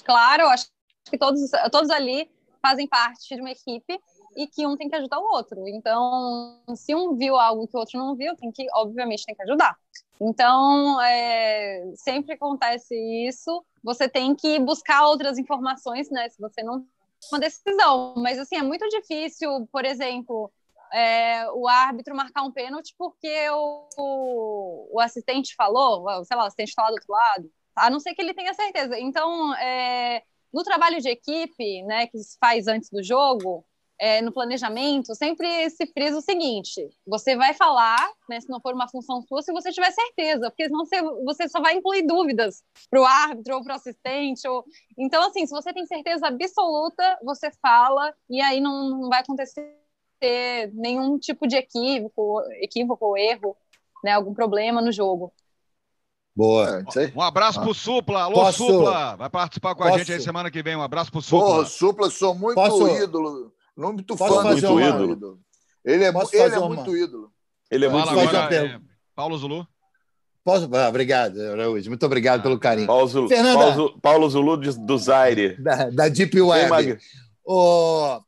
Claro, 0.04 0.46
acho 0.46 0.66
que 1.08 1.18
todos, 1.18 1.50
todos 1.70 1.90
ali 1.90 2.30
fazem 2.62 2.86
parte 2.86 3.34
de 3.34 3.40
uma 3.40 3.50
equipe 3.50 4.00
e 4.36 4.46
que 4.46 4.66
um 4.66 4.76
tem 4.76 4.88
que 4.88 4.96
ajudar 4.96 5.18
o 5.18 5.34
outro. 5.34 5.66
Então, 5.68 6.60
se 6.74 6.94
um 6.94 7.16
viu 7.16 7.36
algo 7.36 7.66
que 7.66 7.76
o 7.76 7.80
outro 7.80 7.98
não 7.98 8.16
viu, 8.16 8.34
tem 8.36 8.50
que, 8.50 8.66
obviamente, 8.72 9.24
tem 9.24 9.34
que 9.34 9.42
ajudar. 9.42 9.76
Então, 10.20 11.00
é, 11.00 11.92
sempre 11.94 12.34
acontece 12.34 12.94
isso. 13.26 13.64
Você 13.82 14.08
tem 14.08 14.34
que 14.34 14.58
buscar 14.58 15.06
outras 15.06 15.38
informações, 15.38 16.10
né? 16.10 16.28
Se 16.28 16.40
você 16.40 16.62
não 16.62 16.86
uma 17.30 17.40
decisão, 17.40 18.14
mas 18.16 18.38
assim 18.38 18.56
é 18.56 18.62
muito 18.62 18.88
difícil, 18.88 19.68
por 19.72 19.84
exemplo, 19.84 20.50
é, 20.92 21.50
o 21.50 21.66
árbitro 21.68 22.14
marcar 22.14 22.42
um 22.42 22.52
pênalti 22.52 22.94
porque 22.96 23.50
o, 23.50 23.88
o, 23.96 24.88
o, 24.92 25.00
assistente 25.00 25.54
falou, 25.54 26.24
sei 26.24 26.36
lá, 26.36 26.44
o 26.44 26.46
assistente 26.46 26.68
está 26.68 26.82
lá 26.82 26.88
do 26.88 26.94
outro 26.94 27.12
lado, 27.12 27.50
a 27.74 27.90
não 27.90 28.00
ser 28.00 28.14
que 28.14 28.22
ele 28.22 28.34
tenha 28.34 28.54
certeza. 28.54 28.98
Então, 28.98 29.54
é, 29.56 30.22
no 30.52 30.62
trabalho 30.62 31.00
de 31.00 31.08
equipe, 31.08 31.82
né, 31.82 32.06
que 32.06 32.18
se 32.18 32.38
faz 32.38 32.66
antes 32.66 32.88
do 32.88 33.02
jogo, 33.02 33.64
é, 33.98 34.22
no 34.22 34.32
planejamento, 34.32 35.14
sempre 35.14 35.68
se 35.70 35.86
frisa 35.86 36.18
o 36.18 36.22
seguinte: 36.22 36.88
você 37.06 37.36
vai 37.36 37.52
falar, 37.54 38.10
né, 38.28 38.40
se 38.40 38.48
não 38.48 38.60
for 38.60 38.72
uma 38.72 38.88
função 38.88 39.20
sua, 39.22 39.42
se 39.42 39.52
você 39.52 39.72
tiver 39.72 39.90
certeza, 39.90 40.50
porque 40.50 40.66
senão 40.66 40.84
você, 40.84 41.02
você 41.24 41.48
só 41.48 41.60
vai 41.60 41.74
incluir 41.74 42.06
dúvidas 42.06 42.62
para 42.88 43.00
o 43.00 43.04
árbitro 43.04 43.56
ou 43.56 43.64
para 43.64 43.74
o 43.74 43.76
assistente. 43.76 44.46
Ou... 44.46 44.64
Então, 44.96 45.26
assim, 45.26 45.46
se 45.46 45.52
você 45.52 45.72
tem 45.72 45.84
certeza 45.86 46.28
absoluta, 46.28 47.18
você 47.24 47.50
fala 47.60 48.14
e 48.30 48.40
aí 48.40 48.60
não, 48.60 48.90
não 48.90 49.08
vai 49.08 49.20
acontecer 49.20 49.76
nenhum 50.72 51.18
tipo 51.18 51.46
de 51.46 51.56
equívoco, 51.56 52.42
equívoco 52.60 53.04
ou 53.04 53.16
erro, 53.16 53.56
né, 54.02 54.12
algum 54.12 54.34
problema 54.34 54.80
no 54.80 54.92
jogo. 54.92 55.32
Boa. 56.34 56.84
Um 57.16 57.20
abraço 57.20 57.60
pro 57.60 57.74
Supla. 57.74 58.22
Alô, 58.22 58.34
Posso... 58.34 58.64
Supla. 58.64 59.16
Vai 59.16 59.28
participar 59.28 59.74
com 59.74 59.82
Posso... 59.82 59.96
a 59.96 59.98
gente 59.98 60.12
aí 60.12 60.20
semana 60.20 60.48
que 60.52 60.62
vem. 60.62 60.76
Um 60.76 60.82
abraço 60.82 61.10
pro 61.10 61.20
Supla. 61.20 61.46
Porra, 61.46 61.64
Supla, 61.66 62.10
sou 62.10 62.32
muito 62.32 62.54
Posso... 62.54 62.86
ídolo 62.86 63.52
muito 63.86 64.16
Posso 64.16 64.34
fã 64.34 64.42
muito 64.42 64.80
ídolo. 64.80 65.40
Ele 65.84 66.04
é, 66.04 66.08
ele 66.08 66.54
é 66.54 66.58
muito 66.60 66.96
ídolo. 66.96 67.32
Ele 67.70 67.84
é 67.84 67.88
muito 67.88 68.08
agora, 68.08 68.54
é, 68.54 68.80
Paulo 69.14 69.38
Zulu. 69.38 69.66
Posso... 70.44 70.68
Ah, 70.74 70.88
obrigado, 70.88 71.40
Araújo. 71.40 71.90
Muito 71.90 72.06
obrigado 72.06 72.42
pelo 72.42 72.58
carinho. 72.58 72.86
Paulo, 72.86 73.28
Fernanda... 73.28 73.58
Paulo, 73.58 74.00
Paulo 74.00 74.30
Zulu 74.30 74.56
do 74.56 74.98
Zaire. 74.98 75.60
Da, 75.62 75.90
da 75.90 76.08
Deep 76.08 76.40
Web. 76.40 76.98
Ô, 77.44 78.20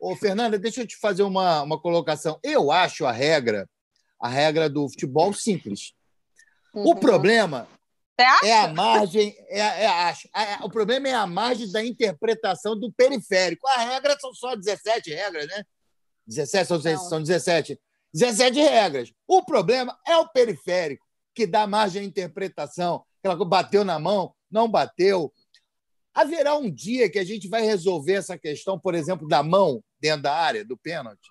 ô, 0.00 0.16
Fernanda, 0.16 0.58
deixa 0.58 0.80
eu 0.80 0.86
te 0.86 0.96
fazer 0.96 1.22
uma, 1.22 1.62
uma 1.62 1.78
colocação. 1.78 2.38
Eu 2.42 2.72
acho 2.72 3.04
a 3.04 3.12
regra, 3.12 3.68
a 4.20 4.28
regra 4.28 4.70
do 4.70 4.88
futebol 4.88 5.32
simples. 5.32 5.92
Uhum. 6.74 6.88
O 6.88 6.96
problema 6.96 7.68
é 8.22 8.58
a 8.60 8.68
margem. 8.68 9.34
É, 9.48 9.58
é, 9.58 9.86
acho, 9.86 10.28
é, 10.34 10.64
o 10.64 10.70
problema 10.70 11.08
é 11.08 11.14
a 11.14 11.26
margem 11.26 11.70
da 11.70 11.84
interpretação 11.84 12.78
do 12.78 12.90
periférico. 12.92 13.66
A 13.68 13.78
regra 13.78 14.18
são 14.18 14.32
só 14.32 14.56
17 14.56 15.12
regras, 15.12 15.46
né? 15.46 15.64
17 16.26 16.66
são, 16.66 16.80
são 17.08 17.22
17. 17.22 17.78
17 18.12 18.58
regras. 18.60 19.12
O 19.26 19.44
problema 19.44 19.96
é 20.06 20.16
o 20.16 20.28
periférico, 20.28 21.04
que 21.34 21.46
dá 21.46 21.66
margem 21.66 22.02
à 22.02 22.04
interpretação. 22.04 23.04
Aquela 23.20 23.36
coisa 23.36 23.50
bateu 23.50 23.84
na 23.84 23.98
mão, 23.98 24.34
não 24.50 24.68
bateu. 24.68 25.32
Haverá 26.14 26.56
um 26.56 26.70
dia 26.70 27.10
que 27.10 27.18
a 27.18 27.24
gente 27.24 27.46
vai 27.48 27.62
resolver 27.62 28.14
essa 28.14 28.38
questão, 28.38 28.78
por 28.78 28.94
exemplo, 28.94 29.28
da 29.28 29.42
mão 29.42 29.84
dentro 30.00 30.22
da 30.22 30.34
área, 30.34 30.64
do 30.64 30.76
pênalti? 30.76 31.28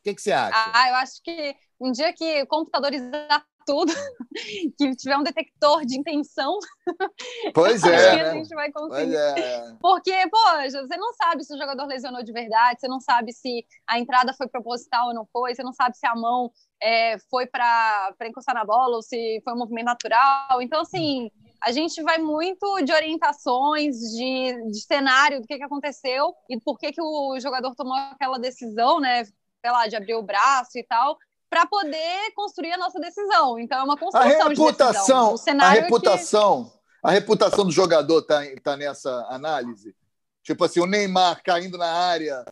O 0.00 0.02
que, 0.04 0.14
que 0.14 0.22
você 0.22 0.32
acha? 0.32 0.72
Ah, 0.72 0.88
eu 0.88 0.94
acho 0.96 1.22
que 1.22 1.54
um 1.78 1.92
dia 1.92 2.12
que 2.14 2.46
computadorizar 2.46 3.44
tudo, 3.64 3.92
que 4.78 4.96
tiver 4.96 5.16
um 5.16 5.22
detector 5.22 5.84
de 5.84 5.98
intenção. 5.98 6.58
Pois 7.54 7.82
é. 7.84 7.94
Acho 7.94 8.16
que 8.16 8.20
a 8.20 8.32
gente 8.32 8.54
vai 8.54 8.72
conseguir. 8.72 9.16
É. 9.16 9.76
Porque, 9.80 10.12
pô, 10.28 10.38
você 10.64 10.96
não 10.96 11.12
sabe 11.14 11.44
se 11.44 11.54
o 11.54 11.58
jogador 11.58 11.86
lesionou 11.86 12.22
de 12.22 12.32
verdade, 12.32 12.80
você 12.80 12.88
não 12.88 13.00
sabe 13.00 13.32
se 13.32 13.64
a 13.86 13.98
entrada 13.98 14.32
foi 14.34 14.48
proposital 14.48 15.08
ou 15.08 15.14
não 15.14 15.26
foi, 15.26 15.54
você 15.54 15.62
não 15.62 15.72
sabe 15.72 15.96
se 15.96 16.06
a 16.06 16.14
mão 16.14 16.50
é, 16.82 17.18
foi 17.30 17.46
para 17.46 18.14
encostar 18.24 18.54
na 18.54 18.64
bola 18.64 18.96
ou 18.96 19.02
se 19.02 19.40
foi 19.44 19.52
um 19.52 19.58
movimento 19.58 19.86
natural. 19.86 20.60
Então, 20.60 20.80
assim, 20.80 21.30
a 21.62 21.72
gente 21.72 22.02
vai 22.02 22.18
muito 22.18 22.82
de 22.82 22.92
orientações, 22.92 23.96
de, 23.96 24.70
de 24.70 24.80
cenário, 24.80 25.40
do 25.40 25.46
que, 25.46 25.56
que 25.56 25.64
aconteceu 25.64 26.34
e 26.48 26.60
por 26.60 26.78
que, 26.78 26.92
que 26.92 27.02
o 27.02 27.38
jogador 27.40 27.74
tomou 27.74 27.94
aquela 27.94 28.38
decisão, 28.38 29.00
né? 29.00 29.24
Sei 29.24 29.70
lá, 29.70 29.86
de 29.86 29.96
abrir 29.96 30.14
o 30.14 30.22
braço 30.22 30.78
e 30.78 30.84
tal 30.84 31.16
para 31.54 31.66
poder 31.66 32.32
construir 32.34 32.72
a 32.72 32.76
nossa 32.76 32.98
decisão. 32.98 33.60
Então 33.60 33.78
é 33.78 33.84
uma 33.84 33.96
construção 33.96 34.28
a 34.28 34.48
reputação, 34.48 35.28
de 35.28 35.42
decisão. 35.44 35.60
a 35.60 35.70
reputação, 35.70 36.64
que... 36.64 36.70
a 37.04 37.10
reputação 37.12 37.64
do 37.64 37.70
jogador 37.70 38.18
está 38.18 38.42
tá 38.60 38.76
nessa 38.76 39.24
análise. 39.30 39.94
Tipo 40.42 40.64
assim, 40.64 40.80
o 40.80 40.86
Neymar 40.86 41.44
caindo 41.44 41.78
na 41.78 41.86
área, 41.86 42.44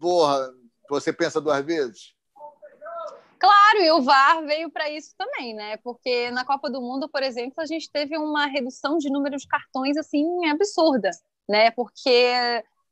porra, 0.00 0.52
você 0.90 1.12
pensa 1.12 1.40
duas 1.40 1.64
vezes? 1.64 2.12
Claro, 3.38 3.78
e 3.84 3.92
o 3.92 4.02
VAR 4.02 4.44
veio 4.44 4.68
para 4.68 4.90
isso 4.90 5.14
também, 5.16 5.54
né? 5.54 5.76
Porque 5.76 6.28
na 6.32 6.44
Copa 6.44 6.68
do 6.68 6.80
Mundo, 6.80 7.08
por 7.08 7.22
exemplo, 7.22 7.54
a 7.58 7.66
gente 7.66 7.88
teve 7.88 8.18
uma 8.18 8.46
redução 8.46 8.98
de 8.98 9.12
número 9.12 9.36
de 9.36 9.46
cartões 9.46 9.96
assim 9.96 10.26
absurda, 10.48 11.10
né? 11.48 11.70
Porque, 11.70 12.34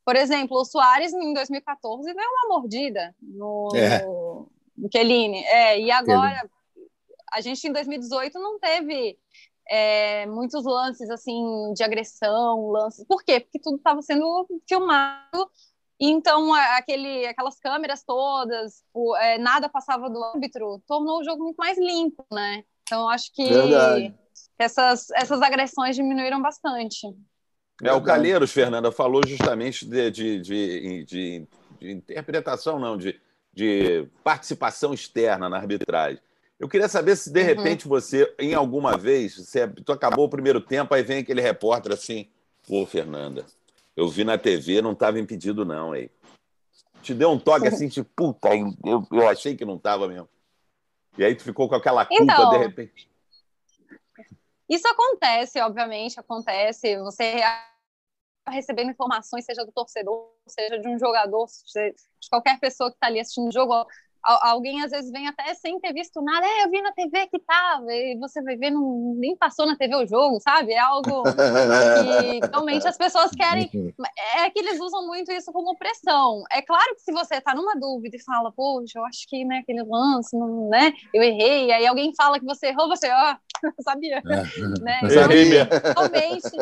por 0.05 0.15
exemplo, 0.15 0.55
o 0.55 0.63
Soares 0.63 1.11
em 1.11 1.33
2014 1.33 2.13
deu 2.13 2.29
uma 2.29 2.55
mordida 2.55 3.13
no, 3.21 3.75
é. 3.75 4.05
Kelly, 4.91 5.35
é, 5.45 5.79
e 5.79 5.91
agora 5.91 6.49
a 7.31 7.41
gente 7.41 7.67
em 7.67 7.71
2018 7.71 8.39
não 8.39 8.59
teve 8.59 9.17
é, 9.69 10.25
muitos 10.27 10.63
lances 10.63 11.09
assim 11.09 11.73
de 11.73 11.83
agressão, 11.83 12.69
lances. 12.69 13.05
Por 13.05 13.23
quê? 13.23 13.39
Porque 13.39 13.59
tudo 13.59 13.77
estava 13.77 14.01
sendo 14.01 14.47
filmado. 14.67 15.49
Então, 15.99 16.53
aquele, 16.53 17.25
aquelas 17.25 17.59
câmeras 17.59 18.03
todas, 18.03 18.83
o, 18.93 19.15
é, 19.17 19.39
nada 19.39 19.67
passava 19.67 20.09
do 20.09 20.23
árbitro, 20.23 20.81
tornou 20.87 21.19
o 21.19 21.23
jogo 21.23 21.43
muito 21.43 21.57
mais 21.57 21.77
limpo, 21.77 22.23
né? 22.31 22.63
Então, 22.83 23.09
acho 23.09 23.33
que 23.33 23.43
essas, 24.59 25.09
essas 25.11 25.41
agressões 25.41 25.95
diminuíram 25.95 26.41
bastante. 26.41 27.07
É, 27.83 27.91
o 27.93 28.01
Calheiros, 28.01 28.51
Fernanda, 28.51 28.91
falou 28.91 29.21
justamente 29.25 29.85
de, 29.85 30.11
de, 30.11 30.41
de, 30.41 31.05
de, 31.05 31.47
de 31.79 31.91
interpretação, 31.91 32.79
não, 32.79 32.95
de 32.95 33.19
de 33.57 34.07
participação 34.23 34.93
externa 34.93 35.49
na 35.49 35.57
arbitragem. 35.57 36.21
Eu 36.59 36.69
queria 36.69 36.87
saber 36.87 37.15
se, 37.15 37.31
de 37.31 37.39
uhum. 37.39 37.45
repente, 37.47 37.87
você, 37.87 38.31
em 38.37 38.53
alguma 38.53 38.95
vez, 38.95 39.35
você 39.35 39.67
tu 39.67 39.91
acabou 39.91 40.25
o 40.25 40.29
primeiro 40.29 40.61
tempo, 40.61 40.93
aí 40.93 41.01
vem 41.01 41.19
aquele 41.19 41.41
repórter 41.41 41.91
assim, 41.91 42.29
pô, 42.67 42.85
Fernanda, 42.85 43.47
eu 43.95 44.07
vi 44.07 44.23
na 44.23 44.37
TV, 44.37 44.79
não 44.79 44.91
estava 44.91 45.19
impedido, 45.19 45.65
não, 45.65 45.93
aí. 45.93 46.11
Te 47.01 47.15
deu 47.15 47.31
um 47.31 47.39
toque 47.39 47.67
assim, 47.67 47.89
tipo, 47.89 48.07
puta, 48.15 48.49
eu, 48.55 49.07
eu 49.11 49.27
achei 49.27 49.55
que 49.55 49.65
não 49.65 49.77
estava 49.77 50.07
mesmo. 50.07 50.29
E 51.17 51.25
aí 51.25 51.33
tu 51.33 51.43
ficou 51.43 51.67
com 51.67 51.73
aquela 51.73 52.05
culpa, 52.05 52.23
então, 52.23 52.51
de 52.51 52.57
repente. 52.59 53.09
Isso 54.69 54.87
acontece, 54.87 55.59
obviamente, 55.61 56.19
acontece. 56.19 56.95
Você 56.99 57.41
recebendo 58.51 58.91
informações, 58.91 59.45
seja 59.45 59.65
do 59.65 59.71
torcedor, 59.71 60.29
seja 60.47 60.79
de 60.79 60.87
um 60.87 60.97
jogador, 60.97 61.45
de 61.45 62.29
qualquer 62.29 62.59
pessoa 62.59 62.89
que 62.89 62.95
está 62.95 63.07
ali 63.07 63.19
assistindo 63.19 63.47
o 63.47 63.51
jogo. 63.51 63.85
Alguém 64.23 64.83
às 64.83 64.91
vezes 64.91 65.09
vem 65.09 65.25
até 65.25 65.53
sem 65.53 65.79
ter 65.79 65.93
visto 65.93 66.21
nada, 66.21 66.45
é, 66.45 66.65
eu 66.65 66.69
vi 66.69 66.81
na 66.81 66.91
TV 66.91 67.27
que 67.27 67.39
tava, 67.39 67.85
e 67.93 68.17
você 68.19 68.41
vai 68.41 68.57
ver, 68.57 68.71
não, 68.71 69.15
nem 69.17 69.37
passou 69.37 69.65
na 69.65 69.77
TV 69.77 69.95
o 69.95 70.07
jogo, 70.07 70.37
sabe? 70.41 70.73
É 70.73 70.79
algo 70.79 71.23
que 71.23 72.39
realmente 72.51 72.85
as 72.85 72.97
pessoas 72.97 73.31
querem. 73.31 73.69
É 74.35 74.49
que 74.49 74.59
eles 74.59 74.81
usam 74.81 75.07
muito 75.07 75.31
isso 75.31 75.49
como 75.53 75.77
pressão. 75.77 76.43
É 76.51 76.61
claro 76.61 76.93
que 76.95 77.03
se 77.03 77.11
você 77.13 77.35
está 77.35 77.55
numa 77.55 77.75
dúvida 77.75 78.17
e 78.17 78.23
fala, 78.23 78.51
poxa, 78.51 78.99
eu 78.99 79.05
acho 79.05 79.25
que 79.29 79.45
né, 79.45 79.59
aquele 79.59 79.83
lance, 79.83 80.37
não, 80.37 80.67
né, 80.67 80.91
eu 81.13 81.23
errei, 81.23 81.71
aí 81.71 81.87
alguém 81.87 82.13
fala 82.13 82.37
que 82.37 82.45
você 82.45 82.67
errou, 82.67 82.89
você, 82.89 83.07
ó, 83.09 83.35
oh, 83.63 83.81
sabia. 83.83 84.17
É. 84.17 84.81
né? 84.81 84.99
Então, 85.03 85.25
realmente 85.89 86.57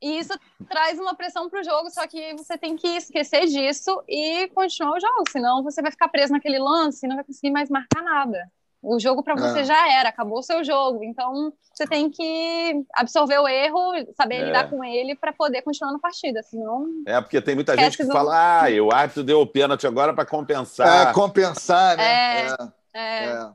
e 0.00 0.18
isso 0.18 0.38
traz 0.68 0.98
uma 0.98 1.14
pressão 1.14 1.48
para 1.48 1.60
o 1.60 1.64
jogo, 1.64 1.90
só 1.90 2.06
que 2.06 2.34
você 2.34 2.58
tem 2.58 2.76
que 2.76 2.88
esquecer 2.88 3.46
disso 3.46 4.02
e 4.08 4.48
continuar 4.48 4.96
o 4.96 5.00
jogo, 5.00 5.24
senão 5.30 5.62
você 5.62 5.80
vai 5.80 5.90
ficar 5.90 6.08
preso 6.08 6.32
naquele 6.32 6.58
lance 6.58 7.04
e 7.04 7.08
não 7.08 7.16
vai 7.16 7.24
conseguir 7.24 7.50
mais 7.50 7.70
marcar 7.70 8.02
nada. 8.02 8.38
O 8.82 9.00
jogo 9.00 9.20
para 9.20 9.34
você 9.34 9.60
é. 9.60 9.64
já 9.64 9.92
era, 9.92 10.10
acabou 10.10 10.38
o 10.38 10.42
seu 10.42 10.62
jogo. 10.62 11.02
Então 11.02 11.52
você 11.74 11.86
tem 11.88 12.08
que 12.08 12.84
absorver 12.94 13.38
o 13.38 13.48
erro, 13.48 13.80
saber 14.16 14.36
é. 14.36 14.44
lidar 14.44 14.70
com 14.70 14.84
ele 14.84 15.16
para 15.16 15.32
poder 15.32 15.62
continuar 15.62 15.92
na 15.92 15.98
partida. 15.98 16.40
Senão. 16.44 16.86
É, 17.04 17.20
porque 17.20 17.40
tem 17.40 17.56
muita 17.56 17.76
gente 17.76 17.96
que 17.96 18.04
do... 18.04 18.12
fala: 18.12 18.64
ah, 18.64 18.82
o 18.82 18.92
árbitro 18.92 19.24
deu 19.24 19.40
o 19.40 19.46
pênalti 19.46 19.88
agora 19.88 20.14
para 20.14 20.24
compensar. 20.24 21.08
É, 21.08 21.12
compensar, 21.12 21.96
né? 21.96 22.46
É. 22.46 22.56
é. 22.94 23.24
é. 23.24 23.50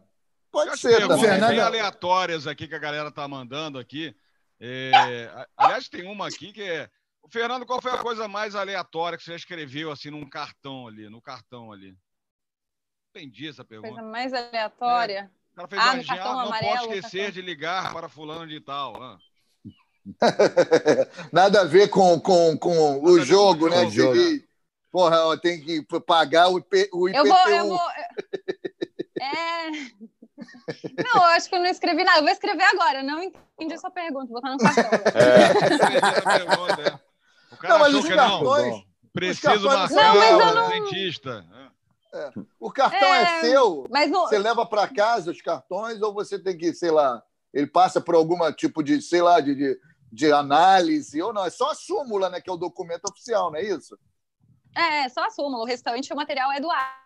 Pode 0.52 0.78
ser, 0.78 1.08
tá? 1.08 1.18
Fernanda... 1.18 1.66
aleatórias 1.66 2.46
aqui 2.46 2.68
que 2.68 2.76
a 2.76 2.80
galera 2.80 3.10
tá 3.10 3.26
mandando 3.26 3.80
aqui. 3.80 4.14
É, 4.64 5.48
aliás, 5.58 5.90
tem 5.90 6.08
uma 6.08 6.28
aqui 6.28 6.54
que 6.54 6.62
é. 6.62 6.88
O 7.24 7.30
Fernando, 7.30 7.66
qual 7.66 7.82
foi 7.82 7.92
a 7.92 7.98
coisa 7.98 8.28
mais 8.28 8.56
aleatória 8.56 9.18
que 9.18 9.24
você 9.24 9.34
escreveu 9.34 9.92
assim 9.92 10.12
num 10.12 10.28
cartão 10.30 10.88
ali, 10.88 11.10
no 11.10 11.20
cartão 11.20 11.72
ali? 11.72 11.98
Entendi 13.10 13.48
essa 13.48 13.66
pergunta. 13.66 13.94
Coisa 13.94 14.08
mais 14.08 14.34
aleatória. 14.34 15.32
É. 15.32 15.52
O 15.52 15.56
cara 15.56 15.68
fez 15.68 15.82
ah, 15.82 15.94
uma 15.94 16.04
cartão 16.04 16.34
não 16.34 16.40
amarelo, 16.42 16.72
pode 16.72 16.84
esquecer 16.84 17.24
cartão. 17.24 17.34
de 17.34 17.42
ligar 17.42 17.94
para 17.94 18.08
fulano 18.08 18.48
de 18.48 18.62
tal. 18.62 19.02
Ah. 19.02 19.18
Nada 21.34 21.62
a 21.62 21.66
ver 21.66 21.90
com, 21.90 22.20
com, 22.20 22.56
com 22.58 23.04
o 23.04 23.20
jogo, 23.20 23.68
né? 23.68 23.86
O 23.86 23.90
jogo. 23.90 24.20
Porra, 24.92 25.38
tem 25.40 25.60
que 25.60 25.84
pagar 26.06 26.50
o, 26.50 26.60
IP, 26.60 26.90
o 26.94 27.10
IPTU. 27.10 27.18
Eu 27.18 27.26
vou, 27.26 27.50
eu 27.50 27.68
vou... 27.68 27.80
É... 29.22 29.70
Não, 31.04 31.22
eu 31.22 31.30
acho 31.30 31.50
que 31.50 31.56
eu 31.56 31.60
não 31.60 31.68
escrevi 31.68 32.04
nada. 32.04 32.20
Eu 32.20 32.24
vou 32.24 32.32
escrever 32.32 32.64
agora. 32.64 33.04
Não 33.04 33.22
entendi 33.22 33.74
a 33.74 33.78
sua 33.78 33.92
pergunta. 33.92 34.28
Vou 34.28 34.42
botar 34.42 34.52
no 34.52 34.58
cartão. 34.58 35.00
É. 35.16 36.88
é. 36.88 37.00
O 37.52 37.58
cara 37.58 37.74
não, 37.74 37.80
mas 37.80 37.94
os 37.94 38.08
cartões, 38.08 38.74
não. 38.74 38.84
Preciso 39.14 39.68
marcar 39.68 39.90
não, 39.90 40.16
mas 40.16 40.32
eu 40.32 40.56
não... 40.56 40.70
dentista. 40.70 41.46
É. 42.14 42.32
O 42.60 42.72
cartão 42.72 43.08
é, 43.14 43.22
é 43.22 43.42
seu. 43.42 43.86
Mas 43.90 44.10
não... 44.10 44.28
Você 44.28 44.38
leva 44.38 44.66
para 44.66 44.88
casa 44.88 45.32
os 45.32 45.42
cartões 45.42 46.02
ou 46.02 46.14
você 46.14 46.38
tem 46.38 46.58
que, 46.58 46.74
sei 46.74 46.92
lá, 46.92 47.22
ele 47.54 47.68
passa 47.68 48.02
por 48.02 48.16
algum 48.16 48.38
tipo 48.54 48.84
de, 48.84 49.02
sei 49.02 49.22
lá, 49.22 49.40
de, 49.40 49.56
de, 49.56 49.80
de 50.12 50.32
análise 50.32 51.22
ou 51.22 51.34
não? 51.34 51.46
É 51.46 51.50
só 51.50 51.72
a 51.72 51.76
súmula, 51.76 52.30
né? 52.30 52.42
Que 52.42 52.50
é 52.50 52.54
o 52.54 52.58
documento 52.58 53.06
oficial, 53.10 53.52
não 53.52 53.60
é 53.60 53.64
isso? 53.64 53.98
É, 54.76 55.10
só 55.10 55.26
a 55.26 55.30
súmula. 55.30 55.64
O 55.64 55.66
restante, 55.66 56.12
o 56.14 56.16
material 56.16 56.52
é 56.52 56.60
do 56.60 56.70
ar. 56.70 57.01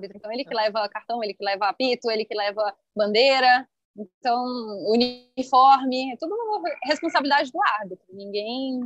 Então, 0.00 0.32
ele 0.32 0.44
que 0.44 0.54
leva 0.54 0.88
cartão, 0.88 1.22
ele 1.22 1.34
que 1.34 1.44
leva 1.44 1.68
apito, 1.68 2.10
ele 2.10 2.24
que 2.24 2.34
leva 2.34 2.74
bandeira. 2.96 3.68
Então, 3.96 4.44
uniforme, 4.88 6.12
é 6.12 6.16
tudo 6.16 6.34
uma 6.34 6.62
responsabilidade 6.84 7.52
do 7.52 7.58
árbitro. 7.62 8.06
Ninguém, 8.10 8.80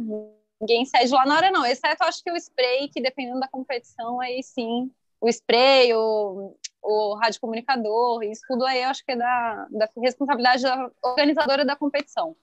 ninguém 0.61 0.85
cede 0.85 1.13
lá 1.13 1.25
na 1.25 1.37
hora, 1.37 1.51
não. 1.51 1.65
Exceto, 1.65 2.03
acho 2.05 2.23
que 2.25 2.31
o 2.31 2.37
spray, 2.37 2.89
que 2.89 3.01
dependendo 3.01 3.39
da 3.39 3.49
competição, 3.49 4.21
aí 4.21 4.43
sim, 4.43 4.91
o 5.21 5.29
spray, 5.29 5.95
o, 5.95 6.57
o 6.83 7.15
radiocomunicador, 7.15 8.23
isso 8.25 8.43
tudo 8.49 8.65
aí 8.65 8.83
acho 8.83 9.05
que 9.05 9.13
é 9.13 9.17
da, 9.17 9.67
da 9.71 9.89
responsabilidade 9.99 10.63
da 10.63 10.91
organizadora 11.03 11.65
da 11.65 11.77
competição. 11.77 12.37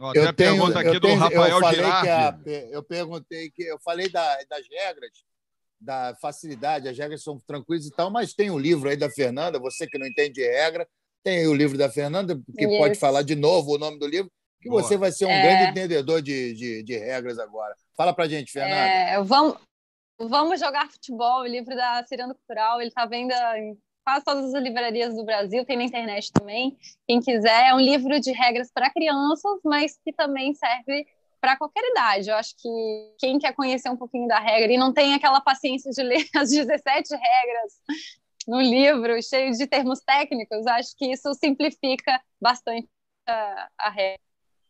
Ó, 0.00 0.12
eu 0.14 0.32
tenho, 0.32 0.34
pergunta 0.34 0.80
aqui 0.80 0.88
eu 0.88 1.00
do 1.00 1.06
tenho, 1.06 1.18
Rafael 1.18 1.48
eu 1.48 1.60
falei 1.60 1.80
que 1.80 2.08
a, 2.08 2.38
Eu 2.70 2.82
perguntei 2.82 3.50
que 3.50 3.62
eu 3.62 3.78
falei 3.78 4.08
da, 4.08 4.36
das 4.44 4.66
regras 4.68 5.10
da 5.82 6.14
facilidade, 6.20 6.88
as 6.88 6.96
regras 6.96 7.22
são 7.22 7.38
tranquilas 7.46 7.86
e 7.86 7.90
tal, 7.90 8.10
mas 8.10 8.32
tem 8.32 8.50
um 8.50 8.58
livro 8.58 8.88
aí 8.88 8.96
da 8.96 9.10
Fernanda, 9.10 9.58
você 9.58 9.86
que 9.86 9.98
não 9.98 10.06
entende 10.06 10.40
regra, 10.40 10.86
tem 11.22 11.46
o 11.46 11.54
livro 11.54 11.76
da 11.76 11.90
Fernanda, 11.90 12.40
que 12.56 12.64
Isso. 12.64 12.78
pode 12.78 12.98
falar 12.98 13.22
de 13.22 13.34
novo 13.34 13.74
o 13.74 13.78
nome 13.78 13.98
do 13.98 14.06
livro, 14.06 14.30
que 14.60 14.68
Boa. 14.68 14.82
você 14.82 14.96
vai 14.96 15.10
ser 15.10 15.26
um 15.26 15.30
é... 15.30 15.42
grande 15.42 15.70
entendedor 15.70 16.22
de, 16.22 16.54
de, 16.54 16.82
de, 16.82 16.96
regras 16.96 17.38
agora. 17.38 17.74
Fala 17.96 18.12
para 18.12 18.28
gente, 18.28 18.52
Fernanda. 18.52 18.74
É, 18.74 19.22
vamos, 19.22 19.56
vamos 20.18 20.60
jogar 20.60 20.90
futebol, 20.90 21.40
o 21.40 21.46
livro 21.46 21.74
da 21.74 22.04
Ciranda 22.06 22.34
Cultural, 22.34 22.80
ele 22.80 22.88
está 22.88 23.04
vendo 23.06 23.32
em 23.32 23.76
quase 24.04 24.24
todas 24.24 24.52
as 24.52 24.62
livrarias 24.62 25.14
do 25.14 25.24
Brasil, 25.24 25.64
tem 25.64 25.76
na 25.76 25.84
internet 25.84 26.32
também. 26.32 26.76
Quem 27.06 27.20
quiser, 27.20 27.68
é 27.68 27.74
um 27.74 27.80
livro 27.80 28.20
de 28.20 28.32
regras 28.32 28.70
para 28.72 28.90
crianças, 28.90 29.60
mas 29.64 29.98
que 30.04 30.12
também 30.12 30.54
serve 30.54 31.06
para 31.42 31.56
qualquer 31.56 31.82
idade. 31.90 32.30
Eu 32.30 32.36
acho 32.36 32.54
que 32.56 32.68
quem 33.18 33.36
quer 33.36 33.52
conhecer 33.52 33.90
um 33.90 33.96
pouquinho 33.96 34.28
da 34.28 34.38
regra 34.38 34.72
e 34.72 34.78
não 34.78 34.92
tem 34.92 35.12
aquela 35.12 35.40
paciência 35.40 35.90
de 35.90 36.00
ler 36.00 36.24
as 36.36 36.50
17 36.50 37.10
regras 37.10 37.72
no 38.46 38.60
livro, 38.60 39.20
cheio 39.22 39.52
de 39.52 39.66
termos 39.66 40.00
técnicos, 40.00 40.66
acho 40.66 40.96
que 40.96 41.06
isso 41.06 41.34
simplifica 41.34 42.20
bastante 42.40 42.88
a, 43.26 43.68
a 43.78 43.90
regra. 43.90 44.20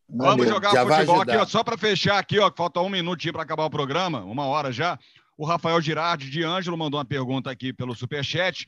Vamos 0.08 0.48
jogar 0.48 0.72
já 0.72 0.86
futebol 0.86 1.22
aqui, 1.22 1.36
ó, 1.36 1.46
só 1.46 1.62
para 1.64 1.78
fechar 1.78 2.18
aqui, 2.18 2.38
ó, 2.38 2.50
falta 2.54 2.80
um 2.80 2.88
minutinho 2.88 3.32
para 3.32 3.42
acabar 3.42 3.64
o 3.64 3.70
programa, 3.70 4.20
uma 4.24 4.46
hora 4.46 4.72
já. 4.72 4.98
O 5.38 5.46
Rafael 5.46 5.80
Girardi 5.80 6.28
de 6.28 6.42
Ângelo 6.42 6.76
mandou 6.76 6.98
uma 6.98 7.04
pergunta 7.04 7.50
aqui 7.50 7.72
pelo 7.72 7.94
Superchat. 7.94 8.66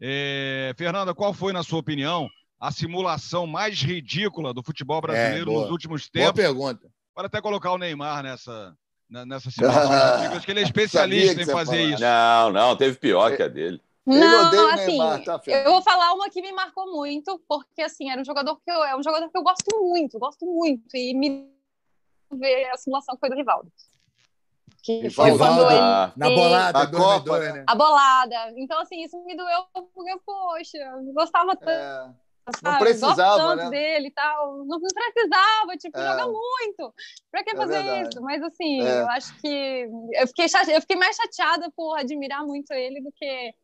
É, 0.00 0.72
Fernanda, 0.76 1.14
qual 1.14 1.34
foi, 1.34 1.52
na 1.52 1.62
sua 1.62 1.80
opinião, 1.80 2.28
a 2.58 2.72
simulação 2.72 3.46
mais 3.46 3.82
ridícula 3.82 4.54
do 4.54 4.62
futebol 4.62 5.00
brasileiro 5.00 5.50
é, 5.50 5.54
nos 5.54 5.70
últimos 5.70 6.08
tempos? 6.08 6.32
Boa 6.32 6.34
pergunta. 6.34 6.95
Pode 7.16 7.28
até 7.28 7.40
colocar 7.40 7.72
o 7.72 7.78
Neymar 7.78 8.22
nessa, 8.22 8.76
nessa 9.08 9.50
simulação. 9.50 9.90
Acho 10.36 10.44
que 10.44 10.52
ele 10.52 10.60
é 10.60 10.64
especialista 10.64 11.40
em 11.40 11.46
fazer 11.46 11.80
isso. 11.80 12.02
Não, 12.02 12.52
não, 12.52 12.76
teve 12.76 12.98
pior 12.98 13.34
que 13.34 13.42
a 13.42 13.48
dele. 13.48 13.80
Não, 14.04 14.68
assim, 14.68 14.86
Neymar, 14.98 15.24
tá, 15.24 15.40
eu 15.46 15.72
vou 15.72 15.82
falar 15.82 16.12
uma 16.12 16.28
que 16.28 16.42
me 16.42 16.52
marcou 16.52 16.92
muito, 16.92 17.42
porque 17.48 17.80
assim, 17.80 18.10
era 18.10 18.20
um 18.20 18.24
jogador 18.24 18.56
que 18.56 18.70
eu, 18.70 18.84
é 18.84 18.94
um 18.94 19.02
jogador 19.02 19.30
que 19.30 19.36
eu 19.36 19.42
gosto 19.42 19.80
muito, 19.80 20.18
gosto 20.18 20.44
muito, 20.44 20.94
e 20.94 21.14
me 21.14 21.50
ver 22.30 22.66
a 22.70 22.76
simulação 22.76 23.16
foi 23.18 23.30
do 23.30 23.34
Rivaldo. 23.34 23.72
Que 24.82 25.08
foi 25.08 25.36
quando 25.38 25.62
ele, 25.70 25.80
na 26.16 26.28
bolada, 26.28 26.78
a 26.80 26.86
Copa, 26.86 27.40
né? 27.40 27.64
A 27.66 27.74
bolada. 27.74 28.52
Então, 28.56 28.78
assim, 28.78 29.02
isso 29.02 29.18
me 29.24 29.34
doeu 29.34 29.64
porque, 29.72 30.16
poxa, 30.24 30.76
eu 30.76 31.14
gostava 31.14 31.56
tanto. 31.56 31.70
É. 31.70 32.25
Não 32.62 32.78
precisava, 32.78 33.56
né? 33.56 33.70
dele 33.70 34.08
e 34.08 34.10
tal. 34.10 34.64
Não 34.64 34.80
precisava, 34.80 35.76
tipo, 35.78 35.98
é. 35.98 36.02
joga 36.02 36.26
muito. 36.26 36.94
Pra 37.30 37.42
que 37.42 37.50
é 37.50 37.56
fazer 37.56 37.82
verdade. 37.82 38.08
isso? 38.08 38.20
Mas 38.22 38.42
assim, 38.42 38.82
é. 38.82 39.00
eu 39.00 39.10
acho 39.10 39.36
que 39.40 39.88
eu 40.12 40.26
fiquei, 40.28 40.48
chate... 40.48 40.70
eu 40.70 40.80
fiquei 40.80 40.96
mais 40.96 41.16
chateada 41.16 41.70
por 41.76 41.98
admirar 41.98 42.44
muito 42.44 42.72
ele 42.72 43.00
do 43.00 43.10
que 43.12 43.54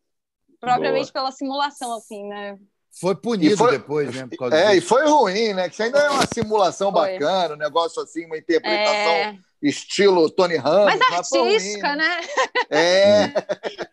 propriamente 0.60 1.12
Boa. 1.12 1.24
pela 1.24 1.32
simulação, 1.32 1.94
assim, 1.94 2.24
né? 2.26 2.58
Foi 3.00 3.14
punido 3.14 3.56
foi, 3.56 3.72
depois, 3.72 4.14
né? 4.14 4.28
é, 4.52 4.74
disso. 4.74 4.76
e 4.76 4.80
foi 4.80 5.08
ruim, 5.08 5.54
né? 5.54 5.68
Que 5.68 5.82
ainda 5.82 5.98
é 5.98 6.10
uma 6.10 6.26
simulação 6.26 6.92
foi. 6.92 7.12
bacana, 7.12 7.54
um 7.54 7.58
negócio 7.58 8.02
assim, 8.02 8.26
uma 8.26 8.36
interpretação 8.36 9.12
é... 9.12 9.38
estilo 9.62 10.28
Tony 10.30 10.56
Ramos. 10.56 10.84
Mais 10.86 11.00
artística, 11.00 11.94
né? 11.94 12.20
É. 12.70 13.28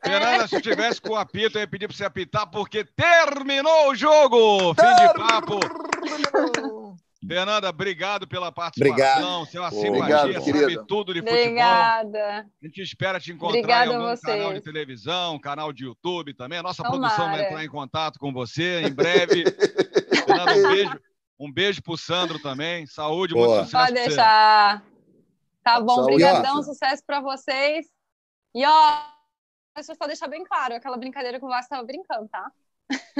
Fernanda, 0.03 0.47
se 0.47 0.61
tivesse 0.61 1.01
com 1.01 1.09
o 1.11 1.15
apito, 1.15 1.57
eu 1.57 1.61
ia 1.61 1.67
pedir 1.67 1.87
para 1.87 1.95
você 1.95 2.05
apitar, 2.05 2.49
porque 2.49 2.83
terminou 2.83 3.89
o 3.89 3.95
jogo! 3.95 4.73
Fim 4.73 4.95
de 4.95 5.13
papo! 5.13 5.59
Fernanda, 7.27 7.69
obrigado 7.69 8.27
pela 8.27 8.51
participação. 8.51 9.43
Obrigado. 9.43 9.71
Seu 9.71 9.93
obrigado, 9.93 10.33
sabe 10.33 10.87
tudo 10.87 11.13
de 11.13 11.19
futebol. 11.19 11.41
Obrigada. 11.41 12.47
A 12.61 12.65
gente 12.65 12.81
espera 12.81 13.19
te 13.19 13.31
encontrar 13.31 13.59
Obrigada 13.59 13.91
em 13.91 13.95
algum 13.95 14.21
canal 14.21 14.53
de 14.53 14.61
televisão, 14.61 15.39
canal 15.39 15.73
de 15.73 15.83
YouTube 15.83 16.33
também. 16.33 16.59
A 16.59 16.63
nossa 16.63 16.81
Tomara. 16.81 17.13
produção 17.13 17.29
vai 17.29 17.45
entrar 17.45 17.63
em 17.63 17.69
contato 17.69 18.17
com 18.17 18.31
você 18.31 18.81
em 18.81 18.91
breve. 18.91 19.43
Fernanda, 20.25 20.53
um 20.55 20.71
beijo. 20.71 20.99
Um 21.41 21.49
beijo 21.49 21.81
pro 21.81 21.95
Sandro 21.95 22.37
também. 22.37 22.85
Saúde, 22.85 23.33
Boa. 23.33 23.47
muito 23.47 23.65
sucesso. 23.65 23.85
Pode 23.85 23.93
deixar. 23.93 24.83
Tá 25.73 25.79
bom, 25.81 26.01
obrigadão, 26.01 26.63
sucesso 26.63 27.03
para 27.05 27.21
vocês. 27.21 27.85
E 28.55 28.65
ó, 28.65 29.01
deixa 29.75 29.91
eu 29.91 29.95
só 29.95 30.07
deixar 30.07 30.27
bem 30.27 30.43
claro, 30.43 30.75
aquela 30.75 30.97
brincadeira 30.97 31.39
que 31.39 31.45
o 31.45 31.49
Vasco 31.49 31.65
estava 31.65 31.83
brincando, 31.83 32.27
tá? 32.27 32.51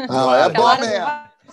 Não, 0.07 0.33
é 0.33 0.49
bom 0.49 0.67
mesmo. 0.77 1.07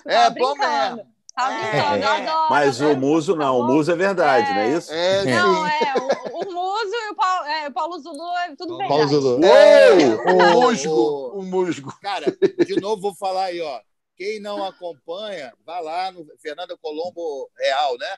É 0.06 0.30
bom 0.30 0.54
mesmo. 0.54 1.16
Tá 1.34 1.50
brincando, 1.50 2.02
é, 2.02 2.06
adoro. 2.06 2.46
Mas 2.48 2.80
o 2.80 2.96
Muso 2.96 3.36
não, 3.36 3.60
o 3.60 3.66
Muso 3.66 3.92
é 3.92 3.94
verdade, 3.94 4.50
é, 4.50 4.54
não 4.54 4.60
é 4.60 4.68
isso? 4.70 4.92
É, 4.92 5.24
não, 5.26 5.66
é. 5.66 5.94
O, 6.32 6.38
o 6.38 6.52
Muso 6.52 6.94
e 6.94 7.10
o 7.10 7.14
Paulo, 7.14 7.46
é, 7.46 7.68
o 7.68 7.72
Paulo 7.72 7.98
Zulu 7.98 8.36
é 8.38 8.56
tudo 8.56 8.78
verdade. 8.78 9.00
Paulo 9.00 9.08
Zulu. 9.08 9.44
É, 9.44 9.90
o 10.32 10.60
musgo, 10.62 11.38
o 11.38 11.42
musgo. 11.42 11.98
Cara, 12.00 12.24
de 12.66 12.80
novo 12.80 13.02
vou 13.02 13.14
falar 13.14 13.44
aí, 13.46 13.60
ó. 13.60 13.80
Quem 14.16 14.40
não 14.40 14.64
acompanha, 14.64 15.52
vá 15.66 15.78
lá 15.80 16.10
no 16.10 16.26
Fernanda 16.40 16.74
Colombo 16.80 17.50
Real, 17.58 17.98
né? 17.98 18.16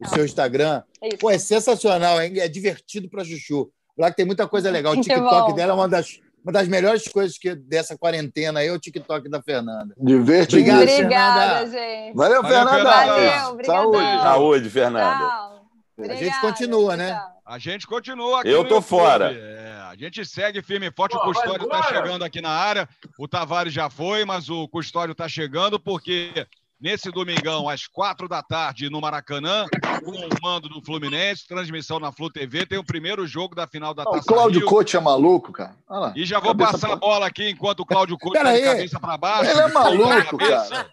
O 0.00 0.08
seu 0.08 0.24
Instagram. 0.24 0.82
É 1.02 1.16
Pô, 1.16 1.30
é 1.30 1.38
sensacional, 1.38 2.20
hein? 2.20 2.38
É 2.38 2.48
divertido 2.48 3.08
pra 3.08 3.24
chuchu. 3.24 3.70
Lá 3.96 4.10
que 4.10 4.16
tem 4.16 4.26
muita 4.26 4.48
coisa 4.48 4.70
legal. 4.70 4.92
O 4.92 5.00
TikTok 5.00 5.54
dela 5.54 5.72
é 5.72 5.74
uma 5.74 5.88
das 5.88 6.18
uma 6.44 6.52
das 6.52 6.68
melhores 6.68 7.08
coisas 7.08 7.38
que 7.38 7.54
dessa 7.54 7.96
quarentena 7.96 8.60
aí 8.60 8.66
é 8.68 8.72
o 8.72 8.78
TikTok 8.78 9.30
da 9.30 9.40
Fernanda. 9.40 9.94
Divertido. 9.96 10.60
Obrigado, 10.60 10.82
Obrigada, 10.82 11.70
gente. 11.70 12.14
Valeu, 12.14 12.42
Fernanda. 12.44 12.84
Valeu, 12.84 13.64
Saúde. 13.64 14.22
Saúde, 14.22 14.70
Fernanda. 14.70 15.52
a 15.98 16.14
gente 16.14 16.40
continua, 16.42 16.96
né? 16.98 17.18
A 17.46 17.58
gente 17.58 17.86
continua 17.86 18.40
aqui. 18.40 18.50
Eu 18.50 18.68
tô 18.68 18.82
fora. 18.82 19.32
É, 19.32 19.80
a 19.90 19.96
gente 19.96 20.22
segue 20.26 20.60
firme 20.60 20.88
e 20.88 20.92
forte. 20.92 21.12
Pô, 21.12 21.18
o 21.18 21.24
Custódio 21.24 21.64
está 21.64 21.82
chegando 21.84 22.22
aqui 22.24 22.42
na 22.42 22.50
área. 22.50 22.86
O 23.18 23.26
Tavares 23.26 23.72
já 23.72 23.88
foi, 23.88 24.26
mas 24.26 24.50
o 24.50 24.68
Custódio 24.68 25.12
está 25.12 25.26
chegando 25.26 25.80
porque 25.80 26.46
nesse 26.84 27.10
domingão, 27.10 27.66
às 27.66 27.86
quatro 27.86 28.28
da 28.28 28.42
tarde, 28.42 28.90
no 28.90 29.00
Maracanã, 29.00 29.64
com 30.04 30.10
o 30.10 30.28
mando 30.42 30.68
do 30.68 30.84
Fluminense, 30.84 31.48
transmissão 31.48 31.98
na 31.98 32.12
Flu 32.12 32.30
TV, 32.30 32.66
tem 32.66 32.76
o 32.76 32.84
primeiro 32.84 33.26
jogo 33.26 33.54
da 33.54 33.66
final 33.66 33.94
da 33.94 34.04
Taça 34.04 34.18
O 34.18 34.24
Cláudio 34.24 34.60
Rio. 34.60 34.68
Coach 34.68 34.94
é 34.94 35.00
maluco, 35.00 35.50
cara. 35.50 35.74
Lá, 35.88 36.12
e 36.14 36.26
já 36.26 36.38
vou 36.38 36.54
passar 36.54 36.88
pra... 36.88 36.92
a 36.92 36.96
bola 36.96 37.26
aqui 37.26 37.48
enquanto 37.48 37.80
o 37.80 37.86
Cláudio 37.86 38.18
Coach 38.18 38.34
tá 38.34 38.52
de 38.52 38.60
cabeça 38.60 39.00
para 39.00 39.16
baixo. 39.16 39.50
Ele 39.50 39.60
é 39.60 39.68
maluco, 39.68 40.36
cara. 40.36 40.90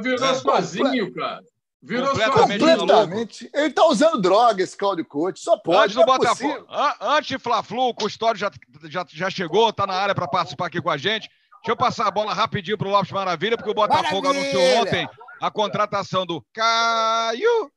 Virou 0.00 0.24
é, 0.24 0.34
sozinho, 0.34 1.12
cara. 1.12 1.42
Virou 1.82 2.10
completamente, 2.10 2.78
completamente. 2.78 3.50
Ele 3.52 3.70
tá 3.70 3.86
usando 3.86 4.20
droga, 4.20 4.62
esse 4.62 4.76
Cláudio 4.76 5.04
Coach. 5.04 5.40
Só 5.40 5.58
pode. 5.58 5.78
Antes 5.78 5.96
do 5.96 6.02
é 6.02 6.06
Botafogo. 6.06 6.66
Antes 7.00 7.42
Fla-Flu, 7.42 7.88
o 7.88 7.94
Custódio 7.94 8.38
já, 8.38 8.52
já, 8.84 9.04
já 9.10 9.30
chegou, 9.30 9.72
tá 9.72 9.84
na 9.84 9.94
área 9.94 10.14
para 10.14 10.28
participar 10.28 10.68
aqui 10.68 10.80
com 10.80 10.90
a 10.90 10.96
gente. 10.96 11.28
Deixa 11.64 11.72
eu 11.72 11.76
passar 11.76 12.06
a 12.06 12.10
bola 12.10 12.32
rapidinho 12.32 12.78
pro 12.78 12.90
Lopes 12.90 13.10
Maravilha, 13.10 13.56
porque 13.56 13.70
o 13.70 13.74
Botafogo 13.74 14.28
Maravilha. 14.28 14.50
anunciou 14.50 14.82
ontem 14.82 15.08
a 15.40 15.50
contratação 15.50 16.24
do 16.24 16.44
Caio. 16.52 17.70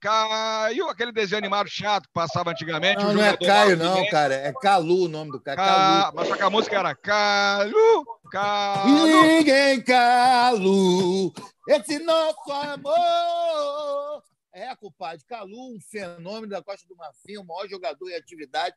Caio, 0.00 0.88
aquele 0.88 1.12
desenho 1.12 1.38
animado 1.38 1.68
chato 1.68 2.04
que 2.04 2.12
passava 2.12 2.50
antigamente. 2.50 3.02
Não, 3.02 3.12
não 3.12 3.24
é 3.24 3.36
Caio, 3.36 3.76
não, 3.76 4.06
cara. 4.08 4.34
É 4.34 4.52
Calu 4.52 5.04
o 5.04 5.08
nome 5.08 5.30
do 5.30 5.40
cara. 5.40 5.56
Ca... 5.56 6.12
Mas 6.14 6.28
só 6.28 6.36
que 6.36 6.42
a 6.42 6.50
música 6.50 6.78
era 6.78 6.94
Calu, 6.94 8.04
Calu. 8.30 9.26
Ninguém 9.26 9.82
Calu, 9.82 11.32
esse 11.68 11.98
nosso 11.98 12.50
amor. 12.50 14.22
É, 14.52 14.74
compadre, 14.76 15.24
Calu, 15.26 15.74
um 15.74 15.80
fenômeno 15.80 16.48
da 16.48 16.62
Costa 16.62 16.86
do 16.88 16.96
Marfim, 16.96 17.36
o 17.38 17.44
maior 17.44 17.68
jogador 17.68 18.08
em 18.08 18.14
atividade, 18.14 18.74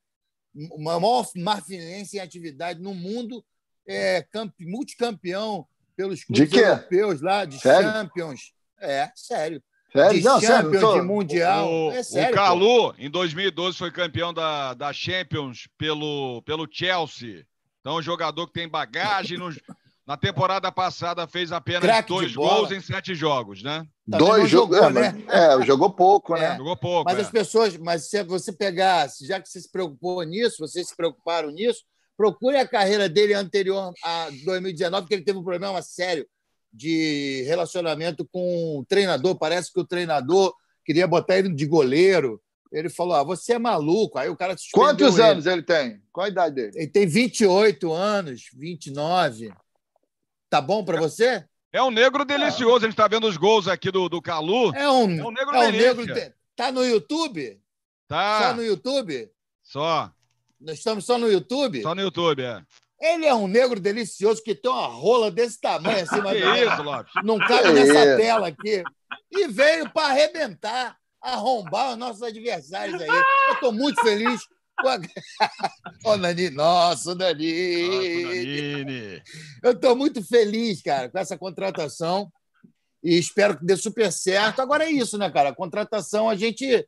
o 0.71 0.81
maior 0.81 1.25
marfinense 1.35 2.17
em 2.17 2.19
atividade 2.19 2.81
no 2.81 2.93
mundo, 2.93 3.45
é, 3.87 4.25
multicampeão 4.59 5.67
pelos 5.97 6.23
clubes 6.23 6.49
de 6.49 6.59
europeus 6.59 7.21
lá, 7.21 7.43
de 7.43 7.59
sério? 7.59 7.91
Champions. 7.91 8.53
É, 8.79 9.11
sério. 9.15 9.61
Sério? 9.91 10.19
De 10.19 10.23
Não, 10.23 10.39
Champions, 10.39 10.63
sério, 10.63 10.79
tô... 10.79 10.93
de 10.93 11.01
Mundial. 11.01 11.67
O, 11.67 11.91
é 11.91 12.03
sério, 12.03 12.31
o 12.31 12.35
Calu, 12.35 12.93
pô. 12.93 12.95
em 12.99 13.09
2012, 13.09 13.77
foi 13.77 13.91
campeão 13.91 14.33
da, 14.33 14.75
da 14.75 14.93
Champions 14.93 15.67
pelo, 15.77 16.43
pelo 16.43 16.67
Chelsea. 16.71 17.45
Então, 17.81 17.97
um 17.97 18.01
jogador 18.01 18.45
que 18.47 18.53
tem 18.53 18.67
bagagem. 18.67 19.37
No, 19.37 19.49
na 20.05 20.15
temporada 20.15 20.71
passada, 20.71 21.27
fez 21.27 21.51
apenas 21.51 21.81
Crack 21.81 22.07
dois 22.07 22.33
gols 22.33 22.71
em 22.71 22.79
sete 22.79 23.13
jogos, 23.13 23.61
né? 23.61 23.85
Também 24.09 24.25
dois 24.25 24.49
jogos, 24.49 24.77
é, 24.77 24.89
né? 24.89 25.23
É, 25.27 25.65
jogou 25.65 25.89
pouco, 25.89 26.33
né? 26.35 26.53
É. 26.53 26.57
Jogou 26.57 26.77
pouco. 26.77 27.03
Mas 27.03 27.17
é. 27.17 27.21
as 27.23 27.29
pessoas, 27.29 27.75
mas 27.75 28.09
se 28.09 28.23
você 28.23 28.53
pegar, 28.53 29.09
já 29.21 29.41
que 29.41 29.49
você 29.49 29.59
se 29.59 29.69
preocupou 29.69 30.23
nisso, 30.23 30.59
vocês 30.59 30.87
se 30.87 30.95
preocuparam 30.95 31.51
nisso, 31.51 31.83
Procure 32.17 32.57
a 32.57 32.67
carreira 32.67 33.07
dele 33.07 33.35
anterior 33.35 33.93
a 34.03 34.29
2019, 34.43 35.07
que 35.07 35.13
ele 35.13 35.23
teve 35.23 35.37
um 35.37 35.43
problema 35.43 35.81
sério 35.83 36.27
de 36.73 37.43
relacionamento 37.47 38.27
com 38.31 38.79
o 38.79 38.85
treinador. 38.85 39.37
Parece 39.37 39.71
que 39.71 39.79
o 39.79 39.85
treinador 39.85 40.53
queria 40.83 41.07
botar 41.07 41.37
ele 41.37 41.53
de 41.53 41.65
goleiro. 41.67 42.41
Ele 42.71 42.89
falou: 42.89 43.13
ah, 43.15 43.23
você 43.23 43.53
é 43.53 43.59
maluco. 43.59 44.17
Aí 44.17 44.29
o 44.29 44.35
cara 44.35 44.55
Quantos 44.73 45.19
ele. 45.19 45.27
anos 45.27 45.45
ele 45.45 45.61
tem? 45.61 46.01
Qual 46.11 46.25
a 46.25 46.29
idade 46.29 46.55
dele? 46.55 46.71
Ele 46.75 46.87
tem 46.87 47.05
28 47.05 47.93
anos, 47.93 48.49
29. 48.53 49.53
Tá 50.49 50.59
bom 50.59 50.83
para 50.83 50.99
você? 50.99 51.45
É 51.71 51.83
um 51.83 51.91
negro 51.91 52.25
delicioso. 52.25 52.77
A 52.77 52.87
gente 52.87 52.93
está 52.93 53.07
vendo 53.07 53.27
os 53.27 53.37
gols 53.37 53.67
aqui 53.67 53.91
do, 53.91 54.09
do 54.09 54.21
Calu. 54.21 54.73
É 54.75 54.89
um, 54.89 55.19
é 55.19 55.25
um 55.25 55.31
negro 55.31 55.55
é 55.55 55.67
um 55.67 55.71
negro 55.71 56.05
Tá 56.55 56.71
no 56.71 56.83
YouTube? 56.83 57.61
Tá. 58.07 58.41
Só 58.41 58.55
no 58.55 58.63
YouTube? 58.63 59.29
Só. 59.61 60.11
Nós 60.59 60.77
estamos 60.77 61.05
só 61.05 61.17
no 61.17 61.31
YouTube? 61.31 61.81
Só 61.81 61.93
no 61.93 62.01
YouTube, 62.01 62.43
é. 62.43 62.61
Ele 62.99 63.25
é 63.25 63.33
um 63.33 63.47
negro 63.47 63.79
delicioso 63.79 64.41
que 64.43 64.55
tem 64.55 64.71
uma 64.71 64.87
rola 64.87 65.29
desse 65.29 65.61
tamanho 65.61 66.03
assim, 66.03 66.19
mas 66.21 66.33
que 66.41 66.65
isso, 66.65 66.83
Lopes? 66.83 67.13
não 67.23 67.37
cabe 67.37 67.73
nessa 67.73 68.17
tela 68.17 68.47
aqui. 68.47 68.83
E 69.31 69.47
veio 69.47 69.89
para 69.91 70.09
arrebentar, 70.09 70.97
arrombar 71.21 71.91
os 71.91 71.97
nossos 71.97 72.23
adversários 72.23 72.99
aí. 72.99 73.07
Eu 73.07 73.53
estou 73.53 73.71
muito 73.71 74.01
feliz. 74.01 74.41
Ô, 76.05 76.11
oh, 76.11 76.17
Nani, 76.17 76.51
nossa, 76.51 77.15
Nani. 77.15 77.87
Nossa, 77.87 78.27
Nanine. 78.27 79.23
Eu 79.63 79.71
estou 79.71 79.95
muito 79.95 80.23
feliz, 80.23 80.81
cara, 80.83 81.09
com 81.09 81.17
essa 81.17 81.37
contratação 81.37 82.31
e 83.03 83.17
espero 83.17 83.57
que 83.57 83.65
dê 83.65 83.75
super 83.75 84.11
certo. 84.11 84.61
Agora 84.61 84.85
é 84.85 84.91
isso, 84.91 85.17
né, 85.17 85.29
cara? 85.31 85.49
A 85.49 85.55
contratação 85.55 86.29
a 86.29 86.35
gente 86.35 86.87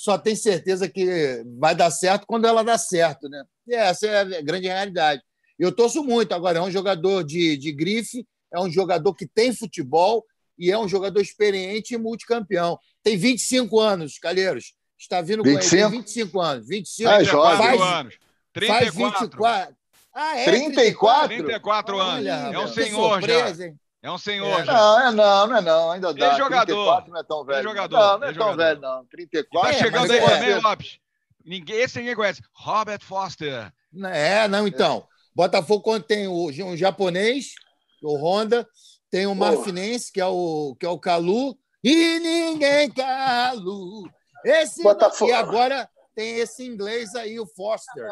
só 0.00 0.16
tem 0.16 0.34
certeza 0.34 0.88
que 0.88 1.44
vai 1.58 1.74
dar 1.74 1.90
certo 1.90 2.26
quando 2.26 2.46
ela 2.46 2.64
dá 2.64 2.78
certo, 2.78 3.28
né? 3.28 3.44
E 3.68 3.74
essa 3.74 4.06
é 4.06 4.38
a 4.38 4.40
grande 4.40 4.66
realidade. 4.66 5.20
Eu 5.58 5.70
torço 5.70 6.02
muito. 6.02 6.32
Agora, 6.32 6.58
é 6.58 6.62
um 6.62 6.70
jogador 6.70 7.22
de, 7.22 7.54
de 7.58 7.70
grife, 7.70 8.26
é 8.50 8.58
um 8.58 8.70
jogador 8.70 9.14
que 9.14 9.26
tem 9.26 9.54
futebol 9.54 10.24
e 10.58 10.70
é 10.70 10.78
um 10.78 10.88
jogador 10.88 11.20
experiente 11.20 11.92
e 11.92 11.98
multicampeão. 11.98 12.78
Tem 13.02 13.14
25 13.18 13.78
anos, 13.78 14.18
Calheiros. 14.18 14.72
Está 14.98 15.20
vindo 15.20 15.42
25? 15.42 15.68
com 15.68 15.76
ele. 15.76 15.90
Tem 15.90 15.98
25 15.98 16.40
anos. 16.40 16.66
25 16.66 17.10
ah, 17.10 17.22
jovem. 17.22 17.66
Faz, 17.66 17.80
anos. 17.82 18.14
34. 18.54 18.92
Faz 18.94 19.20
24. 19.20 19.76
Ah, 20.14 20.38
é? 20.38 20.44
34? 20.46 21.28
34 21.28 21.98
anos. 22.00 22.14
Olha, 22.14 22.30
é 22.30 22.58
um 22.58 22.68
senhor 22.68 23.18
surpresa, 23.18 23.64
já. 23.64 23.68
Hein? 23.68 23.80
É 24.02 24.10
um 24.10 24.16
senhor 24.16 24.60
é. 24.60 24.64
Não, 24.64 25.00
é 25.00 25.12
não, 25.12 25.46
não 25.46 25.56
é 25.56 25.60
não. 25.60 25.90
Ainda 25.90 26.14
dá. 26.14 26.32
É 26.32 26.38
jogador. 26.38 26.64
34 26.64 27.12
não 27.12 27.20
é 27.20 27.22
tão 27.22 27.44
velho. 27.44 27.58
É 27.58 27.62
jogador. 27.62 27.98
Não, 27.98 28.18
não 28.18 28.26
é, 28.26 28.30
é 28.30 28.34
tão 28.34 28.56
velho, 28.56 28.80
não. 28.80 29.04
34. 29.06 29.70
E 29.70 29.72
tá 29.72 29.78
chegando 29.78 30.12
aí 30.12 30.20
também, 30.20 30.60
Lopes. 30.60 30.98
Ninguém, 31.44 31.76
esse 31.76 31.98
ninguém 31.98 32.14
conhece. 32.14 32.42
Robert 32.52 33.02
Foster. 33.02 33.72
É, 34.12 34.48
não, 34.48 34.66
então. 34.66 35.06
Botafogo 35.34 36.00
tem 36.00 36.26
o, 36.26 36.48
um 36.48 36.76
japonês, 36.76 37.54
o 38.02 38.16
Honda, 38.16 38.66
tem 39.10 39.26
o 39.26 39.34
Marfinense, 39.34 40.12
que 40.12 40.20
é 40.20 40.26
o, 40.26 40.76
que 40.78 40.84
é 40.84 40.88
o 40.88 40.98
Calu, 40.98 41.56
e 41.82 42.18
ninguém 42.18 42.90
Calu. 42.90 44.08
Esse 44.44 44.82
Botafogo. 44.82 45.30
E 45.30 45.34
agora 45.34 45.88
tem 46.14 46.38
esse 46.38 46.66
inglês 46.66 47.14
aí, 47.14 47.38
o 47.38 47.46
Foster. 47.46 48.08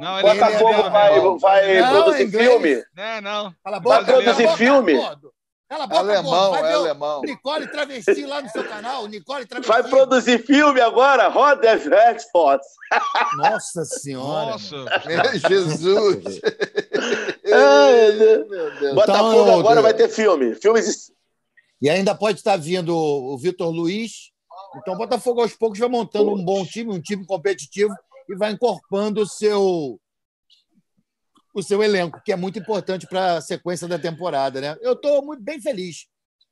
Não, 0.00 0.18
ele 0.20 0.28
Botafogo 0.34 0.70
é 0.70 0.90
vai, 0.90 1.38
vai 1.38 1.80
não, 1.80 1.90
produzir 1.90 2.24
inglês. 2.24 2.48
filme? 2.48 2.84
Não, 2.94 3.20
não. 3.20 3.54
Fala, 3.62 3.80
vai 3.80 4.04
produzir 4.04 4.56
filme? 4.56 4.94
Cala 5.68 5.84
a 5.84 5.86
boca, 5.86 6.00
alemão, 6.00 6.50
vai 6.50 6.62
é 6.62 6.74
alemão. 6.74 7.20
Nicole 7.20 7.68
Travesti 7.68 8.24
lá 8.24 8.40
no 8.40 8.48
seu 8.48 8.64
canal, 8.66 9.06
Nicole 9.06 9.44
Travesti. 9.46 9.68
Vai 9.68 9.82
produzir 9.86 10.38
filme 10.46 10.80
agora? 10.80 11.28
Roda 11.28 11.74
Exports. 12.10 12.66
Nossa 13.36 13.84
Senhora. 13.84 14.52
Nossa. 14.52 14.76
Meu 15.04 15.38
Jesus. 15.46 16.40
Ai, 17.52 18.12
meu 18.12 18.78
Deus. 18.80 18.94
Botafogo 18.94 19.42
então, 19.42 19.60
agora 19.60 19.82
vai 19.82 19.92
ter 19.92 20.08
filme. 20.08 20.54
Filmes... 20.54 21.12
E 21.82 21.90
ainda 21.90 22.14
pode 22.14 22.38
estar 22.38 22.56
vindo 22.56 22.96
o 22.96 23.36
Vitor 23.36 23.70
Luiz. 23.70 24.27
Então, 24.76 24.94
o 24.94 24.98
Botafogo 24.98 25.40
aos 25.40 25.54
poucos 25.54 25.78
vai 25.78 25.88
montando 25.88 26.32
um 26.32 26.44
bom 26.44 26.64
time, 26.64 26.92
um 26.92 27.00
time 27.00 27.24
competitivo 27.24 27.94
e 28.28 28.34
vai 28.36 28.52
incorporando 28.52 29.22
o 29.22 29.26
seu 29.26 29.98
o 31.54 31.62
seu 31.62 31.82
elenco, 31.82 32.20
que 32.24 32.32
é 32.32 32.36
muito 32.36 32.58
importante 32.58 33.06
para 33.06 33.36
a 33.36 33.40
sequência 33.40 33.88
da 33.88 33.98
temporada, 33.98 34.60
né? 34.60 34.76
Eu 34.80 34.92
estou 34.92 35.24
muito 35.24 35.42
bem 35.42 35.60
feliz. 35.60 36.06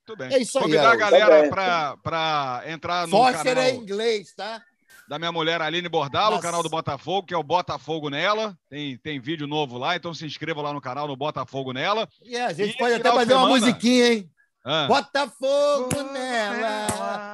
Tudo 0.05 0.19
bem. 0.19 0.33
É 0.33 0.39
isso 0.39 0.59
Convidar 0.59 0.91
aí. 0.91 0.97
Convidar 0.99 1.07
a 1.07 1.11
galera 1.11 1.97
para 2.01 2.63
entrar 2.67 3.07
no 3.07 3.11
Foster 3.11 3.55
canal... 3.55 3.63
é 3.63 3.75
inglês, 3.75 4.33
tá? 4.33 4.61
Da 5.07 5.17
minha 5.17 5.31
mulher 5.31 5.61
Aline 5.61 5.87
Bordalo, 5.87 6.31
Nossa. 6.31 6.39
o 6.39 6.41
canal 6.41 6.63
do 6.63 6.69
Botafogo, 6.69 7.27
que 7.27 7.33
é 7.33 7.37
o 7.37 7.43
Botafogo 7.43 8.09
Nela. 8.09 8.57
Tem, 8.69 8.97
tem 8.97 9.19
vídeo 9.19 9.47
novo 9.47 9.77
lá, 9.77 9.95
então 9.95 10.13
se 10.13 10.25
inscreva 10.25 10.61
lá 10.61 10.73
no 10.73 10.81
canal 10.81 11.07
no 11.07 11.15
Botafogo 11.15 11.71
Nela. 11.71 12.09
E 12.21 12.31
yeah, 12.31 12.51
a 12.51 12.53
gente 12.53 12.75
e 12.75 12.77
pode 12.77 12.95
até 12.95 13.09
fazer 13.09 13.27
semana... 13.27 13.45
uma 13.45 13.57
musiquinha, 13.57 14.13
hein? 14.13 14.29
Ah. 14.69 14.85
Botafogo 14.85 16.03
nela, 16.11 16.87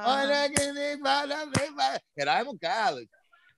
olha 0.06 0.48
que 0.48 0.70
nem 0.70 1.00
vai, 1.00 1.26
vai. 1.26 1.98
Erasmo 2.16 2.56
Carlos. 2.56 3.06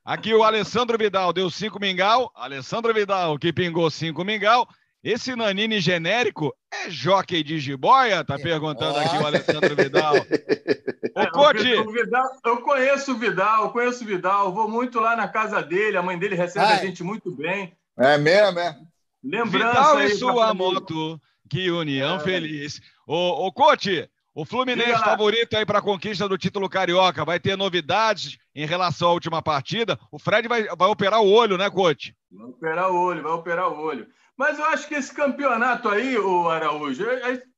Aqui 0.03 0.33
o 0.33 0.43
Alessandro 0.43 0.97
Vidal 0.97 1.31
deu 1.31 1.51
cinco 1.51 1.79
mingau. 1.79 2.33
Alessandro 2.35 2.95
Vidal 2.95 3.39
que 3.39 3.53
pingou 3.53 3.91
cinco 3.91 4.25
mingau. 4.25 4.67
Esse 5.05 5.37
Nanini 5.37 5.79
genérico 5.79 6.57
é 6.73 6.89
jockey 6.89 7.43
de 7.43 7.59
jiboia? 7.59 8.25
Tá 8.25 8.39
perguntando 8.39 8.99
aqui 8.99 9.19
o 9.19 9.27
Alessandro 9.27 9.77
Vidal. 9.77 10.15
Ô, 11.15 11.21
é, 11.21 11.31
Cote! 11.31 11.75
O 11.75 11.93
Vidal, 11.93 12.31
eu 12.47 12.63
conheço 12.63 13.13
o 13.13 13.19
Vidal, 13.19 13.73
conheço 13.73 14.05
o 14.05 14.07
Vidal. 14.07 14.55
Vou 14.55 14.71
muito 14.71 14.99
lá 15.01 15.15
na 15.15 15.29
casa 15.29 15.63
dele. 15.63 15.99
A 15.99 16.03
mãe 16.03 16.19
dele 16.19 16.35
recebe 16.35 16.65
Ai. 16.65 16.79
a 16.79 16.83
gente 16.83 17.05
muito 17.05 17.31
bem. 17.31 17.77
É 17.99 18.17
mesmo, 18.17 18.59
é? 18.59 18.75
Lembrança 19.23 19.99
Vidal 19.99 20.03
e 20.03 20.15
sua 20.15 20.55
moto, 20.55 21.21
que 21.51 21.71
união 21.71 22.17
é. 22.17 22.21
feliz. 22.21 22.81
Ô, 23.07 23.47
ô 23.47 23.53
Cote, 23.53 24.11
o 24.35 24.45
Fluminense 24.45 25.03
favorito 25.03 25.57
aí 25.57 25.65
para 25.65 25.79
a 25.79 25.83
conquista 25.83 26.29
do 26.29 26.37
título 26.37 26.69
carioca. 26.69 27.25
Vai 27.25 27.39
ter 27.39 27.57
novidades 27.57 28.37
em 28.55 28.67
relação 28.67 29.09
à 29.09 29.13
última 29.13 29.41
partida. 29.41 29.99
O 30.11 30.19
Fred 30.19 30.49
vai, 30.49 30.65
vai 30.77 30.89
operar 30.89 31.23
o 31.23 31.31
olho, 31.31 31.57
né, 31.57 31.71
Coach? 31.71 32.15
Vai 32.31 32.47
operar 32.47 32.91
o 32.91 33.01
olho, 33.01 33.23
vai 33.23 33.33
operar 33.33 33.73
o 33.73 33.81
olho. 33.81 34.09
Mas 34.37 34.59
eu 34.59 34.67
acho 34.67 34.89
que 34.89 34.95
esse 34.95 35.15
campeonato 35.15 35.89
aí, 35.89 36.19
o 36.19 36.51
Araújo, 36.51 37.07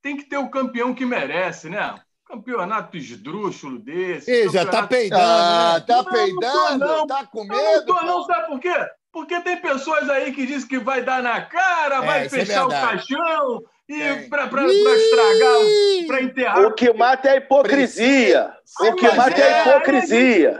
tem 0.01 0.17
que 0.17 0.25
ter 0.25 0.37
o 0.37 0.51
campeão 0.51 0.95
que 0.95 1.05
merece, 1.05 1.69
né? 1.69 1.99
Campeonato 2.25 2.97
esdrúxulo 2.97 3.79
desse. 3.79 4.31
Ih, 4.31 4.51
já 4.51 4.67
tá 4.67 4.87
peidando. 4.87 5.23
Ah, 5.23 5.79
né? 5.81 5.85
Tá 5.87 5.97
não, 5.97 6.05
peidando? 6.05 6.79
Não, 6.79 7.07
tá 7.07 7.27
com 7.27 7.43
medo? 7.43 7.87
Não, 7.87 7.97
tô, 7.97 8.07
não, 8.07 8.25
sabe 8.25 8.47
por 8.49 8.61
quê? 8.61 8.87
Porque 9.11 9.41
tem 9.41 9.57
pessoas 9.61 10.09
aí 10.11 10.31
que 10.33 10.47
dizem 10.47 10.69
que 10.69 10.79
vai 10.79 11.03
dar 11.03 11.23
na 11.23 11.41
cara, 11.41 11.97
é, 11.97 12.07
vai 12.07 12.27
é 12.27 12.29
fechar 12.29 12.61
é 12.61 12.63
o 12.63 12.69
caixão 12.69 13.65
e 13.89 14.29
para 14.29 14.45
estragar, 14.67 15.59
para 16.07 16.23
enterrar. 16.23 16.67
O 16.67 16.75
que 16.75 16.93
mata 16.93 17.29
é 17.29 17.33
a 17.33 17.37
hipocrisia. 17.37 18.53
o 18.81 18.95
que 18.95 19.11
mata 19.11 19.41
é, 19.41 19.53
a 19.53 19.61
hipocrisia. 19.61 20.59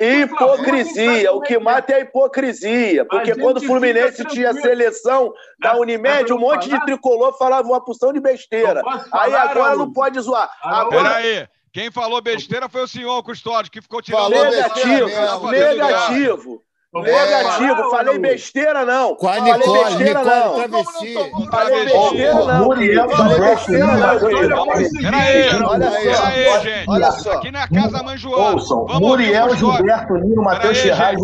hipocrisia. 0.00 1.32
O 1.32 1.40
que 1.40 1.58
mata 1.58 1.92
é 1.92 1.96
a 1.96 2.00
hipocrisia. 2.00 3.04
Porque 3.04 3.36
quando 3.36 3.58
o 3.58 3.62
Fluminense 3.62 4.24
tinha 4.24 4.52
seleção 4.54 5.32
da 5.60 5.76
Unimed, 5.76 6.32
um 6.32 6.38
monte 6.38 6.68
de 6.68 6.84
tricolor 6.84 7.38
falava 7.38 7.68
uma 7.68 7.80
porção 7.80 8.12
de 8.12 8.18
besteira. 8.18 8.82
Aí 9.12 9.32
agora 9.34 9.76
não 9.76 9.92
pode 9.92 10.18
zoar. 10.18 10.50
Agora... 10.62 11.10
Peraí. 11.10 11.48
Quem 11.72 11.90
falou 11.90 12.20
besteira 12.20 12.68
foi 12.68 12.82
o 12.82 12.88
senhor 12.88 13.22
Custódio, 13.22 13.72
que 13.72 13.80
ficou 13.80 14.02
tirando... 14.02 14.30
Falou 14.30 14.44
negativo, 14.50 15.50
negativo. 15.50 16.62
Negativo, 16.94 17.90
falei 17.90 18.18
besteira 18.18 18.84
não. 18.84 19.14
Com 19.16 19.26
a 19.26 19.40
Nicole, 19.40 19.62
falei 19.62 19.84
besteira 19.84 20.20
Nicole 20.20 20.40
não. 20.40 20.54
Travesti. 20.54 21.14
Falei 21.50 21.84
besteira 21.84 22.34
não. 22.34 22.64
Muriel, 22.64 23.10
falei 23.10 23.40
besteira 23.40 23.86
não. 23.86 24.66
Peraí, 24.66 25.62
olha 25.64 25.88
aí, 25.88 26.60
gente. 26.62 26.90
Olha 26.90 27.10
só. 27.12 27.32
Aqui 27.32 27.50
na 27.50 27.66
casa 27.66 28.02
Mãe 28.02 28.18
Joana. 28.18 28.52
Ouçam, 28.52 28.86
Muriel, 29.00 29.56
Gilberto, 29.56 30.14
Nino, 30.14 30.42
Matheus 30.42 30.78
Ferraz, 30.78 31.18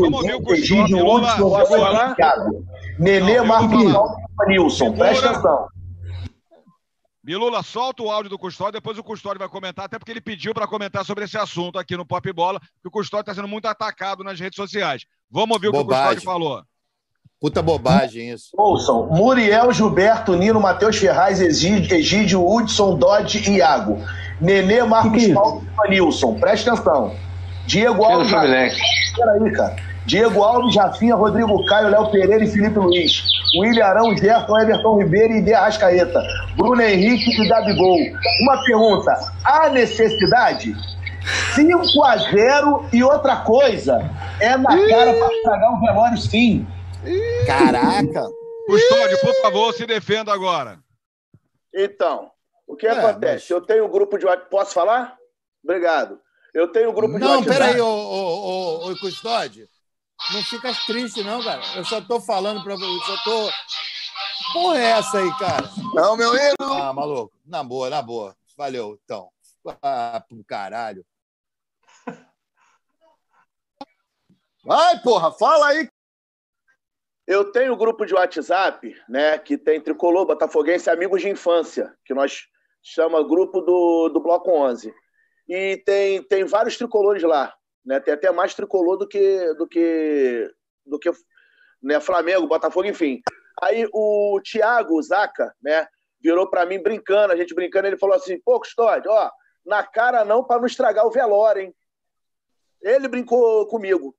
Egídio, 0.48 1.06
Hudson, 1.06 2.14
Thiago. 2.14 2.64
Nenê, 2.98 3.42
Marcos 3.42 3.68
Nilson. 4.46 4.92
Presta 4.92 5.30
atenção. 5.30 5.68
Bilula, 7.22 7.62
solta 7.62 8.02
o 8.02 8.10
áudio 8.10 8.30
do 8.30 8.38
Custódio, 8.38 8.72
depois 8.72 8.96
o 8.96 9.04
Custódio 9.04 9.38
vai 9.38 9.50
comentar, 9.50 9.84
até 9.84 9.98
porque 9.98 10.10
ele 10.10 10.20
pediu 10.20 10.54
para 10.54 10.66
comentar 10.66 11.04
sobre 11.04 11.24
esse 11.24 11.36
assunto 11.36 11.78
aqui 11.78 11.94
no 11.94 12.06
Pop 12.06 12.32
Bola, 12.32 12.58
que 12.80 12.88
o 12.88 12.90
Custódio 12.90 13.24
está 13.24 13.34
sendo 13.34 13.46
muito 13.46 13.66
atacado 13.66 14.24
nas 14.24 14.40
redes 14.40 14.56
sociais. 14.56 15.04
Vamos 15.30 15.56
ouvir 15.56 15.70
bobagem. 15.70 15.78
o 15.78 15.82
que 15.82 15.84
o 15.84 16.20
Custódio 16.20 16.22
falou. 16.22 16.62
Puta 17.40 17.62
bobagem 17.62 18.30
isso. 18.30 18.48
Ouçam, 18.56 19.06
Muriel, 19.10 19.72
Gilberto, 19.72 20.34
Nino, 20.34 20.60
Matheus 20.60 20.96
Ferraz, 20.96 21.40
Egídio, 21.40 22.44
Hudson, 22.44 22.96
Dodge 22.96 23.48
e 23.48 23.58
Iago. 23.58 23.98
Nenê, 24.40 24.82
Marcos 24.82 25.26
Paulo 25.28 25.64
e 25.86 25.90
Nilson. 25.90 26.34
Presta 26.40 26.72
atenção. 26.72 27.14
Diego 27.66 28.02
Alves. 28.04 28.30
Peraí, 28.32 29.52
cara. 29.52 29.76
Diego 30.04 30.42
Alves, 30.42 30.74
Jafinha, 30.74 31.14
Rodrigo 31.14 31.64
Caio, 31.66 31.90
Léo 31.90 32.10
Pereira 32.10 32.42
e 32.42 32.50
Felipe 32.50 32.78
Luiz. 32.78 33.22
William 33.60 33.84
Arão, 33.84 34.16
Gerson, 34.16 34.58
Everton 34.58 34.98
Ribeiro 34.98 35.34
e 35.34 35.42
De 35.42 35.54
Arrascaeta. 35.54 36.20
Bruno 36.56 36.80
Henrique 36.82 37.30
e 37.30 37.48
Gabigol. 37.48 37.98
Uma 38.42 38.64
pergunta: 38.64 39.12
há 39.44 39.68
necessidade? 39.68 40.74
5 41.54 42.04
a 42.04 42.16
0 42.16 42.88
e 42.92 43.02
outra 43.02 43.36
coisa, 43.36 43.98
é 44.40 44.56
na 44.56 44.88
cara 44.88 45.14
para 45.14 45.34
estragar 45.34 45.74
um 45.74 45.80
velório 45.80 46.18
sim. 46.18 46.66
Caraca! 47.46 48.26
Custódio, 48.66 49.20
por 49.20 49.34
favor, 49.40 49.72
se 49.72 49.86
defenda 49.86 50.32
agora. 50.32 50.78
Então, 51.74 52.30
o 52.66 52.76
que 52.76 52.86
é, 52.86 52.90
acontece? 52.90 53.44
Mas... 53.44 53.50
Eu 53.50 53.60
tenho 53.62 53.86
um 53.86 53.90
grupo 53.90 54.18
de 54.18 54.26
WhatsApp. 54.26 54.50
Posso 54.50 54.74
falar? 54.74 55.16
Obrigado. 55.64 56.20
Eu 56.52 56.68
tenho 56.68 56.90
um 56.90 56.94
grupo 56.94 57.18
de 57.18 57.24
WhatsApp. 57.24 57.46
Não, 57.46 57.54
peraí, 57.54 57.80
ô, 57.80 57.86
ô, 57.86 58.86
ô, 58.86 58.90
ô, 58.90 58.98
Custódio. 58.98 59.66
Não 60.34 60.42
fica 60.42 60.72
triste, 60.86 61.22
não, 61.22 61.42
cara. 61.42 61.62
Eu 61.76 61.84
só 61.84 62.00
tô 62.00 62.20
falando 62.20 62.62
pra 62.62 62.74
você. 62.74 63.06
Só 63.06 63.16
tô. 63.24 63.50
Porra, 64.52 64.78
é 64.78 64.90
essa 64.90 65.18
aí, 65.18 65.30
cara? 65.38 65.70
Não, 65.94 66.16
meu 66.16 66.34
erro. 66.34 66.54
Ah, 66.60 66.92
maluco. 66.92 67.32
Na 67.46 67.62
boa, 67.62 67.88
na 67.88 68.02
boa. 68.02 68.36
Valeu, 68.56 68.98
então. 69.02 69.30
Ah, 69.82 70.22
pro 70.28 70.42
caralho. 70.44 71.04
Vai, 74.68 75.00
porra, 75.00 75.32
fala 75.32 75.68
aí. 75.68 75.88
Eu 77.26 77.50
tenho 77.50 77.72
um 77.72 77.76
grupo 77.76 78.04
de 78.04 78.12
WhatsApp, 78.12 78.94
né, 79.08 79.38
que 79.38 79.56
tem 79.56 79.80
Tricolor, 79.80 80.26
Botafoguense, 80.26 80.90
Amigos 80.90 81.22
de 81.22 81.30
Infância, 81.30 81.96
que 82.04 82.12
nós 82.12 82.42
chama 82.82 83.26
grupo 83.26 83.62
do, 83.62 84.10
do 84.10 84.20
Bloco 84.20 84.50
11. 84.50 84.92
E 85.48 85.82
tem, 85.86 86.22
tem 86.22 86.44
vários 86.44 86.76
tricolores 86.76 87.22
lá, 87.22 87.54
né? 87.82 87.98
Tem 87.98 88.12
até 88.12 88.30
mais 88.30 88.52
tricolor 88.52 88.98
do 88.98 89.08
que 89.08 89.54
do 89.54 89.66
que 89.66 90.52
do 90.84 90.98
que 90.98 91.10
né, 91.82 91.98
Flamengo, 91.98 92.46
Botafogo, 92.46 92.86
enfim. 92.86 93.22
Aí 93.62 93.88
o 93.90 94.38
Thiago 94.42 95.00
Zaca, 95.00 95.54
né, 95.62 95.88
virou 96.20 96.46
para 96.46 96.66
mim 96.66 96.82
brincando, 96.82 97.32
a 97.32 97.36
gente 97.36 97.54
brincando, 97.54 97.86
ele 97.86 97.96
falou 97.96 98.16
assim: 98.16 98.38
"Pô, 98.44 98.60
Custódio, 98.60 99.10
ó, 99.10 99.30
na 99.64 99.82
cara 99.82 100.26
não 100.26 100.44
para 100.44 100.58
não 100.58 100.66
estragar 100.66 101.06
o 101.06 101.10
velório, 101.10 101.62
hein?" 101.62 101.74
Ele 102.82 103.08
brincou 103.08 103.66
comigo. 103.66 104.14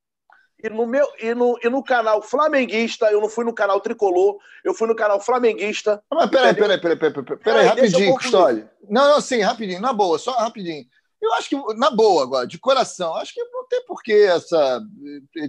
E 0.62 0.70
no, 0.70 0.86
meu, 0.86 1.08
e, 1.22 1.34
no, 1.34 1.58
e 1.64 1.70
no 1.70 1.82
canal 1.82 2.22
flamenguista, 2.22 3.10
eu 3.10 3.22
não 3.22 3.30
fui 3.30 3.46
no 3.46 3.54
canal 3.54 3.80
tricolor, 3.80 4.38
eu 4.64 4.74
fui 4.74 4.88
no 4.90 4.96
canal 4.96 5.20
flamenguista. 5.22 6.04
Mas 6.12 6.30
peraí, 6.30 6.54
peraí, 6.54 6.80
peraí, 6.80 6.98
peraí, 6.98 7.14
peraí, 7.14 7.40
peraí, 7.40 7.66
rapidinho, 7.66 8.16
Custódio. 8.16 8.70
Não, 8.90 9.10
não, 9.10 9.22
sim, 9.22 9.40
rapidinho, 9.40 9.80
na 9.80 9.94
boa, 9.94 10.20
só 10.20 10.32
rapidinho. 10.34 10.86
Eu 11.22 11.34
acho 11.34 11.50
que, 11.50 11.56
na 11.76 11.90
boa 11.90 12.24
agora, 12.24 12.48
de 12.48 12.58
coração, 12.60 13.16
acho 13.16 13.34
que 13.34 13.44
não 13.44 13.68
tem 13.68 13.86
por 13.86 14.02
que 14.02 14.14
essa 14.14 14.82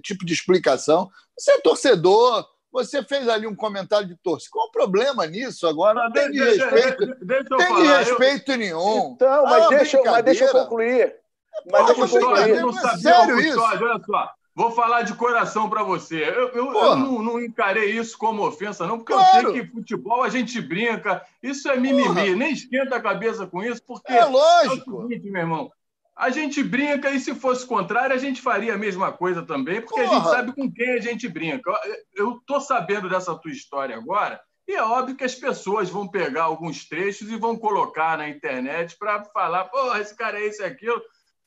tipo 0.02 0.24
de 0.24 0.32
explicação. 0.32 1.08
Você 1.36 1.52
é 1.52 1.60
torcedor, 1.60 2.46
você 2.72 3.02
fez 3.02 3.28
ali 3.28 3.48
um 3.48 3.54
comentário 3.54 4.06
de 4.06 4.16
torcida. 4.16 4.50
Qual 4.52 4.68
o 4.68 4.72
problema 4.72 5.26
nisso 5.26 5.66
agora? 5.66 6.04
Não 6.04 6.12
tem 6.12 6.30
de 6.30 6.38
respeito, 6.38 7.06
deixa, 7.06 7.24
deixa 7.24 7.56
tem 7.56 7.74
de 7.76 7.86
respeito 7.88 8.52
eu... 8.52 8.58
nenhum. 8.58 9.12
Então, 9.14 9.44
mas, 9.44 9.64
ah, 9.64 9.68
deixa, 9.70 10.02
mas 10.04 10.24
deixa 10.24 10.44
eu 10.44 10.52
concluir. 10.52 11.16
Mas 11.70 11.80
Pô, 11.80 11.94
deixa 11.94 12.18
eu 12.18 12.20
concluir. 12.20 12.60
Não 12.60 12.72
sabia, 12.72 12.98
sério 12.98 13.40
isso? 13.40 13.60
Olha 13.60 14.00
só. 14.06 14.39
Vou 14.60 14.70
falar 14.72 15.04
de 15.04 15.14
coração 15.14 15.70
para 15.70 15.82
você. 15.82 16.22
Eu, 16.22 16.48
eu, 16.48 16.72
eu 16.74 16.96
não, 16.96 17.22
não, 17.22 17.40
encarei 17.40 17.98
isso 17.98 18.18
como 18.18 18.46
ofensa, 18.46 18.86
não, 18.86 18.98
porque 18.98 19.14
claro. 19.14 19.48
eu 19.48 19.52
sei 19.52 19.62
que 19.62 19.72
futebol 19.72 20.22
a 20.22 20.28
gente 20.28 20.60
brinca. 20.60 21.24
Isso 21.42 21.66
é 21.70 21.76
mimimi. 21.76 22.04
Porra. 22.04 22.36
Nem 22.36 22.52
esquenta 22.52 22.96
a 22.96 23.00
cabeça 23.00 23.46
com 23.46 23.62
isso, 23.62 23.82
porque. 23.82 24.12
É 24.12 24.22
lógico. 24.22 24.90
É 24.90 25.04
o 25.04 25.08
seguinte, 25.08 25.30
meu 25.30 25.40
irmão. 25.40 25.72
A 26.14 26.28
gente 26.28 26.62
brinca 26.62 27.10
e 27.10 27.18
se 27.18 27.34
fosse 27.34 27.66
contrário, 27.66 28.14
a 28.14 28.18
gente 28.18 28.42
faria 28.42 28.74
a 28.74 28.78
mesma 28.78 29.10
coisa 29.10 29.42
também, 29.42 29.80
porque 29.80 30.02
Porra. 30.02 30.12
a 30.12 30.14
gente 30.14 30.28
sabe 30.28 30.52
com 30.52 30.70
quem 30.70 30.90
a 30.90 31.00
gente 31.00 31.26
brinca. 31.26 31.72
Eu 32.14 32.36
estou 32.36 32.60
sabendo 32.60 33.08
dessa 33.08 33.34
tua 33.34 33.50
história 33.50 33.96
agora, 33.96 34.38
e 34.68 34.74
é 34.74 34.82
óbvio 34.82 35.16
que 35.16 35.24
as 35.24 35.34
pessoas 35.34 35.88
vão 35.88 36.06
pegar 36.06 36.42
alguns 36.42 36.86
trechos 36.86 37.30
e 37.30 37.36
vão 37.36 37.56
colocar 37.56 38.18
na 38.18 38.28
internet 38.28 38.94
para 38.98 39.24
falar, 39.24 39.64
porra, 39.64 40.00
esse 40.00 40.14
cara 40.14 40.38
é 40.38 40.46
isso 40.46 40.60
e 40.60 40.66
aquilo. 40.66 41.00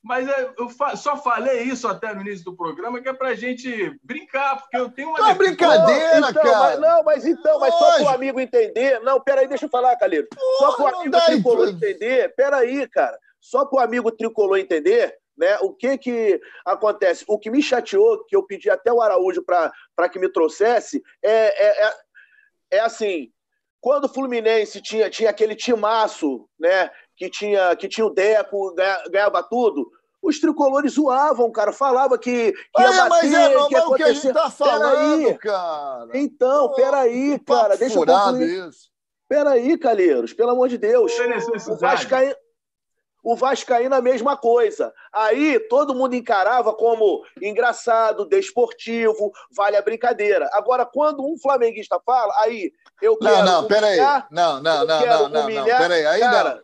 Mas 0.03 0.27
eu 0.27 0.69
só 0.97 1.15
falei 1.15 1.61
isso 1.61 1.88
até 1.88 2.13
no 2.13 2.19
início 2.19 2.43
do 2.43 2.57
programa, 2.57 3.01
que 3.01 3.07
é 3.07 3.13
pra 3.13 3.35
gente 3.35 3.97
brincar, 4.03 4.59
porque 4.59 4.75
eu 4.75 4.89
tenho 4.89 5.07
uma. 5.07 5.17
Não, 5.17 5.34
brincadeira, 5.35 6.19
não, 6.19 6.30
então, 6.30 6.43
cara. 6.43 6.59
Mas, 6.59 6.80
não, 6.80 7.03
mas 7.03 7.25
então, 7.25 7.57
mas 7.57 7.73
só 7.73 7.93
para 7.93 8.03
o 8.03 8.09
amigo 8.09 8.39
entender. 8.41 8.99
Não, 8.99 9.21
peraí, 9.21 9.47
deixa 9.47 9.63
eu 9.65 9.69
falar, 9.69 9.95
Calheiro. 9.95 10.27
Só 10.57 10.75
para 10.75 10.84
o 10.84 10.99
amigo 10.99 11.21
tricolor 11.25 11.69
entender. 11.69 12.35
Peraí, 12.35 12.85
cara. 12.89 13.17
Só 13.39 13.65
para 13.65 13.77
o 13.77 13.80
amigo 13.80 14.11
tricolor 14.11 14.57
entender. 14.57 15.17
Né? 15.38 15.57
O 15.61 15.73
que 15.73 15.97
que 15.97 16.41
acontece? 16.65 17.23
O 17.25 17.39
que 17.39 17.49
me 17.49 17.61
chateou, 17.61 18.25
que 18.25 18.35
eu 18.35 18.43
pedi 18.43 18.69
até 18.69 18.91
o 18.91 19.01
Araújo 19.01 19.41
para 19.41 20.09
que 20.09 20.19
me 20.19 20.30
trouxesse, 20.30 21.01
é, 21.23 21.65
é, 21.65 21.88
é, 21.88 21.93
é 22.71 22.80
assim: 22.81 23.31
quando 23.84 24.05
o 24.05 24.09
Fluminense 24.09 24.81
tinha, 24.81 25.09
tinha 25.09 25.30
aquele 25.30 25.55
timaço, 25.55 26.47
né? 26.57 26.89
Que 27.15 27.30
tinha, 27.30 27.76
que 27.76 27.88
tinha 27.88 28.06
o 28.06 28.10
Deco, 28.10 28.73
ganhava 29.10 29.44
tudo, 29.44 29.90
os 30.23 30.40
tricolores 30.40 30.94
zoavam, 30.94 31.52
cara. 31.52 31.73
Falava 31.73 32.18
que, 32.18 32.53
que 32.53 32.81
ia 32.81 32.91
bater, 32.91 33.10
mas 33.10 33.34
é 33.34 33.49
normal 33.49 33.68
que 33.68 33.76
ia 33.76 33.95
que 33.98 34.03
a 34.03 34.14
gente 34.14 34.34
tá 34.34 34.49
falando, 34.49 35.23
peraí. 35.23 35.38
cara. 35.38 36.10
Então, 36.14 36.69
Pô, 36.69 36.76
peraí, 36.76 37.40
cara. 37.40 37.76
Deixa 37.76 37.99
eu 37.99 38.06
concluir. 38.06 38.69
Isso. 38.69 38.94
Peraí, 39.27 39.77
Calheiros, 39.77 40.34
pelo 40.34 40.52
amor 40.52 40.69
de 40.69 40.77
Deus. 40.77 41.11
O 41.68 41.76
Vascaíno, 41.76 42.35
o 43.23 43.35
Vascaíno 43.35 43.95
a 43.95 44.02
mesma 44.02 44.38
coisa. 44.38 44.94
Aí 45.11 45.60
todo 45.69 45.95
mundo 45.95 46.15
encarava 46.15 46.73
como 46.73 47.23
engraçado, 47.41 48.26
desportivo, 48.26 49.31
vale 49.56 49.76
a 49.76 49.81
brincadeira. 49.81 50.49
Agora, 50.53 50.85
quando 50.85 51.26
um 51.26 51.38
flamenguista 51.38 51.99
fala, 52.06 52.34
aí 52.40 52.72
eu 53.02 53.18
quero. 53.18 53.38
Não, 53.38 53.61
não, 53.61 53.68
peraí. 53.68 53.98
Não, 53.98 54.22
não, 54.30 54.61
não, 54.61 54.85
não, 54.85 55.30
não, 55.30 55.49
não, 55.49 55.65
peraí. 55.65 56.06
Aí 56.06 56.19
cara, 56.19 56.56
não. 56.56 56.61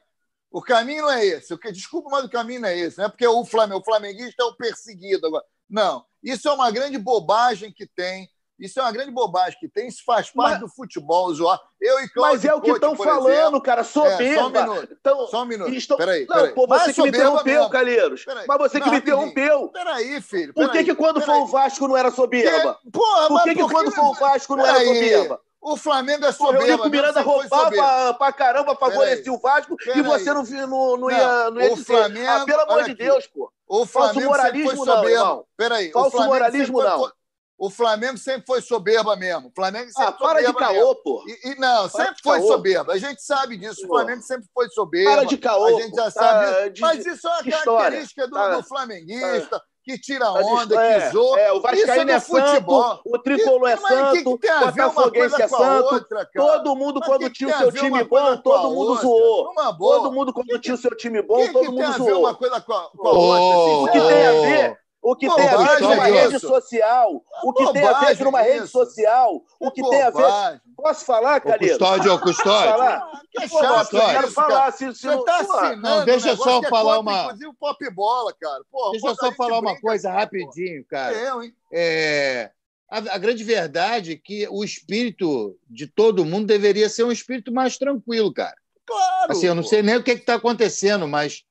O 0.52 0.62
caminho 0.62 1.04
não 1.04 1.12
é 1.12 1.26
esse. 1.26 1.56
Desculpa, 1.72 2.10
mas 2.10 2.26
o 2.26 2.30
caminho 2.30 2.62
não 2.62 2.70
é 2.70 2.78
esse. 2.78 2.98
Não 2.98 3.06
é 3.06 3.10
porque 3.10 3.28
o, 3.28 3.46
Flamengo, 3.46 3.82
o 3.82 3.84
flamenguista 3.84 4.44
é 4.44 4.46
o 4.46 4.56
perseguido 4.56 5.28
agora. 5.28 5.44
Não. 5.70 6.04
Isso 6.24 6.48
é 6.50 6.52
uma 6.52 6.72
grande 6.72 6.98
bobagem 6.98 7.72
que 7.72 7.86
tem. 7.86 8.28
Isso 8.60 8.78
é 8.78 8.82
uma 8.82 8.92
grande 8.92 9.12
bobagem 9.12 9.58
que 9.58 9.70
tem. 9.70 9.88
Isso 9.88 10.04
faz 10.04 10.32
parte 10.32 10.52
mas, 10.54 10.60
do 10.60 10.68
futebol, 10.68 11.34
zoar. 11.34 11.58
Eu 11.80 11.98
e 12.02 12.10
Mas 12.18 12.44
é 12.44 12.54
o 12.54 12.60
que 12.60 12.72
estão 12.72 12.94
falando, 12.94 13.30
exemplo. 13.30 13.62
cara. 13.62 13.84
Soberba. 13.86 14.24
É, 14.24 14.36
só 14.36 14.48
um 14.48 14.50
minuto. 14.50 14.98
Então, 15.00 15.28
só 15.28 15.42
um 15.42 15.46
minuto. 15.46 15.74
Estão... 15.74 15.98
Peraí, 15.98 16.28
peraí. 16.28 16.48
Não, 16.48 16.54
pô, 16.54 16.68
você 16.68 16.88
mas 16.88 16.96
que 16.96 17.02
me 17.04 17.10
interrompeu, 17.10 17.70
Calheiros. 17.70 18.26
Mas 18.46 18.58
você 18.58 18.80
não, 18.80 18.86
que 18.86 18.92
me 18.92 18.98
interrompeu. 18.98 19.70
Peraí, 19.70 20.22
filho. 20.22 20.54
Peraí, 20.54 20.68
por 20.68 20.72
que, 20.72 20.84
que 20.84 20.96
quando 20.96 21.22
foi 21.22 21.36
o 21.36 21.46
Vasco 21.46 21.88
não 21.88 21.96
era 21.96 22.12
soberba? 22.12 22.78
Que... 22.84 22.92
Porra, 22.92 23.28
por 23.30 23.44
que, 23.44 23.56
que 23.56 23.70
quando 23.70 23.92
foi 23.92 24.04
o 24.04 24.14
Vasco 24.14 24.56
não 24.58 24.66
era 24.66 24.84
soberba? 24.84 25.42
O 25.62 25.76
Flamengo 25.76 26.26
é 26.26 26.32
soberbo. 26.32 26.64
O 26.64 26.68
Eurico 26.68 26.90
Miranda 26.90 27.22
roubava 27.22 28.14
pra 28.14 28.32
caramba, 28.32 28.76
favorecia 28.76 29.32
o 29.32 29.40
Vasco 29.40 29.76
e 29.94 30.02
você 30.02 30.34
não, 30.34 30.44
não, 30.44 30.98
não, 30.98 31.12
ia, 31.12 31.52
não 31.52 31.62
ia 31.62 31.74
o 31.74 31.76
dizer. 31.76 31.86
Flamengo, 31.86 32.30
ah, 32.30 32.46
pelo 32.46 32.62
amor 32.62 32.84
de 32.86 32.96
Deus, 32.96 33.28
pô. 33.28 33.52
O 33.68 33.86
Flamengo 33.86 34.22
Falso 34.22 34.28
moralismo 34.28 34.86
foi 34.86 34.86
não, 34.86 35.10
irmão. 35.10 35.46
Peraí. 35.58 35.92
Falso 35.92 36.18
moralismo 36.18 36.82
não. 36.82 37.00
Foi, 37.00 37.12
o 37.60 37.70
Flamengo 37.70 38.18
sempre 38.18 38.46
foi 38.48 38.62
soberba 38.62 39.18
mesmo. 39.18 39.50
O 39.50 39.52
Flamengo 39.54 39.92
sempre 39.92 40.10
ah, 40.10 40.12
para 40.14 40.42
de 40.42 40.54
caô, 40.54 40.96
pô. 40.96 41.26
E, 41.28 41.50
e 41.50 41.56
não, 41.60 41.90
para 41.90 42.06
sempre 42.06 42.22
foi 42.24 42.38
caô. 42.38 42.48
soberba. 42.48 42.94
A 42.94 42.98
gente 42.98 43.22
sabe 43.22 43.58
disso. 43.58 43.84
O 43.84 43.88
Flamengo 43.90 44.22
sempre 44.22 44.48
foi 44.54 44.70
soberba. 44.70 45.12
Para 45.12 45.26
de 45.26 45.38
caô. 45.38 45.66
A 45.66 45.82
gente 45.82 45.94
já 45.94 46.10
sabe. 46.10 46.46
Ah, 46.46 46.70
de, 46.70 46.80
Mas 46.80 47.06
isso 47.06 47.28
é 47.28 47.32
uma 47.32 47.44
característica 47.44 48.28
do, 48.30 48.56
do, 48.56 48.64
flamenguista 48.64 49.62
que 49.90 50.00
tira 50.00 50.30
onda, 50.32 50.86
é, 50.86 51.00
que 51.00 51.10
zoa. 51.12 51.40
É, 51.40 51.52
o 51.52 51.62
Vascaíno 51.62 52.12
é, 52.12 52.14
é 52.14 52.20
futebol. 52.20 52.84
santo, 52.84 53.02
o 53.06 53.18
Tricolor 53.18 53.70
é 53.70 53.78
santo, 53.78 54.30
o 54.30 54.38
Botafoguense 54.38 55.42
é 55.42 55.48
santo. 55.48 55.94
Outra, 55.96 56.30
todo 56.34 56.76
mundo, 56.76 57.02
quando 57.02 57.22
que 57.22 57.32
tinha 57.32 57.50
o 57.50 57.58
seu 57.58 57.72
time 57.72 58.04
bom, 58.04 58.38
todo 58.38 58.72
mundo 58.72 58.96
zoou. 58.96 59.54
Todo 59.78 60.12
mundo, 60.12 60.34
quando 60.34 60.60
tinha 60.60 60.76
o 60.76 60.78
seu 60.78 60.96
time 60.96 61.22
bom, 61.22 61.52
todo 61.52 61.72
mundo 61.72 61.92
zoou. 61.94 62.20
uma 62.20 62.36
coisa 62.36 62.62
com 62.62 62.74
a, 62.74 62.90
outra? 62.94 63.84
O 63.84 63.86
que 63.92 64.14
tem 64.14 64.28
a 64.28 64.32
ver... 64.32 64.89
O 65.02 65.16
que 65.16 65.34
tem 65.34 65.48
a 65.48 65.58
ver 65.58 65.82
numa 65.82 66.06
rede 66.06 66.40
social? 66.40 67.24
O 67.44 67.54
que 67.54 67.72
tem 67.72 67.84
a 67.84 68.00
ver 68.00 68.24
numa 68.24 68.42
rede 68.42 68.68
social? 68.68 69.42
O 69.60 69.72
que 69.72 69.82
tem 69.82 70.02
a 70.02 70.10
ver. 70.10 70.62
Posso 70.76 71.06
falar, 71.06 71.40
Calheiro? 71.40 71.78
Custódio, 71.78 72.14
ô 72.14 72.20
Custódio. 72.20 72.72
Falar? 72.72 73.22
Que 73.32 73.48
chato, 73.48 73.96
eu 73.96 74.06
quero 74.08 74.32
falar. 74.32 74.72
Se, 74.72 74.94
se 74.94 75.08
Você 75.08 75.16
está 75.16 75.38
assinando. 75.38 75.82
Não, 75.82 76.06
deixa 76.06 76.30
eu 76.30 76.38
só 76.38 76.62
é 76.62 76.68
falar 76.68 77.00
uma. 77.00 77.24
Inclusive 77.24 77.54
pop 77.60 77.90
bola, 77.92 78.34
cara. 78.34 78.64
Pô, 78.72 78.92
deixa 78.92 79.08
eu 79.08 79.16
só 79.16 79.32
falar 79.34 79.60
uma 79.60 79.80
coisa 79.80 80.12
rapidinho, 80.12 80.86
cara. 80.86 81.16
Eu, 81.16 81.44
hein? 81.44 81.54
É. 81.72 82.52
A, 82.90 82.98
a, 82.98 83.18
grande 83.18 83.44
verdade 83.44 84.14
é 84.14 84.16
que 84.16 84.48
o 84.50 84.64
espírito 84.64 85.56
de 85.70 85.86
todo 85.86 86.26
mundo 86.26 86.48
deveria 86.48 86.90
ser 86.90 87.04
um 87.04 87.12
espírito 87.12 87.54
mais 87.54 87.78
tranquilo, 87.78 88.34
cara. 88.34 88.56
Claro! 88.86 89.32
Assim, 89.32 89.46
eu 89.46 89.54
não 89.54 89.64
sei 89.64 89.84
nem 89.84 89.96
o 89.96 90.04
que 90.04 90.12
está 90.12 90.36
acontecendo, 90.36 91.08
mas 91.08 91.44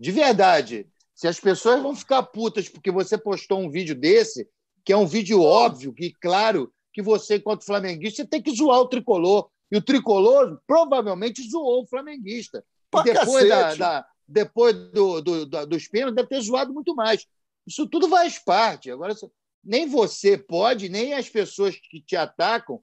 de 0.00 0.10
verdade, 0.10 0.86
se 1.16 1.26
as 1.26 1.40
pessoas 1.40 1.82
vão 1.82 1.96
ficar 1.96 2.22
putas 2.24 2.68
porque 2.68 2.90
você 2.90 3.16
postou 3.16 3.58
um 3.58 3.70
vídeo 3.70 3.94
desse, 3.94 4.46
que 4.84 4.92
é 4.92 4.96
um 4.96 5.06
vídeo 5.06 5.40
óbvio, 5.40 5.94
que 5.94 6.12
claro 6.20 6.70
que 6.92 7.00
você, 7.00 7.36
enquanto 7.36 7.64
flamenguista, 7.64 8.26
tem 8.26 8.42
que 8.42 8.54
zoar 8.54 8.80
o 8.80 8.88
tricolor. 8.88 9.48
E 9.72 9.78
o 9.78 9.82
tricolor 9.82 10.60
provavelmente 10.66 11.42
zoou 11.50 11.82
o 11.82 11.86
flamenguista. 11.86 12.62
E 12.94 13.02
depois, 13.02 13.48
da, 13.48 13.74
da, 13.74 14.06
depois 14.28 14.74
do, 14.92 15.22
do, 15.22 15.46
do, 15.46 15.66
dos 15.66 15.88
pênaltis, 15.88 16.16
deve 16.16 16.28
ter 16.28 16.40
zoado 16.42 16.72
muito 16.72 16.94
mais. 16.94 17.26
Isso 17.66 17.86
tudo 17.88 18.08
faz 18.08 18.38
parte. 18.38 18.90
Agora, 18.90 19.14
nem 19.64 19.88
você 19.88 20.36
pode, 20.36 20.90
nem 20.90 21.14
as 21.14 21.30
pessoas 21.30 21.76
que 21.76 22.00
te 22.00 22.14
atacam 22.14 22.80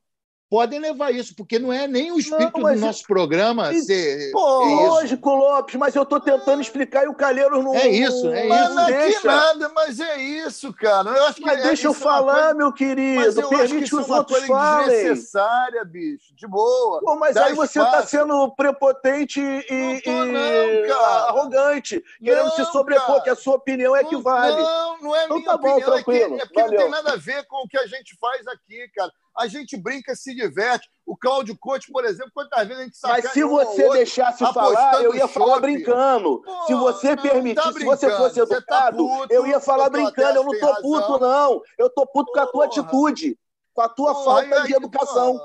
podem 0.54 0.78
levar 0.78 1.10
isso, 1.10 1.36
porque 1.36 1.58
não 1.58 1.74
é 1.74 1.88
nem 1.88 2.12
o 2.12 2.20
espírito 2.20 2.60
não, 2.60 2.72
do 2.76 2.80
nosso 2.80 3.08
programa 3.08 3.74
ser. 3.74 4.32
Pô, 4.32 4.62
é 4.62 4.88
lógico, 4.88 5.34
Lopes, 5.34 5.74
mas 5.74 5.96
eu 5.96 6.04
estou 6.04 6.20
tentando 6.20 6.62
explicar 6.62 7.06
e 7.06 7.08
o 7.08 7.16
Calheiro 7.16 7.64
não. 7.64 7.74
É 7.74 7.88
isso, 7.88 8.32
é 8.32 8.48
mas 8.48 8.68
isso. 8.68 8.76
Não 8.76 8.88
é 8.88 8.92
deixa. 8.92 9.28
nada, 9.28 9.72
mas 9.74 10.00
é 10.00 10.22
isso, 10.22 10.72
cara. 10.72 11.10
Eu 11.10 11.26
acho 11.26 11.38
que 11.38 11.42
mas 11.42 11.60
é, 11.60 11.64
deixa 11.64 11.88
eu 11.88 11.94
falar, 11.96 12.36
coisa... 12.36 12.54
meu 12.54 12.72
querido. 12.72 13.22
Mas 13.22 13.36
eu 13.36 13.50
Permite 13.50 13.74
acho 13.74 13.90
que, 13.90 13.96
os 13.96 14.08
é 14.08 14.14
outros 14.14 14.46
falem. 14.46 14.90
desnecessária, 14.90 15.84
bicho. 15.86 16.36
De 16.36 16.46
boa. 16.48 17.00
Pô, 17.00 17.16
mas 17.16 17.36
aí 17.36 17.56
você 17.56 17.82
está 17.82 18.06
sendo 18.06 18.52
prepotente 18.52 19.42
e, 19.42 20.04
não 20.06 20.26
não, 20.28 20.40
e 20.40 20.92
arrogante, 20.92 22.04
querendo 22.24 22.52
se 22.52 22.64
sobrepor, 22.66 23.08
cara. 23.08 23.22
que 23.22 23.30
a 23.32 23.36
sua 23.36 23.56
opinião 23.56 23.96
é 23.96 24.04
que 24.04 24.18
vale. 24.18 24.62
Não, 24.62 25.02
não 25.02 25.16
é 25.16 25.26
então, 25.26 25.38
minha 25.38 25.50
tá 25.50 25.58
bom, 25.58 25.72
opinião. 25.72 25.92
Tranquilo. 25.94 26.36
É 26.36 26.38
que, 26.38 26.44
é 26.44 26.46
porque 26.46 26.62
não 26.62 26.78
tem 26.78 26.90
nada 26.92 27.14
a 27.14 27.18
ver 27.18 27.44
com 27.48 27.64
o 27.66 27.68
que 27.68 27.80
a 27.80 27.88
gente 27.88 28.16
faz 28.20 28.46
aqui, 28.46 28.88
cara 28.96 29.12
a 29.38 29.48
gente 29.48 29.76
brinca, 29.76 30.16
se 30.16 30.34
diverte. 30.36 30.90
O 31.06 31.18
Cláudio 31.18 31.58
Coach, 31.60 31.92
por 31.92 32.06
exemplo, 32.06 32.32
quantas 32.34 32.68
vezes 32.68 32.82
a 32.82 32.86
gente 32.86 32.98
sabe. 32.98 33.22
Mas 33.24 33.32
se 33.32 33.44
você 33.44 33.90
deixasse 33.90 34.40
falar, 34.54 35.04
eu 35.04 35.16
ia 35.16 35.28
falar 35.28 35.60
brincando. 35.60 36.42
Pô, 36.42 36.66
se 36.66 36.74
você 36.74 37.18
permitisse, 37.18 37.68
tá 37.68 37.74
se 37.74 37.86
você 37.86 38.10
fosse 38.12 38.40
educado, 38.40 38.58
você 38.58 38.66
tá 38.66 38.92
puto, 38.92 39.34
eu 39.34 39.48
ia 39.48 39.60
falar 39.60 39.90
brincando. 39.90 40.40
Eu 40.40 40.44
não 40.44 40.60
tô 40.60 40.82
puto, 40.82 41.20
não. 41.20 41.62
Eu 41.78 41.90
tô 41.90 42.06
puto 42.08 42.32
com 42.32 42.40
a 42.40 42.48
tua 42.48 42.66
atitude. 42.66 43.38
com 43.74 43.82
a 43.82 43.90
tua 43.90 44.24
falta 44.24 44.64
de 44.64 44.76
educação. 44.76 45.40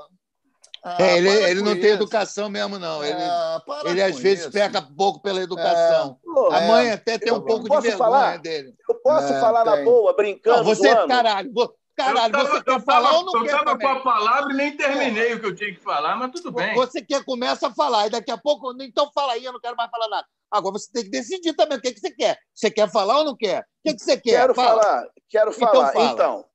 Ah, 0.81 0.95
é, 0.97 1.17
ele, 1.17 1.29
ele 1.29 1.61
não 1.61 1.73
isso. 1.73 1.81
tem 1.81 1.91
educação 1.91 2.49
mesmo, 2.49 2.79
não. 2.79 3.03
Ele, 3.03 3.21
ah, 3.21 3.61
ele 3.85 4.01
às 4.01 4.17
vezes 4.17 4.45
isso. 4.45 4.51
peca 4.51 4.81
pouco 4.81 5.21
pela 5.21 5.41
educação. 5.41 6.17
É, 6.51 6.55
a 6.55 6.61
mãe 6.67 6.87
é. 6.87 6.93
até 6.93 7.17
tem 7.17 7.33
um 7.33 7.41
pouco 7.41 7.63
de 7.63 7.81
vergonha 7.81 7.97
falar? 7.97 8.37
dele. 8.37 8.73
Eu 8.87 8.95
posso 8.95 9.33
é, 9.33 9.39
falar 9.41 9.63
tem. 9.63 9.75
na 9.75 9.83
boa, 9.83 10.15
brincando? 10.15 10.57
Não, 10.57 10.63
você, 10.63 10.89
zoando. 10.89 11.07
caralho, 11.07 11.51
caralho, 12.03 12.31
tava, 12.31 12.49
você 12.49 12.63
quer 12.63 12.81
falar 12.83 13.17
ou 13.17 13.25
não 13.25 13.33
eu 13.33 13.43
quer? 13.43 13.51
Eu 13.51 13.57
estava 13.59 13.77
com 13.77 13.87
a 13.87 13.99
palavra 13.99 14.53
e 14.53 14.55
nem 14.55 14.77
terminei 14.77 15.33
o 15.33 15.39
que 15.39 15.45
eu 15.45 15.55
tinha 15.55 15.73
que 15.73 15.81
falar, 15.81 16.15
mas 16.15 16.31
tudo 16.31 16.51
bem. 16.51 16.73
Você 16.75 17.01
quer, 17.01 17.23
começa 17.25 17.67
a 17.67 17.73
falar, 17.73 18.07
e 18.07 18.09
daqui 18.09 18.31
a 18.31 18.37
pouco, 18.37 18.73
então 18.81 19.11
fala 19.13 19.33
aí, 19.33 19.43
eu 19.43 19.53
não 19.53 19.59
quero 19.59 19.75
mais 19.75 19.89
falar 19.89 20.07
nada. 20.07 20.27
Agora 20.49 20.73
você 20.73 20.91
tem 20.91 21.03
que 21.03 21.09
decidir 21.09 21.53
também 21.53 21.77
o 21.77 21.81
que, 21.81 21.93
que 21.93 21.99
você 21.99 22.11
quer. 22.11 22.37
Você 22.53 22.71
quer 22.71 22.89
falar 22.89 23.19
ou 23.19 23.25
não 23.25 23.35
quer? 23.35 23.61
O 23.61 23.89
que, 23.89 23.95
que 23.95 24.03
você 24.03 24.17
quer? 24.17 24.39
Quero 24.41 24.55
fala. 24.55 24.81
falar, 24.81 25.07
quero 25.29 25.51
então 25.51 25.67
falar. 25.67 25.89
Então, 25.89 25.93
fala. 25.93 26.11
então, 26.13 26.45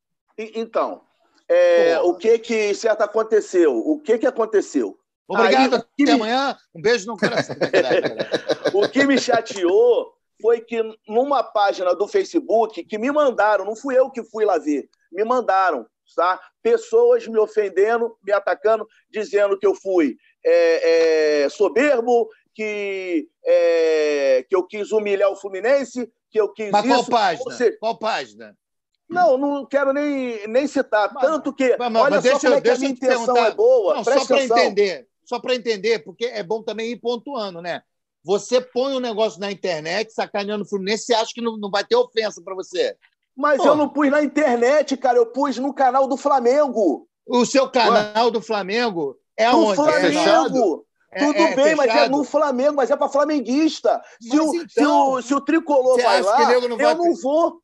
então 0.54 1.02
é, 1.48 2.00
o 2.00 2.14
que 2.14 2.38
que 2.38 2.74
certo 2.74 3.02
aconteceu? 3.02 3.76
O 3.76 4.00
que 4.00 4.18
que 4.18 4.26
aconteceu? 4.26 4.98
Obrigado, 5.28 5.76
Aí, 5.76 5.80
até 5.80 6.04
me... 6.04 6.10
amanhã. 6.10 6.56
Um 6.74 6.80
beijo 6.80 7.06
no 7.06 7.16
coração. 7.16 7.56
o 8.72 8.88
que 8.88 9.06
me 9.06 9.18
chateou 9.18 10.12
foi 10.40 10.60
que 10.60 10.82
numa 11.08 11.42
página 11.42 11.94
do 11.94 12.06
Facebook 12.06 12.84
que 12.84 12.98
me 12.98 13.10
mandaram, 13.10 13.64
não 13.64 13.76
fui 13.76 13.98
eu 13.98 14.10
que 14.10 14.22
fui 14.22 14.44
lá 14.44 14.58
ver, 14.58 14.88
me 15.14 15.24
mandaram, 15.24 15.86
tá? 16.14 16.40
Pessoas 16.62 17.26
me 17.26 17.38
ofendendo, 17.38 18.16
me 18.22 18.32
atacando, 18.32 18.86
dizendo 19.10 19.58
que 19.58 19.66
eu 19.66 19.74
fui 19.74 20.16
é, 20.44 21.44
é, 21.44 21.48
soberbo, 21.48 22.28
que, 22.54 23.28
é, 23.44 24.44
que 24.48 24.54
eu 24.54 24.64
quis 24.66 24.92
humilhar 24.92 25.30
o 25.30 25.36
Fluminense, 25.36 26.10
que 26.30 26.40
eu 26.40 26.52
quis 26.52 26.70
Mas 26.70 26.84
isso. 26.84 26.94
qual 26.94 27.04
página? 27.06 27.54
Seja, 27.54 27.76
qual 27.80 27.98
página? 27.98 28.56
Não, 29.08 29.36
não 29.36 29.66
quero 29.66 29.92
nem, 29.92 30.46
nem 30.48 30.66
citar. 30.66 31.12
Mas, 31.12 31.24
Tanto 31.24 31.52
que. 31.52 31.76
Mas, 31.76 31.94
olha 31.94 32.20
só 32.20 32.38
como 32.40 32.54
é 32.54 32.60
que 32.60 32.70
a 32.70 32.78
minha 32.78 32.90
intenção 32.90 33.36
é 33.36 33.50
boa. 33.52 33.94
Não, 33.96 34.04
só 34.04 34.26
para 34.26 34.42
entender. 34.42 35.08
Só 35.24 35.38
para 35.38 35.54
entender, 35.54 36.00
porque 36.00 36.26
é 36.26 36.42
bom 36.42 36.62
também 36.62 36.90
ir 36.90 36.96
pontuando, 36.96 37.62
né? 37.62 37.82
Você 38.22 38.60
põe 38.60 38.94
um 38.94 39.00
negócio 39.00 39.40
na 39.40 39.50
internet, 39.50 40.12
sacaneando 40.12 40.64
o 40.64 40.68
Fluminense, 40.68 41.04
você 41.04 41.14
acha 41.14 41.32
que 41.34 41.42
não, 41.42 41.56
não 41.56 41.70
vai 41.70 41.84
ter 41.84 41.96
ofensa 41.96 42.42
para 42.42 42.54
você? 42.54 42.96
Mas 43.36 43.58
Pô. 43.58 43.68
eu 43.68 43.76
não 43.76 43.88
pus 43.88 44.10
na 44.10 44.22
internet, 44.22 44.96
cara. 44.96 45.18
Eu 45.18 45.26
pus 45.26 45.58
no 45.58 45.72
canal 45.72 46.06
do 46.06 46.16
Flamengo. 46.16 47.08
O 47.26 47.44
seu 47.44 47.68
canal 47.68 48.26
Ué? 48.26 48.30
do 48.30 48.40
Flamengo 48.40 49.16
é 49.36 49.46
aonde? 49.46 49.68
No 49.68 49.74
Flamengo. 49.74 50.86
É 51.10 51.24
Tudo 51.26 51.38
é, 51.38 51.54
bem, 51.54 51.76
mas 51.76 51.94
é 51.94 52.08
no 52.08 52.24
Flamengo, 52.24 52.74
mas 52.74 52.90
é 52.90 52.96
para 52.96 53.08
flamenguista. 53.08 54.02
Se 54.20 54.38
o, 54.38 54.54
então, 54.54 54.66
se, 54.68 54.84
o, 54.84 55.22
se 55.22 55.34
o 55.34 55.40
tricolor 55.40 55.96
vai 56.00 56.20
lá, 56.20 56.38
não 56.68 56.76
vai... 56.76 56.92
eu 56.92 56.96
não 56.96 57.14
vou. 57.14 57.60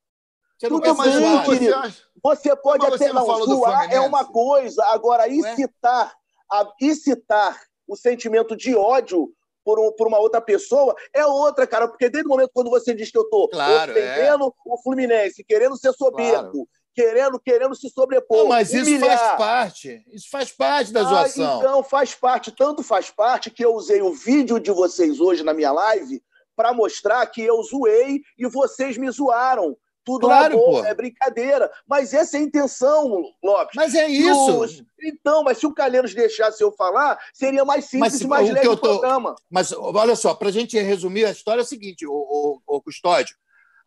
Você 0.56 0.68
Tudo 0.68 0.86
não 0.86 0.94
bem, 0.94 1.12
zoar, 1.12 1.44
querido. 1.46 1.74
Você, 1.82 2.02
você 2.22 2.56
pode 2.56 2.86
até 2.86 3.12
não, 3.12 3.26
não 3.26 3.46
zoar, 3.46 3.92
é 3.92 3.98
uma 3.98 4.24
coisa. 4.24 4.84
Agora, 4.86 5.28
incitar, 5.28 6.14
a, 6.52 6.68
incitar 6.80 7.60
o 7.88 7.96
sentimento 7.96 8.56
de 8.56 8.76
ódio 8.76 9.32
por, 9.70 9.78
um, 9.78 9.92
por, 9.92 10.08
uma 10.08 10.18
outra 10.18 10.40
pessoa 10.40 10.94
é 11.14 11.24
outra, 11.24 11.66
cara. 11.66 11.86
Porque 11.86 12.08
desde 12.08 12.26
o 12.26 12.30
momento 12.30 12.50
quando 12.52 12.70
você 12.70 12.92
diz 12.92 13.10
que 13.10 13.18
eu 13.18 13.22
estou 13.22 13.48
claro, 13.48 13.92
ofendendo 13.92 14.46
é. 14.46 14.52
o 14.66 14.82
Fluminense, 14.82 15.44
querendo 15.44 15.76
ser 15.76 15.92
soberbo, 15.92 16.50
claro. 16.50 16.68
querendo, 16.92 17.38
querendo 17.38 17.74
se 17.76 17.88
sobrepor. 17.88 18.38
Não, 18.38 18.48
mas 18.48 18.70
humilhar. 18.70 18.94
isso 18.94 19.06
faz 19.06 19.38
parte. 19.38 20.04
Isso 20.12 20.28
faz 20.28 20.50
parte 20.50 20.92
da 20.92 21.00
ah, 21.02 21.04
zoação. 21.04 21.58
Então, 21.58 21.82
faz 21.84 22.14
parte. 22.14 22.50
Tanto 22.50 22.82
faz 22.82 23.10
parte 23.10 23.50
que 23.50 23.64
eu 23.64 23.74
usei 23.74 24.02
o 24.02 24.12
vídeo 24.12 24.58
de 24.58 24.72
vocês 24.72 25.20
hoje 25.20 25.44
na 25.44 25.54
minha 25.54 25.70
live 25.70 26.20
para 26.56 26.74
mostrar 26.74 27.24
que 27.26 27.40
eu 27.40 27.62
zoei 27.62 28.22
e 28.36 28.46
vocês 28.48 28.98
me 28.98 29.08
zoaram 29.10 29.76
tudo 30.04 30.26
claro, 30.26 30.56
na 30.56 30.60
boa, 30.60 30.88
é 30.88 30.94
brincadeira. 30.94 31.70
Mas 31.86 32.14
essa 32.14 32.36
é 32.36 32.40
a 32.40 32.42
intenção, 32.42 33.24
Lopes. 33.42 33.74
Mas 33.74 33.94
é 33.94 34.08
isso. 34.08 34.84
Então, 35.02 35.42
mas 35.42 35.58
se 35.58 35.66
o 35.66 35.74
Calheiros 35.74 36.14
deixasse 36.14 36.62
eu 36.62 36.72
falar, 36.72 37.18
seria 37.32 37.64
mais 37.64 37.84
simples 37.84 38.12
mas, 38.12 38.20
e 38.20 38.26
mais 38.26 38.50
leve 38.50 38.68
o, 38.68 38.76
tô... 38.76 38.98
programa. 38.98 39.34
Mas 39.50 39.72
olha 39.72 40.16
só, 40.16 40.34
para 40.34 40.48
a 40.48 40.52
gente 40.52 40.78
resumir 40.78 41.24
a 41.24 41.30
história 41.30 41.60
é 41.60 41.64
o 41.64 41.66
seguinte, 41.66 42.06
o, 42.06 42.12
o, 42.12 42.60
o 42.66 42.82
Custódio, 42.82 43.36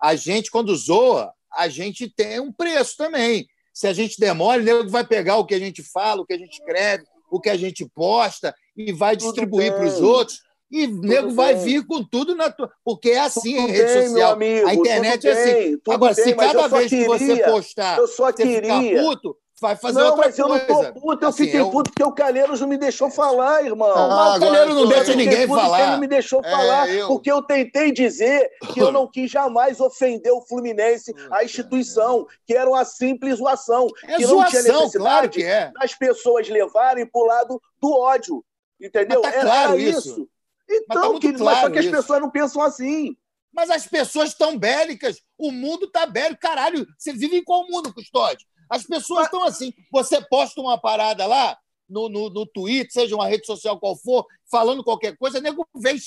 a 0.01 0.15
gente, 0.15 0.51
quando 0.51 0.75
zoa, 0.75 1.33
a 1.51 1.67
gente 1.67 2.09
tem 2.09 2.39
um 2.39 2.51
preço 2.51 2.97
também. 2.97 3.47
Se 3.73 3.87
a 3.87 3.93
gente 3.93 4.19
demora, 4.19 4.61
o 4.61 4.63
nego 4.63 4.89
vai 4.89 5.05
pegar 5.05 5.37
o 5.37 5.45
que 5.45 5.55
a 5.55 5.59
gente 5.59 5.81
fala, 5.81 6.21
o 6.21 6.25
que 6.25 6.33
a 6.33 6.37
gente 6.37 6.53
escreve, 6.53 7.05
o 7.29 7.39
que 7.39 7.49
a 7.49 7.57
gente 7.57 7.85
posta 7.89 8.53
e 8.75 8.91
vai 8.91 9.15
distribuir 9.15 9.73
para 9.73 9.85
os 9.85 9.99
outros 9.99 10.41
e 10.73 10.87
o 10.87 11.01
nego 11.01 11.29
vai 11.29 11.53
vir 11.53 11.85
com 11.85 12.03
tudo 12.03 12.35
na 12.35 12.49
tua. 12.49 12.71
Porque 12.83 13.11
é 13.11 13.19
assim 13.19 13.55
tudo 13.55 13.67
rede 13.67 13.93
bem, 13.93 14.07
social. 14.07 14.31
Amigo, 14.33 14.67
a 14.67 14.73
internet 14.73 15.27
é 15.27 15.31
assim. 15.31 15.81
Agora, 15.87 16.15
bem, 16.15 16.23
se 16.23 16.33
cada 16.33 16.67
vez 16.67 16.89
queria, 16.89 17.05
que 17.05 17.09
você 17.09 17.43
postar, 17.43 17.97
eu 17.99 18.07
só 18.07 18.25
você 18.25 18.43
queria. 18.43 18.79
ficar 18.79 19.03
puto, 19.03 19.37
vai 19.61 19.75
fazer 19.75 19.99
não, 19.99 20.07
outra 20.07 20.25
mas 20.25 20.35
coisa. 20.35 20.41
eu 20.41 20.47
não 20.49 20.59
tô 20.65 20.99
puto, 20.99 21.23
eu 21.23 21.29
assim, 21.29 21.45
fiquei 21.45 21.59
eu... 21.59 21.69
puto 21.69 21.91
porque 21.91 22.03
o 22.03 22.11
Calheiros 22.11 22.59
não 22.59 22.67
me 22.67 22.77
deixou 22.77 23.11
falar, 23.11 23.63
irmão. 23.63 23.87
Ah, 23.87 24.35
o 24.35 24.39
Calheiros 24.39 24.75
não 24.75 24.87
deixa 24.87 25.15
ninguém 25.15 25.47
falar. 25.47 25.81
Ele 25.81 25.91
não 25.91 25.99
me 25.99 26.07
deixou 26.07 26.41
é, 26.43 26.49
falar, 26.49 26.89
eu... 26.89 27.07
porque 27.07 27.31
eu 27.31 27.43
tentei 27.43 27.91
dizer 27.91 28.49
que 28.73 28.81
eu 28.81 28.91
não 28.91 29.07
quis 29.07 29.29
jamais 29.29 29.79
ofender 29.79 30.33
o 30.33 30.41
Fluminense, 30.41 31.13
a 31.29 31.43
instituição, 31.43 32.25
que 32.47 32.55
era 32.55 32.67
uma 32.67 32.83
simples 32.83 33.37
zoação. 33.37 33.87
É 34.07 34.17
que 34.17 34.25
zoação, 34.25 34.41
não 34.41 34.49
tinha 34.49 34.63
necessidade 34.63 34.97
claro 34.97 35.29
que 35.29 35.43
é. 35.43 35.71
das 35.79 35.93
pessoas 35.93 36.49
levarem 36.49 37.05
para 37.05 37.21
o 37.21 37.25
lado 37.25 37.61
do 37.79 37.93
ódio. 37.93 38.43
Entendeu? 38.81 39.21
Mas 39.23 39.35
tá 39.35 39.41
claro 39.41 39.79
isso. 39.79 40.09
isso. 40.09 40.29
Então, 40.69 41.13
mas, 41.13 41.21
tá 41.21 41.33
claro 41.33 41.43
mas 41.43 41.59
só 41.59 41.69
que 41.69 41.79
as 41.79 41.87
pessoas 41.87 42.21
não 42.21 42.31
pensam 42.31 42.61
assim. 42.61 43.15
Mas 43.53 43.69
as 43.69 43.87
pessoas 43.87 44.29
estão 44.29 44.57
bélicas. 44.57 45.17
O 45.37 45.51
mundo 45.51 45.85
está 45.85 46.05
bélico. 46.05 46.41
Caralho, 46.41 46.87
você 46.97 47.13
vive 47.13 47.37
em 47.37 47.43
qual 47.43 47.67
mundo, 47.67 47.93
Custódio? 47.93 48.47
As 48.69 48.83
pessoas 48.83 49.25
estão 49.25 49.43
assim. 49.43 49.71
Você 49.91 50.19
posta 50.21 50.59
uma 50.59 50.79
parada 50.79 51.25
lá 51.27 51.57
no, 51.87 52.09
no, 52.09 52.29
no 52.29 52.45
Twitter, 52.45 52.91
seja 52.91 53.15
uma 53.15 53.27
rede 53.27 53.45
social 53.45 53.79
qual 53.79 53.95
for, 53.95 54.25
falando 54.49 54.83
qualquer 54.83 55.15
coisa, 55.17 55.39
nego 55.39 55.67
vem 55.75 55.97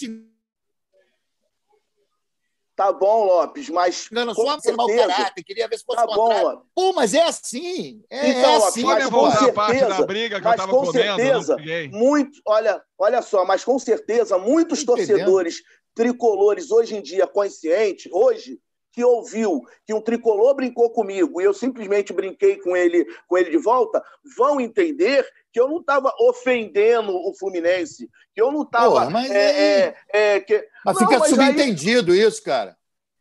Tá 2.77 2.93
bom, 2.93 3.25
Lopes, 3.25 3.71
mas. 3.71 4.09
Não, 4.13 4.27
não 4.27 4.35
sou 4.35 4.45
mau 4.77 4.87
caráter, 4.87 5.43
queria 5.43 5.67
ver 5.67 5.79
se 5.79 5.85
fosse 5.85 5.97
tá 5.97 6.07
bom, 6.07 6.43
Lopes. 6.43 6.69
Pô, 6.75 6.93
mas 6.93 7.15
é 7.15 7.23
assim. 7.23 8.05
É, 8.11 8.29
então, 8.29 8.51
é 8.51 8.57
assim. 8.57 8.83
Mas 8.83 9.09
com 9.09 9.31
certeza, 9.31 9.53
parte 9.55 9.81
da 9.81 10.03
briga 10.03 10.37
que 10.37 10.45
mas 10.45 10.61
eu 10.61 10.69
com 10.69 10.85
comendo, 10.85 10.93
certeza, 10.93 11.57
muito. 11.91 12.39
Olha, 12.47 12.83
olha 12.99 13.23
só, 13.23 13.47
mas 13.47 13.65
com 13.65 13.79
certeza, 13.79 14.37
muitos 14.37 14.85
torcedores 14.85 15.63
tricolores 15.95 16.71
hoje 16.71 16.95
em 16.95 17.01
dia 17.01 17.27
conscientes, 17.27 18.13
hoje, 18.13 18.61
que 18.97 19.05
ouviu 19.05 19.63
que 19.87 19.93
um 19.93 20.01
tricolor 20.01 20.55
brincou 20.55 20.89
comigo 20.89 21.39
e 21.39 21.45
eu 21.45 21.53
simplesmente 21.53 22.15
brinquei 22.15 22.57
com 22.57 22.75
ele, 22.75 23.05
com 23.29 23.37
ele 23.37 23.51
de 23.51 23.59
volta, 23.59 24.03
vão 24.39 24.59
entender 24.59 25.23
que 25.53 25.61
eu 25.61 25.69
não 25.69 25.81
estava 25.81 26.11
ofendendo 26.19 27.15
o 27.15 27.35
Fluminense, 27.35 28.09
que 28.35 28.41
eu 28.41 28.51
não 28.51 28.63
estava. 28.63 29.11
Mas, 29.11 29.31
é, 29.31 29.91
é, 29.91 29.97
é, 30.09 30.41
que... 30.41 30.67
mas 30.83 30.97
fica 30.97 31.19
mas 31.19 31.29
subentendido 31.29 32.13
aí... 32.13 32.23
isso, 32.23 32.43
cara. 32.43 32.75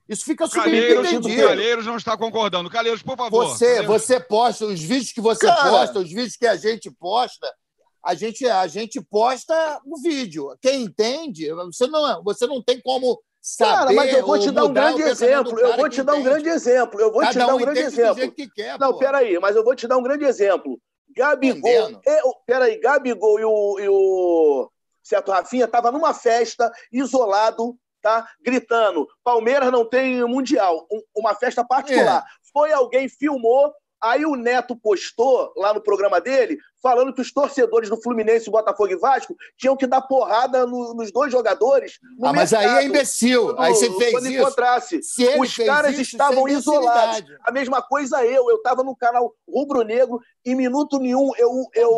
Isso 0.07 0.23
fica 0.23 0.47
subentendido. 0.47 1.27
O 1.27 1.47
Calheiros 1.47 1.85
não 1.85 1.97
está 1.97 2.15
concordando. 2.15 2.69
Calheiros, 2.69 3.03
por 3.03 3.18
favor. 3.18 3.45
Você, 3.45 3.65
Calheiros. 3.65 3.88
você 3.88 4.18
posta 4.18 4.65
os 4.65 4.81
vídeos 4.81 5.11
que 5.11 5.19
você 5.19 5.45
cara... 5.45 5.69
posta, 5.69 5.99
os 5.99 6.10
vídeos 6.10 6.38
que 6.38 6.47
a 6.47 6.56
gente 6.56 6.89
posta, 6.89 7.53
a 8.02 8.15
gente, 8.15 8.47
a 8.47 8.65
gente 8.65 9.02
posta 9.02 9.81
o 9.85 10.02
vídeo. 10.02 10.56
Quem 10.61 10.84
entende, 10.84 11.52
você 11.52 11.85
não, 11.85 12.23
você 12.23 12.47
não 12.47 12.64
tem 12.64 12.80
como 12.80 13.19
saber. 13.45 13.72
Cara, 13.76 13.93
mas 13.93 14.13
eu 14.13 14.26
vou 14.26 14.39
te 14.39 14.51
dar 14.51 14.65
um 14.65 14.73
grande 14.73 15.03
exemplo. 15.03 15.59
Eu 15.59 15.76
vou 15.76 15.88
te 15.88 16.01
dar 16.01 16.15
um 16.15 16.23
grande 16.23 16.49
exemplo. 16.49 16.99
Eu 16.99 17.11
vou 17.11 17.22
Cada 17.22 17.31
te 17.31 17.38
dar 17.38 17.47
um, 17.47 17.55
um 17.55 17.59
grande 17.59 17.80
exemplo. 17.80 18.31
Que 18.31 18.49
quer, 18.49 18.80
não, 18.80 18.91
pô. 18.91 18.97
peraí, 18.97 19.38
mas 19.39 19.55
eu 19.55 19.63
vou 19.63 19.76
te 19.76 19.88
dar 19.88 19.97
um 19.97 20.03
grande 20.03 20.26
exemplo. 20.26 20.80
Gabigol. 21.15 22.01
Eu, 22.03 22.35
peraí, 22.45 22.80
Gabigol 22.80 23.39
e 23.39 23.45
o, 23.45 23.80
e 23.80 23.88
o 23.88 24.72
certo 25.03 25.31
Rafinha 25.31 25.65
estavam 25.65 25.91
numa 25.91 26.13
festa, 26.13 26.72
isolado, 26.91 27.77
tá? 28.01 28.27
Gritando: 28.41 29.07
Palmeiras 29.23 29.72
não 29.72 29.88
tem 29.88 30.23
mundial. 30.26 30.88
Um, 30.91 31.01
uma 31.15 31.35
festa 31.35 31.63
particular. 31.63 32.26
É. 32.26 32.51
Foi 32.51 32.72
alguém, 32.72 33.07
filmou, 33.07 33.72
Aí 34.05 34.23
o 34.23 34.35
Neto 34.35 34.76
postou 34.76 35.51
lá 35.57 35.73
no 35.73 35.81
programa 35.81 36.22
dele, 36.22 36.59
falando 36.85 37.11
que 37.11 37.21
os 37.21 37.33
torcedores 37.33 37.89
do 37.89 37.99
Fluminense, 37.99 38.47
Botafogo 38.47 38.91
e 38.91 38.95
Vasco 38.95 39.35
tinham 39.57 39.75
que 39.75 39.87
dar 39.87 40.03
porrada 40.03 40.67
no, 40.67 40.93
nos 40.93 41.11
dois 41.11 41.31
jogadores. 41.31 41.97
No 42.15 42.27
ah, 42.27 42.33
mas 42.33 42.53
aí 42.53 42.67
é 42.67 42.83
imbecil. 42.85 43.53
No, 43.53 43.59
aí 43.59 43.73
você 43.73 43.91
fez 43.97 44.11
quando 44.11 44.27
isso. 44.27 44.39
encontrasse. 44.39 44.99
os 45.39 45.57
caras 45.57 45.93
isso, 45.93 46.01
estavam 46.01 46.47
isolados. 46.47 47.27
A 47.43 47.51
mesma 47.51 47.81
coisa 47.81 48.23
eu. 48.23 48.47
Eu 48.51 48.57
estava 48.57 48.83
no 48.83 48.95
canal 48.95 49.33
Rubro 49.49 49.81
Negro 49.81 50.19
e 50.45 50.53
minuto 50.53 50.99
nenhum 50.99 51.31
eu, 51.39 51.49
tá 51.73 51.79
eu 51.81 51.89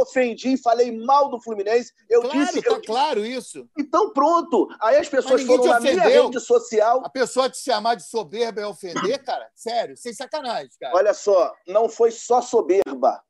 ofendi, 0.00 0.60
falei 0.60 0.90
mal 0.90 1.30
do 1.30 1.40
Fluminense. 1.40 1.92
Eu 2.10 2.22
claro, 2.22 2.38
disse. 2.40 2.62
Tá 2.62 2.70
eu... 2.72 2.82
claro 2.82 3.24
isso. 3.24 3.68
Então 3.78 4.12
pronto. 4.12 4.66
Aí 4.80 4.96
as 4.96 5.08
pessoas 5.08 5.40
foram 5.44 5.66
na 5.66 5.78
minha 5.78 6.02
rede 6.02 6.40
social. 6.40 7.00
A 7.04 7.08
pessoa 7.08 7.48
te 7.48 7.58
chamar 7.58 7.94
de 7.94 8.02
soberba 8.02 8.60
é 8.60 8.66
ofender, 8.66 9.22
cara? 9.22 9.48
Sério, 9.54 9.96
sem 9.96 10.12
sacanagem, 10.12 10.72
cara. 10.80 10.96
Olha 10.96 11.14
só, 11.14 11.54
não 11.68 11.88
foi 11.88 12.10
só 12.10 12.42
soberba 12.42 13.22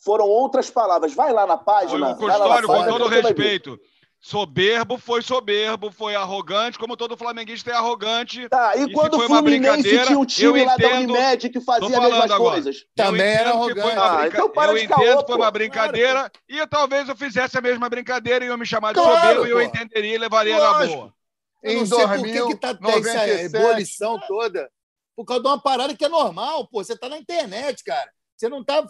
foram 0.00 0.26
outras 0.26 0.68
palavras. 0.70 1.14
Vai 1.14 1.32
lá 1.32 1.46
na 1.46 1.56
página. 1.56 2.10
O 2.10 2.16
Custódio, 2.16 2.66
com 2.66 2.84
todo 2.86 3.06
respeito, 3.06 3.78
Soberbo 4.22 4.98
foi 4.98 5.22
soberbo, 5.22 5.90
foi 5.90 6.14
arrogante, 6.14 6.78
como 6.78 6.94
todo 6.94 7.16
flamenguista 7.16 7.70
é 7.70 7.74
arrogante. 7.74 8.46
Tá, 8.50 8.76
e, 8.76 8.82
e 8.82 8.92
quando 8.92 9.14
o 9.14 9.20
Fluminense 9.22 9.82
tinha 9.82 10.18
um 10.18 10.26
time 10.26 10.62
lá 10.62 10.74
entendo, 10.74 11.14
da 11.14 11.18
Unimed 11.18 11.48
que 11.48 11.58
fazia 11.58 11.88
as 11.88 12.02
mesmas 12.02 12.30
agora. 12.30 12.52
coisas? 12.52 12.84
Também 12.94 13.26
era 13.26 13.50
arrogante. 13.50 13.96
Ah, 13.96 14.26
então 14.26 14.50
para 14.50 14.72
eu 14.72 14.76
de 14.76 14.84
entendo 14.84 15.20
que 15.20 15.26
foi 15.26 15.36
uma 15.36 15.50
brincadeira 15.50 16.30
claro. 16.30 16.32
e 16.46 16.66
talvez 16.66 17.08
eu 17.08 17.16
fizesse 17.16 17.56
a 17.56 17.62
mesma 17.62 17.88
brincadeira 17.88 18.44
e 18.44 18.48
eu 18.48 18.58
me 18.58 18.66
chamar 18.66 18.92
de 18.92 19.00
claro, 19.00 19.16
soberbo 19.16 19.40
pô. 19.40 19.46
e 19.46 19.50
eu 19.52 19.62
entenderia 19.62 20.14
e 20.14 20.18
levaria 20.18 20.58
Lógico. 20.58 20.80
na 20.80 20.96
boa. 20.96 21.14
Eu 21.62 21.74
não 21.74 21.82
em 21.82 21.86
sei 21.86 22.06
por 22.06 22.22
que, 22.22 22.46
que 22.46 22.56
tá 22.56 22.78
essa 22.88 23.28
ebulição 23.28 24.20
toda. 24.28 24.70
Por 25.16 25.24
causa 25.24 25.42
de 25.42 25.48
uma 25.48 25.60
parada 25.60 25.96
que 25.96 26.04
é 26.04 26.08
normal, 26.10 26.68
pô. 26.68 26.84
Você 26.84 26.94
tá 26.94 27.08
na 27.08 27.16
internet, 27.16 27.82
cara. 27.82 28.10
Você 28.40 28.48
não 28.48 28.64
tá 28.64 28.82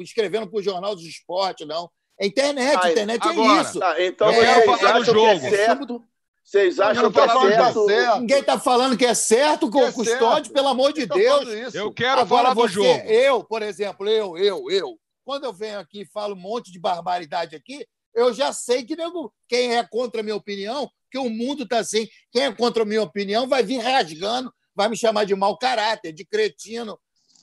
escrevendo 0.00 0.48
pro 0.48 0.62
Jornal 0.62 0.94
dos 0.94 1.04
Esportes, 1.04 1.68
não. 1.68 1.90
É 2.18 2.26
internet, 2.26 2.78
ah, 2.82 2.90
internet 2.90 3.26
é 3.26 3.30
agora, 3.30 3.58
é 3.58 3.62
isso. 3.62 3.78
Tá, 3.78 4.02
então 4.02 4.32
eu 4.32 4.40
quero 4.40 4.78
falar 4.78 4.98
do 4.98 5.04
jogo. 5.04 5.46
É 5.46 5.50
certo, 5.50 6.04
vocês 6.42 6.80
acham 6.80 7.12
que 7.12 7.20
é 7.20 7.28
certo? 7.28 7.86
certo? 7.86 8.20
Ninguém 8.20 8.40
está 8.40 8.58
falando 8.58 8.96
que 8.96 9.04
é 9.04 9.12
certo 9.12 9.70
com 9.70 9.80
o 9.80 9.86
é 9.86 9.92
custódio, 9.92 10.50
pelo 10.50 10.68
amor 10.68 10.94
de 10.94 11.04
Deus. 11.04 11.74
Eu 11.74 11.92
quero 11.92 12.22
agora 12.22 12.54
falar 12.54 12.54
do 12.54 12.60
você, 12.62 12.72
jogo. 12.72 13.10
Eu, 13.10 13.44
por 13.44 13.60
exemplo, 13.60 14.08
eu, 14.08 14.38
eu, 14.38 14.70
eu. 14.70 14.98
Quando 15.26 15.44
eu 15.44 15.52
venho 15.52 15.78
aqui 15.78 16.00
e 16.00 16.06
falo 16.06 16.34
um 16.34 16.40
monte 16.40 16.72
de 16.72 16.80
barbaridade 16.80 17.54
aqui, 17.54 17.86
eu 18.14 18.32
já 18.32 18.50
sei 18.50 18.82
que 18.82 18.96
nego, 18.96 19.30
quem 19.46 19.76
é 19.76 19.84
contra 19.86 20.22
a 20.22 20.24
minha 20.24 20.36
opinião, 20.36 20.90
que 21.10 21.18
o 21.18 21.28
mundo 21.28 21.64
está 21.64 21.80
assim, 21.80 22.08
quem 22.32 22.44
é 22.44 22.52
contra 22.52 22.82
a 22.82 22.86
minha 22.86 23.02
opinião 23.02 23.46
vai 23.46 23.62
vir 23.62 23.78
rasgando, 23.78 24.50
vai 24.74 24.88
me 24.88 24.96
chamar 24.96 25.24
de 25.24 25.34
mau 25.34 25.58
caráter, 25.58 26.14
de 26.14 26.24
cretino. 26.24 26.98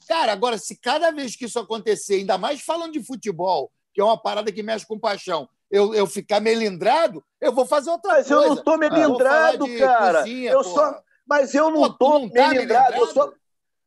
Cara, 0.07 0.31
agora, 0.31 0.57
se 0.57 0.75
cada 0.79 1.11
vez 1.11 1.35
que 1.35 1.45
isso 1.45 1.59
acontecer, 1.59 2.15
ainda 2.15 2.37
mais 2.37 2.61
falando 2.61 2.93
de 2.93 3.03
futebol, 3.03 3.71
que 3.93 3.99
é 3.99 4.03
uma 4.03 4.17
parada 4.17 4.51
que 4.51 4.63
mexe 4.63 4.85
com 4.85 4.99
paixão, 4.99 5.49
eu, 5.69 5.93
eu 5.93 6.07
ficar 6.07 6.39
melindrado, 6.39 7.23
eu 7.41 7.51
vou 7.51 7.65
fazer 7.65 7.89
outra 7.89 8.13
mas 8.13 8.27
coisa. 8.27 8.35
Mas 8.35 8.45
eu 8.45 8.49
não 8.49 8.57
estou 8.57 8.77
melindrado, 8.77 9.77
cara. 9.77 10.19
Cozinha, 10.19 10.51
eu 10.51 10.63
só, 10.63 11.01
mas 11.27 11.53
eu 11.53 11.69
não 11.69 11.85
estou 11.87 12.29
tá 12.29 12.47
melindrado. 12.49 12.95
Eu 12.95 13.07
só, 13.07 13.31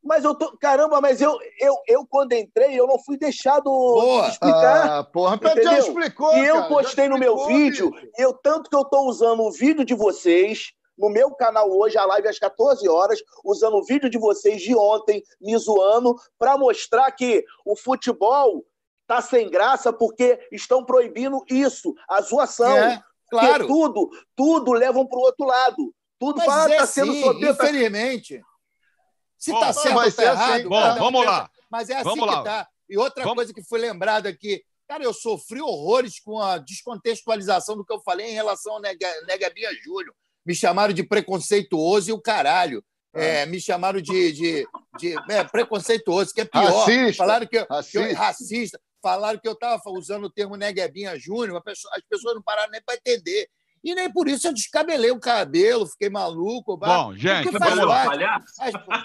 mas 0.02 0.24
eu 0.24 0.34
tô. 0.34 0.56
Caramba, 0.58 1.00
mas 1.00 1.20
eu, 1.20 1.38
eu, 1.58 1.76
eu 1.86 2.06
quando 2.06 2.32
entrei, 2.32 2.78
eu 2.78 2.86
não 2.86 2.98
fui 2.98 3.16
deixado 3.16 3.64
Boa. 3.64 4.28
explicar. 4.28 4.98
Ah, 4.98 5.04
porra, 5.04 5.36
entendeu? 5.36 5.64
já 5.64 5.78
explicou. 5.78 6.36
E 6.36 6.46
eu 6.46 6.68
postei 6.68 7.08
no 7.08 7.18
meu 7.18 7.46
vídeo, 7.46 7.90
e 8.18 8.22
eu, 8.22 8.32
tanto 8.32 8.68
que 8.68 8.76
eu 8.76 8.82
estou 8.82 9.08
usando 9.08 9.42
o 9.42 9.52
vídeo 9.52 9.84
de 9.84 9.94
vocês 9.94 10.72
no 11.00 11.08
meu 11.08 11.30
canal 11.32 11.70
hoje, 11.70 11.96
a 11.96 12.04
live 12.04 12.28
às 12.28 12.38
14 12.38 12.86
horas, 12.88 13.20
usando 13.42 13.76
o 13.76 13.84
vídeo 13.84 14.10
de 14.10 14.18
vocês 14.18 14.60
de 14.60 14.76
ontem, 14.76 15.22
me 15.40 15.56
zoando, 15.56 16.14
para 16.38 16.58
mostrar 16.58 17.10
que 17.12 17.44
o 17.64 17.74
futebol 17.74 18.64
está 19.02 19.22
sem 19.22 19.48
graça 19.48 19.92
porque 19.92 20.38
estão 20.52 20.84
proibindo 20.84 21.42
isso, 21.48 21.94
a 22.08 22.20
zoação. 22.20 22.76
É, 22.76 23.02
claro. 23.30 23.66
Porque 23.66 23.66
tudo, 23.66 24.10
tudo 24.36 24.72
levam 24.72 25.06
para 25.06 25.18
o 25.18 25.22
outro 25.22 25.46
lado. 25.46 25.94
Tudo 26.18 26.36
Mas 26.36 26.46
fala, 26.46 26.74
é 26.74 26.76
tá 26.76 26.86
sendo 26.86 27.12
sim, 27.12 27.22
soberbo. 27.22 27.56
Tá 27.56 27.64
infelizmente. 27.64 28.42
Se 29.38 29.52
está 29.52 29.72
certo 29.72 29.96
ou 29.96 30.04
está 30.04 30.22
errado. 30.22 30.52
Assim. 30.52 30.68
Bom, 30.68 30.94
vamos 30.98 31.24
lá. 31.24 31.50
Mas 31.70 31.88
é 31.88 31.94
assim 31.94 32.04
vamos 32.04 32.28
que 32.28 32.38
está. 32.38 32.68
E 32.90 32.98
outra 32.98 33.24
vamos... 33.24 33.36
coisa 33.36 33.54
que 33.54 33.62
foi 33.62 33.80
lembrada 33.80 34.28
aqui. 34.28 34.62
Cara, 34.86 35.02
eu 35.02 35.14
sofri 35.14 35.62
horrores 35.62 36.20
com 36.20 36.40
a 36.40 36.58
descontextualização 36.58 37.76
do 37.76 37.84
que 37.84 37.92
eu 37.92 38.00
falei 38.00 38.26
em 38.26 38.34
relação 38.34 38.74
ao 38.74 38.80
Nega, 38.80 39.08
Nega 39.26 39.48
Bia 39.50 39.70
Júlio. 39.82 40.14
Me 40.44 40.54
chamaram 40.54 40.92
de 40.92 41.02
preconceituoso 41.02 42.10
e 42.10 42.12
o 42.12 42.20
caralho. 42.20 42.84
É, 43.12 43.44
me 43.44 43.60
chamaram 43.60 44.00
de, 44.00 44.32
de, 44.32 44.66
de 44.98 45.16
é, 45.28 45.42
preconceituoso, 45.42 46.32
que 46.32 46.42
é 46.42 46.44
pior. 46.44 46.64
Racista. 46.64 47.14
Falaram 47.16 47.46
que, 47.46 47.58
racista. 47.58 47.90
que 47.90 47.98
eu, 47.98 48.16
racista 48.16 48.80
falaram 49.02 49.38
que 49.38 49.48
eu 49.48 49.52
estava 49.52 49.82
usando 49.86 50.24
o 50.24 50.30
termo 50.30 50.56
Neguebinha 50.56 51.18
Júnior, 51.18 51.62
as 51.66 52.02
pessoas 52.08 52.34
não 52.34 52.42
pararam 52.42 52.70
nem 52.70 52.82
para 52.82 52.94
entender. 52.94 53.48
E 53.82 53.94
nem 53.94 54.12
por 54.12 54.28
isso 54.28 54.46
eu 54.46 54.52
descabelei 54.52 55.10
o 55.10 55.18
cabelo, 55.18 55.86
fiquei 55.86 56.10
maluco. 56.10 56.76
Bom, 56.76 57.14
gente, 57.16 57.50
vamos 57.50 57.86
lá. 57.86 58.04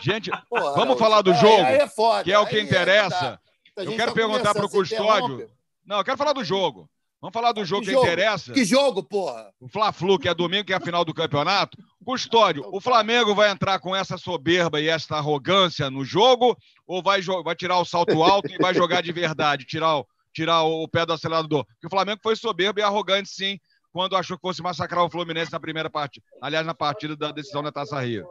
Gente, 0.01 0.29
Porra, 0.49 0.73
vamos 0.73 0.99
falar 0.99 1.21
do 1.21 1.33
jogo, 1.33 1.63
aí, 1.63 1.75
aí 1.75 1.77
é 1.77 1.87
foda, 1.87 2.23
que 2.25 2.31
é 2.33 2.37
o 2.37 2.45
que 2.45 2.59
interessa. 2.59 3.39
eu 3.77 3.95
quero 3.95 4.11
tá 4.11 4.13
perguntar 4.13 4.53
para 4.53 4.65
o 4.65 4.69
Custódio. 4.69 5.49
Não, 5.85 5.99
eu 5.99 6.03
quero 6.03 6.17
falar 6.17 6.33
do 6.33 6.43
jogo. 6.43 6.89
Vamos 7.25 7.33
falar 7.33 7.53
do 7.53 7.65
jogo 7.65 7.83
que, 7.83 7.91
que 7.91 7.97
interessa. 7.97 8.53
Que 8.53 8.63
jogo, 8.63 9.01
porra? 9.01 9.51
O 9.59 9.67
Fla-Flu, 9.67 10.19
que 10.19 10.29
é 10.29 10.33
domingo, 10.35 10.63
que 10.63 10.73
é 10.73 10.75
a 10.75 10.79
final 10.79 11.03
do 11.03 11.11
campeonato. 11.11 11.75
Custódio, 12.05 12.63
o 12.71 12.79
Flamengo 12.79 13.33
vai 13.33 13.49
entrar 13.49 13.79
com 13.79 13.95
essa 13.95 14.15
soberba 14.15 14.79
e 14.79 14.87
essa 14.87 15.15
arrogância 15.15 15.89
no 15.89 16.05
jogo 16.05 16.55
ou 16.85 17.01
vai, 17.01 17.19
vai 17.43 17.55
tirar 17.55 17.79
o 17.79 17.85
salto 17.85 18.21
alto 18.21 18.53
e 18.53 18.59
vai 18.59 18.75
jogar 18.75 19.01
de 19.01 19.11
verdade, 19.11 19.65
tirar 19.65 19.97
o, 19.97 20.07
tirar 20.31 20.65
o 20.65 20.87
pé 20.87 21.03
do 21.03 21.13
acelerador? 21.13 21.65
Porque 21.65 21.87
o 21.87 21.89
Flamengo 21.89 22.19
foi 22.21 22.35
soberbo 22.35 22.79
e 22.79 22.83
arrogante, 22.83 23.29
sim, 23.29 23.57
quando 23.91 24.15
achou 24.15 24.37
que 24.37 24.47
fosse 24.47 24.61
massacrar 24.61 25.03
o 25.03 25.09
Fluminense 25.09 25.51
na 25.51 25.59
primeira 25.59 25.89
partida. 25.89 26.23
Aliás, 26.39 26.63
na 26.63 26.75
partida 26.75 27.15
da 27.15 27.31
decisão 27.31 27.63
da 27.63 27.71
Taça 27.71 27.99
Rio. 28.01 28.27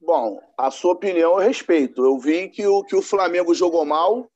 Bom, 0.00 0.40
a 0.58 0.72
sua 0.72 0.94
opinião 0.94 1.40
eu 1.40 1.46
respeito. 1.46 2.04
Eu 2.04 2.18
vi 2.18 2.48
que 2.48 2.66
o, 2.66 2.82
que 2.82 2.96
o 2.96 3.02
Flamengo 3.02 3.54
jogou 3.54 3.84
mal, 3.84 4.28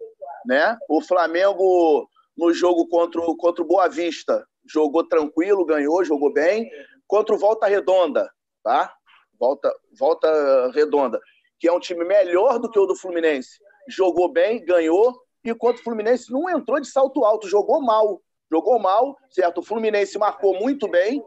né? 0.46 0.78
O 0.88 1.02
Flamengo 1.02 2.08
no 2.38 2.54
jogo 2.54 2.88
contra, 2.88 3.20
o, 3.20 3.36
contra 3.36 3.62
o 3.62 3.66
Boa 3.66 3.88
Vista 3.88 4.46
jogou 4.66 5.06
tranquilo, 5.06 5.66
ganhou, 5.66 6.02
jogou 6.04 6.32
bem. 6.32 6.70
Contra 7.06 7.34
o 7.34 7.38
Volta 7.38 7.66
Redonda, 7.66 8.30
tá? 8.62 8.94
Volta, 9.38 9.70
Volta 9.98 10.70
Redonda 10.72 11.20
que 11.58 11.68
é 11.68 11.72
um 11.72 11.80
time 11.80 12.04
melhor 12.04 12.58
do 12.58 12.70
que 12.70 12.78
o 12.78 12.86
do 12.86 12.94
Fluminense, 12.94 13.58
jogou 13.88 14.30
bem, 14.30 14.64
ganhou, 14.64 15.20
e 15.44 15.54
contra 15.54 15.80
o 15.80 15.84
Fluminense 15.84 16.30
não 16.30 16.48
entrou 16.48 16.80
de 16.80 16.88
salto 16.88 17.24
alto, 17.24 17.48
jogou 17.48 17.80
mal. 17.80 18.20
Jogou 18.50 18.78
mal, 18.78 19.16
certo? 19.28 19.58
O 19.58 19.62
Fluminense 19.62 20.18
marcou 20.18 20.58
muito 20.58 20.88
bem, 20.88 21.22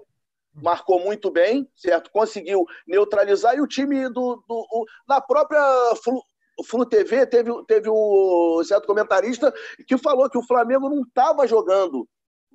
marcou 0.56 1.00
muito 1.00 1.30
bem, 1.30 1.70
certo? 1.76 2.10
Conseguiu 2.12 2.66
neutralizar 2.88 3.56
e 3.56 3.62
o 3.62 3.68
time 3.68 4.10
do. 4.10 4.44
do 4.48 4.68
o, 4.72 4.86
na 5.08 5.22
própria 5.22 5.62
Flu, 6.64 6.86
TV 6.86 7.26
teve, 7.26 7.52
teve 7.66 7.90
um 7.90 8.62
certo 8.64 8.86
comentarista 8.86 9.54
que 9.88 9.98
falou 9.98 10.30
que 10.30 10.38
o 10.38 10.46
Flamengo 10.46 10.90
não 10.90 11.02
estava 11.02 11.48
jogando 11.48 12.08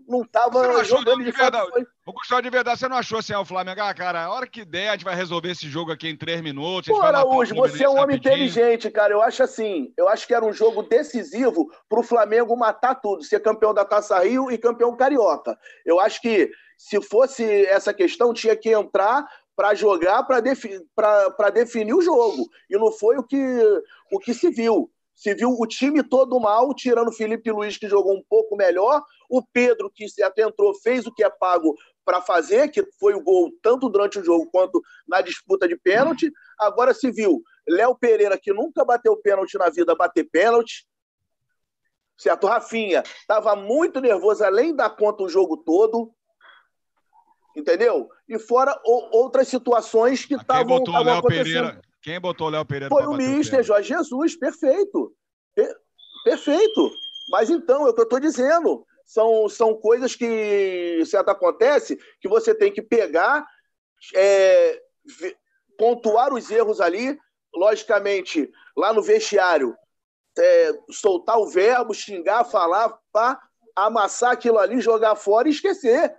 não 0.08 0.22
estava 0.22 0.84
jogando 0.84 1.18
de, 1.18 1.24
de 1.24 1.36
verdade. 1.36 1.68
Foi... 1.70 1.84
O 2.06 2.12
Gustavo, 2.12 2.42
de 2.42 2.50
verdade, 2.50 2.78
você 2.78 2.88
não 2.88 2.96
achou 2.96 3.18
assim, 3.18 3.32
ah, 3.32 3.40
o 3.40 3.44
Flamengo, 3.44 3.80
ah, 3.80 3.92
cara, 3.92 4.24
a 4.24 4.30
hora 4.30 4.46
que 4.46 4.64
der, 4.64 4.88
a 4.88 4.92
gente 4.92 5.04
vai 5.04 5.14
resolver 5.14 5.50
esse 5.50 5.68
jogo 5.68 5.90
aqui 5.90 6.08
em 6.08 6.16
três 6.16 6.40
minutos. 6.40 6.88
Pô, 6.88 7.02
Araújo, 7.02 7.54
você 7.54 7.84
é 7.84 7.88
um 7.88 7.98
homem 7.98 8.16
inteligente, 8.16 8.90
cara. 8.90 9.12
Eu 9.12 9.22
acho 9.22 9.42
assim, 9.42 9.92
eu 9.96 10.08
acho 10.08 10.26
que 10.26 10.34
era 10.34 10.44
um 10.44 10.52
jogo 10.52 10.82
decisivo 10.82 11.68
para 11.88 12.00
o 12.00 12.04
Flamengo 12.04 12.56
matar 12.56 12.94
tudo, 12.96 13.24
ser 13.24 13.40
campeão 13.40 13.74
da 13.74 13.84
Taça 13.84 14.18
Rio 14.20 14.50
e 14.50 14.58
campeão 14.58 14.96
carioca. 14.96 15.58
Eu 15.84 15.98
acho 15.98 16.20
que 16.20 16.50
se 16.76 17.00
fosse 17.02 17.66
essa 17.66 17.92
questão, 17.92 18.32
tinha 18.32 18.54
que 18.54 18.70
entrar 18.70 19.26
para 19.56 19.74
jogar, 19.74 20.22
para 20.24 20.38
defi 20.38 20.78
definir 21.54 21.94
o 21.94 22.02
jogo. 22.02 22.48
E 22.68 22.76
não 22.76 22.92
foi 22.92 23.16
o 23.16 23.22
que, 23.22 23.36
o 24.12 24.18
que 24.18 24.34
se 24.34 24.50
viu. 24.50 24.90
Se 25.14 25.34
viu 25.34 25.50
o 25.50 25.66
time 25.66 26.02
todo 26.02 26.38
mal, 26.38 26.74
tirando 26.74 27.08
o 27.08 27.12
Felipe 27.12 27.50
Luiz, 27.50 27.78
que 27.78 27.88
jogou 27.88 28.14
um 28.14 28.22
pouco 28.28 28.54
melhor, 28.54 29.02
o 29.30 29.42
Pedro, 29.42 29.90
que 29.90 30.06
se 30.08 30.22
atentou, 30.22 30.74
fez 30.74 31.06
o 31.06 31.12
que 31.12 31.24
é 31.24 31.30
pago 31.30 31.74
para 32.04 32.20
fazer, 32.20 32.68
que 32.68 32.86
foi 33.00 33.14
o 33.14 33.22
gol 33.22 33.50
tanto 33.62 33.88
durante 33.88 34.18
o 34.18 34.24
jogo 34.24 34.48
quanto 34.50 34.80
na 35.08 35.22
disputa 35.22 35.66
de 35.66 35.76
pênalti. 35.76 36.30
Agora 36.60 36.92
se 36.92 37.10
viu 37.10 37.42
Léo 37.66 37.96
Pereira, 37.96 38.38
que 38.38 38.52
nunca 38.52 38.84
bateu 38.84 39.16
pênalti 39.16 39.58
na 39.58 39.70
vida, 39.70 39.94
bater 39.94 40.24
pênalti. 40.24 40.86
Certo? 42.16 42.46
Rafinha 42.46 43.02
estava 43.02 43.56
muito 43.56 44.00
nervoso, 44.00 44.44
além 44.44 44.74
da 44.74 44.88
conta 44.88 45.24
o 45.24 45.28
jogo 45.28 45.56
todo. 45.56 46.12
Entendeu? 47.56 48.08
E 48.28 48.38
fora 48.38 48.78
outras 48.84 49.48
situações 49.48 50.26
que 50.26 50.34
estavam 50.34 50.76
acontecendo. 50.76 51.24
Pereira, 51.24 51.80
quem 52.06 52.20
botou 52.20 52.46
o 52.46 52.50
Léo 52.50 52.64
Pereira? 52.64 52.88
Foi 52.88 53.04
o 53.04 53.14
Mister 53.14 53.64
Jorge 53.64 53.88
Jesus, 53.88 54.36
perfeito. 54.36 55.12
Per 55.56 55.74
perfeito. 56.22 56.92
Mas 57.28 57.50
então, 57.50 57.84
é 57.84 57.90
o 57.90 57.94
que 57.94 58.00
eu 58.00 58.04
estou 58.04 58.20
dizendo. 58.20 58.86
São, 59.04 59.48
são 59.48 59.74
coisas 59.74 60.14
que 60.14 61.04
certo 61.04 61.30
acontece 61.30 61.98
que 62.20 62.28
você 62.28 62.54
tem 62.54 62.72
que 62.72 62.80
pegar, 62.80 63.44
é, 64.14 64.80
pontuar 65.76 66.32
os 66.32 66.48
erros 66.48 66.80
ali, 66.80 67.18
logicamente, 67.52 68.48
lá 68.76 68.92
no 68.92 69.02
vestiário, 69.02 69.76
é, 70.38 70.72
soltar 70.90 71.38
o 71.38 71.48
verbo, 71.48 71.92
xingar, 71.92 72.44
falar, 72.44 72.96
pá, 73.12 73.40
amassar 73.74 74.30
aquilo 74.30 74.58
ali, 74.58 74.80
jogar 74.80 75.16
fora 75.16 75.48
e 75.48 75.50
esquecer. 75.50 76.14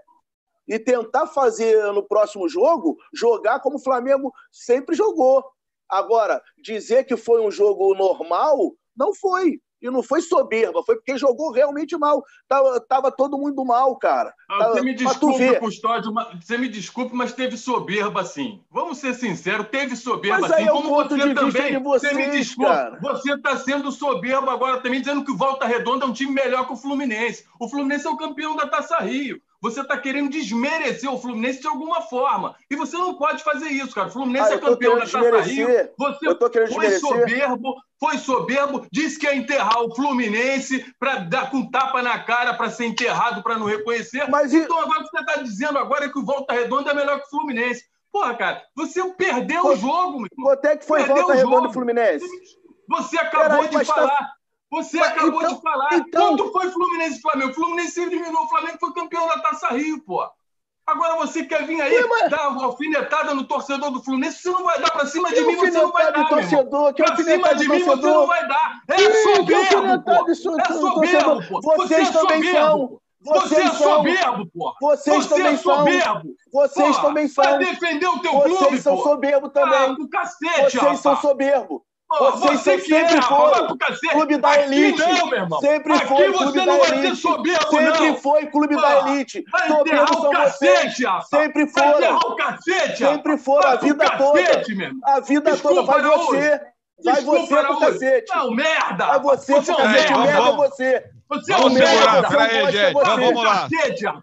E 0.67 0.77
tentar 0.77 1.27
fazer 1.27 1.81
no 1.93 2.05
próximo 2.05 2.49
jogo, 2.49 2.97
jogar 3.13 3.61
como 3.61 3.77
o 3.77 3.83
Flamengo 3.83 4.33
sempre 4.51 4.93
jogou. 4.93 5.45
Agora, 5.89 6.41
dizer 6.61 7.05
que 7.05 7.15
foi 7.15 7.45
um 7.45 7.51
jogo 7.51 7.93
normal, 7.95 8.73
não 8.95 9.13
foi. 9.13 9.59
E 9.79 9.91
não 9.91 10.01
foi 10.01 10.21
soberba, 10.21 10.81
foi 10.83 10.95
porque 10.95 11.17
jogou 11.17 11.51
realmente 11.51 11.95
mal. 11.97 12.23
Tava, 12.47 12.79
tava 12.79 13.11
todo 13.11 13.37
mundo 13.37 13.63
mal, 13.63 13.95
cara. 13.97 14.33
Ah, 14.49 14.57
tava, 14.57 14.73
você 14.73 14.81
me 14.81 14.93
desculpe, 14.95 15.59
Custódio, 15.59 16.11
você 16.41 16.57
me 16.57 16.67
desculpe, 16.67 17.15
mas 17.15 17.31
teve 17.33 17.55
soberba 17.55 18.25
sim. 18.25 18.63
Vamos 18.71 18.97
ser 18.97 19.13
sinceros, 19.13 19.67
teve 19.67 19.95
soberba 19.95 20.47
mas 20.47 20.55
sim. 20.55 20.63
É 20.63 20.71
Como 20.71 20.89
você 20.89 21.33
também. 21.33 21.83
Vocês, 21.83 22.11
você 22.11 22.13
me 22.13 22.31
desculpe, 22.31 22.71
cara. 22.71 22.99
você 22.99 23.33
está 23.33 23.55
sendo 23.55 23.91
soberbo 23.91 24.49
agora 24.49 24.81
também, 24.81 24.99
dizendo 24.99 25.23
que 25.23 25.31
o 25.31 25.37
Volta 25.37 25.67
Redonda 25.67 26.05
é 26.05 26.07
um 26.07 26.13
time 26.13 26.31
melhor 26.31 26.65
que 26.65 26.73
o 26.73 26.77
Fluminense. 26.77 27.45
O 27.59 27.69
Fluminense 27.69 28.07
é 28.07 28.09
o 28.09 28.17
campeão 28.17 28.55
da 28.55 28.67
Taça 28.67 28.97
Rio. 28.97 29.39
Você 29.61 29.81
está 29.81 29.97
querendo 29.97 30.29
desmerecer 30.29 31.11
o 31.11 31.19
Fluminense 31.19 31.61
de 31.61 31.67
alguma 31.67 32.01
forma. 32.01 32.55
E 32.69 32.75
você 32.75 32.95
não 32.97 33.15
pode 33.15 33.43
fazer 33.43 33.69
isso, 33.69 33.93
cara. 33.93 34.07
O 34.07 34.11
Fluminense 34.11 34.53
ah, 34.53 34.55
é 34.55 34.59
campeão 34.59 34.95
da 34.95 35.05
Taça 35.05 35.41
Rio. 35.41 35.67
Você 35.97 36.35
foi 36.73 36.91
soberbo, 36.99 37.75
foi 37.99 38.17
soberbo, 38.17 38.85
disse 38.91 39.17
que 39.17 39.25
ia 39.25 39.35
enterrar 39.35 39.81
o 39.81 39.95
Fluminense 39.95 40.85
para 40.99 41.17
dar 41.19 41.49
com 41.49 41.69
tapa 41.69 42.01
na 42.01 42.19
cara 42.19 42.53
para 42.53 42.69
ser 42.69 42.85
enterrado, 42.85 43.41
para 43.41 43.57
não 43.57 43.65
reconhecer. 43.65 44.29
Mas 44.29 44.53
então 44.53 44.79
agora 44.79 44.99
o 44.99 45.03
que 45.03 45.09
você 45.09 45.19
está 45.19 45.41
dizendo 45.41 45.79
agora 45.79 46.05
é 46.05 46.09
que 46.09 46.19
o 46.19 46.25
Volta 46.25 46.53
Redonda 46.53 46.91
é 46.91 46.93
melhor 46.93 47.19
que 47.19 47.27
o 47.27 47.29
Fluminense. 47.29 47.83
Porra, 48.11 48.35
cara, 48.35 48.63
você 48.75 49.03
perdeu 49.13 49.65
o 49.65 49.75
jogo. 49.75 50.25
Quanto 50.35 50.65
é 50.65 50.77
que 50.77 50.85
foi 50.85 50.99
perdeu 50.99 51.23
Volta 51.23 51.33
Redonda 51.33 51.69
e 51.69 51.73
Fluminense? 51.73 52.25
Você 52.89 53.17
acabou 53.17 53.63
Peraí, 53.63 53.69
de 53.69 53.85
tá 53.85 53.93
falar. 53.93 54.07
Tá... 54.07 54.36
Você 54.69 54.97
Mas, 54.97 55.09
acabou 55.09 55.41
então, 55.41 55.55
de 55.55 55.61
falar. 55.61 55.93
Então... 55.93 56.37
Quanto 56.37 56.51
foi 56.51 56.69
Fluminense 56.69 57.17
e 57.17 57.21
Flamengo? 57.21 57.51
O 57.51 57.53
Fluminense 57.53 58.01
eliminou 58.01 58.43
o 58.43 58.49
Flamengo 58.49 58.77
foi 58.79 58.93
campeão 58.93 59.27
da 59.27 59.39
Taça 59.39 59.69
Rio, 59.69 60.01
pô. 60.03 60.27
Agora 60.85 61.15
você 61.17 61.43
quer 61.43 61.65
vir 61.65 61.81
aí 61.81 62.07
mas... 62.07 62.31
dar 62.31 62.47
uma 62.49 62.65
alfinetada 62.65 63.33
no 63.33 63.43
torcedor 63.43 63.91
do 63.91 64.01
Fluminense? 64.01 64.41
Você 64.41 64.49
não 64.49 64.63
vai 64.63 64.79
dar 64.79 64.89
pra 64.91 65.05
cima 65.05 65.29
de 65.29 65.41
mim, 65.41 65.55
você 65.57 65.71
não 65.71 65.91
vai 65.91 66.13
dar. 66.13 66.29
Torcedor, 66.29 66.93
que 66.93 67.03
pra 67.03 67.15
cima 67.17 67.55
de 67.55 67.67
mim, 67.67 67.83
você 67.83 68.07
não 68.07 68.25
vai 68.25 68.47
dar. 68.47 68.81
É 68.87 69.23
soberbo, 69.23 70.03
pô. 70.03 70.31
É 70.31 70.33
soberbo, 70.33 71.49
pô. 71.49 71.61
Vocês 71.61 72.07
é 72.07 72.11
também 72.11 72.51
são. 72.51 73.01
Vocês 73.19 73.49
você 73.49 73.61
é 73.61 73.71
soberbo, 73.71 74.47
pô! 74.53 74.73
Vocês 74.79 75.25
você 75.25 75.29
também 75.35 75.53
é 75.53 75.57
soberbo! 75.57 76.35
Vocês 76.53 76.97
também 76.99 77.27
são! 77.27 77.43
Vai 77.43 77.57
defender 77.59 78.07
o 78.07 78.19
teu 78.19 78.31
vocês 78.31 78.57
clube, 78.57 78.69
Vocês 78.69 78.83
são 78.83 78.97
soberbo 78.99 79.49
também! 79.49 79.79
Ah, 79.79 79.87
do 79.87 80.07
cacete, 80.07 80.77
Vocês 80.77 80.99
são 80.99 81.17
soberbo! 81.17 81.83
Vocês 82.09 82.61
você 82.61 82.79
sempre 82.79 83.17
é, 83.17 83.21
foram 83.21 83.77
clube 84.11 84.37
da 84.37 84.61
elite. 84.61 85.01
Aqui 85.01 85.11
não, 85.11 85.27
meu 85.27 85.39
irmão. 85.39 85.59
Sempre 85.59 85.93
Aqui 85.93 86.07
foi 86.07 86.31
você 86.31 86.37
clube 86.37 86.57
não 86.59 86.65
da 86.65 86.77
vai 86.77 86.91
elite. 86.91 87.01
ter 87.01 87.15
soberbo, 87.17 87.69
sempre 87.69 88.07
não. 88.07 88.15
foi 88.15 88.45
clube 88.45 88.75
da 88.77 88.99
elite. 88.99 89.45
Soberbo 89.67 90.13
são 90.21 90.31
cacete, 90.31 90.87
vocês. 90.87 91.03
Rapaz. 91.03 91.27
Sempre 91.27 91.67
foram. 91.67 92.15
o 92.15 92.35
cacete, 92.35 92.97
sempre 92.97 93.37
foram 93.37 93.69
a 93.69 93.75
vida 93.75 94.05
cacete, 94.05 94.23
toda. 94.23 94.75
Mesmo. 94.75 94.99
A 95.03 95.19
vida 95.19 95.51
Desculpa, 95.51 95.93
toda. 95.93 96.01
Vai 96.01 96.17
você. 96.17 96.61
Vai 97.03 97.21
você 97.21 97.55
pro 97.55 97.79
cacete. 97.79 98.35
Não, 98.35 98.51
merda. 98.51 99.05
Vai 99.05 99.19
você 99.19 99.53
pro 99.61 99.75
cacete. 99.75 100.13
Merda 100.13 100.49
é 100.49 100.51
você. 100.55 101.03
Você 101.29 101.51
é 101.51 101.57
o 101.57 101.69
merda. 101.69 102.29
Peraí, 102.29 102.71
gente. 102.71 102.93
Vamos 102.93 103.43
lá. 103.43 103.67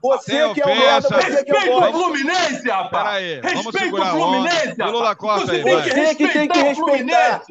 Você 0.02 0.54
que 0.54 0.62
é 0.62 0.64
o 0.64 0.68
merda, 0.68 1.08
você 1.08 1.44
que 1.44 1.50
é 1.52 1.54
o 1.54 1.80
Respeita 1.80 1.88
o 1.88 1.92
Fluminense, 1.92 2.70
rapaz. 2.70 3.40
Peraí, 3.40 3.54
vamos 3.54 3.74
segurar 3.78 4.14
o 4.14 4.18
Fluminense, 4.18 4.82
Lula 4.82 5.14
Costa 5.14 5.52
aí, 5.52 5.62
Você 5.62 6.14
que 6.14 6.28
tem 6.28 6.48
que 6.48 6.58
respeitar. 6.62 7.42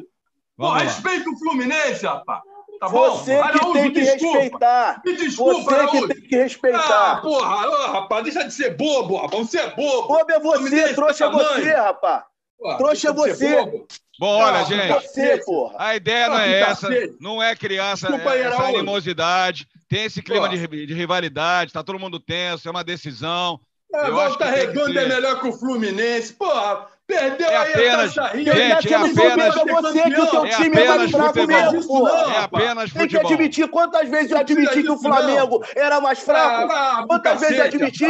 Pô, 0.56 0.72
respeita 0.72 1.28
o 1.30 1.38
Fluminense, 1.38 2.06
rapaz. 2.06 2.42
Tá 2.80 2.88
você 2.88 3.36
bom? 3.36 3.42
que 3.42 3.48
Araújo, 3.48 3.72
tem 3.72 3.92
que 3.92 4.00
desculpa. 4.00 4.38
respeitar. 4.38 5.02
Me 5.04 5.16
desculpa, 5.16 5.62
Você 5.62 5.74
Araújo. 5.74 6.08
que 6.08 6.14
tem 6.14 6.28
que 6.28 6.36
respeitar. 6.36 7.12
Ah, 7.12 7.16
porra, 7.16 7.68
oh, 7.68 7.92
rapaz, 7.92 8.24
deixa 8.24 8.44
de 8.44 8.52
ser 8.52 8.76
bobo, 8.76 9.16
rapaz. 9.16 9.48
Você 9.48 9.58
é 9.58 9.70
bobo. 9.70 10.08
Bobo 10.08 10.30
é 10.30 10.40
você, 10.40 10.94
trouxa 10.94 11.24
é 11.24 11.30
você, 11.30 11.72
rapaz. 11.74 12.24
Porra, 12.58 12.78
trouxa 12.78 13.08
é 13.08 13.12
você. 13.12 13.86
Bom, 14.18 14.36
olha, 14.38 14.64
gente. 14.64 14.92
Você, 14.92 15.38
porra. 15.44 15.74
A 15.78 15.96
ideia 15.96 16.28
não 16.28 16.38
é 16.38 16.60
essa, 16.60 16.88
não 17.20 17.42
é 17.42 17.56
criança 17.56 18.06
Desculpa, 18.08 18.34
é, 18.34 18.42
essa 18.42 18.62
animosidade. 18.62 19.66
Tem 19.88 20.04
esse 20.04 20.22
clima 20.22 20.48
de, 20.48 20.66
de, 20.66 20.94
rivalidade, 20.94 21.72
tá 21.72 21.82
todo 21.82 21.98
mundo 21.98 22.20
tenso, 22.20 22.66
é 22.68 22.70
uma 22.70 22.84
decisão. 22.84 23.60
É, 23.92 24.08
Eu 24.08 24.14
Volta 24.14 24.44
Redonda 24.46 25.02
é 25.02 25.08
melhor 25.08 25.40
que 25.40 25.48
o 25.48 25.52
Fluminense. 25.52 26.32
Porra, 26.32 26.86
Perdeu 27.06 27.48
é 27.48 27.56
apenas, 27.56 28.16
aí, 28.16 28.44
gente, 28.44 28.58
é 28.58 28.72
apenas, 28.72 29.54
você 29.54 30.02
que 30.10 30.20
o 30.20 30.26
seu 30.26 30.46
é 30.46 30.48
time 30.48 30.80
é 30.80 30.88
mais 30.88 31.10
fraco 31.10 31.46
mesmo, 31.46 31.86
pô. 31.86 32.08
É 32.08 32.38
apenas 32.38 32.90
futebol. 32.90 32.98
Tem 32.98 33.08
que 33.08 33.16
admitir 33.18 33.68
quantas 33.68 34.08
vezes 34.08 34.30
eu 34.30 34.38
admiti 34.38 34.82
que 34.82 34.90
o 34.90 34.98
Flamengo 34.98 35.62
era 35.76 36.00
mais 36.00 36.20
fraco. 36.20 36.72
Ah, 36.72 37.04
quantas 37.06 37.40
vezes 37.40 37.58
eu 37.58 37.64
admiti? 37.64 38.06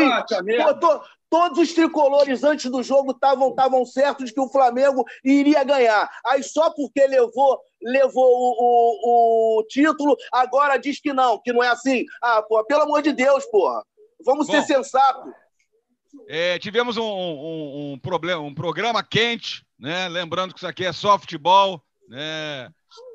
To, 0.81 1.01
todos 1.29 1.59
os 1.59 1.73
tricolores 1.73 2.45
antes 2.45 2.71
do 2.71 2.85
jogo 2.85 3.11
estavam 3.11 3.85
certos 3.85 4.27
de 4.27 4.35
que 4.35 4.41
o 4.41 4.49
Flamengo 4.49 5.05
iria 5.25 5.65
ganhar. 5.65 6.09
Aí 6.25 6.45
só 6.45 6.71
porque 6.71 7.05
levou 7.05 7.59
levou 7.83 8.25
o, 8.25 8.55
o, 8.59 9.59
o 9.59 9.63
título, 9.65 10.17
agora 10.33 10.79
diz 10.79 11.01
que 11.01 11.13
não, 11.13 11.39
que 11.39 11.53
não 11.53 11.63
é 11.63 11.69
assim. 11.69 12.05
Ah, 12.23 12.43
pô, 12.43 12.65
pelo 12.65 12.83
amor 12.83 13.03
de 13.03 13.13
Deus, 13.13 13.45
porra. 13.47 13.83
Vamos 14.25 14.47
Bom, 14.47 14.53
ser 14.53 14.63
sensatos. 14.63 15.33
É, 16.27 16.59
tivemos 16.59 16.97
um, 16.97 17.03
um, 17.03 17.93
um, 17.93 17.99
problema, 17.99 18.41
um 18.41 18.55
programa 18.55 19.03
quente, 19.03 19.65
né? 19.79 20.09
Lembrando 20.09 20.53
que 20.53 20.59
isso 20.59 20.67
aqui 20.67 20.85
é 20.85 20.93
só 20.93 21.19
futebol, 21.19 21.83
né? 22.09 22.71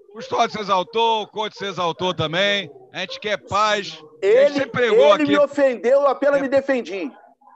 O 0.09 0.13
Custódio 0.13 0.55
se 0.55 0.61
exaltou, 0.61 1.23
o 1.23 1.27
coach 1.27 1.55
se 1.57 1.65
exaltou 1.65 2.13
também. 2.13 2.69
A 2.91 2.99
gente 2.99 3.19
quer 3.19 3.37
paz. 3.37 4.01
Ele, 4.21 4.59
ele 4.59 5.11
aqui. 5.13 5.25
me 5.25 5.37
ofendeu, 5.37 6.01
eu 6.01 6.07
apenas 6.07 6.39
é, 6.39 6.41
me 6.41 6.49
defendi. 6.49 7.11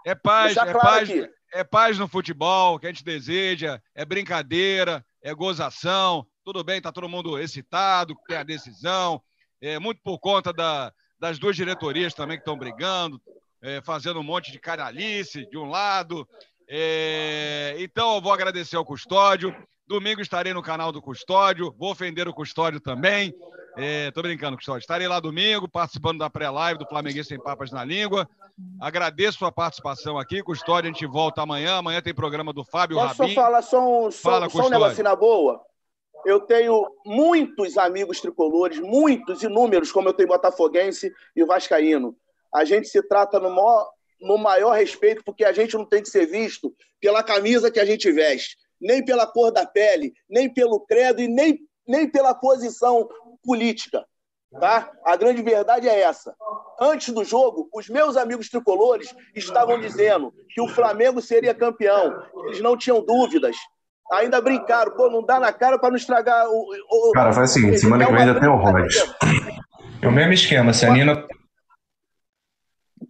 É 0.06 0.16
paz, 0.16 0.56
é 0.56 0.62
claro 0.62 0.80
paz, 0.80 1.10
aqui. 1.10 1.30
é 1.54 1.64
paz 1.64 1.98
no 1.98 2.08
futebol 2.08 2.80
que 2.80 2.86
a 2.86 2.90
gente 2.90 3.04
deseja, 3.04 3.82
é 3.96 4.06
brincadeira, 4.06 5.04
é 5.22 5.34
gozação. 5.34 6.26
Tudo 6.44 6.64
bem, 6.64 6.82
tá 6.82 6.92
todo 6.92 7.10
mundo 7.10 7.40
excitado, 7.40 8.16
tem 8.28 8.38
a 8.38 8.44
decisão. 8.44 9.22
É 9.62 9.80
muito 9.80 10.02
por 10.04 10.20
conta 10.20 10.52
da, 10.52 10.92
das 11.20 11.40
duas 11.40 11.56
diretorias 11.56 12.14
também 12.14 12.38
que 12.38 12.42
estão 12.42 12.58
brigando 12.58 13.22
é, 13.64 13.82
fazendo 13.82 14.20
um 14.20 14.24
monte 14.24 14.52
de 14.52 14.60
canalice 14.60 15.50
de 15.50 15.58
um 15.58 15.70
lado. 15.70 16.28
É, 16.70 17.76
então, 17.80 18.16
eu 18.16 18.22
vou 18.22 18.34
agradecer 18.34 18.76
ao 18.76 18.86
Custódio. 18.86 19.56
Domingo 19.88 20.22
estarei 20.22 20.54
no 20.54 20.62
canal 20.62 20.92
do 20.92 21.02
Custódio. 21.02 21.74
Vou 21.80 21.92
ofender 21.92 22.28
o 22.28 22.34
Custódio 22.34 22.82
também. 22.82 23.34
É, 23.78 24.12
tô 24.12 24.22
brincando, 24.22 24.58
Custódio. 24.58 24.82
Estarei 24.82 25.08
lá 25.08 25.20
domingo, 25.20 25.68
participando 25.68 26.20
da 26.20 26.30
pré-live 26.30 26.78
do 26.78 26.86
Flamenguista 26.86 27.34
Sem 27.34 27.42
Papas 27.42 27.72
na 27.72 27.86
Língua. 27.86 28.28
Agradeço 28.80 29.46
a 29.46 29.52
participação 29.52 30.18
aqui, 30.18 30.44
Custódio. 30.44 30.90
A 30.90 30.94
gente 30.94 31.08
volta 31.08 31.42
amanhã. 31.42 31.78
Amanhã 31.78 32.02
tem 32.02 32.14
programa 32.14 32.52
do 32.52 32.66
Fábio 32.66 32.98
Posso 32.98 33.22
Rabin. 33.22 33.34
falar 33.34 33.62
só 33.62 33.80
um, 33.80 34.12
só, 34.12 34.32
Fala, 34.32 34.50
só 34.50 34.68
um 34.68 34.70
negocinho 34.70 35.06
na 35.06 35.16
boa? 35.16 35.62
Eu 36.26 36.42
tenho 36.42 36.86
muitos 37.06 37.78
amigos 37.78 38.22
tricolores, 38.22 38.80
muitos, 38.80 39.42
inúmeros, 39.42 39.92
como 39.92 40.08
eu 40.08 40.14
tenho 40.14 40.30
botafoguense 40.30 41.12
e 41.36 41.44
vascaíno 41.44 42.16
a 42.54 42.64
gente 42.66 42.88
se 42.88 43.02
trata 43.08 43.40
no 43.40 43.50
maior, 43.50 43.90
no 44.22 44.38
maior 44.38 44.72
respeito, 44.72 45.24
porque 45.26 45.44
a 45.44 45.52
gente 45.52 45.76
não 45.76 45.86
tem 45.86 46.02
que 46.02 46.10
ser 46.10 46.26
visto 46.26 46.74
pela 47.02 47.24
camisa 47.24 47.72
que 47.72 47.80
a 47.80 47.86
gente 47.86 48.12
veste, 48.12 48.56
nem 48.80 49.04
pela 49.04 49.28
cor 49.28 49.52
da 49.52 49.66
pele, 49.66 50.14
nem 50.30 50.52
pelo 50.52 50.80
credo 50.82 51.22
e 51.22 51.28
nem, 51.28 51.60
nem 51.88 52.10
pela 52.10 52.34
posição 52.34 53.08
política. 53.44 54.06
Tá? 54.60 54.92
A 55.04 55.16
grande 55.16 55.42
verdade 55.42 55.90
é 55.90 56.02
essa. 56.02 56.34
Antes 56.80 57.12
do 57.14 57.24
jogo, 57.24 57.68
os 57.74 57.90
meus 57.90 58.16
amigos 58.16 58.50
tricolores 58.50 59.14
estavam 59.36 59.80
dizendo 59.80 60.32
que 60.50 60.62
o 60.62 60.68
Flamengo 60.68 61.22
seria 61.22 61.56
campeão. 61.56 62.14
Eles 62.46 62.62
não 62.62 62.78
tinham 62.78 63.04
dúvidas. 63.04 63.56
Ainda 64.12 64.40
brincaram, 64.42 64.96
pô, 64.96 65.10
não 65.10 65.26
dá 65.26 65.40
na 65.40 65.52
cara 65.52 65.80
para 65.80 65.90
não 65.90 65.98
estragar 65.98 66.48
o. 66.48 66.68
o 67.10 67.12
cara, 67.14 67.34
faz 67.34 67.50
o 67.50 67.54
seguinte: 67.54 67.80
semana 67.80 68.06
que 68.06 68.12
vem 68.12 68.28
já 68.28 68.40
tem 68.40 68.50
o 68.50 68.56
Rod. 68.56 68.94
É 70.02 70.08
o 70.08 70.12
mesmo 70.12 70.34
esquema. 70.34 70.72
Se 70.72 70.86
a 70.86 70.92
Nina 70.92 71.26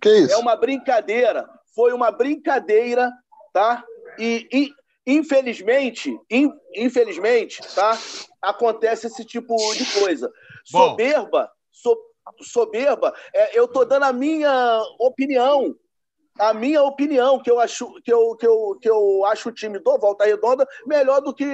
que 0.02 0.10
isso? 0.10 0.34
É 0.34 0.38
uma 0.38 0.56
brincadeira. 0.56 1.50
Foi 1.76 1.94
uma 1.94 2.12
brincadeira, 2.12 3.12
tá? 3.52 3.84
E, 4.18 4.48
e 4.52 4.72
infelizmente, 5.06 6.18
in, 6.30 6.52
infelizmente, 6.76 7.62
tá? 7.76 7.98
Acontece 8.42 9.08
esse 9.08 9.26
tipo 9.26 9.56
de 9.74 9.86
coisa. 10.00 10.32
Bom. 10.72 10.90
Soberba, 10.90 11.52
so, 11.72 11.98
soberba, 12.42 13.14
é, 13.34 13.58
eu 13.58 13.68
tô 13.68 13.84
dando 13.84 14.04
a 14.04 14.14
minha 14.14 14.82
opinião. 15.00 15.76
A 16.40 16.54
minha 16.54 16.82
opinião, 16.82 17.40
que 17.40 17.50
eu 17.50 17.60
acho 17.60 17.94
que 18.02 18.12
eu, 18.12 18.36
que 18.36 18.48
eu, 18.48 18.78
que 18.82 18.90
eu 18.90 19.24
acho 19.26 19.50
o 19.50 19.52
time 19.52 19.78
do 19.78 19.98
Volta 20.00 20.26
Redonda 20.26 20.68
melhor 20.86 21.22
do 21.22 21.32
que, 21.34 21.46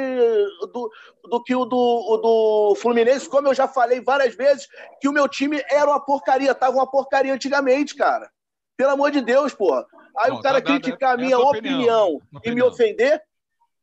do, 0.72 0.90
do 1.30 1.44
que 1.44 1.54
o 1.54 1.66
do, 1.66 1.76
o 1.76 2.18
do 2.18 2.76
Fluminense, 2.76 3.28
como 3.28 3.50
eu 3.50 3.54
já 3.54 3.68
falei 3.68 4.00
várias 4.00 4.36
vezes, 4.36 4.68
que 5.02 5.10
o 5.10 5.12
meu 5.12 5.28
time 5.28 5.62
era 5.70 5.90
uma 5.90 6.00
porcaria, 6.00 6.56
tava 6.56 6.78
uma 6.78 6.90
porcaria 6.90 7.34
antigamente, 7.34 7.94
cara. 7.94 8.32
Pelo 8.78 8.92
amor 8.92 9.12
de 9.12 9.20
Deus, 9.20 9.54
porra. 9.54 9.86
Aí 10.18 10.32
Bom, 10.32 10.38
o 10.38 10.42
cara 10.42 10.62
tá 10.62 10.72
criticar 10.72 11.16
a 11.16 11.18
minha 11.18 11.38
opinião, 11.38 12.16
opinião, 12.16 12.22
e 12.46 12.52
me 12.52 12.64
ofender. 12.64 13.22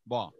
Bom, 0.04 0.30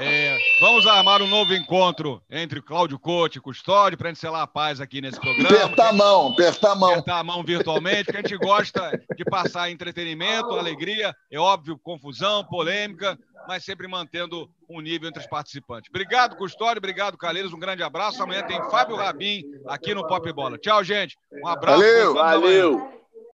é, 0.00 0.38
vamos 0.60 0.86
armar 0.86 1.20
um 1.20 1.28
novo 1.28 1.54
encontro 1.54 2.22
entre 2.30 2.62
Cláudio 2.62 2.98
Cote 2.98 3.38
e 3.38 3.40
Custódio 3.40 3.98
para 3.98 4.10
encelar 4.10 4.42
a 4.42 4.46
paz 4.46 4.80
aqui 4.80 5.00
nesse 5.00 5.20
programa. 5.20 5.48
Apertar 5.48 5.88
a 5.88 5.92
mão, 5.92 6.28
apertar 6.28 6.72
a 6.72 6.74
mão. 6.74 6.90
Apertar 6.90 7.18
a 7.18 7.24
mão 7.24 7.42
virtualmente, 7.44 8.04
porque 8.04 8.18
a 8.18 8.20
gente 8.22 8.36
gosta 8.38 8.90
de 9.16 9.24
passar 9.24 9.70
entretenimento, 9.70 10.54
alegria, 10.54 11.14
é 11.30 11.38
óbvio, 11.38 11.78
confusão, 11.78 12.44
polêmica, 12.44 13.18
mas 13.46 13.64
sempre 13.64 13.86
mantendo 13.86 14.48
um 14.68 14.80
nível 14.80 15.08
entre 15.08 15.20
os 15.20 15.26
participantes. 15.26 15.90
Obrigado, 15.90 16.36
Custódio, 16.36 16.78
obrigado, 16.78 17.18
Calheiros, 17.18 17.52
um 17.52 17.58
grande 17.58 17.82
abraço. 17.82 18.22
Amanhã 18.22 18.42
tem 18.42 18.58
Fábio 18.70 18.96
Rabin 18.96 19.42
aqui 19.68 19.94
no 19.94 20.06
Pop 20.06 20.32
Bola. 20.32 20.56
Tchau, 20.58 20.82
gente. 20.82 21.16
Um 21.32 21.46
abraço. 21.46 21.80
Valeu, 21.80 22.14
valeu. 22.14 23.03